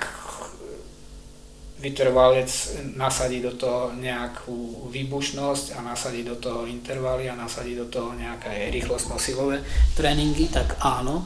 vytrvalec 1.78 2.50
nasadí 2.98 3.38
do 3.38 3.54
toho 3.54 3.94
nejakú 3.94 4.90
výbušnosť 4.90 5.78
a 5.78 5.86
nasadí 5.86 6.26
do 6.26 6.34
toho 6.34 6.66
intervaly 6.66 7.30
a 7.30 7.38
nasadí 7.38 7.78
do 7.78 7.86
toho 7.86 8.18
nejaké 8.18 8.66
rýchlostno-silové 8.74 9.62
tréningy, 9.94 10.50
tak 10.50 10.74
áno, 10.82 11.22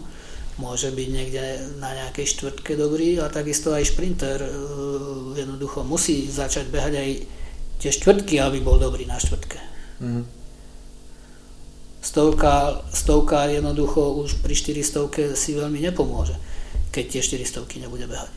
môže 0.60 0.92
byť 0.92 1.08
niekde 1.08 1.44
na 1.80 1.96
nejakej 1.96 2.36
štvrtke 2.36 2.76
dobrý 2.76 3.16
a 3.24 3.32
takisto 3.32 3.72
aj 3.72 3.96
šprinter 3.96 4.44
e, 4.44 4.50
jednoducho 5.40 5.88
musí 5.88 6.28
začať 6.28 6.68
behať 6.68 6.94
aj 7.00 7.10
tie 7.80 7.90
štvrtky, 7.90 8.36
aby 8.36 8.60
bol 8.60 8.76
dobrý 8.76 9.08
na 9.08 9.16
štvrtke. 9.16 9.58
Mm. 10.04 10.41
Stovka, 12.02 12.82
stovka 12.90 13.46
jednoducho 13.46 14.18
už 14.26 14.42
pri 14.42 14.58
400 14.58 15.38
si 15.38 15.54
veľmi 15.54 15.78
nepomôže, 15.78 16.34
keď 16.90 17.04
tie 17.08 17.22
400 17.46 17.62
nebude 17.78 18.10
behať. 18.10 18.28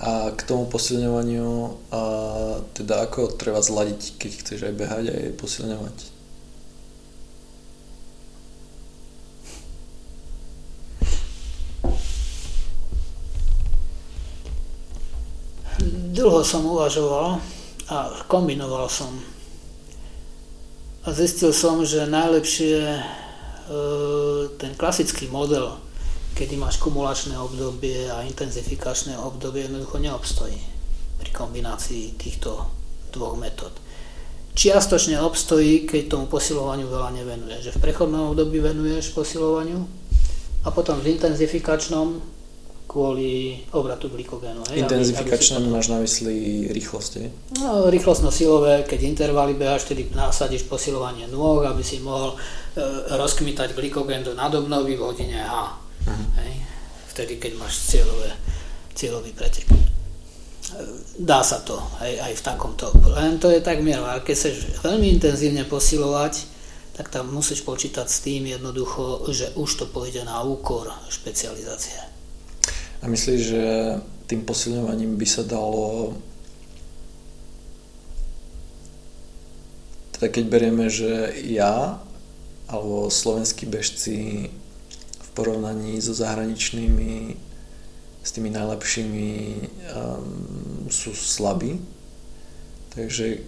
A 0.00 0.32
k 0.36 0.40
tomu 0.44 0.68
posilňovaniu, 0.68 1.76
a 1.92 2.02
teda 2.76 3.08
ako 3.08 3.36
treba 3.40 3.64
zladiť, 3.64 4.20
keď 4.20 4.30
chceš 4.36 4.60
aj 4.68 4.74
behať, 4.76 5.04
aj 5.12 5.36
posilňovať? 5.40 5.96
Dlho 16.12 16.44
som 16.44 16.68
uvažoval 16.68 17.40
a 17.88 17.96
kombinoval 18.28 18.88
som. 18.92 19.39
A 21.04 21.08
zistil 21.16 21.56
som, 21.56 21.80
že 21.80 22.04
najlepšie 22.04 22.76
e, 22.84 23.02
ten 24.60 24.76
klasický 24.76 25.32
model 25.32 25.80
kedy 26.40 26.56
máš 26.56 26.80
kumulačné 26.80 27.36
obdobie 27.36 28.08
a 28.08 28.24
intenzifikačné 28.24 29.18
obdobie, 29.20 29.68
jednoducho 29.68 30.00
neobstojí 30.00 30.56
pri 31.20 31.30
kombinácii 31.36 32.16
týchto 32.16 32.64
dvoch 33.12 33.36
metód. 33.36 33.76
Čiastočne 34.56 35.20
obstojí, 35.20 35.84
keď 35.84 36.16
tomu 36.16 36.32
posilovaniu 36.32 36.88
veľa 36.88 37.12
nevenuješ. 37.12 37.60
Že 37.70 37.74
v 37.76 37.82
prechodnom 37.84 38.32
období 38.32 38.56
venuješ 38.56 39.12
posilovaniu 39.12 39.84
a 40.64 40.68
potom 40.72 40.96
v 41.04 41.12
intenzifikačnom 41.12 42.39
kvôli 42.90 43.62
obratu 43.70 44.10
glykogénu. 44.10 44.66
Hej, 44.74 44.82
Intenzifikačné 44.82 45.62
potom... 45.62 45.78
máš 45.78 45.86
na 45.94 46.02
mysli 46.02 46.66
rýchlosť, 46.74 47.12
je? 47.22 47.28
No, 47.62 47.86
rýchlostno-silové, 47.86 48.82
keď 48.82 49.06
intervaly 49.06 49.54
behaš, 49.54 49.86
vtedy 49.86 50.10
nasadíš 50.10 50.66
posilovanie 50.66 51.30
nôh, 51.30 51.62
aby 51.62 51.86
si 51.86 52.02
mohol 52.02 52.34
e, 52.34 52.36
rozkmitať 53.14 53.78
glykogén 53.78 54.26
do 54.26 54.34
nadobnovy 54.34 54.98
v 54.98 55.06
hodine 55.06 55.38
H. 55.38 55.54
Uh-huh. 55.54 56.42
Hej? 56.42 56.52
Vtedy, 57.14 57.38
keď 57.38 57.62
máš 57.62 57.78
cieľové, 57.86 58.34
cieľový 58.98 59.30
pretek. 59.38 59.70
Dá 61.14 61.46
sa 61.46 61.62
to 61.62 61.78
aj, 62.02 62.10
aj 62.26 62.32
v 62.34 62.42
takomto. 62.42 62.90
Len 63.06 63.38
to 63.38 63.54
je 63.54 63.62
tak 63.62 63.86
mier, 63.86 64.02
ale 64.02 64.26
keď 64.26 64.34
chceš 64.34 64.82
veľmi 64.82 65.14
intenzívne 65.14 65.62
posilovať, 65.62 66.42
tak 66.98 67.06
tam 67.06 67.30
musíš 67.30 67.62
počítať 67.62 68.06
s 68.10 68.18
tým 68.26 68.50
jednoducho, 68.50 69.30
že 69.30 69.54
už 69.54 69.70
to 69.78 69.84
pôjde 69.86 70.26
na 70.26 70.42
úkor 70.42 70.90
špecializácie. 71.06 72.09
A 73.00 73.08
myslíš, 73.08 73.40
že 73.40 73.64
tým 74.28 74.44
posilňovaním 74.44 75.16
by 75.16 75.26
sa 75.26 75.42
dalo 75.42 76.14
teda 80.20 80.36
keď 80.36 80.44
berieme, 80.52 80.86
že 80.92 81.32
ja 81.48 81.96
alebo 82.68 83.08
slovenskí 83.08 83.64
bežci 83.66 84.52
porovnaní 85.32 85.96
so 86.04 86.12
zahraničnými, 86.12 87.34
s 88.20 88.30
tými 88.36 88.52
najlepšími 88.52 89.30
um, 89.96 90.86
sú 90.92 91.16
slabí. 91.16 91.80
Takže 92.92 93.40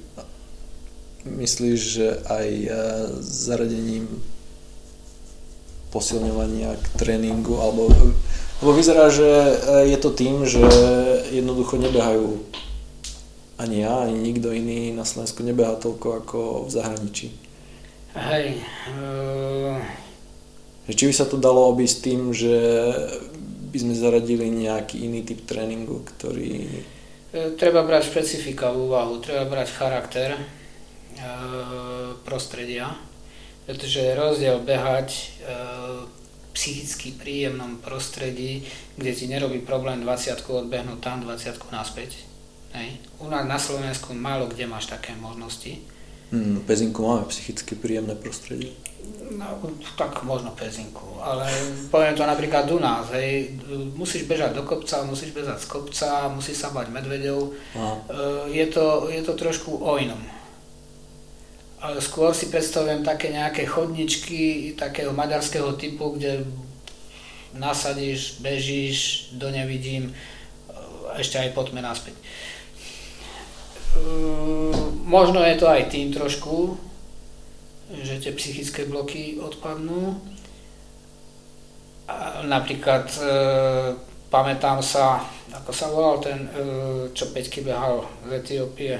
myslíš, 1.28 1.78
že 1.78 2.08
aj 2.24 2.48
uh, 2.48 2.72
zaradením 3.20 4.08
posilňovania 5.92 6.72
k 6.72 6.86
tréningu, 6.96 7.60
alebo 7.60 7.92
lebo 8.62 8.70
vyzerá, 8.72 9.10
že 9.10 9.26
uh, 9.26 9.82
je 9.82 9.98
to 9.98 10.10
tým, 10.14 10.46
že 10.46 10.62
jednoducho 11.34 11.76
nebehajú 11.82 12.38
ani 13.58 13.84
ja, 13.84 14.06
ani 14.06 14.16
nikto 14.16 14.50
iný 14.54 14.90
na 14.94 15.06
Slovensku 15.06 15.42
nebeha 15.42 15.78
toľko 15.78 16.06
ako 16.24 16.38
v 16.66 16.70
zahraničí. 16.70 17.26
Hej, 18.16 18.62
uh 18.90 20.02
či 20.90 21.06
by 21.06 21.14
sa 21.14 21.30
to 21.30 21.38
dalo 21.38 21.70
obísť 21.70 21.96
tým, 22.02 22.34
že 22.34 22.56
by 23.70 23.78
sme 23.78 23.94
zaradili 23.94 24.50
nejaký 24.50 25.06
iný 25.06 25.22
typ 25.22 25.46
tréningu, 25.46 26.02
ktorý... 26.02 26.82
E, 27.30 27.54
treba 27.54 27.86
brať 27.86 28.10
špecifika 28.10 28.74
v 28.74 28.90
úvahu, 28.90 29.22
treba 29.22 29.46
brať 29.46 29.68
charakter 29.72 30.36
e, 30.36 30.42
prostredia, 32.26 32.92
pretože 33.64 34.18
rozdiel 34.18 34.58
behať 34.60 35.08
e, 35.14 35.24
psychicky 36.52 37.16
príjemnom 37.16 37.80
prostredí, 37.80 38.64
kde 38.96 39.12
ti 39.12 39.24
nerobí 39.26 39.64
problém 39.64 40.04
20 40.04 40.44
odbehnúť 40.48 41.00
tam, 41.00 41.24
20 41.24 41.72
naspäť. 41.72 42.20
Hej. 42.72 43.00
U 43.20 43.28
nás 43.28 43.44
na 43.44 43.60
Slovensku 43.60 44.16
málo 44.16 44.48
kde 44.48 44.64
máš 44.64 44.88
také 44.88 45.12
možnosti. 45.16 45.80
Hmm, 46.32 46.64
Pezinku 46.64 47.04
máme 47.04 47.28
psychicky 47.28 47.76
príjemné 47.76 48.16
prostredie. 48.16 48.72
No, 49.32 49.58
tak 49.96 50.22
možno 50.22 50.52
pezinku, 50.52 51.18
ale 51.24 51.48
poviem 51.88 52.14
to 52.14 52.22
napríklad 52.22 52.68
u 52.68 52.78
nás, 52.78 53.08
hej, 53.16 53.56
musíš 53.96 54.28
bežať 54.28 54.54
do 54.54 54.62
kopca, 54.62 55.02
musíš 55.08 55.32
bežať 55.32 55.56
z 55.56 55.66
kopca, 55.72 56.28
musíš 56.28 56.60
sa 56.60 56.68
bať 56.70 56.92
medvedov, 56.92 57.56
no. 57.72 58.04
je, 58.52 58.66
to, 58.68 59.08
je 59.08 59.24
to 59.24 59.32
trošku 59.32 59.72
o 59.72 59.96
inom. 59.96 60.20
Skôr 61.82 62.30
si 62.30 62.46
predstavujem 62.46 63.02
také 63.02 63.34
nejaké 63.34 63.66
chodničky 63.66 64.72
takého 64.78 65.10
maďarského 65.10 65.74
typu, 65.74 66.14
kde 66.14 66.46
nasadíš, 67.58 68.38
bežíš, 68.38 69.28
do 69.34 69.50
nevidím, 69.50 70.14
ešte 71.18 71.42
aj 71.42 71.50
poďme 71.58 71.82
naspäť. 71.82 72.14
Možno 75.04 75.44
je 75.44 75.56
to 75.58 75.66
aj 75.68 75.92
tým 75.92 76.14
trošku, 76.14 76.78
že 77.92 78.22
tie 78.22 78.32
psychické 78.32 78.88
bloky 78.88 79.36
odpadnú. 79.36 80.16
Napríklad 82.48 83.04
e, 83.20 83.24
pamätám 84.32 84.80
sa, 84.80 85.20
ako 85.52 85.70
sa 85.76 85.86
volal 85.92 86.16
ten, 86.24 86.48
e, 86.48 86.50
čo 87.12 87.28
Peťky 87.36 87.60
behal 87.60 88.08
z 88.24 88.30
Etiópie. 88.40 88.96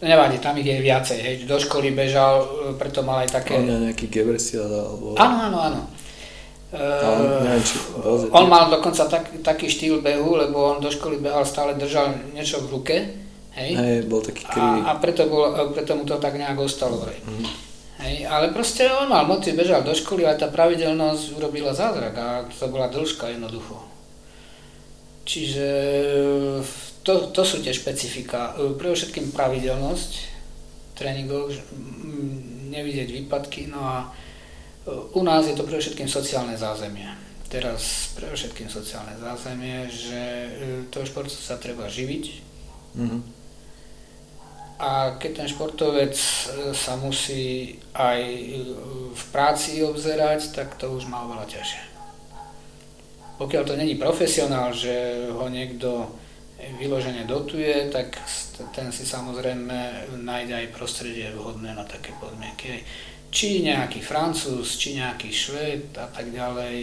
No 0.00 0.08
nevadí, 0.08 0.40
tam 0.40 0.56
ich 0.56 0.64
je 0.64 0.80
viacej, 0.80 1.18
hej. 1.20 1.34
Do 1.44 1.60
školy 1.60 1.92
bežal, 1.92 2.40
e, 2.40 2.46
preto 2.80 3.04
mal 3.04 3.20
aj 3.20 3.36
také... 3.36 3.60
On 3.60 3.68
nejaký 3.68 4.08
Gebresiad 4.08 4.72
alebo... 4.72 5.12
Áno, 5.20 5.36
áno, 5.52 5.58
áno. 5.60 5.80
Uh, 6.70 7.42
neviem, 7.42 7.66
či 7.66 7.82
on 8.30 8.46
mal 8.46 8.70
dokonca 8.70 9.10
tak, 9.10 9.42
taký 9.42 9.66
štýl 9.66 10.06
behu, 10.06 10.38
lebo 10.38 10.70
on 10.70 10.78
do 10.78 10.86
školy 10.86 11.18
behal, 11.18 11.42
stále 11.42 11.74
držal 11.74 12.14
niečo 12.30 12.62
v 12.62 12.70
ruke. 12.70 12.96
Hej, 13.58 13.74
hej 13.74 13.98
bol 14.06 14.22
taký 14.22 14.46
krivý. 14.46 14.86
A, 14.86 14.94
a 14.94 15.02
preto, 15.02 15.26
bol, 15.26 15.50
preto 15.74 15.98
mu 15.98 16.06
to 16.06 16.14
tak 16.22 16.38
nejak 16.38 16.54
ostalo. 16.54 17.02
Mm. 17.02 17.50
Hej, 18.06 18.22
ale 18.22 18.54
proste 18.54 18.86
on 18.86 19.10
mal 19.10 19.26
motiv, 19.26 19.58
bežal 19.58 19.82
do 19.82 19.90
školy 19.90 20.22
a 20.24 20.38
tá 20.38 20.46
pravidelnosť 20.46 21.36
urobila 21.36 21.74
zázrak 21.74 22.14
a 22.14 22.46
to 22.46 22.70
bola 22.70 22.86
dĺžka 22.86 23.34
jednoducho. 23.34 23.74
Čiže 25.26 25.68
to, 27.10 27.34
to 27.34 27.42
sú 27.42 27.58
tie 27.58 27.74
špecifika. 27.74 28.54
Pre 28.54 28.94
všetkým 28.94 29.34
pravidelnosť 29.34 30.30
tréningov, 30.94 31.50
nevidieť 32.70 33.10
výpadky, 33.10 33.66
no 33.66 33.82
a 33.82 33.96
u 35.14 35.22
nás 35.26 35.46
je 35.50 35.58
to 35.58 35.66
pre 35.66 35.82
všetkým 35.82 36.06
sociálne 36.06 36.54
zázemie. 36.54 37.10
Teraz 37.50 38.14
pre 38.14 38.30
všetkým 38.30 38.70
sociálne 38.70 39.18
zázemie, 39.18 39.90
že 39.90 40.22
e, 40.22 40.50
toho 40.86 41.02
športu 41.02 41.34
sa 41.34 41.58
treba 41.58 41.90
živiť. 41.90 42.24
Mm-hmm. 42.94 43.22
A 44.78 45.18
keď 45.18 45.30
ten 45.42 45.48
športovec 45.50 46.14
e, 46.14 46.70
sa 46.70 46.94
musí 46.94 47.74
aj 47.90 48.20
e, 48.22 48.46
v 49.10 49.24
práci 49.34 49.82
obzerať, 49.82 50.54
tak 50.54 50.78
to 50.78 50.94
už 50.94 51.10
má 51.10 51.26
oveľa 51.26 51.50
ťažšie. 51.50 51.82
Pokiaľ 53.42 53.62
to 53.66 53.74
není 53.74 53.98
profesionál, 53.98 54.70
že 54.70 55.26
ho 55.34 55.50
niekto 55.50 56.19
vyložene 56.78 57.24
dotuje, 57.24 57.88
tak 57.92 58.20
ten 58.76 58.92
si 58.92 59.08
samozrejme 59.08 60.08
nájde 60.20 60.54
aj 60.64 60.74
prostredie 60.76 61.32
vhodné 61.32 61.72
na 61.72 61.84
také 61.84 62.12
podmienky 62.20 62.84
či 63.30 63.62
nejaký 63.62 64.02
Francúz, 64.02 64.74
či 64.74 64.98
nejaký 64.98 65.30
Šved 65.30 65.94
a 65.94 66.10
tak 66.10 66.34
ďalej, 66.34 66.76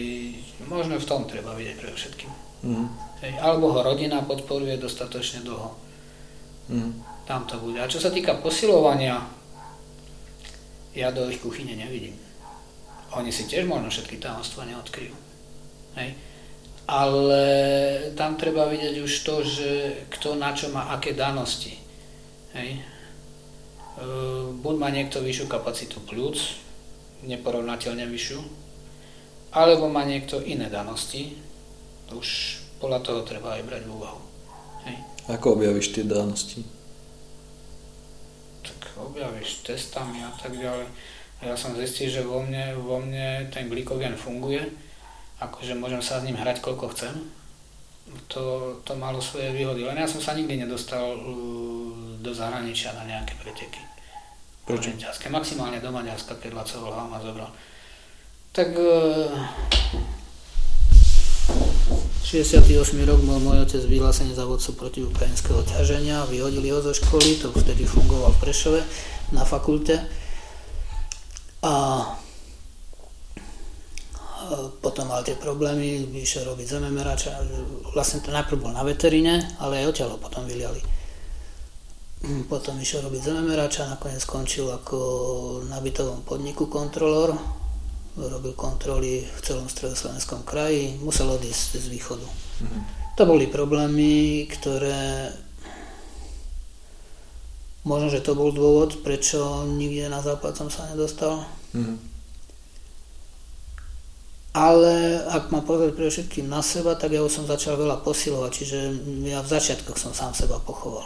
možno 0.64 0.96
v 0.96 1.08
tom 1.08 1.28
treba 1.28 1.52
vidieť 1.52 1.76
pre 1.76 1.92
všetkým. 1.92 2.32
Mm. 2.64 2.88
Alebo 3.44 3.76
ho 3.76 3.84
rodina 3.84 4.24
podporuje 4.24 4.80
dostatočne 4.80 5.44
dlho. 5.44 5.76
Mm. 6.72 6.92
Tam 7.28 7.44
to 7.44 7.60
bude. 7.60 7.76
A 7.76 7.86
čo 7.92 8.00
sa 8.00 8.08
týka 8.08 8.40
posilovania, 8.40 9.20
ja 10.96 11.12
do 11.12 11.28
ich 11.28 11.44
kuchyne 11.44 11.76
nevidím. 11.76 12.16
Oni 13.12 13.28
si 13.28 13.44
tiež 13.44 13.68
možno 13.68 13.92
všetky 13.92 14.16
tajomstva 14.16 14.64
neodkryjú. 14.64 15.12
Hej. 16.00 16.16
Ale 16.88 17.44
tam 18.16 18.40
treba 18.40 18.64
vidieť 18.64 18.96
už 19.04 19.12
to, 19.28 19.44
že 19.44 19.70
kto 20.18 20.40
na 20.40 20.56
čo 20.56 20.72
má 20.72 20.88
aké 20.96 21.12
danosti. 21.12 21.76
Hej 22.56 22.80
Ehm, 23.98 24.62
buď 24.62 24.74
má 24.78 24.88
niekto 24.94 25.18
vyššiu 25.18 25.50
kapacitu 25.50 25.98
plúc, 26.06 26.38
neporovnateľne 27.26 28.06
vyššiu, 28.06 28.40
alebo 29.50 29.90
má 29.90 30.06
niekto 30.06 30.38
iné 30.38 30.70
danosti, 30.70 31.34
už 32.14 32.62
podľa 32.78 33.02
toho 33.02 33.20
treba 33.26 33.58
aj 33.58 33.66
brať 33.66 33.82
v 33.90 33.90
úvahu. 33.90 34.22
Hej. 34.86 34.96
Ako 35.34 35.58
objavíš 35.58 35.98
tie 35.98 36.06
danosti? 36.06 36.62
Tak 38.62 39.02
objavíš 39.02 39.66
testami 39.66 40.22
a 40.22 40.30
tak 40.38 40.54
ďalej. 40.54 40.86
Ja 41.42 41.58
som 41.58 41.74
zistil, 41.74 42.10
že 42.10 42.22
vo 42.22 42.42
mne, 42.42 42.78
vo 42.78 43.02
mne 43.02 43.50
ten 43.50 43.66
glykogen 43.66 44.14
funguje, 44.14 44.62
akože 45.38 45.78
môžem 45.78 46.02
sa 46.02 46.18
s 46.18 46.26
ním 46.26 46.38
hrať 46.38 46.58
koľko 46.62 46.90
chcem. 46.94 47.14
To, 48.32 48.76
to 48.88 48.96
malo 48.96 49.20
svoje 49.20 49.52
výhody, 49.52 49.84
len 49.84 50.00
ja 50.00 50.08
som 50.08 50.18
sa 50.18 50.32
nikdy 50.32 50.64
nedostal 50.64 51.12
uh, 51.12 51.28
do 52.18 52.32
zahraničia 52.32 52.96
na 52.96 53.04
nejaké 53.04 53.36
preteky. 53.36 53.80
Prečo? 54.68 54.92
Ťažké, 54.96 55.32
maximálne 55.32 55.80
do 55.80 55.88
Maďarska, 55.88 56.36
keď 56.36 56.60
Laco 56.60 56.92
ma 57.08 57.16
zobral. 57.24 57.48
Tak 58.52 58.68
e, 58.76 59.32
68 62.20 62.68
rok 63.08 63.20
mal 63.24 63.40
môj 63.40 63.64
otec 63.64 63.80
vyhlásený 63.88 64.36
za 64.36 64.44
vodcu 64.44 64.76
proti 64.76 65.00
ukrajinského 65.00 65.64
ťaženia, 65.64 66.28
vyhodili 66.28 66.68
ho 66.68 66.84
zo 66.84 66.92
školy, 66.92 67.40
to 67.40 67.48
vtedy 67.56 67.88
fungoval 67.88 68.28
v 68.36 68.40
Prešove 68.44 68.80
na 69.32 69.48
fakulte. 69.48 70.04
A 71.64 72.04
potom 74.80 75.08
mal 75.08 75.24
tie 75.24 75.36
problémy, 75.36 76.08
išiel 76.18 76.48
robiť 76.48 76.66
zememerača, 76.78 77.30
vlastne 77.92 78.24
to 78.24 78.32
najprv 78.32 78.60
bol 78.60 78.72
na 78.72 78.84
veterine, 78.84 79.40
ale 79.60 79.82
aj 79.82 79.88
odtiaľ 79.92 80.08
ho 80.14 80.18
potom 80.18 80.44
vyliali 80.44 80.98
Mm, 82.18 82.50
potom 82.50 82.74
išiel 82.82 83.06
robiť 83.06 83.30
zememerača, 83.30 83.94
nakoniec 83.94 84.18
skončil 84.18 84.66
ako 84.66 84.98
na 85.70 85.78
bytovom 85.78 86.26
podniku 86.26 86.66
kontrolór, 86.66 87.30
robil 88.18 88.58
kontroly 88.58 89.22
v 89.22 89.40
celom 89.46 89.70
stredoslovenskom 89.70 90.42
kraji, 90.42 90.98
musel 90.98 91.30
odísť 91.30 91.78
z 91.78 91.86
východu. 91.86 92.26
Mm-hmm. 92.26 92.82
To 93.14 93.22
boli 93.22 93.46
problémy, 93.46 94.50
ktoré 94.50 95.30
možno, 97.86 98.10
že 98.10 98.26
to 98.26 98.34
bol 98.34 98.50
dôvod, 98.50 98.98
prečo 99.06 99.62
nikde 99.70 100.10
na 100.10 100.18
západ 100.18 100.58
som 100.58 100.66
sa 100.66 100.90
nedostal. 100.90 101.46
Mm-hmm. 101.70 101.96
Ale 104.56 105.22
ak 105.28 105.52
ma 105.52 105.60
pozrieť 105.60 105.92
pre 105.92 106.08
všetkým 106.08 106.48
na 106.48 106.64
seba, 106.64 106.96
tak 106.96 107.12
ja 107.12 107.20
už 107.20 107.30
som 107.30 107.44
začal 107.44 107.76
veľa 107.76 108.00
posilovať, 108.00 108.50
čiže 108.50 108.78
ja 109.28 109.44
v 109.44 109.48
začiatkoch 109.48 110.00
som 110.00 110.16
sám 110.16 110.32
seba 110.32 110.56
pochoval. 110.64 111.04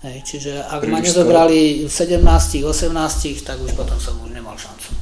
Hej, 0.00 0.24
čiže 0.24 0.64
ak 0.64 0.80
Príliš 0.80 0.94
ma 0.96 0.98
nezobrali 1.04 1.84
v 1.84 1.92
17, 1.92 2.24
18, 2.64 3.44
tak 3.44 3.60
už 3.60 3.76
potom 3.76 4.00
som 4.00 4.16
už 4.24 4.32
nemal 4.32 4.56
šancu. 4.56 4.96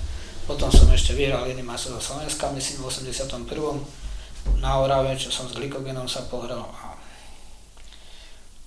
Potom 0.50 0.66
som 0.74 0.90
ešte 0.90 1.14
vyhral 1.14 1.46
jedný 1.46 1.62
majstrov 1.62 2.02
Slovenska, 2.02 2.50
myslím 2.50 2.82
v 2.82 2.90
81. 2.90 4.58
na 4.58 4.82
Orave, 4.82 5.14
čo 5.14 5.30
som 5.30 5.46
s 5.46 5.54
glykogenom 5.54 6.10
sa 6.10 6.26
pohral. 6.26 6.66
A 6.66 6.98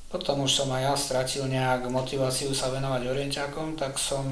potom 0.08 0.48
už 0.48 0.52
som 0.52 0.72
aj 0.72 0.84
ja 0.88 0.94
stratil 0.96 1.44
nejak 1.52 1.92
motiváciu 1.92 2.56
sa 2.56 2.72
venovať 2.72 3.12
orienťákom, 3.12 3.76
tak 3.76 4.00
som 4.00 4.24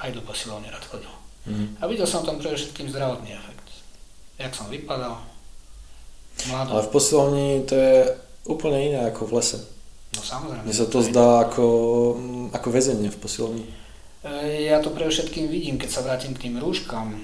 aj 0.00 0.08
do 0.16 0.24
posilovne 0.24 0.72
rád 0.72 0.84
chodil. 0.88 1.25
Mm. 1.46 1.78
A 1.78 1.86
videl 1.86 2.06
som 2.06 2.26
tam 2.26 2.42
pre 2.42 2.50
všetkým 2.50 2.90
zdravotný 2.90 3.30
efekt. 3.32 3.66
Jak 4.38 4.52
som 4.52 4.66
vypadal. 4.66 5.22
Mladý. 6.50 6.68
Ale 6.74 6.82
v 6.82 6.92
posilovni 6.92 7.48
to 7.64 7.74
je 7.74 7.96
úplne 8.44 8.78
iné 8.92 9.00
ako 9.08 9.30
v 9.30 9.32
lese. 9.40 9.58
No 10.14 10.20
samozrejme. 10.22 10.64
Mne 10.66 10.76
sa 10.76 10.86
to 10.86 10.98
zdá 11.02 11.28
ako, 11.48 11.66
ako 12.52 12.68
väzenie 12.70 13.08
v 13.08 13.18
posilovni. 13.18 13.64
E, 14.22 14.68
ja 14.68 14.82
to 14.82 14.92
pre 14.92 15.08
všetkým 15.08 15.48
vidím, 15.48 15.76
keď 15.80 15.90
sa 15.90 16.04
vrátim 16.04 16.34
k 16.36 16.48
tým 16.48 16.60
rúškam. 16.60 17.16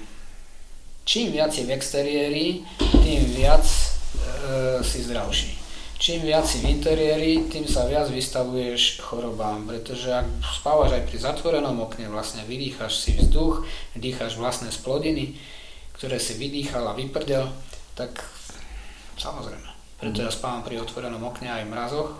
Čím 1.03 1.35
viac 1.35 1.51
je 1.51 1.67
v 1.67 1.75
exteriéri, 1.75 2.45
tým 2.79 3.21
viac 3.35 3.65
e, 3.67 4.81
si 4.87 5.03
zdravší. 5.03 5.62
Čím 6.03 6.27
viac 6.27 6.43
si 6.43 6.59
v 6.59 6.75
interiéri, 6.75 7.47
tým 7.47 7.63
sa 7.63 7.87
viac 7.87 8.11
vystavuješ 8.11 8.99
chorobám, 8.99 9.63
pretože 9.63 10.11
ak 10.11 10.27
spávaš 10.43 10.99
aj 10.99 11.07
pri 11.07 11.15
zatvorenom 11.15 11.79
okne, 11.79 12.11
vlastne 12.11 12.43
vydýchaš 12.43 13.07
si 13.07 13.15
vzduch, 13.15 13.63
dýchaš 13.95 14.35
vlastné 14.35 14.67
splodiny, 14.67 15.39
ktoré 15.95 16.19
si 16.19 16.35
vydýchal 16.35 16.83
a 16.91 16.97
vyprdel, 16.99 17.47
tak 17.95 18.19
samozrejme. 19.15 19.63
Preto 20.03 20.27
ja 20.27 20.27
spávam 20.27 20.67
pri 20.67 20.83
otvorenom 20.83 21.23
okne 21.23 21.47
aj 21.47 21.63
v 21.63 21.71
mrazoch, 21.71 22.11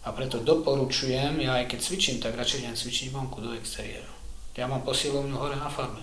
a 0.00 0.08
preto 0.16 0.40
doporučujem, 0.40 1.44
ja 1.44 1.60
aj 1.60 1.68
keď 1.68 1.84
cvičím, 1.84 2.16
tak 2.24 2.40
radšej 2.40 2.64
idem 2.64 2.72
cvičiť 2.72 3.12
vonku 3.12 3.44
do 3.44 3.52
exteriéru. 3.52 4.08
Ja 4.56 4.64
mám 4.64 4.80
posilovňu 4.88 5.36
hore 5.36 5.60
na 5.60 5.68
farme. 5.68 6.00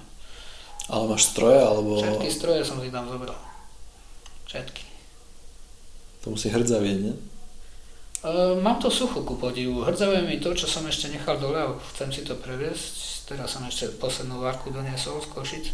Ale 0.85 1.09
máš 1.09 1.33
stroje, 1.33 1.65
alebo... 1.65 1.97
Všetky 1.97 2.29
stroje 2.29 2.61
som 2.61 2.77
si 2.77 2.93
tam 2.93 3.09
zobral. 3.09 3.33
Všetky. 4.45 4.84
To 6.25 6.33
musí 6.33 6.49
hrdzavieť, 6.49 6.97
nie? 6.99 7.15
Uh, 8.25 8.57
mám 8.57 8.81
to 8.81 8.89
sucho 8.89 9.21
ku 9.21 9.37
podivu. 9.37 9.85
Hrdzavie 9.85 10.25
mi 10.25 10.41
to, 10.41 10.57
čo 10.57 10.65
som 10.65 10.81
ešte 10.89 11.13
nechal 11.13 11.37
dole 11.37 11.61
a 11.61 11.77
chcem 11.93 12.09
si 12.09 12.25
to 12.25 12.33
previesť. 12.33 13.29
Teraz 13.29 13.53
som 13.53 13.61
ešte 13.65 13.93
poslednú 14.01 14.41
várku 14.41 14.73
doniesol 14.73 15.21
z 15.21 15.29
Košic. 15.29 15.65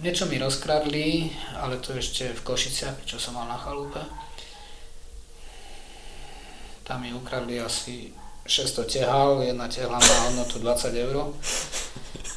Niečo 0.00 0.28
mi 0.28 0.40
rozkradli, 0.40 1.28
ale 1.60 1.76
to 1.80 1.92
ešte 1.92 2.32
v 2.32 2.40
Košiciach, 2.40 3.04
čo 3.04 3.20
som 3.20 3.36
mal 3.36 3.48
na 3.48 3.60
chalúpe 3.60 4.00
tam 6.86 7.02
mi 7.02 7.10
ukradli 7.10 7.58
asi 7.60 8.14
600 8.46 8.86
tehal, 8.86 9.42
jedna 9.42 9.66
tehla 9.66 9.98
má 9.98 10.14
hodnotu 10.30 10.62
20 10.62 10.94
eur. 10.94 11.34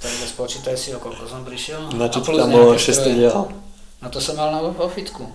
Takže 0.02 0.26
spočítaj 0.26 0.74
si, 0.74 0.90
o 0.96 0.98
koľko 0.98 1.30
som 1.30 1.46
prišiel. 1.46 1.94
Na 1.94 2.10
čo 2.10 2.26
tam 2.26 2.50
bolo 2.50 2.74
600 2.74 3.14
tehal? 3.14 3.46
No 4.02 4.08
to 4.10 4.18
som 4.18 4.42
mal 4.42 4.50
na 4.50 4.66
ofitku. 4.66 5.30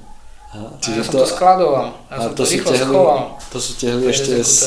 Aha, 0.54 0.70
čiže 0.78 1.02
ja 1.02 1.04
som 1.04 1.14
to, 1.18 1.26
to 1.26 1.34
skladoval. 1.34 1.86
Ja 2.06 2.18
som 2.22 2.32
to, 2.38 2.46
to 2.46 2.50
rýchlo 2.54 2.70
tehli, 2.70 2.86
schoval. 2.86 3.22
To 3.50 3.58
sú 3.58 3.72
tehli 3.74 4.04
ešte 4.06 4.32
z 4.38 4.58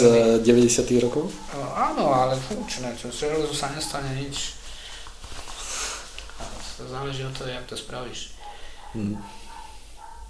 90 0.44 1.06
rokov? 1.08 1.32
No, 1.56 1.64
áno, 1.72 2.04
ale 2.12 2.36
funkčné. 2.36 2.92
Čo 3.00 3.08
železu 3.08 3.56
sa 3.56 3.72
nestane 3.72 4.12
nič. 4.20 4.60
To 6.76 6.84
záleží 6.92 7.24
od 7.24 7.32
toho, 7.32 7.48
jak 7.48 7.64
to 7.64 7.80
spravíš. 7.80 8.36
Hmm. 8.92 9.16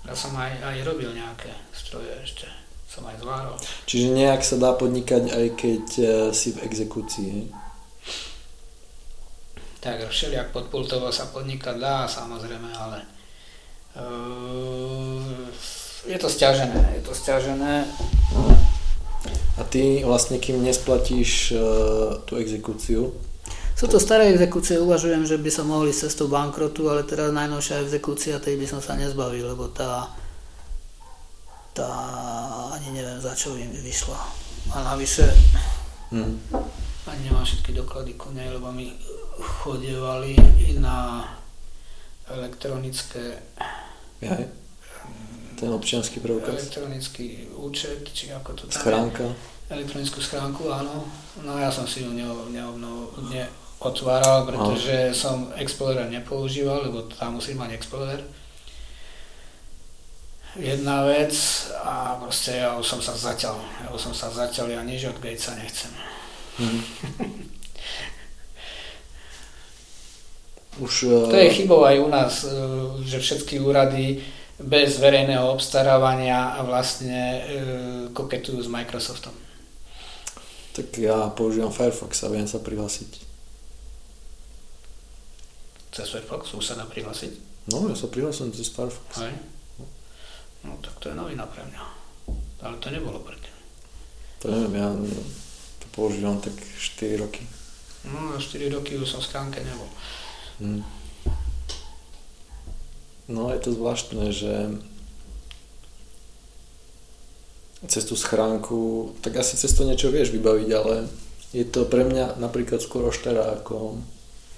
Ja 0.05 0.13
som 0.13 0.37
aj, 0.37 0.61
aj 0.61 0.77
robil 0.85 1.09
nejaké 1.11 1.49
stroje 1.73 2.13
ešte. 2.21 2.45
Som 2.85 3.09
aj 3.09 3.17
zváral. 3.19 3.57
Čiže 3.89 4.13
nejak 4.13 4.45
sa 4.45 4.61
dá 4.61 4.77
podnikať, 4.77 5.33
aj 5.33 5.47
keď 5.57 5.83
uh, 5.99 6.07
si 6.31 6.53
v 6.53 6.63
exekúcii, 6.69 7.27
hej? 7.33 7.45
Tak 9.81 10.05
všelijak 10.05 10.53
podpultovo 10.53 11.09
sa 11.09 11.27
podnikať 11.33 11.75
dá, 11.81 12.05
samozrejme, 12.05 12.69
ale 12.77 13.16
je 16.07 16.17
to 16.19 16.29
stiažené, 16.29 16.81
je 16.97 17.01
to 17.03 17.13
stiažené. 17.13 17.85
A 19.57 19.61
ty 19.65 20.05
vlastne, 20.05 20.37
kým 20.37 20.61
nesplatíš 20.61 21.51
uh, 21.51 22.21
tú 22.29 22.37
exekúciu? 22.37 23.09
Sú 23.77 23.85
to 23.85 24.01
staré 24.01 24.33
exekúcie, 24.33 24.81
uvažujem, 24.81 25.25
že 25.25 25.37
by 25.37 25.49
som 25.53 25.69
mohli 25.69 25.93
ísť 25.93 26.09
cestou 26.09 26.29
bankrotu, 26.29 26.89
ale 26.89 27.05
teraz 27.05 27.29
najnovšia 27.29 27.85
exekúcia, 27.85 28.41
tej 28.41 28.57
by 28.57 28.65
som 28.65 28.81
sa 28.81 28.97
nezbavil, 28.97 29.53
lebo 29.53 29.69
tá, 29.69 30.09
tá 31.77 31.89
ani 32.73 32.89
neviem 32.97 33.21
za 33.21 33.37
čo 33.37 33.53
im 33.53 33.69
vyšla. 33.69 34.17
A 34.73 34.93
navyše 34.93 35.29
hmm. 36.09 36.33
ani 37.05 37.21
nemám 37.29 37.45
všetky 37.45 37.77
doklady 37.77 38.17
ku 38.17 38.33
nej, 38.33 38.49
lebo 38.49 38.73
mi 38.73 38.97
chodievali 39.61 40.33
na 40.81 41.21
elektronické 42.29 43.41
Jaj. 44.21 44.43
Ten 45.57 45.73
občianský 45.73 46.21
preukaz. 46.21 46.53
Elektronický 46.53 47.49
účet, 47.57 48.05
či 48.13 48.29
ako 48.29 48.53
to 48.53 48.63
tam 48.69 48.81
Schránka. 48.81 49.25
Je. 49.25 49.33
Elektronickú 49.67 50.23
schránku, 50.23 50.71
áno. 50.71 51.03
No 51.43 51.59
ja 51.59 51.67
som 51.67 51.83
si 51.83 52.05
ju 52.05 52.15
neobnov, 52.15 53.19
neotváral, 53.27 54.47
pretože 54.47 55.11
no. 55.11 55.17
som 55.17 55.37
Explorer 55.59 56.07
nepoužíval, 56.07 56.87
lebo 56.87 57.03
tam 57.11 57.41
musím 57.41 57.59
mať 57.59 57.75
Explorer. 57.75 58.21
Jedna 60.55 61.03
vec 61.05 61.35
a 61.83 62.15
proste 62.17 62.63
ja 62.63 62.79
už 62.79 62.85
som 62.87 63.01
sa 63.03 63.13
zaťal. 63.13 63.59
Ja 63.83 63.87
už 63.91 64.01
som 64.09 64.13
sa 64.15 64.31
zaťal, 64.31 64.71
ja 64.71 64.81
nič 64.87 65.03
od 65.09 65.19
Gatesa 65.19 65.53
nechcem. 65.59 65.91
Hmm. 66.57 66.81
Už, 70.77 70.93
to 71.29 71.37
je 71.37 71.49
chybou 71.49 71.81
aj 71.85 71.97
u 71.99 72.09
nás, 72.09 72.45
e, 72.45 72.53
že 73.01 73.17
všetky 73.17 73.57
úrady 73.57 74.21
bez 74.61 74.97
verejného 74.97 75.53
obstarávania 75.53 76.57
a 76.57 76.65
vlastne 76.65 77.17
e, 77.17 77.41
koketujú 78.13 78.61
s 78.61 78.69
Microsoftom. 78.69 79.33
Tak 80.77 80.93
ja 80.97 81.33
používam 81.33 81.73
Firefox 81.73 82.21
a 82.25 82.29
viem 82.29 82.45
sa 82.45 82.61
prihlásiť. 82.61 83.11
Cez 85.93 86.05
Firefox 86.13 86.53
už 86.53 86.61
sa 86.61 86.77
dá 86.77 86.85
prihlásiť? 86.85 87.33
No, 87.73 87.89
ja 87.89 87.97
sa 87.97 88.09
prihlásim 88.09 88.53
cez 88.53 88.69
Firefox. 88.69 89.21
Hej. 89.21 89.33
No 90.65 90.77
tak 90.81 90.97
to 91.01 91.09
je 91.09 91.15
novina 91.17 91.45
pre 91.49 91.65
mňa. 91.65 91.83
Ale 92.61 92.77
to 92.77 92.89
nebolo 92.89 93.21
predtým. 93.21 93.55
To 94.41 94.53
neviem, 94.53 94.73
ja 94.77 94.89
to 95.81 95.85
používam 95.93 96.37
tak 96.41 96.53
4 96.53 97.21
roky. 97.21 97.41
No, 98.05 98.37
4 98.37 98.69
roky 98.73 98.97
už 98.97 99.09
som 99.09 99.21
v 99.21 99.29
skánke 99.29 99.59
nebol. 99.61 99.89
No 103.27 103.51
je 103.51 103.59
to 103.59 103.69
zvláštne, 103.75 104.31
že 104.31 104.53
cez 107.85 108.03
tú 108.09 108.17
schránku, 108.17 109.13
tak 109.21 109.37
asi 109.37 109.53
cez 109.53 109.69
to 109.75 109.85
niečo 109.85 110.09
vieš 110.09 110.33
vybaviť, 110.33 110.69
ale 110.73 111.05
je 111.53 111.61
to 111.61 111.85
pre 111.85 112.03
mňa 112.07 112.41
napríklad 112.41 112.81
skôr 112.81 113.05
oštera 113.05 113.61
ako 113.61 114.01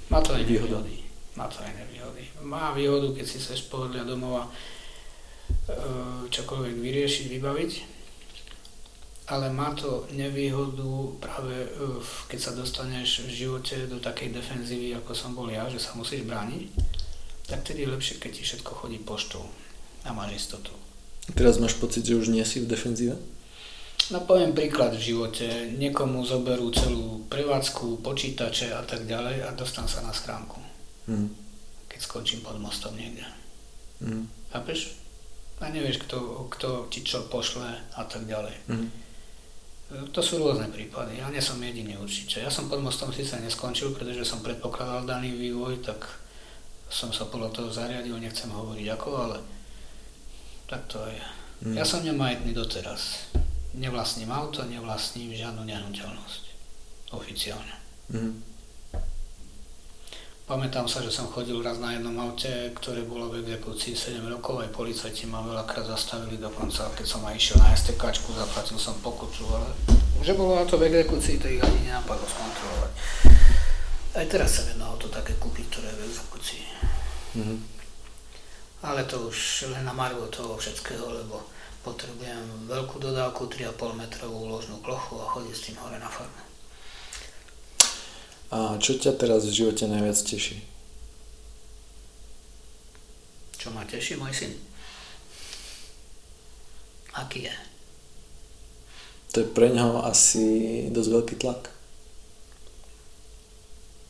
Má 0.07 0.23
to 0.23 0.34
aj 0.34 0.43
výhoda. 0.47 0.80
nevýhody. 0.80 1.03
Má 1.35 1.45
to 1.51 1.59
aj 1.59 1.71
nevýhody. 1.76 2.23
Má 2.41 2.71
výhodu, 2.71 3.11
keď 3.11 3.26
si 3.27 3.38
chceš 3.43 3.67
pohodlia 3.67 4.07
domova 4.07 4.47
e, 4.47 4.51
čokoľvek 6.31 6.76
vyriešiť, 6.80 7.26
vybaviť, 7.27 7.71
ale 9.30 9.53
má 9.53 9.77
to 9.77 10.10
nevýhodu 10.18 11.22
práve 11.22 11.53
e, 11.53 11.69
keď 12.27 12.39
sa 12.41 12.51
dostaneš 12.57 13.30
v 13.30 13.45
živote 13.45 13.85
do 13.85 14.01
takej 14.01 14.34
defenzívy, 14.34 14.97
ako 14.97 15.14
som 15.14 15.38
bol 15.38 15.45
ja, 15.53 15.69
že 15.69 15.77
sa 15.77 15.93
musíš 15.93 16.26
brániť, 16.26 16.73
tak 17.45 17.61
tedy 17.61 17.85
je 17.85 17.93
lepšie, 17.93 18.18
keď 18.18 18.31
ti 18.34 18.41
všetko 18.41 18.72
chodí 18.73 18.97
poštou 18.97 19.45
a 20.06 20.10
máš 20.14 20.45
istotu. 20.45 20.73
Teraz 21.38 21.61
máš 21.61 21.77
pocit, 21.77 22.01
že 22.01 22.18
už 22.18 22.34
nie 22.34 22.41
si 22.41 22.57
v 22.57 22.69
defenzíve? 22.69 23.14
No 24.10 24.26
poviem 24.26 24.57
príklad 24.57 24.97
v 24.97 25.14
živote. 25.14 25.45
Niekomu 25.77 26.26
zoberú 26.26 26.73
celú 26.73 27.30
prevádzku, 27.30 28.01
počítače 28.01 28.73
a 28.73 28.81
tak 28.81 29.06
ďalej 29.06 29.45
a 29.45 29.53
dostan 29.53 29.85
sa 29.85 30.01
na 30.01 30.10
schránku. 30.10 30.57
Hmm. 31.06 31.30
Keď 31.85 31.99
skončím 32.01 32.41
pod 32.41 32.57
mostom 32.57 32.97
niekde. 32.97 33.22
Hmm. 34.01 34.26
Chápeš? 34.49 34.97
A 35.61 35.69
nevieš, 35.69 36.01
kto, 36.10 36.49
kto 36.49 36.89
ti 36.89 37.06
čo 37.06 37.30
pošle 37.30 37.69
a 37.93 38.01
tak 38.10 38.26
ďalej. 38.26 38.56
Hmm. 38.65 38.89
To 39.90 40.22
sú 40.22 40.38
rôzne 40.38 40.70
prípady. 40.70 41.18
Ja 41.18 41.34
nie 41.34 41.41
som 41.41 41.57
jediný 41.57 41.98
určite. 41.98 42.45
Ja 42.45 42.53
som 42.53 42.70
pod 42.70 42.78
mostom 42.78 43.10
síce 43.10 43.41
neskončil, 43.41 43.90
pretože 43.98 44.22
som 44.22 44.45
predpokladal 44.45 45.02
daný 45.10 45.34
vývoj, 45.34 45.82
tak 45.82 46.06
som 46.90 47.10
sa 47.10 47.26
podľa 47.26 47.49
toho 47.49 47.70
zariadil, 47.74 48.22
nechcem 48.22 48.53
hovoriť 48.53 48.88
ako, 48.94 49.10
ale 49.18 49.38
tak 50.70 50.86
to 50.86 51.02
je. 51.10 51.22
Mm. 51.66 51.76
Ja 51.82 51.86
som 51.86 52.06
nemajetný 52.06 52.53
doteraz. 52.53 53.34
Nevlastním 53.74 54.30
auto, 54.30 54.61
nevlastním 54.66 55.34
žiadnu 55.34 55.66
nehnuteľnosť. 55.66 56.44
Oficiálne. 57.18 57.76
Mm. 58.14 58.48
Pamätám 60.49 60.89
sa, 60.89 61.05
že 61.05 61.13
som 61.13 61.30
chodil 61.30 61.61
raz 61.61 61.77
na 61.77 61.93
jednom 61.93 62.17
aute, 62.17 62.73
ktoré 62.73 63.05
bolo 63.05 63.30
v 63.30 63.45
exekúcii 63.45 63.93
7 63.93 64.26
rokov, 64.34 64.65
aj 64.65 64.73
policajti 64.73 65.30
ma 65.30 65.45
veľakrát 65.45 65.85
zastavili, 65.85 66.41
dokonca 66.41 66.89
keď 66.97 67.05
som 67.05 67.21
aj 67.21 67.38
išiel 67.38 67.61
na 67.61 67.69
STK, 67.77 68.01
zaplatil 68.17 68.81
som 68.81 68.97
pokutu, 68.97 69.45
ale 69.45 69.69
že 70.26 70.34
bolo 70.34 70.57
auto 70.57 70.81
v 70.81 70.89
exekúcii, 70.89 71.38
to 71.38 71.53
ich 71.53 71.61
ani 71.61 71.93
nenapadlo 71.93 72.26
skontrolovať. 72.26 72.91
Aj 74.17 74.26
teraz 74.26 74.49
sa 74.57 74.65
jedno 74.65 74.89
auto 74.89 75.05
také 75.13 75.38
kúpiť, 75.38 75.65
ktoré 75.69 75.85
je 75.85 75.97
v 76.01 76.05
exekúcii. 76.09 76.63
Mm-hmm. 77.38 77.59
Ale 78.89 79.05
to 79.05 79.30
už 79.30 79.69
len 79.69 79.85
na 79.85 79.93
margo 79.93 80.26
toho 80.34 80.57
všetkého, 80.57 81.13
lebo 81.13 81.45
potrebujem 81.85 82.65
veľkú 82.65 82.97
dodávku, 82.97 83.45
3,5 83.45 84.01
metrovú 84.01 84.49
ložnú 84.49 84.81
plochu 84.81 85.13
a 85.21 85.30
chodiť 85.30 85.53
s 85.53 85.65
tým 85.69 85.77
hore 85.77 86.01
na 86.01 86.09
farmu. 86.09 86.48
A 88.49 88.81
čo 88.81 88.97
ťa 88.97 89.13
teraz 89.13 89.45
v 89.45 89.53
živote 89.53 89.85
najviac 89.85 90.17
teší? 90.17 90.57
Čo 93.59 93.69
ma 93.76 93.85
teší, 93.85 94.17
môj 94.17 94.34
syn? 94.34 94.53
Aký 97.13 97.45
je? 97.45 97.55
To 99.35 99.45
je 99.45 99.47
pre 99.53 99.69
ňoho 99.69 100.01
asi 100.09 100.88
dosť 100.89 101.09
veľký 101.13 101.35
tlak. 101.38 101.69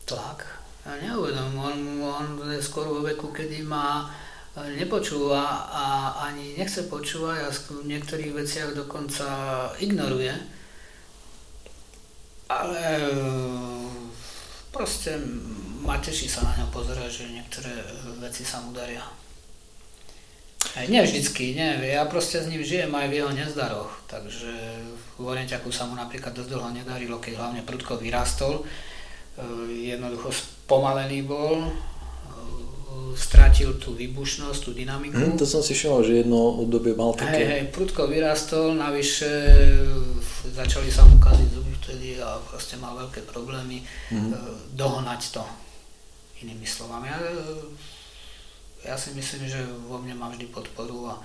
Tlak? 0.08 0.40
Ja 0.88 0.96
neuvedom. 1.04 1.60
On, 1.60 1.78
on 2.00 2.28
je 2.56 2.64
skôr 2.64 2.88
vo 2.88 3.04
veku, 3.04 3.36
kedy 3.36 3.68
ma 3.68 4.08
nepočúva 4.56 5.68
a 5.68 5.86
ani 6.32 6.56
nechce 6.56 6.88
počúvať 6.88 7.38
a 7.44 7.50
v 7.52 7.92
niektorých 7.92 8.32
veciach 8.32 8.72
dokonca 8.76 9.28
ignoruje. 9.84 10.32
Ale 12.50 12.82
proste 14.70 15.18
ma 15.82 15.98
teší 15.98 16.30
sa 16.30 16.46
na 16.46 16.54
ňo 16.62 16.68
pozerať, 16.70 17.10
že 17.10 17.34
niektoré 17.34 17.72
veci 18.22 18.46
sa 18.46 18.62
mu 18.62 18.70
daria. 18.76 19.02
Aj 20.76 20.86
nie 20.86 21.02
vždycky, 21.02 21.56
nie, 21.56 21.70
ja 21.88 22.04
proste 22.06 22.44
s 22.44 22.50
ním 22.52 22.62
žijem 22.62 22.92
aj 22.92 23.08
v 23.10 23.18
jeho 23.24 23.32
nezdaroch, 23.32 23.90
takže 24.06 24.52
v 25.18 25.24
Orienťaku 25.24 25.72
sa 25.72 25.88
mu 25.88 25.96
napríklad 25.96 26.36
dosť 26.36 26.52
dlho 26.52 26.70
nedarilo, 26.76 27.18
keď 27.18 27.40
hlavne 27.40 27.62
prudko 27.64 27.96
vyrastol, 27.96 28.62
e, 28.62 28.64
jednoducho 29.96 30.30
spomalený 30.30 31.26
bol, 31.26 31.72
stratil 33.18 33.76
tú 33.78 33.94
výbušnosť, 33.94 34.60
tú 34.64 34.72
dynamiku. 34.72 35.20
Mm, 35.20 35.38
to 35.40 35.46
som 35.46 35.60
si 35.60 35.76
všimol, 35.76 36.06
že 36.06 36.24
jedno 36.24 36.60
obdobie 36.62 36.96
mal 36.96 37.12
také... 37.14 37.40
Hej, 37.40 37.48
hej, 37.48 37.64
prudko 37.74 38.08
vyrastol, 38.08 38.76
navyše 38.78 39.30
začali 40.56 40.90
sa 40.92 41.08
mu 41.08 41.20
kaziť 41.20 41.50
zuby 41.52 41.74
vtedy 41.80 42.08
a 42.20 42.40
proste 42.44 42.76
mal 42.78 42.96
veľké 42.96 43.26
problémy 43.28 43.84
mm-hmm. 43.84 44.76
dohnať 44.76 45.22
to, 45.40 45.44
inými 46.44 46.68
slovami. 46.68 47.08
Ja, 47.08 47.20
ja 48.92 48.96
si 48.96 49.12
myslím, 49.12 49.48
že 49.48 49.60
vo 49.88 50.00
mne 50.00 50.16
má 50.16 50.32
vždy 50.32 50.48
podporu 50.52 51.12
a, 51.12 51.16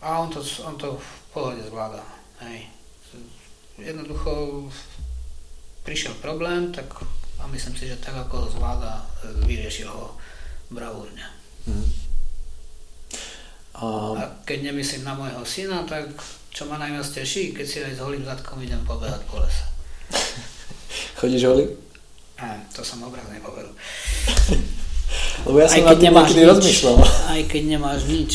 a 0.00 0.08
on, 0.24 0.32
to, 0.32 0.40
on 0.64 0.76
to 0.80 0.96
v 0.96 1.08
pohode 1.32 1.60
zvláda. 1.68 2.00
Hej. 2.44 2.68
Jednoducho 3.76 4.64
prišiel 5.84 6.16
problém, 6.24 6.72
tak 6.72 6.88
a 7.46 7.52
myslím 7.54 7.78
si, 7.78 7.86
že 7.86 8.02
tak 8.02 8.18
ako 8.18 8.50
zvláda, 8.58 9.06
vyriešil 9.46 9.86
ho 9.86 10.18
bravúrne. 10.66 11.22
Mm. 11.70 11.86
A... 13.78 13.86
a 14.18 14.22
keď 14.42 14.74
nemyslím 14.74 15.06
na 15.06 15.14
môjho 15.14 15.46
syna, 15.46 15.86
tak 15.86 16.10
čo 16.50 16.66
ma 16.66 16.74
najviac 16.82 17.06
teší, 17.06 17.54
keď 17.54 17.66
si 17.70 17.78
aj 17.86 17.94
s 17.94 18.02
holým 18.02 18.26
zadkom 18.26 18.58
idem 18.58 18.82
pobehať 18.82 19.22
po 19.30 19.38
lese. 19.38 19.62
Chodíš 21.22 21.46
holý? 21.46 21.70
Á, 22.42 22.66
to 22.74 22.82
som 22.82 23.06
obrazne 23.06 23.38
povedal. 23.38 23.70
Lebo 25.46 25.62
ja 25.62 25.70
som 25.70 25.86
aj 25.86 25.94
keď 25.94 25.98
nemáš 26.02 26.30
nič, 26.34 26.46
rozmýšľal. 26.50 26.96
Aj 27.36 27.42
keď 27.46 27.62
nemáš 27.62 28.00
nič, 28.10 28.34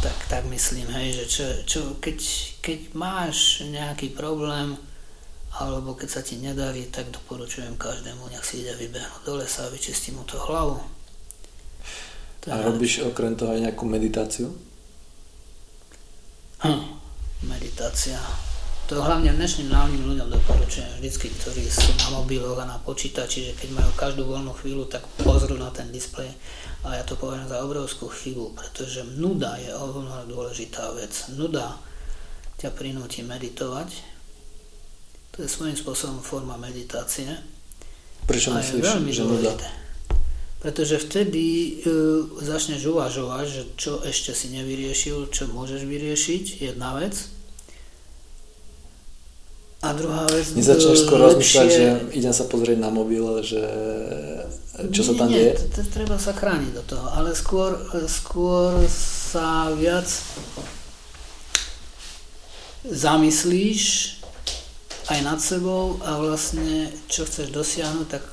tak, 0.00 0.16
tak 0.32 0.42
myslím, 0.48 0.88
hej, 0.96 1.08
že 1.12 1.24
čo, 1.28 1.44
čo, 1.68 1.80
keď, 2.00 2.18
keď 2.64 2.80
máš 2.96 3.68
nejaký 3.68 4.16
problém, 4.16 4.80
alebo 5.56 5.96
keď 5.96 6.08
sa 6.08 6.20
ti 6.20 6.36
nedarí, 6.36 6.88
tak 6.92 7.08
doporučujem 7.08 7.80
každému, 7.80 8.28
nech 8.28 8.44
si 8.44 8.60
ide 8.60 8.76
vybehnúť 8.76 9.22
do 9.24 9.40
lesa 9.40 9.64
a 9.64 9.72
vyčistí 9.72 10.12
mu 10.12 10.22
to 10.28 10.36
hlavu. 10.36 10.76
A 12.46 12.62
robíš 12.62 13.02
okrem 13.02 13.34
toho 13.34 13.56
aj 13.56 13.64
nejakú 13.64 13.84
meditáciu? 13.88 14.54
Hm, 16.62 16.82
meditácia. 17.42 18.20
To 18.86 19.02
hlavne 19.02 19.34
dnešným 19.34 19.74
mladým 19.74 20.14
ľuďom 20.14 20.30
doporučujem 20.30 21.02
vždycky, 21.02 21.26
ktorí 21.34 21.66
sú 21.66 21.90
na 22.06 22.22
mobiloch 22.22 22.54
a 22.62 22.70
na 22.70 22.78
počítači, 22.78 23.50
že 23.50 23.58
keď 23.58 23.82
majú 23.82 23.90
každú 23.98 24.22
voľnú 24.30 24.54
chvíľu, 24.54 24.86
tak 24.86 25.02
pozrú 25.26 25.58
na 25.58 25.74
ten 25.74 25.90
displej. 25.90 26.30
A 26.86 26.94
ja 26.94 27.02
to 27.02 27.18
poviem 27.18 27.50
za 27.50 27.66
obrovskú 27.66 28.06
chybu, 28.06 28.54
pretože 28.54 29.02
nuda 29.18 29.58
je 29.58 29.74
oveľa 29.74 30.30
dôležitá 30.30 30.94
vec. 30.94 31.10
Nuda 31.34 31.82
ťa 32.62 32.70
prinúti 32.78 33.26
meditovať. 33.26 34.15
To 35.36 35.44
je 35.44 35.48
svojím 35.52 35.76
spôsobom 35.76 36.24
forma 36.24 36.56
meditácie. 36.56 37.28
Prečo 38.24 38.56
myslíš, 38.56 39.12
že 39.12 39.22
nuda? 39.22 39.52
Pretože 40.64 40.96
vtedy 40.98 41.78
uh, 41.84 42.40
začneš 42.40 42.88
uvažovať, 42.88 43.44
že 43.44 43.62
čo 43.76 43.92
ešte 44.00 44.32
si 44.32 44.50
nevyriešil, 44.56 45.28
čo 45.28 45.52
môžeš 45.52 45.84
vyriešiť, 45.84 46.44
jedna 46.72 46.96
vec. 46.96 47.14
A 49.84 49.92
druhá 49.92 50.24
vec... 50.32 50.56
Nezačneš 50.56 51.04
skôr 51.04 51.20
rozmýšľať, 51.20 51.68
že 51.68 51.84
idem 52.16 52.32
sa 52.32 52.48
pozrieť 52.48 52.80
na 52.80 52.88
mobil, 52.88 53.22
že 53.44 53.60
čo 54.88 55.04
sa 55.04 55.12
tam 55.14 55.28
deje? 55.28 55.52
Nie, 55.52 55.84
treba 55.92 56.16
sa 56.16 56.32
chrániť 56.32 56.72
do 56.72 56.82
toho, 56.84 57.06
ale 57.12 57.36
skôr, 57.36 57.76
skôr 58.08 58.80
sa 58.88 59.68
viac 59.76 60.08
zamyslíš 62.84 64.15
aj 65.06 65.20
nad 65.22 65.38
sebou 65.38 66.02
a 66.02 66.18
vlastne 66.18 66.90
čo 67.06 67.22
chceš 67.22 67.54
dosiahnuť, 67.54 68.06
tak 68.10 68.26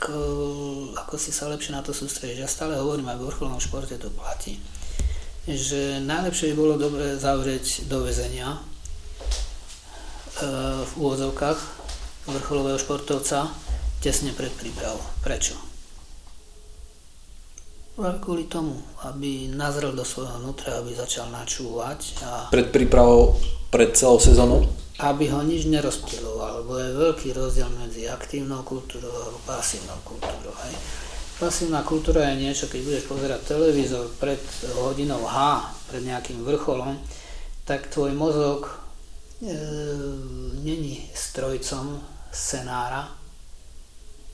ako 0.98 1.16
si 1.22 1.30
sa 1.30 1.50
lepšie 1.50 1.76
na 1.76 1.86
to 1.86 1.94
sústredíš. 1.94 2.44
Ja 2.44 2.50
stále 2.50 2.80
hovorím, 2.80 3.14
aj 3.14 3.22
v 3.22 3.28
vrcholnom 3.30 3.62
športe 3.62 3.94
to 4.02 4.10
platí, 4.10 4.58
že 5.46 6.02
najlepšie 6.02 6.54
by 6.54 6.56
bolo 6.58 6.76
dobre 6.82 7.14
zavrieť 7.20 7.86
do 7.86 8.02
väzenia, 8.02 8.58
E, 10.34 10.46
v 10.82 10.92
úvodzovkách 10.98 11.60
vrcholového 12.26 12.82
športovca 12.82 13.54
tesne 14.02 14.34
pred 14.34 14.50
prípravou. 14.50 14.98
Prečo? 15.22 15.54
Kvôli 17.94 18.50
tomu, 18.50 18.82
aby 19.06 19.54
nazrel 19.54 19.94
do 19.94 20.02
svojho 20.02 20.42
vnútra, 20.42 20.82
aby 20.82 20.98
začal 20.98 21.30
načúvať. 21.30 22.18
A 22.26 22.50
pred 22.50 22.74
prípravou, 22.74 23.38
pred 23.70 23.94
celou 23.94 24.18
sezónou? 24.18 24.66
Aby 25.02 25.34
ho 25.34 25.42
nič 25.42 25.66
nerozptiloval, 25.66 26.62
lebo 26.62 26.78
je 26.78 26.90
veľký 26.94 27.30
rozdiel 27.34 27.70
medzi 27.82 28.06
aktívnou 28.06 28.62
kultúrou 28.62 29.10
a 29.10 29.34
pasívnou 29.50 29.98
kultúrou. 30.06 30.54
Hej. 30.68 30.74
Pasívna 31.42 31.82
kultúra 31.82 32.30
je 32.30 32.46
niečo, 32.46 32.70
keď 32.70 32.80
budeš 32.86 33.04
pozerať 33.10 33.42
televízor 33.58 34.06
pred 34.22 34.38
hodinou 34.78 35.26
H, 35.26 35.66
pred 35.90 36.06
nejakým 36.06 36.46
vrcholom, 36.46 36.94
tak 37.66 37.90
tvoj 37.90 38.14
mozog 38.14 38.70
e, 38.70 39.52
není 40.62 41.10
strojcom 41.18 41.98
scenára 42.30 43.10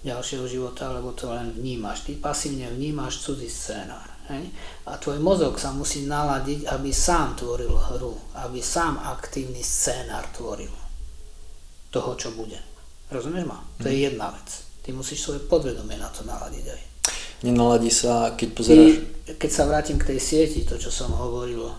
ďalšieho 0.03 0.43
života, 0.47 0.91
lebo 0.91 1.15
to 1.15 1.31
len 1.31 1.55
vnímaš. 1.55 2.07
Ty 2.07 2.19
pasívne 2.19 2.67
vnímaš 2.71 3.23
cudzí 3.23 3.47
scénár. 3.47 4.18
Hej? 4.29 4.43
A 4.85 4.97
tvoj 5.01 5.17
mozog 5.17 5.57
sa 5.57 5.73
musí 5.73 6.05
naladiť, 6.05 6.69
aby 6.69 6.93
sám 6.93 7.35
tvoril 7.37 7.73
hru, 7.73 8.13
aby 8.45 8.61
sám 8.61 9.01
aktívny 9.01 9.65
scénár 9.65 10.29
tvoril 10.29 10.71
toho, 11.89 12.13
čo 12.13 12.29
bude. 12.37 12.57
Rozumieš 13.09 13.45
ma? 13.49 13.57
To 13.81 13.89
je 13.89 13.97
mhm. 13.97 14.05
jedna 14.13 14.27
vec. 14.29 14.49
Ty 14.85 14.89
musíš 14.93 15.25
svoje 15.25 15.41
podvedomie 15.49 15.97
na 15.97 16.09
to 16.13 16.21
naladiť 16.23 16.65
aj. 16.69 16.81
Nenaladí 17.43 17.89
sa, 17.89 18.37
keď 18.37 18.49
pozeráš... 18.53 18.93
Ty, 19.25 19.31
keď 19.37 19.51
sa 19.53 19.63
vrátim 19.69 19.97
k 19.97 20.09
tej 20.13 20.19
sieti, 20.19 20.65
to, 20.65 20.77
čo 20.77 20.89
som 20.89 21.13
hovoril, 21.13 21.69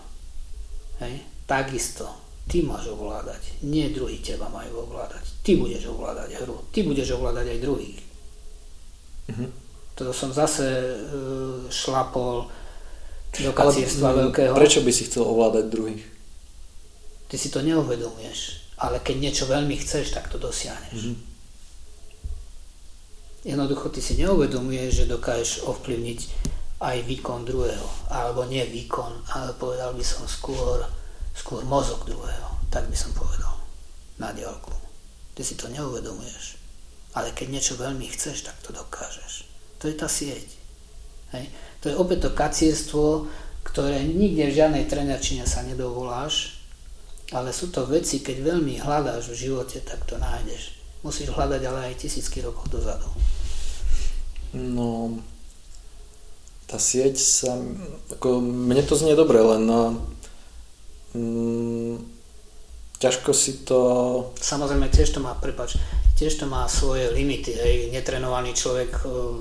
hej, 1.03 1.19
takisto 1.43 2.21
Ty 2.51 2.67
máš 2.67 2.91
ovládať, 2.91 3.63
nie 3.63 3.87
druhý 3.95 4.19
teba 4.19 4.49
majú 4.49 4.83
ovládať. 4.83 5.23
Ty 5.39 5.55
budeš 5.55 5.87
ovládať 5.93 6.43
hru, 6.43 6.59
ty 6.73 6.83
budeš 6.83 7.15
ovládať 7.15 7.47
aj 7.47 7.59
druhých. 7.63 7.99
Mm-hmm. 9.31 9.49
To 9.99 10.15
som 10.15 10.31
zase 10.31 10.65
uh, 10.67 11.67
šlapol 11.67 12.47
do 13.31 13.51
kacierstva 13.51 14.15
veľkého. 14.27 14.53
Prečo 14.55 14.83
by 14.83 14.91
si 14.91 15.07
chcel 15.07 15.23
ovládať 15.23 15.65
druhých? 15.71 16.03
Ty 17.31 17.35
si 17.39 17.47
to 17.47 17.63
neuvedomuješ, 17.63 18.39
ale 18.79 18.99
keď 18.99 19.15
niečo 19.23 19.45
veľmi 19.47 19.75
chceš, 19.79 20.11
tak 20.11 20.27
to 20.27 20.35
dosiahneš. 20.35 20.99
Mm-hmm. 20.99 21.17
Jednoducho 23.41 23.89
ty 23.89 24.03
si 24.03 24.19
neuvedomuješ, 24.19 24.91
že 25.03 25.11
dokážeš 25.11 25.65
ovplyvniť 25.65 26.19
aj 26.83 26.97
výkon 27.07 27.47
druhého. 27.47 27.87
Alebo 28.11 28.45
nie 28.45 28.61
výkon, 28.67 29.31
ale 29.31 29.55
povedal 29.55 29.95
by 29.95 30.03
som 30.03 30.27
skôr 30.27 30.83
skôr 31.31 31.63
mozog 31.63 32.03
druhého, 32.05 32.47
tak 32.69 32.87
by 32.91 32.97
som 32.97 33.11
povedal, 33.15 33.55
na 34.19 34.35
diálku. 34.35 34.71
Ty 35.33 35.41
si 35.41 35.55
to 35.55 35.71
neuvedomuješ. 35.71 36.59
Ale 37.15 37.31
keď 37.35 37.47
niečo 37.51 37.73
veľmi 37.75 38.07
chceš, 38.11 38.47
tak 38.47 38.55
to 38.63 38.71
dokážeš. 38.71 39.50
To 39.81 39.89
je 39.89 39.95
tá 39.97 40.05
sieť. 40.05 40.45
Hej. 41.33 41.49
To 41.81 41.85
je 41.89 41.97
opäť 41.97 42.29
to 42.29 42.37
kacierstvo, 42.37 43.25
ktoré 43.65 44.05
nikde 44.05 44.49
v 44.49 44.57
žiadnej 44.61 44.85
trenerčine 44.85 45.49
sa 45.49 45.65
nedovoláš, 45.65 46.61
ale 47.33 47.49
sú 47.49 47.73
to 47.73 47.89
veci, 47.89 48.21
keď 48.21 48.37
veľmi 48.43 48.77
hľadáš 48.77 49.33
v 49.33 49.49
živote, 49.49 49.81
tak 49.81 50.05
to 50.05 50.21
nájdeš. 50.21 50.77
Musíš 51.01 51.33
hľadať 51.33 51.61
ale 51.65 51.89
aj 51.89 52.05
tisícky 52.05 52.45
rokov 52.45 52.69
dozadu. 52.69 53.09
No, 54.53 55.17
tá 56.67 56.77
sieť 56.77 57.17
sa, 57.17 57.55
ako, 58.11 58.43
mne 58.43 58.83
to 58.83 58.99
znie 58.99 59.15
dobre, 59.15 59.39
len 59.39 59.63
no, 59.63 59.81
mm, 61.15 61.95
ťažko 62.99 63.31
si 63.31 63.63
to... 63.63 63.79
Samozrejme, 64.37 64.91
tiež 64.91 65.15
to 65.15 65.23
má, 65.23 65.33
prepač, 65.39 65.79
tiež 66.19 66.37
to 66.37 66.45
má 66.45 66.67
svoje 66.67 67.09
limity, 67.15 67.55
hej, 67.55 67.75
netrenovaný 67.95 68.51
človek 68.53 68.91
uh, 69.07 69.39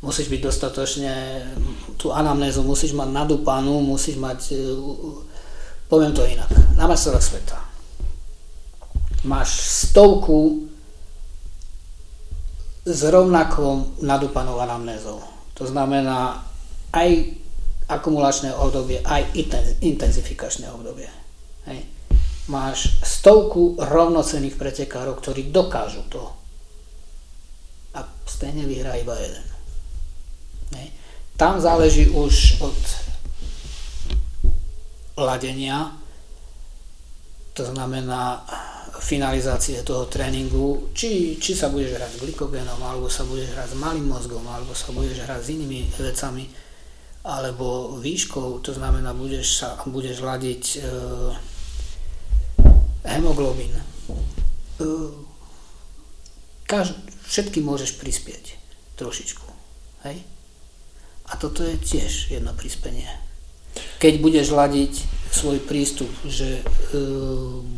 musíš 0.00 0.32
byť 0.32 0.40
dostatočne, 0.40 1.12
tú 2.00 2.12
anamnézu 2.12 2.64
musíš 2.64 2.96
mať 2.96 3.08
nadúpanú, 3.12 3.84
musíš 3.84 4.16
mať, 4.16 4.56
uh, 4.56 5.20
poviem 5.92 6.16
to 6.16 6.24
inak, 6.24 6.48
na 6.76 6.88
majstrovách 6.88 7.24
sveta. 7.24 7.58
Máš 9.28 9.60
stovku 9.60 10.64
s 12.88 13.00
rovnakou 13.04 14.00
nadúpanou 14.00 14.56
anamnézou. 14.56 15.20
To 15.60 15.68
znamená, 15.68 16.40
aj 16.96 17.36
akumulačné 17.84 18.56
obdobie, 18.56 19.04
aj 19.04 19.36
intenzifikačné 19.84 20.72
obdobie. 20.72 21.10
Hej. 21.68 21.84
Máš 22.48 22.96
stovku 23.04 23.76
rovnocených 23.76 24.56
pretekárov, 24.56 25.20
ktorí 25.20 25.52
dokážu 25.52 26.00
to. 26.08 26.24
A 27.92 28.06
stejne 28.24 28.64
vyhrá 28.64 28.96
iba 28.96 29.12
jeden. 29.20 29.49
Tam 31.40 31.56
záleží 31.56 32.12
už 32.12 32.60
od 32.60 32.76
ladenia, 35.16 35.96
to 37.56 37.64
znamená 37.64 38.44
finalizácie 39.00 39.80
toho 39.80 40.04
tréningu, 40.04 40.92
či, 40.92 41.40
či 41.40 41.56
sa 41.56 41.72
budeš 41.72 41.96
hrať 41.96 42.12
s 42.12 42.20
glykogénom, 42.20 42.76
alebo 42.84 43.08
sa 43.08 43.24
budeš 43.24 43.56
hrať 43.56 43.72
s 43.72 43.80
malým 43.80 44.12
mozgom, 44.12 44.44
alebo 44.44 44.76
sa 44.76 44.92
budeš 44.92 45.24
hrať 45.24 45.40
s 45.40 45.48
inými 45.56 45.88
vecami, 45.96 46.44
alebo 47.24 47.96
výškou, 47.96 48.60
to 48.60 48.76
znamená, 48.76 49.16
budeš, 49.16 49.64
sa, 49.64 49.80
budeš 49.88 50.20
ladiť 50.20 50.64
e, 50.76 50.78
hemoglobín. 53.16 53.72
E, 53.72 53.84
kaž, 56.68 56.92
všetky 57.32 57.64
môžeš 57.64 57.96
prispieť 57.96 58.60
trošičku. 59.00 59.48
Hej? 60.04 60.20
A 61.30 61.38
toto 61.38 61.62
je 61.62 61.78
tiež 61.78 62.34
jedno 62.34 62.50
prispenie. 62.58 63.06
Keď 64.02 64.14
budeš 64.18 64.50
ladiť 64.50 64.92
svoj 65.30 65.62
prístup, 65.62 66.10
že 66.26 66.58
e, 66.58 66.62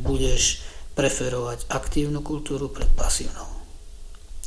budeš 0.03 0.65
preferovať 0.97 1.69
aktívnu 1.69 2.25
kultúru 2.25 2.73
pred 2.73 2.89
pasívnou. 2.97 3.45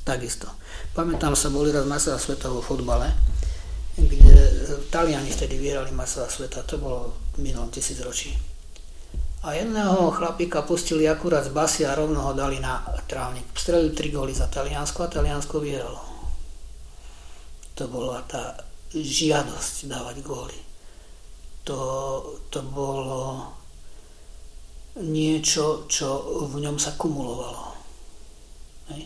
Takisto. 0.06 0.50
Pamätám 0.94 1.34
sa, 1.34 1.54
boli 1.54 1.74
raz 1.74 1.86
majstra 1.86 2.18
sveta 2.18 2.50
vo 2.50 2.62
fotbale, 2.62 3.10
kde 3.98 4.38
Taliani 4.90 5.32
vtedy 5.32 5.58
vierali 5.58 5.90
masová 5.94 6.30
sveta, 6.30 6.66
to 6.66 6.78
bolo 6.78 7.14
v 7.38 7.50
minulom 7.50 7.70
tisícročí. 7.74 8.36
A 9.46 9.54
jedného 9.54 10.10
chlapíka 10.10 10.66
pustili 10.66 11.06
akurát 11.06 11.46
z 11.46 11.54
basy 11.54 11.86
a 11.86 11.94
rovno 11.94 12.18
ho 12.26 12.34
dali 12.34 12.58
na 12.58 12.82
trávnik. 13.06 13.46
Strelili 13.54 13.94
tri 13.94 14.10
góly 14.10 14.34
za 14.34 14.50
Taliansko 14.50 15.06
a 15.06 15.08
Taliansko 15.08 15.62
vyhralo. 15.62 16.02
To 17.78 17.86
bola 17.86 18.26
tá 18.26 18.65
žiadosť 18.96 19.92
dávať 19.92 20.24
góly. 20.24 20.60
To, 21.68 21.80
to 22.54 22.62
bolo 22.64 23.52
niečo, 25.02 25.90
čo 25.92 26.24
v 26.48 26.64
ňom 26.64 26.80
sa 26.80 26.96
kumulovalo. 26.96 27.76
Hej. 28.94 29.04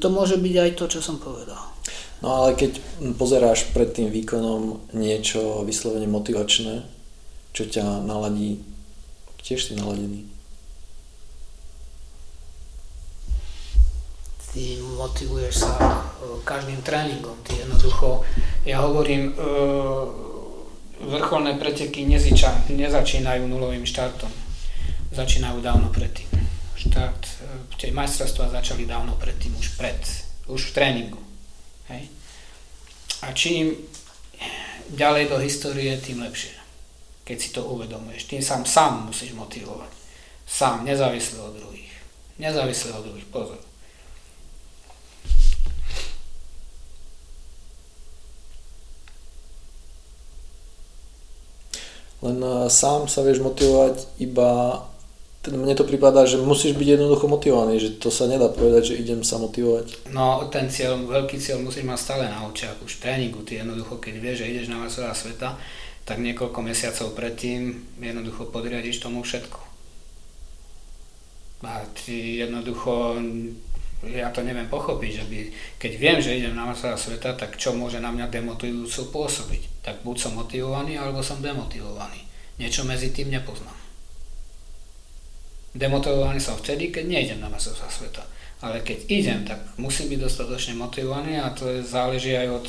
To 0.00 0.06
môže 0.10 0.40
byť 0.40 0.54
aj 0.58 0.70
to, 0.74 0.84
čo 0.90 1.00
som 1.04 1.22
povedal. 1.22 1.60
No 2.20 2.44
ale 2.44 2.58
keď 2.58 2.80
pozeráš 3.16 3.72
pred 3.72 3.92
tým 3.94 4.12
výkonom 4.12 4.92
niečo 4.92 5.64
vyslovene 5.64 6.08
motivačné, 6.08 6.84
čo 7.52 7.62
ťa 7.64 8.04
naladí, 8.04 8.60
tiež 9.40 9.70
si 9.70 9.72
naladený. 9.76 10.28
Ty 14.50 14.82
motivuješ 14.98 15.54
sa 15.62 15.72
e, 15.78 15.86
každým 16.42 16.82
tréningom. 16.82 17.38
Ty 17.46 17.62
jednoducho, 17.62 18.26
ja 18.66 18.82
hovorím, 18.82 19.30
e, 19.30 19.34
vrcholné 21.06 21.54
preteky 21.54 22.02
neziča, 22.02 22.66
nezačínajú 22.66 23.46
nulovým 23.46 23.86
štartom. 23.86 24.30
Začínajú 25.14 25.62
dávno 25.62 25.94
predtým. 25.94 26.26
Štart, 26.74 27.22
e, 27.22 27.34
tie 27.78 27.94
majstrovstvá 27.94 28.50
začali 28.50 28.90
dávno 28.90 29.14
predtým, 29.22 29.54
už 29.54 29.78
pred, 29.78 30.02
už 30.50 30.70
v 30.70 30.74
tréningu. 30.74 31.22
Hej. 31.86 32.10
A 33.22 33.30
čím 33.30 33.78
ďalej 34.90 35.30
do 35.30 35.38
histórie, 35.38 35.94
tým 36.02 36.26
lepšie. 36.26 36.58
Keď 37.22 37.36
si 37.38 37.54
to 37.54 37.62
uvedomuješ. 37.70 38.26
Tým 38.26 38.42
sám, 38.42 38.66
sám 38.66 39.06
musíš 39.06 39.30
motivovať. 39.38 39.94
Sám, 40.42 40.82
nezávisle 40.82 41.38
od 41.38 41.54
druhých. 41.54 41.94
Nezávisle 42.42 42.90
od 42.98 43.06
druhých, 43.06 43.30
pozor. 43.30 43.69
Len 52.20 52.38
eh, 52.40 52.68
sám 52.68 53.08
sa 53.08 53.24
vieš 53.24 53.40
motivovať 53.44 54.20
iba 54.20 54.82
mne 55.48 55.72
to 55.72 55.88
prípada, 55.88 56.28
že 56.28 56.36
musíš 56.36 56.76
byť 56.76 57.00
jednoducho 57.00 57.24
motivovaný, 57.24 57.80
že 57.80 57.96
to 57.96 58.12
sa 58.12 58.28
nedá 58.28 58.52
povedať, 58.52 58.92
že 58.92 59.00
idem 59.00 59.24
sa 59.24 59.40
motivovať. 59.40 60.12
No 60.12 60.44
ten 60.52 60.68
cieľ, 60.68 61.00
veľký 61.00 61.40
cieľ 61.40 61.64
musíš 61.64 61.88
mať 61.88 61.96
stále 61.96 62.24
na 62.28 62.44
očiach, 62.44 62.76
už 62.84 63.00
v 63.00 63.02
tréningu, 63.08 63.40
ty 63.40 63.56
jednoducho, 63.56 63.96
keď 63.96 64.14
vieš, 64.20 64.44
že 64.44 64.50
ideš 64.52 64.68
na 64.68 64.84
masová 64.84 65.16
sveta, 65.16 65.56
tak 66.04 66.20
niekoľko 66.20 66.60
mesiacov 66.60 67.16
predtým 67.16 67.72
jednoducho 67.96 68.52
podriadiš 68.52 69.00
tomu 69.00 69.24
všetko. 69.24 69.60
A 71.64 71.88
ty 71.96 72.44
jednoducho, 72.44 73.16
ja 74.08 74.32
to 74.32 74.40
neviem 74.40 74.64
pochopiť, 74.64 75.10
že 75.12 75.24
by, 75.28 75.38
keď 75.76 75.92
viem, 76.00 76.18
že 76.24 76.36
idem 76.40 76.56
na 76.56 76.64
masová 76.64 76.96
sveta, 76.96 77.36
tak 77.36 77.60
čo 77.60 77.76
môže 77.76 78.00
na 78.00 78.08
mňa 78.08 78.32
demotivujúco 78.32 79.12
pôsobiť? 79.12 79.84
Tak 79.84 80.00
buď 80.00 80.16
som 80.16 80.32
motivovaný, 80.40 80.96
alebo 80.96 81.20
som 81.20 81.44
demotivovaný. 81.44 82.24
Niečo 82.56 82.88
medzi 82.88 83.12
tým 83.12 83.28
nepoznám. 83.28 83.76
Demotivovaný 85.76 86.40
som 86.40 86.56
vtedy, 86.56 86.88
keď 86.88 87.04
nejdem 87.12 87.38
na 87.44 87.52
majstrovstvá 87.52 87.88
sveta. 87.92 88.24
Ale 88.64 88.80
keď 88.80 89.04
idem, 89.08 89.40
tak 89.44 89.60
musím 89.76 90.12
byť 90.16 90.20
dostatočne 90.20 90.76
motivovaný 90.80 91.40
a 91.40 91.52
to 91.52 91.68
je, 91.68 91.84
záleží 91.84 92.32
aj 92.36 92.48
od... 92.52 92.66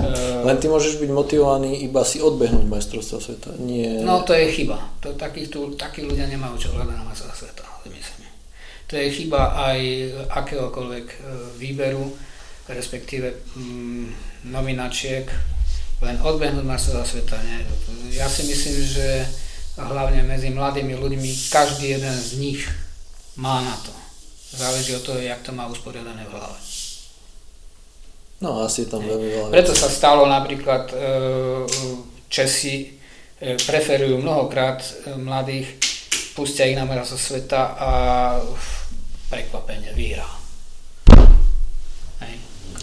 Uh, 0.00 0.44
Len 0.48 0.56
ty 0.56 0.68
môžeš 0.68 0.96
byť 0.96 1.10
motivovaný 1.12 1.84
iba 1.84 2.04
si 2.04 2.20
odbehnúť 2.20 2.68
majstrovstvá 2.68 3.18
sveta. 3.20 3.50
Nie... 3.60 4.00
No 4.00 4.24
to 4.24 4.36
je 4.36 4.48
chyba. 4.48 4.80
To, 5.04 5.12
takých, 5.16 5.52
tu, 5.52 5.72
takí 5.76 6.04
ľudia 6.04 6.28
nemajú 6.28 6.56
čo 6.56 6.68
hľadať 6.72 6.96
na 6.96 7.04
majstrovstvá 7.04 7.36
sveta. 7.48 7.64
To 8.90 8.98
je 8.98 9.06
chyba 9.06 9.54
aj 9.54 9.80
akéhokoľvek 10.34 11.06
e, 11.06 11.18
výberu, 11.62 12.10
respektíve 12.66 13.30
mm, 13.54 14.06
nominačiek, 14.50 15.30
len 16.02 16.18
odbehnúť 16.18 16.66
majstrovstvá 16.66 17.06
sveta. 17.06 17.38
Nie. 17.38 17.62
Ja 18.18 18.26
si 18.26 18.50
myslím, 18.50 18.82
že 18.82 19.30
hlavne 19.78 20.26
medzi 20.26 20.50
mladými 20.50 20.98
ľuďmi, 20.98 21.30
každý 21.54 21.94
jeden 21.94 22.16
z 22.18 22.30
nich 22.42 22.66
má 23.38 23.62
na 23.62 23.78
to. 23.78 23.94
Záleží 24.58 24.98
od 24.98 25.06
toho, 25.06 25.22
jak 25.22 25.38
to 25.46 25.54
má 25.54 25.70
usporiadané 25.70 26.26
v 26.26 26.34
hlave. 26.34 26.58
No 28.42 28.66
asi 28.66 28.90
tam 28.90 29.06
veľmi 29.06 29.28
veľa. 29.30 29.54
Preto 29.54 29.70
sa 29.70 29.86
stalo 29.86 30.26
napríklad, 30.26 30.90
e, 30.90 30.94
Česi 32.26 32.90
e, 33.38 33.54
preferujú 33.54 34.18
mnohokrát 34.18 34.82
mladých, 35.14 35.78
pustia 36.34 36.66
ich 36.66 36.74
na 36.74 36.90
merazo 36.90 37.14
sveta 37.14 37.78
a 37.78 37.90
prekvapenie 39.30 39.94
vyhrá. 39.94 40.26
Hej. 42.20 42.34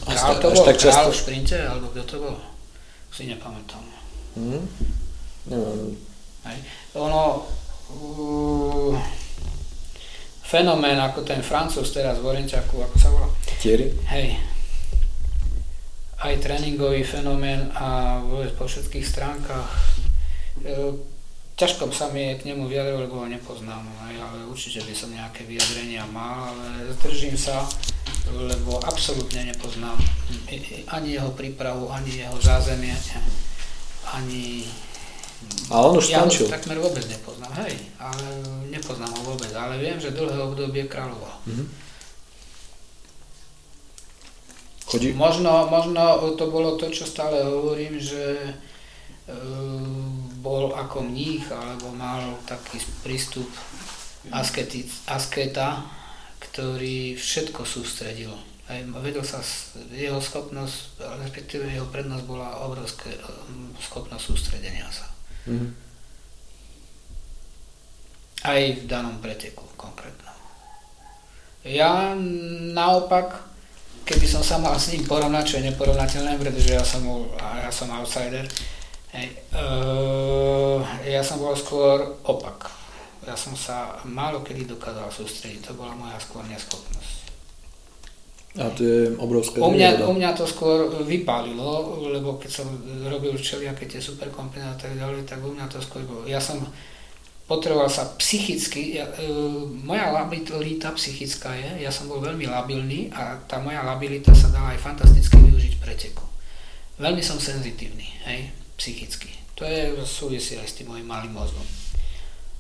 Král 0.08 0.40
to 0.40 0.50
bol, 0.56 0.64
tak 0.64 0.80
často... 0.80 0.96
král 0.96 1.10
v 1.12 1.20
šprinte, 1.20 1.58
alebo 1.60 1.92
kto 1.92 2.04
to 2.08 2.18
bol? 2.24 2.38
Si 3.12 3.28
nepamätám. 3.28 3.84
Hmm? 4.40 4.64
Neviem. 5.52 6.00
Hej 6.48 6.60
ono, 6.98 7.46
uh, 7.94 8.98
fenomén 10.42 10.98
ako 10.98 11.22
ten 11.22 11.46
francúz 11.46 11.94
teraz 11.94 12.18
v 12.18 12.34
Orenčaku, 12.34 12.82
ako 12.82 12.96
sa 12.98 13.10
volá? 13.14 13.30
Thierry? 13.62 13.94
Hej. 14.10 14.42
Aj 16.18 16.34
tréningový 16.42 17.06
fenomén 17.06 17.70
a 17.78 18.18
vôbec 18.26 18.50
po 18.58 18.66
všetkých 18.66 19.06
stránkach. 19.06 19.70
E, 20.66 20.98
ťažko 21.58 21.90
sa 21.90 22.14
mi 22.14 22.38
k 22.38 22.46
nemu 22.54 22.70
vyjadrovať, 22.70 23.02
lebo 23.10 23.26
ho 23.26 23.28
nepoznám, 23.28 23.82
ale 24.06 24.46
určite 24.46 24.86
by 24.86 24.94
som 24.94 25.10
nejaké 25.10 25.42
vyjadrenia 25.50 26.06
mal, 26.14 26.54
ale 26.54 26.94
zdržím 27.02 27.34
sa, 27.34 27.66
lebo 28.30 28.78
absolútne 28.86 29.50
nepoznám 29.50 29.98
ani 30.94 31.18
jeho 31.18 31.34
prípravu, 31.34 31.90
ani 31.90 32.22
jeho 32.22 32.38
zázemie, 32.38 32.94
ani 34.14 34.70
a 35.70 35.86
on 35.86 35.98
už 35.98 36.14
skončil. 36.14 36.50
Ja 36.50 36.50
ho 36.50 36.56
takmer 36.58 36.78
vôbec 36.82 37.06
nepoznám, 37.06 37.54
hej, 37.66 37.78
ale 38.02 38.26
nepoznám 38.74 39.14
ho 39.18 39.22
vôbec, 39.34 39.50
ale 39.54 39.78
viem, 39.78 39.98
že 40.02 40.14
dlhé 40.14 40.38
obdobie 40.38 40.90
kráľoval. 40.90 41.36
Mm-hmm. 41.46 41.68
Chodí? 44.88 45.12
Možno, 45.14 45.68
možno 45.68 46.34
to 46.40 46.48
bolo 46.48 46.80
to, 46.80 46.90
čo 46.90 47.06
stále 47.06 47.44
hovorím, 47.44 48.00
že 48.00 48.40
e, 49.30 49.36
bol 50.48 50.72
ako 50.72 51.04
mních, 51.04 51.52
alebo 51.52 51.92
mal 51.92 52.24
taký 52.48 52.80
prístup 53.04 53.52
asketic, 54.32 54.88
asketa, 55.12 55.84
ktorý 56.40 57.20
všetko 57.20 57.68
sústredil. 57.68 58.32
Aj 58.68 58.80
vedel 59.04 59.24
sa, 59.24 59.44
jeho 59.92 60.20
schopnosť, 60.20 61.00
respektíve 61.24 61.68
jeho 61.68 61.88
prednosť 61.88 62.24
bola 62.28 62.64
obrovská 62.68 63.08
e, 63.12 63.20
schopnosť 63.80 64.24
sústredenia 64.24 64.88
sa. 64.92 65.08
Mm. 65.48 65.72
Aj 68.44 68.60
v 68.60 68.84
danom 68.88 69.20
preteku 69.24 69.64
konkrétnom. 69.80 70.36
Ja 71.64 72.16
naopak, 72.76 73.44
keby 74.04 74.28
som 74.28 74.44
sa 74.44 74.60
mal 74.60 74.76
s 74.76 74.92
ním 74.92 75.08
porovnať, 75.08 75.44
čo 75.48 75.56
je 75.60 75.68
neporovnateľné, 75.72 76.36
pretože 76.40 76.76
ja 76.76 76.84
som, 76.84 77.04
bol, 77.08 77.32
ja 77.40 77.72
som 77.72 77.92
outsider, 77.92 78.44
hej, 79.18 79.28
uh, 79.58 80.80
ja 81.04 81.26
som 81.26 81.42
bol 81.42 81.58
skôr 81.58 82.22
opak. 82.24 82.70
Ja 83.26 83.36
som 83.36 83.58
sa 83.58 84.00
málo 84.08 84.46
kedy 84.46 84.70
dokázal 84.70 85.12
sústrediť, 85.12 85.68
to 85.68 85.72
bola 85.76 85.98
moja 85.98 86.16
skôr 86.22 86.46
neschopnosť. 86.48 87.28
A 88.58 88.74
to 88.74 88.82
je 88.82 89.14
obrovské 89.22 89.62
u 89.62 89.70
mňa, 89.70 90.08
u 90.10 90.14
mňa 90.18 90.34
to 90.34 90.48
skôr 90.50 90.90
vypálilo, 91.06 92.02
lebo 92.10 92.42
keď 92.42 92.52
som 92.64 92.68
robil 93.06 93.38
všelijaké 93.38 93.86
tie 93.86 94.02
superkompiny 94.02 94.66
a 94.66 94.74
tak 94.74 94.98
ďalej, 94.98 95.30
tak 95.30 95.46
u 95.46 95.54
mňa 95.54 95.70
to 95.70 95.78
skôr 95.78 96.02
bolo. 96.08 96.26
Ja 96.26 96.42
som 96.42 96.66
potreboval 97.46 97.88
sa 97.88 98.18
psychicky, 98.18 98.98
ja, 98.98 99.06
e, 99.14 99.30
moja 99.86 100.10
labilita 100.10 100.90
psychická 100.98 101.54
je, 101.54 101.86
ja 101.86 101.92
som 101.94 102.10
bol 102.10 102.20
veľmi 102.20 102.50
labilný 102.50 103.14
a 103.14 103.40
tá 103.46 103.62
moja 103.62 103.86
labilita 103.86 104.34
sa 104.34 104.50
dala 104.50 104.74
aj 104.74 104.82
fantasticky 104.82 105.38
využiť 105.38 105.74
preteku. 105.78 106.26
Veľmi 106.98 107.22
som 107.22 107.38
senzitívny, 107.38 108.10
hej, 108.26 108.52
psychicky. 108.78 109.34
To 109.58 109.66
je 109.66 109.98
súvisí 110.06 110.54
aj 110.56 110.70
s 110.70 110.78
tým 110.78 110.94
mojim 110.94 111.06
malým 111.06 111.34
mozgom. 111.34 111.66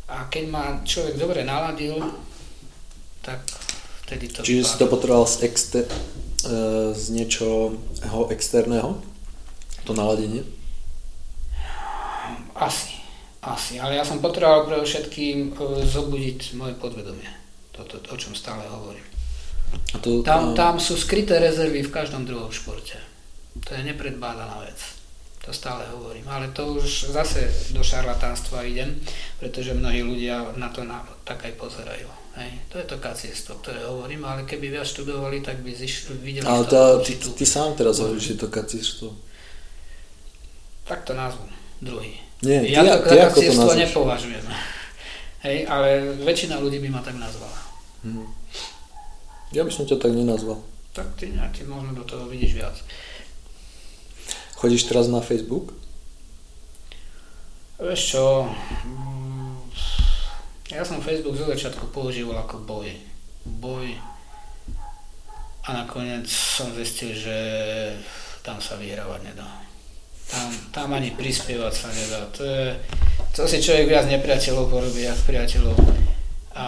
A 0.09 0.25
keď 0.27 0.43
ma 0.49 0.63
človek 0.81 1.15
dobre 1.15 1.45
naladil, 1.45 2.01
tak 3.21 3.43
Vtedy 4.07 4.31
to 4.31 4.39
Čiže 4.39 4.63
vypadá. 4.63 4.71
si 4.71 4.79
to 4.79 4.87
potreboval 4.87 5.27
z, 5.27 5.37
exter- 5.43 5.89
e, 6.47 6.95
z 6.95 7.05
niečoho 7.11 7.75
externého? 8.31 9.03
To 9.83 9.91
naladenie? 9.91 10.47
Asi, 12.55 12.95
asi. 13.43 13.83
Ale 13.83 13.99
ja 13.99 14.07
som 14.07 14.23
potreboval 14.23 14.63
pre 14.63 14.79
všetkým 14.79 15.51
e, 15.51 15.83
zobudiť 15.83 16.55
moje 16.55 16.79
podvedomie. 16.79 17.27
Toto, 17.75 17.99
o 17.99 18.15
čom 18.15 18.31
stále 18.31 18.63
hovorím. 18.71 19.03
A 19.91 19.99
to, 19.99 20.23
tam, 20.23 20.55
tam 20.55 20.79
sú 20.79 20.95
skryté 20.95 21.43
rezervy 21.43 21.83
v 21.83 21.91
každom 21.91 22.23
druhom 22.23 22.47
športe. 22.47 22.95
To 23.67 23.75
je 23.75 23.83
nepredbádaná 23.83 24.63
vec. 24.63 24.79
To 25.47 25.55
To 25.55 25.55
stále 25.55 25.87
hovorím. 25.95 26.27
Ale 26.27 26.51
to 26.51 26.75
už 26.75 27.15
zase 27.15 27.47
do 27.71 27.79
šarlatánstva 27.79 28.67
idem, 28.67 28.99
pretože 29.39 29.71
mnohí 29.71 30.03
ľudia 30.03 30.43
na 30.59 30.67
to 30.67 30.83
na, 30.83 30.99
tak 31.23 31.47
aj 31.47 31.55
pozerajú. 31.55 32.03
Hej. 32.35 32.51
To 32.67 32.75
je 32.75 32.83
to 32.83 32.99
kaciestvo, 32.99 33.55
ktoré 33.63 33.79
hovorím, 33.87 34.27
ale 34.27 34.43
keby 34.43 34.75
viac 34.75 34.83
študovali, 34.83 35.39
tak 35.39 35.63
by 35.63 35.71
ziš, 35.71 36.11
videli 36.19 36.43
Ale 36.43 36.67
tá, 36.67 36.99
ty, 36.99 37.15
ty, 37.15 37.45
sám 37.47 37.79
teraz 37.79 38.03
hovoríš, 38.03 38.35
že 38.35 38.43
to 38.43 38.51
kaciestvo. 38.51 39.15
Tak 40.83 41.07
to 41.07 41.15
názvu, 41.15 41.47
druhý. 41.79 42.19
Nie, 42.43 42.67
ja 42.67 42.83
ty, 42.83 42.91
to 42.91 42.97
ty 43.07 43.15
kaciestvo 43.15 43.71
nepovažujem. 43.71 44.43
Hej, 45.47 45.63
ale 45.71 46.11
väčšina 46.27 46.59
ľudí 46.59 46.83
by 46.83 46.91
ma 46.91 46.99
tak 46.99 47.15
nazvala. 47.15 47.55
Hmm. 48.03 48.27
Ja 49.55 49.63
by 49.63 49.71
som 49.71 49.87
ťa 49.87 49.95
tak 49.95 50.11
nenazval. 50.11 50.59
Tak 50.91 51.15
ty, 51.15 51.31
ty 51.55 51.63
možno 51.63 51.95
do 51.95 52.03
toho 52.03 52.27
vidíš 52.27 52.59
viac. 52.59 52.75
Chodíš 54.57 54.89
teraz 54.89 55.05
na 55.05 55.21
Facebook? 55.21 55.77
Vieš 57.77 58.01
čo, 58.17 58.49
mm, 58.49 59.53
ja 60.73 60.81
som 60.81 60.97
Facebook 60.97 61.37
zo 61.37 61.45
začiatku 61.45 61.93
používal 61.93 62.41
ako 62.41 62.65
boj. 62.65 62.89
Boj 63.45 63.93
a 65.61 65.69
nakoniec 65.77 66.25
som 66.25 66.73
zistil, 66.73 67.13
že 67.13 67.37
tam 68.41 68.57
sa 68.57 68.81
vyhrávať 68.81 69.29
nedá. 69.29 69.45
Tam, 70.25 70.49
tam 70.73 70.87
ani 70.97 71.13
prispievať 71.13 71.73
sa 71.77 71.93
nedá. 71.93 72.25
To, 72.33 72.41
je, 72.41 72.81
to 73.37 73.45
si 73.45 73.61
človek 73.61 73.93
viac 73.93 74.09
nepriateľov 74.09 74.73
porobí, 74.73 75.05
ako 75.05 75.21
priateľov. 75.21 75.77
A 76.57 76.65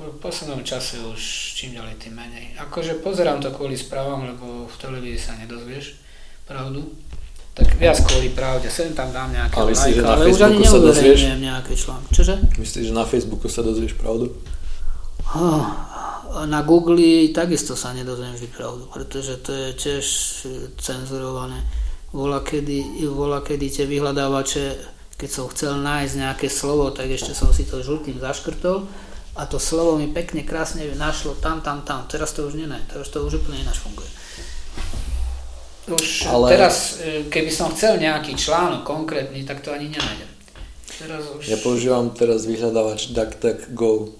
v 0.00 0.16
poslednom 0.16 0.64
čase 0.64 0.96
už 1.04 1.20
čím 1.60 1.76
ďalej 1.76 2.00
tým 2.00 2.16
menej. 2.16 2.56
Akože 2.56 3.04
pozerám 3.04 3.44
to 3.44 3.52
kvôli 3.52 3.76
správam, 3.76 4.24
lebo 4.24 4.64
v 4.64 4.76
televízii 4.80 5.20
sa 5.20 5.36
nedozvieš 5.36 6.05
pravdu, 6.46 6.86
tak 7.56 7.74
viac 7.80 7.98
kvôli 8.06 8.30
pravde, 8.30 8.70
sem 8.70 8.92
tam 8.92 9.10
dám 9.10 9.32
nejaké 9.32 9.56
ale 9.56 9.72
myslíš, 9.72 9.96
like, 9.96 10.06
ale 10.06 10.22
už 10.28 10.40
ani 10.44 10.58
neuverejňujem 10.62 11.40
nejaké 11.40 11.72
články. 11.72 12.10
Čože? 12.12 12.34
Myslíš, 12.60 12.84
že 12.88 12.94
na 12.94 13.04
Facebooku 13.08 13.48
sa 13.50 13.66
dozvieš 13.66 13.98
pravdu? 13.98 14.30
Na 16.46 16.60
Google 16.62 17.32
takisto 17.32 17.72
sa 17.72 17.96
nedozviem 17.96 18.36
vždy 18.36 18.48
pravdu, 18.52 18.84
pretože 18.92 19.40
to 19.40 19.50
je 19.50 19.68
tiež 19.72 20.04
cenzurované. 20.76 21.64
Vola 22.12 22.44
kedy, 22.44 23.08
vola 23.08 23.40
kedy 23.40 23.66
tie 23.72 23.84
vyhľadávače, 23.88 24.64
keď 25.16 25.30
som 25.32 25.48
chcel 25.48 25.80
nájsť 25.80 26.14
nejaké 26.20 26.46
slovo, 26.52 26.92
tak 26.92 27.08
ešte 27.08 27.32
som 27.32 27.50
si 27.56 27.64
to 27.64 27.80
žltým 27.80 28.20
zaškrtol 28.20 28.84
a 29.36 29.42
to 29.48 29.56
slovo 29.56 29.96
mi 29.96 30.12
pekne, 30.12 30.44
krásne 30.44 30.84
našlo 30.92 31.40
tam, 31.40 31.64
tam, 31.64 31.80
tam. 31.88 32.04
Teraz 32.04 32.36
to 32.36 32.44
už 32.44 32.60
nie, 32.60 32.68
teraz 32.88 33.08
to 33.08 33.24
už 33.24 33.40
úplne 33.40 33.64
ináč 33.64 33.80
funguje. 33.80 34.08
Už 35.86 36.26
Ale... 36.26 36.50
teraz, 36.50 36.98
e, 36.98 37.30
keby 37.30 37.50
som 37.50 37.70
chcel 37.70 38.02
nejaký 38.02 38.34
článok 38.34 38.82
konkrétny, 38.82 39.46
tak 39.46 39.62
to 39.62 39.70
ani 39.70 39.86
nenájdem. 39.86 40.30
Teraz 40.98 41.22
už... 41.30 41.46
Ja 41.46 41.58
používam 41.62 42.10
teraz 42.10 42.42
vyhľadávač 42.42 43.14
DuckDuckGo. 43.14 44.10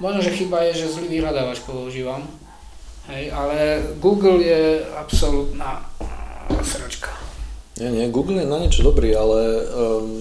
Možno, 0.00 0.20
že 0.20 0.36
chyba 0.36 0.64
je, 0.68 0.84
že 0.84 0.92
zlý 0.92 1.08
vyhľadávač 1.08 1.64
používam. 1.64 2.24
Hej, 3.08 3.32
ale 3.32 3.80
Google 3.96 4.44
je 4.44 4.84
absolútna 4.92 5.88
sračka. 6.60 7.16
Nie, 7.80 7.88
nie, 7.88 8.12
Google 8.12 8.44
je 8.44 8.48
na 8.48 8.60
niečo 8.60 8.84
dobrý, 8.84 9.16
ale 9.16 9.64
um, 9.64 10.20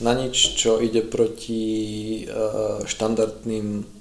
na 0.00 0.16
nič, 0.16 0.56
čo 0.56 0.80
ide 0.80 1.04
proti 1.04 1.64
uh, 2.24 2.80
štandardným 2.88 3.95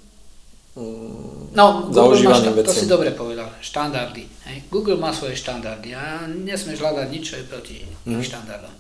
No, 0.75 1.87
Google 1.87 2.19
má, 2.27 2.35
šta- 2.35 2.51
to 2.51 2.73
si 2.75 2.85
dobre 2.91 3.15
povedal, 3.15 3.47
štandardy. 3.63 4.27
Hej. 4.43 4.67
Google 4.67 4.99
má 4.99 5.15
svoje 5.15 5.39
štandardy 5.39 5.95
a 5.95 6.27
nesmieš 6.27 6.83
hľadať 6.83 7.07
nič, 7.07 7.23
čo 7.31 7.35
je 7.39 7.47
proti 7.47 7.77
mm. 8.03 8.19
štandardom. 8.19 8.75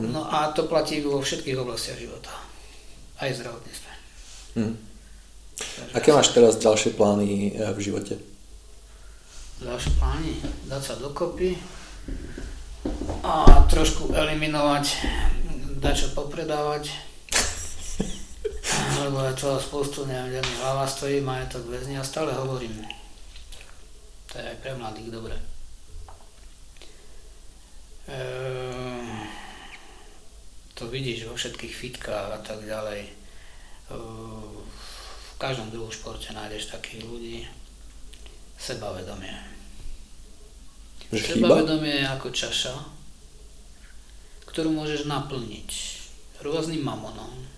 Mm. 0.00 0.16
No 0.16 0.24
a 0.24 0.48
to 0.56 0.64
platí 0.64 1.04
vo 1.04 1.20
všetkých 1.20 1.60
oblastiach 1.60 2.00
života. 2.00 2.32
Aj 3.20 3.28
zdravotníctve. 3.36 3.90
Mm. 4.56 4.74
Aké 5.92 6.08
máš 6.16 6.32
teraz 6.32 6.56
ďalšie 6.56 6.96
plány 6.96 7.52
eh, 7.52 7.72
v 7.76 7.78
živote? 7.80 8.16
Ďalšie 9.60 9.92
plány? 10.00 10.30
Dať 10.72 10.82
sa 10.84 10.94
dokopy 10.96 11.56
a 13.24 13.60
trošku 13.68 14.14
eliminovať, 14.14 14.84
dať 15.84 15.94
čo 15.96 16.08
popredávať, 16.16 17.05
lebo 18.98 19.22
ja 19.22 19.32
to 19.32 19.60
spoustu, 19.60 20.06
neviem, 20.06 20.42
mi 20.42 20.54
hlava 20.58 20.86
stojí, 20.86 21.20
majetok 21.20 21.70
väzni 21.70 21.94
a 21.98 22.04
stále 22.04 22.34
hovorím. 22.34 22.82
To 24.32 24.38
je 24.38 24.44
aj 24.44 24.58
pre 24.58 24.74
mladých 24.74 25.10
dobre. 25.14 25.36
Ehm, 28.06 29.26
to 30.74 30.86
vidíš 30.90 31.30
vo 31.30 31.34
všetkých 31.34 31.74
fitkách 31.74 32.28
a 32.34 32.40
tak 32.42 32.62
ďalej. 32.66 33.06
Ehm, 33.90 34.62
v 34.66 35.34
každom 35.38 35.70
druhom 35.70 35.90
športe 35.90 36.34
nájdeš 36.34 36.74
takých 36.74 37.06
ľudí. 37.06 37.36
Sebavedomie. 38.58 39.36
Sebavedomie 41.12 42.02
je 42.02 42.06
ako 42.08 42.28
čaša, 42.34 42.74
ktorú 44.48 44.74
môžeš 44.74 45.06
naplniť 45.06 45.70
rôznym 46.42 46.82
mamonom, 46.82 47.55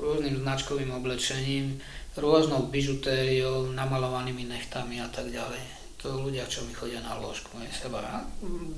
rôznym 0.00 0.40
značkovým 0.44 0.90
oblečením, 0.92 1.80
rôznou 2.16 2.68
bižutériou, 2.72 3.72
namalovanými 3.76 4.48
nechtami 4.48 5.00
a 5.00 5.08
tak 5.12 5.28
ďalej. 5.28 5.60
To 6.04 6.22
ľudia, 6.22 6.44
čo 6.48 6.64
mi 6.64 6.72
chodia 6.76 7.00
na 7.00 7.16
ložku, 7.16 7.56
seba, 7.72 8.00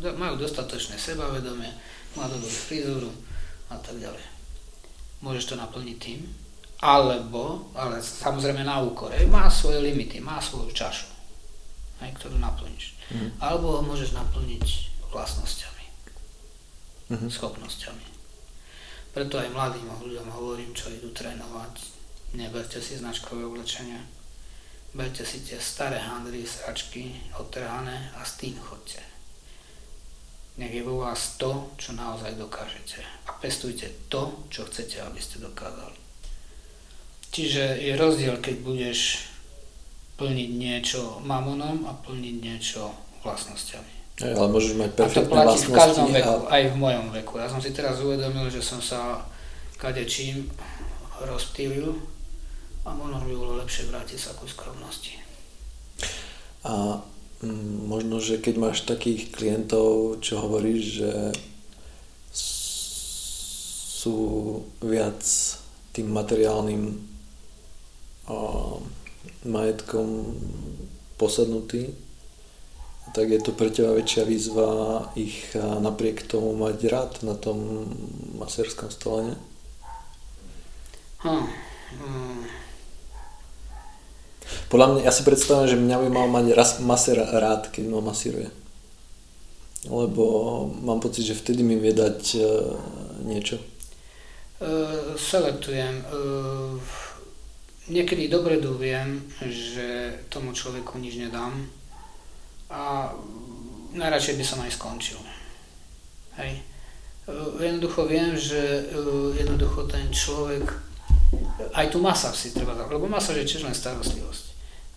majú 0.01 0.35
dostatočné 0.39 0.99
sebavedomie, 0.99 1.71
má 2.15 2.27
dobrú 2.31 2.51
frizúru 2.51 3.11
a 3.71 3.77
tak 3.79 3.99
ďalej. 3.99 4.25
Môžeš 5.23 5.51
to 5.51 5.55
naplniť 5.59 5.97
tým, 5.99 6.21
alebo, 6.79 7.75
ale 7.75 7.99
samozrejme 7.99 8.63
na 8.63 8.79
úkor, 8.79 9.11
má 9.27 9.51
svoje 9.51 9.83
limity, 9.83 10.23
má 10.23 10.39
svoju 10.39 10.71
čašu, 10.71 11.11
aj, 11.99 12.15
ktorú 12.23 12.39
naplníš. 12.39 12.95
Mm. 13.11 13.35
Alebo 13.43 13.79
ho 13.79 13.81
môžeš 13.83 14.15
naplniť 14.15 14.67
vlastnosťami, 15.11 15.85
mm-hmm. 17.11 17.31
schopnosťami. 17.35 18.18
Preto 19.13 19.41
aj 19.41 19.51
mladým 19.51 19.89
ľuďom 19.89 20.29
hovorím, 20.31 20.73
čo 20.77 20.93
idú 20.93 21.11
trénovať, 21.11 21.75
neberte 22.37 22.79
si 22.79 23.01
značkové 23.01 23.45
oblečenie, 23.45 23.99
berte 24.95 25.25
si 25.25 25.45
tie 25.45 25.57
staré 25.57 25.97
handry, 25.97 26.45
sračky, 26.45 27.17
odtrhané 27.37 28.13
a 28.17 28.25
s 28.25 28.37
tým 28.37 28.57
chodte. 28.61 29.01
Nech 30.59 30.75
je 30.75 30.83
vo 30.83 31.07
vás 31.07 31.39
to, 31.39 31.71
čo 31.79 31.95
naozaj 31.95 32.35
dokážete. 32.35 32.99
A 33.31 33.39
pestujte 33.39 34.11
to, 34.11 34.43
čo 34.51 34.67
chcete, 34.67 34.99
aby 35.07 35.23
ste 35.23 35.39
dokázali. 35.39 35.95
Čiže 37.31 37.79
je 37.79 37.95
rozdiel, 37.95 38.43
keď 38.43 38.57
budeš 38.67 39.31
plniť 40.19 40.51
niečo 40.51 41.23
mamonom 41.23 41.87
a 41.87 41.95
plniť 41.95 42.37
niečo 42.43 42.91
vlastnosťami. 43.23 43.98
Aj, 44.19 44.35
ale 44.35 44.49
môžeš 44.51 44.75
mať 44.75 44.91
perfektné 44.99 45.23
A 45.23 45.27
to 45.27 45.31
platí 45.31 45.59
v 45.63 45.71
každom 45.71 46.09
veku, 46.11 46.37
a... 46.51 46.59
aj 46.59 46.63
v 46.75 46.77
mojom 46.77 47.07
veku. 47.15 47.33
Ja 47.39 47.47
som 47.47 47.63
si 47.63 47.71
teraz 47.71 48.03
uvedomil, 48.03 48.51
že 48.51 48.59
som 48.59 48.83
sa 48.83 49.23
kadečím 49.79 50.51
rozptýlil 51.23 51.95
a 52.83 52.91
možno 52.99 53.23
by 53.23 53.35
bolo 53.35 53.53
lepšie 53.63 53.87
vrátiť 53.87 54.19
sa 54.19 54.35
ku 54.35 54.51
skromnosti. 54.51 55.15
A 56.67 56.99
m, 57.47 57.87
možno, 57.87 58.19
že 58.19 58.43
keď 58.43 58.55
máš 58.59 58.83
takých 58.83 59.31
klientov, 59.31 60.19
čo 60.19 60.43
hovoríš, 60.43 60.83
že 60.99 61.13
sú 63.99 64.17
viac 64.83 65.23
tým 65.95 66.11
materiálnym 66.11 67.03
o, 68.31 68.39
majetkom 69.47 70.39
posadnutí, 71.19 71.95
tak 73.15 73.27
je 73.31 73.41
to 73.41 73.53
pre 73.53 73.71
teba 73.73 73.95
väčšia 73.95 74.25
výzva 74.29 74.71
ich 75.15 75.53
napriek 75.57 76.27
tomu 76.27 76.53
mať 76.57 76.77
rád 76.91 77.13
na 77.23 77.35
tom 77.35 77.89
masérskom 78.37 78.91
stole, 78.91 79.33
ne? 79.33 79.37
Hm. 81.19 81.47
hm. 81.99 82.43
Podľa 84.69 84.87
mňa, 84.87 85.01
ja 85.05 85.13
si 85.13 85.23
predstavím, 85.25 85.69
že 85.69 85.81
mňa 85.81 85.97
by 86.05 86.09
mal 86.13 86.27
mať 86.29 86.47
raz, 86.53 86.71
masér 86.81 87.25
rád, 87.25 87.73
keď 87.73 87.89
ma 87.89 88.01
masíruje. 88.05 88.53
Lebo 89.89 90.25
mám 90.85 91.01
pocit, 91.01 91.25
že 91.25 91.39
vtedy 91.39 91.65
mi 91.65 91.81
vie 91.81 91.97
dať 91.97 92.21
uh, 92.37 92.45
niečo. 93.25 93.57
Uh, 94.61 95.17
selektujem. 95.17 96.05
Uh, 96.13 96.77
niekedy 97.89 98.29
dopredu 98.29 98.77
viem, 98.77 99.25
že 99.41 100.21
tomu 100.29 100.53
človeku 100.53 101.01
nič 101.01 101.17
nedám 101.17 101.65
a 102.69 103.13
najradšej 103.97 104.37
by 104.37 104.45
som 104.45 104.61
aj 104.61 104.77
skončil. 104.77 105.21
Hej. 106.37 106.61
Jednoducho 107.61 108.09
viem, 108.09 108.37
že 108.37 108.89
jednoducho 109.37 109.85
ten 109.89 110.09
človek, 110.09 110.65
aj 111.77 111.87
tu 111.93 112.01
masa 112.01 112.33
si 112.33 112.53
treba, 112.57 112.73
lebo 112.89 113.05
masa 113.09 113.37
je 113.37 113.45
tiež 113.45 113.69
len 113.69 113.77
starostlivosť. 113.77 114.45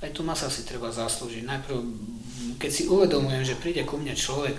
Aj 0.01 0.09
tu 0.15 0.23
masa 0.23 0.47
si 0.47 0.63
treba 0.63 0.89
zaslúžiť. 0.89 1.43
Najprv, 1.45 1.77
keď 2.57 2.71
si 2.71 2.89
uvedomujem, 2.89 3.43
že 3.43 3.59
príde 3.59 3.83
ku 3.85 3.99
mne 3.99 4.15
človek, 4.17 4.57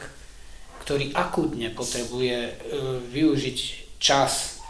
ktorý 0.86 1.14
akútne 1.14 1.72
potrebuje 1.72 2.59
využiť 3.10 3.59
čas 3.98 4.61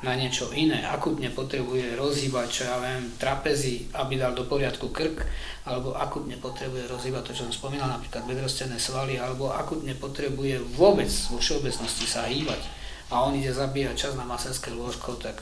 na 0.00 0.16
niečo 0.16 0.48
iné, 0.56 0.80
akutne 0.88 1.28
potrebuje 1.28 1.92
rozhýbať, 1.92 2.48
čo 2.48 2.62
ja 2.64 2.80
viem, 2.80 3.12
trapezy, 3.20 3.84
aby 3.92 4.16
dal 4.16 4.32
do 4.32 4.48
poriadku 4.48 4.88
krk, 4.88 5.28
alebo 5.68 5.92
akutne 5.92 6.40
potrebuje 6.40 6.88
rozhýbať 6.88 7.22
to, 7.28 7.36
čo 7.36 7.44
som 7.44 7.52
spomínal, 7.52 7.92
napríklad 7.92 8.24
bedrostené 8.24 8.80
svaly, 8.80 9.20
alebo 9.20 9.52
akutne 9.52 9.92
potrebuje 9.92 10.64
vôbec 10.72 11.12
vo 11.28 11.36
všeobecnosti 11.36 12.08
sa 12.08 12.24
hýbať 12.24 12.80
a 13.12 13.26
on 13.26 13.36
ide 13.36 13.52
zabíjať 13.52 13.94
čas 14.08 14.12
na 14.16 14.24
masenské 14.24 14.72
lôžko, 14.72 15.20
tak 15.20 15.36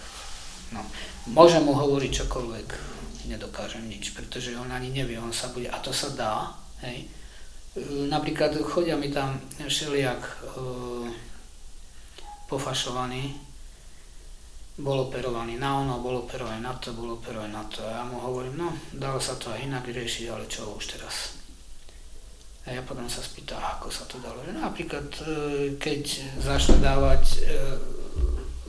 no, 0.75 0.83
môžem 1.31 1.63
mu 1.63 1.77
hovoriť 1.79 2.27
čokoľvek, 2.27 2.69
nedokážem 3.31 3.87
nič, 3.87 4.17
pretože 4.17 4.57
on 4.59 4.73
ani 4.73 4.91
nevie, 4.91 5.21
on 5.21 5.31
sa 5.31 5.53
bude, 5.55 5.71
a 5.71 5.79
to 5.79 5.95
sa 5.95 6.11
dá, 6.17 6.51
hej. 6.83 7.07
Napríklad 8.11 8.59
chodia 8.67 8.99
mi 8.99 9.13
tam 9.13 9.39
všelijak 9.63 10.19
e, 10.19 10.35
pofašovaní, 12.51 13.48
bol 14.79 15.11
operovaný 15.11 15.59
na 15.59 15.83
ono, 15.83 15.99
bol 15.99 16.23
operovaný 16.23 16.63
na 16.63 16.75
to, 16.79 16.95
bol 16.95 17.19
operovaný 17.19 17.51
na 17.51 17.67
to. 17.67 17.83
A 17.83 17.99
ja 17.99 18.03
mu 18.07 18.23
hovorím, 18.23 18.55
no, 18.63 18.71
dalo 18.95 19.19
sa 19.19 19.35
to 19.35 19.51
aj 19.51 19.67
inak 19.67 19.83
riešiť, 19.91 20.27
ale 20.31 20.47
čo 20.47 20.71
už 20.79 20.95
teraz? 20.95 21.35
A 22.63 22.79
ja 22.79 22.83
potom 22.87 23.11
sa 23.11 23.19
spýta, 23.19 23.59
ako 23.59 23.91
sa 23.91 24.07
to 24.07 24.23
dalo. 24.23 24.39
Napríklad, 24.47 25.09
e, 25.19 25.25
keď 25.83 26.03
začne 26.39 26.79
dávať 26.79 27.23
e, 27.27 27.39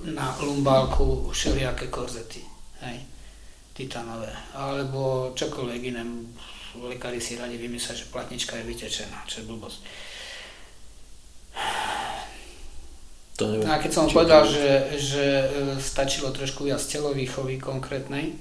na 0.09 0.33
lumbálku 0.41 1.29
všelijaké 1.29 1.93
korzety, 1.93 2.41
hej, 2.81 2.97
titanové, 3.77 4.33
alebo 4.57 5.31
čokoľvek 5.37 5.81
iné. 5.93 6.01
Lekári 6.79 7.17
si 7.17 7.35
radi 7.37 7.57
vymyslia, 7.57 7.97
že 7.97 8.09
platnička 8.13 8.57
je 8.57 8.69
vytečená, 8.69 9.25
čo 9.25 9.41
je 9.41 9.49
blbosť 9.49 9.81
To 13.39 13.47
neviem, 13.47 13.71
a 13.71 13.79
keď 13.79 13.91
som 13.95 14.11
povedal, 14.11 14.43
že, 14.43 14.99
že 14.99 15.23
e, 15.23 15.47
stačilo 15.79 16.35
trošku 16.35 16.67
viac 16.67 16.83
telovýchovy 16.83 17.55
konkrétnej, 17.55 18.35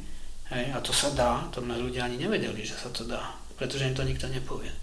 hej, 0.50 0.64
a 0.74 0.82
to 0.82 0.90
sa 0.90 1.14
dá, 1.14 1.46
to 1.54 1.62
mnohí 1.62 1.86
ľudia 1.86 2.10
ani 2.10 2.18
nevedeli, 2.18 2.66
že 2.66 2.74
sa 2.74 2.90
to 2.90 3.06
dá, 3.06 3.38
pretože 3.54 3.86
im 3.86 3.94
to 3.94 4.02
nikto 4.02 4.26
nepovie. 4.26 4.74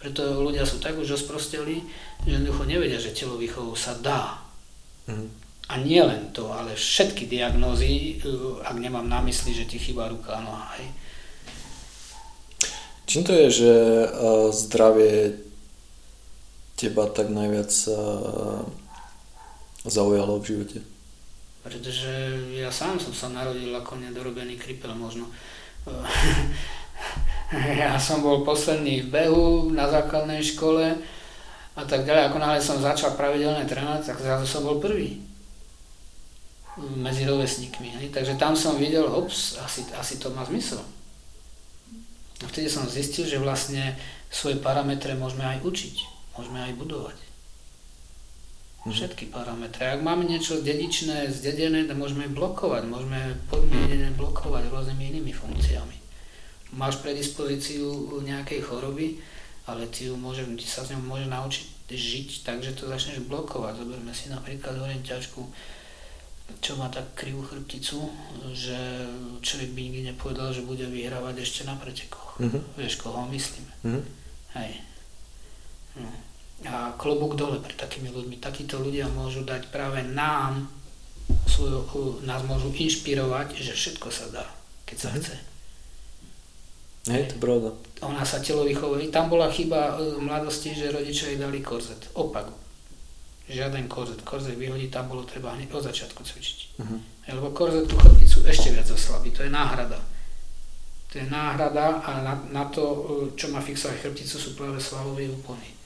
Preto 0.00 0.40
ľudia 0.40 0.64
sú 0.64 0.80
tak 0.80 0.96
už 0.96 1.20
osprosteli, 1.20 1.84
že 2.24 2.40
jednoducho 2.40 2.64
nevedia, 2.64 2.96
že 2.96 3.12
telovýchovu 3.12 3.76
sa 3.76 3.92
dá. 4.00 4.40
Mm. 5.04 5.28
A 5.68 5.74
nie 5.84 6.00
len 6.00 6.32
to, 6.32 6.48
ale 6.48 6.72
všetky 6.72 7.28
diagnózy, 7.28 8.24
e, 8.24 8.32
ak 8.64 8.76
nemám 8.80 9.04
na 9.04 9.20
mysli, 9.20 9.52
že 9.52 9.68
ti 9.68 9.76
chýba 9.76 10.08
ruka, 10.08 10.40
noha, 10.40 10.80
hej. 10.80 10.88
Čím 13.04 13.28
to 13.28 13.32
je, 13.36 13.48
že 13.52 13.72
uh, 14.08 14.48
zdravie 14.48 15.36
teba 16.80 17.04
tak 17.12 17.28
najviac 17.28 17.68
zaujalo 19.86 20.38
v 20.38 20.46
živote? 20.46 20.78
Pretože 21.62 22.10
ja 22.58 22.70
sám 22.74 22.98
som 22.98 23.14
sa 23.14 23.30
narodil 23.30 23.70
ako 23.70 23.98
nedorobený 24.02 24.58
kripel 24.58 24.94
možno. 24.98 25.30
ja 27.82 27.94
som 27.98 28.22
bol 28.22 28.42
posledný 28.42 29.06
v 29.06 29.08
behu 29.10 29.70
na 29.70 29.86
základnej 29.86 30.42
škole 30.42 30.98
a 31.78 31.82
tak 31.86 32.02
ďalej. 32.02 32.30
Ako 32.30 32.38
náhle 32.42 32.58
som 32.58 32.82
začal 32.82 33.14
pravidelne 33.14 33.62
trénovať, 33.66 34.10
tak 34.10 34.18
zrazu 34.18 34.46
som 34.46 34.66
bol 34.66 34.82
prvý 34.82 35.22
medzi 36.80 37.28
rovesníkmi. 37.28 38.10
Takže 38.10 38.40
tam 38.40 38.56
som 38.56 38.80
videl, 38.80 39.04
ops, 39.04 39.60
asi, 39.60 39.84
asi 39.94 40.16
to 40.18 40.32
má 40.32 40.42
zmysel. 40.48 40.80
A 42.42 42.44
vtedy 42.50 42.66
som 42.66 42.88
zistil, 42.88 43.28
že 43.28 43.38
vlastne 43.38 43.94
svoje 44.32 44.58
parametre 44.58 45.14
môžeme 45.14 45.46
aj 45.46 45.62
učiť, 45.62 45.96
môžeme 46.34 46.58
aj 46.58 46.72
budovať. 46.74 47.16
Mhm. 48.82 48.92
Všetky 48.92 49.24
parametre. 49.30 49.94
Ak 49.94 50.02
máme 50.02 50.26
niečo 50.26 50.58
dedičné, 50.58 51.30
zdedené, 51.30 51.86
to 51.86 51.94
môžeme 51.94 52.26
blokovať, 52.26 52.82
môžeme 52.90 53.38
podmienené 53.46 54.10
blokovať 54.18 54.74
rôznymi 54.74 55.02
inými 55.14 55.30
funkciami. 55.30 55.96
Máš 56.74 56.98
predispozíciu 56.98 58.18
nejakej 58.26 58.64
choroby, 58.66 59.22
ale 59.70 59.86
ty, 59.86 60.10
ju 60.10 60.18
môže, 60.18 60.42
ty 60.58 60.66
sa 60.66 60.82
s 60.82 60.90
ňou 60.90 61.04
môže 61.04 61.30
naučiť 61.30 61.86
žiť 61.92 62.28
tak, 62.42 62.64
že 62.64 62.72
to 62.72 62.88
začneš 62.88 63.22
blokovať. 63.28 63.84
Zoberme 63.84 64.10
si 64.16 64.32
napríklad 64.32 64.80
orienťačku, 64.80 65.40
čo 66.58 66.72
má 66.80 66.88
tak 66.88 67.12
krivú 67.14 67.44
chrbticu, 67.44 68.08
že 68.56 68.74
človek 69.44 69.76
by 69.76 69.80
nikdy 69.84 70.00
nepovedal, 70.10 70.50
že 70.50 70.66
bude 70.66 70.88
vyhrávať 70.88 71.44
ešte 71.44 71.68
na 71.68 71.76
pretekoch. 71.76 72.40
Mm-hmm. 72.40 72.62
Vieš, 72.80 72.94
koho 72.98 73.28
myslím. 73.28 73.66
Mm-hmm. 73.84 74.02
Hej. 74.56 74.72
No 76.00 76.31
a 76.66 76.94
klobúk 76.94 77.34
dole 77.34 77.58
pre 77.58 77.74
takými 77.74 78.10
ľuďmi. 78.12 78.38
Takíto 78.38 78.78
ľudia 78.78 79.10
môžu 79.10 79.42
dať 79.42 79.70
práve 79.74 80.06
nám, 80.06 80.70
svoju, 81.46 82.22
nás 82.22 82.42
môžu 82.46 82.70
inšpirovať, 82.70 83.58
že 83.58 83.72
všetko 83.74 84.08
sa 84.12 84.26
dá, 84.30 84.46
keď 84.86 84.96
sa 84.98 85.08
mhm. 85.10 85.16
chce. 85.18 85.36
Je 87.02 87.26
to 87.26 87.36
pravda. 87.42 87.74
Ona 88.06 88.22
sa 88.22 88.38
telo 88.38 88.62
vychovuje. 88.62 89.10
Tam 89.10 89.26
bola 89.26 89.50
chyba 89.50 89.98
v 89.98 90.22
mladosti, 90.22 90.70
že 90.70 90.94
rodičia 90.94 91.34
jej 91.34 91.38
dali 91.42 91.58
korzet. 91.58 91.98
Opak. 92.14 92.46
Žiaden 93.50 93.90
korzet. 93.90 94.22
Korzet 94.22 94.54
vyhodí, 94.54 94.86
tam 94.86 95.10
bolo 95.10 95.26
treba 95.26 95.50
hneď 95.58 95.66
od 95.74 95.82
začiatku 95.82 96.22
cvičiť. 96.22 96.78
Uh-huh. 96.78 97.02
Lebo 97.26 97.50
korzet 97.50 97.90
tú 97.90 97.98
chrbticu 97.98 98.46
ešte 98.46 98.70
viac 98.70 98.86
oslabí. 98.86 99.34
To 99.34 99.42
je 99.42 99.50
náhrada. 99.50 99.98
To 101.10 101.14
je 101.18 101.26
náhrada 101.26 102.06
a 102.06 102.10
na, 102.22 102.34
na 102.54 102.64
to, 102.70 102.82
čo 103.34 103.50
má 103.50 103.58
fixovať 103.58 103.98
chrbticu, 103.98 104.38
sú 104.38 104.54
práve 104.54 104.78
svalové 104.78 105.26
úpony 105.26 105.81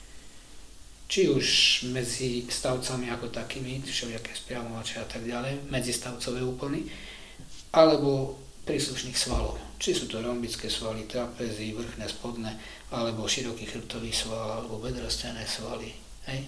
či 1.07 1.31
už 1.31 1.47
medzi 1.95 2.43
stavcami 2.51 3.07
ako 3.07 3.31
takými, 3.31 3.79
všelijaké 3.79 4.35
spiavovače 4.35 4.99
a 4.99 5.07
tak 5.07 5.23
ďalej, 5.23 5.71
stavcové 5.95 6.43
úplny, 6.43 6.83
alebo 7.71 8.35
príslušných 8.67 9.15
svalov. 9.15 9.55
Či 9.79 9.95
sú 9.95 10.05
to 10.11 10.19
rombické 10.19 10.67
svaly, 10.67 11.07
trapezy, 11.07 11.71
vrchné, 11.71 12.05
spodné, 12.11 12.51
alebo 12.91 13.23
široký 13.23 13.63
chrbtový 13.71 14.11
sval, 14.11 14.59
alebo 14.59 14.83
bedrostené 14.83 15.47
svaly. 15.47 15.95
Hej? 16.27 16.43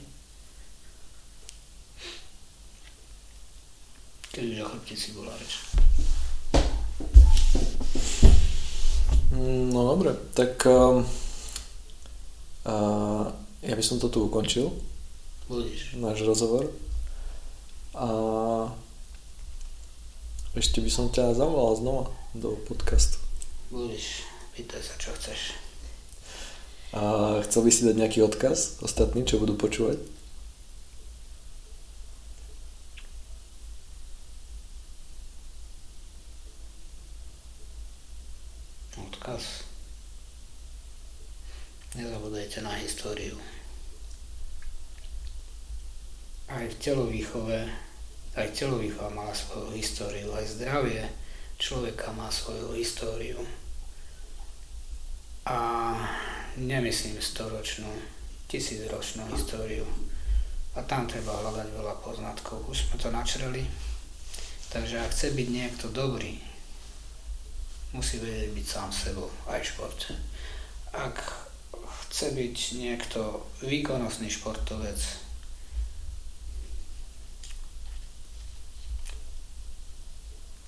Keď 4.35 4.43
už 4.43 4.59
o 4.59 4.69
chrbtici 4.75 5.15
bola 5.15 5.31
reč. 5.39 5.53
No 9.71 9.95
dobre, 9.95 10.11
tak 10.35 10.59
uh, 10.67 10.99
uh, 12.67 13.25
ja 13.63 13.75
by 13.75 13.83
som 13.83 13.99
to 13.99 14.07
tu 14.07 14.23
ukončil. 14.23 14.71
Budeš. 15.49 15.97
Náš 15.97 16.23
rozhovor. 16.23 16.69
A 17.97 18.07
ešte 20.53 20.79
by 20.81 20.89
som 20.93 21.09
ťa 21.09 21.33
zavolal 21.33 21.73
znova 21.75 22.05
do 22.37 22.53
podcastu. 22.69 23.17
Budeš. 23.73 24.23
Pýtaj 24.53 24.81
sa, 24.81 24.93
čo 25.01 25.09
chceš. 25.17 25.57
A 26.89 27.37
chcel 27.45 27.61
by 27.65 27.71
si 27.73 27.85
dať 27.85 27.95
nejaký 27.97 28.19
odkaz 28.25 28.81
ostatní, 28.81 29.21
čo 29.21 29.37
budú 29.37 29.53
počúvať? 29.53 30.01
Odkaz. 38.97 39.69
Nezabudajte 41.93 42.61
na 42.65 42.73
históriu. 42.77 43.37
Aj 46.59 46.67
v 46.67 46.75
telovýchove, 46.75 47.55
aj 48.35 48.47
telovýchova 48.51 49.15
mala 49.15 49.31
svoju 49.31 49.71
históriu, 49.79 50.27
aj 50.35 50.59
zdravie 50.59 51.07
človeka 51.55 52.11
má 52.11 52.27
svoju 52.27 52.75
históriu. 52.75 53.39
A 55.47 55.95
nemyslím 56.59 57.15
storočnú, 57.23 57.87
tisícročnú 58.51 59.23
históriu. 59.31 59.87
A 60.75 60.83
tam 60.83 61.07
treba 61.07 61.31
hľadať 61.31 61.79
veľa 61.79 61.95
poznatkov. 62.03 62.67
Už 62.67 62.91
sme 62.91 62.99
to 62.99 63.07
načreli. 63.07 63.63
Takže 64.67 64.99
ak 64.99 65.15
chce 65.15 65.31
byť 65.31 65.47
niekto 65.47 65.87
dobrý, 65.95 66.43
musí 67.95 68.19
vedieť 68.19 68.51
byť 68.51 68.65
sám 68.67 68.91
sebou 68.91 69.31
aj 69.47 69.63
v 69.63 69.69
športe. 69.71 70.11
Ak 70.91 71.17
chce 72.11 72.35
byť 72.35 72.55
niekto 72.77 73.47
výkonnostný 73.63 74.27
športovec, 74.27 75.28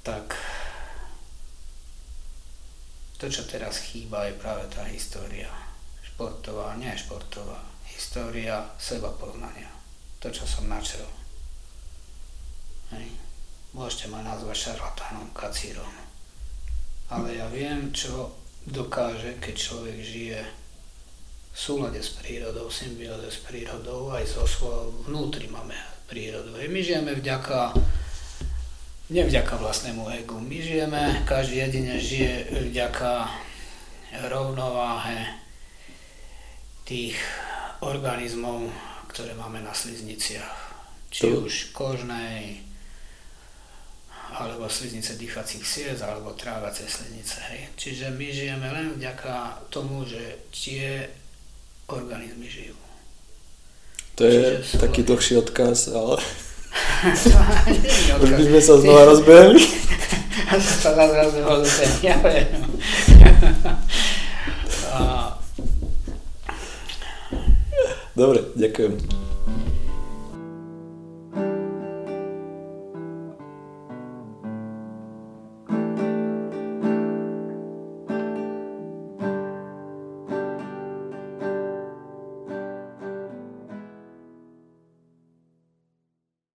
tak 0.01 0.37
to, 3.21 3.29
čo 3.29 3.45
teraz 3.45 3.77
chýba, 3.77 4.25
je 4.25 4.41
práve 4.41 4.65
tá 4.73 4.81
história. 4.89 5.45
Športová, 6.01 6.73
nie 6.73 6.89
športová. 6.97 7.61
História 7.85 8.65
seba 8.81 9.13
poznania. 9.13 9.69
To, 10.21 10.33
čo 10.33 10.41
som 10.49 10.65
načrel. 10.65 11.05
Hej. 12.97 13.13
Môžete 13.77 14.09
ma 14.09 14.25
nazvať 14.25 14.73
šarlatánom, 14.73 15.29
kacírom. 15.37 15.93
Ale 17.13 17.37
ja 17.37 17.45
viem, 17.53 17.93
čo 17.93 18.33
dokáže, 18.65 19.37
keď 19.37 19.55
človek 19.55 19.97
žije 20.01 20.39
v 21.51 21.57
súlade 21.57 22.01
s 22.01 22.17
prírodou, 22.17 22.73
symbióze 22.73 23.29
s 23.29 23.39
prírodou, 23.45 24.09
aj 24.17 24.25
so 24.25 24.49
svojou 24.49 25.05
vnútri 25.05 25.45
máme 25.45 25.77
prírodu. 26.09 26.57
My 26.57 26.79
žijeme 26.81 27.13
vďaka 27.15 27.75
nevďaka 29.11 29.59
vlastnému 29.59 30.07
egu. 30.23 30.39
My 30.39 30.57
žijeme, 30.63 31.03
každý 31.27 31.59
jedine 31.67 31.99
žije 31.99 32.47
vďaka 32.71 33.27
rovnováhe 34.31 35.27
tých 36.87 37.19
organizmov, 37.83 38.71
ktoré 39.11 39.35
máme 39.35 39.59
na 39.59 39.75
slizniciach. 39.75 40.71
Či 41.11 41.27
to... 41.27 41.43
už 41.43 41.75
kožnej, 41.75 42.63
alebo 44.31 44.71
sliznice 44.71 45.19
dýchacích 45.19 45.65
siec, 45.67 45.99
alebo 45.99 46.31
trávacie 46.31 46.87
sliznice. 46.87 47.43
Hej. 47.51 47.67
Čiže 47.75 48.15
my 48.15 48.27
žijeme 48.31 48.67
len 48.71 48.87
vďaka 48.95 49.67
tomu, 49.67 50.07
že 50.07 50.47
tie 50.55 51.11
organizmy 51.91 52.47
žijú. 52.47 52.79
To 54.15 54.23
je 54.23 54.63
Čiže 54.63 54.79
taký 54.79 55.03
dlhší 55.03 55.35
odkaz, 55.43 55.91
ale... 55.91 56.23
Už 58.21 58.29
by 58.29 58.43
sme 58.45 58.61
sa 58.61 58.75
znova 58.77 59.03
rozbehli. 59.09 59.61
sa 60.83 60.91
zase 60.93 61.39
rozbehli, 61.41 62.05
ja 62.05 62.15
viem. 62.21 62.47
Dobre, 68.11 68.43
ďakujem. 68.59 69.20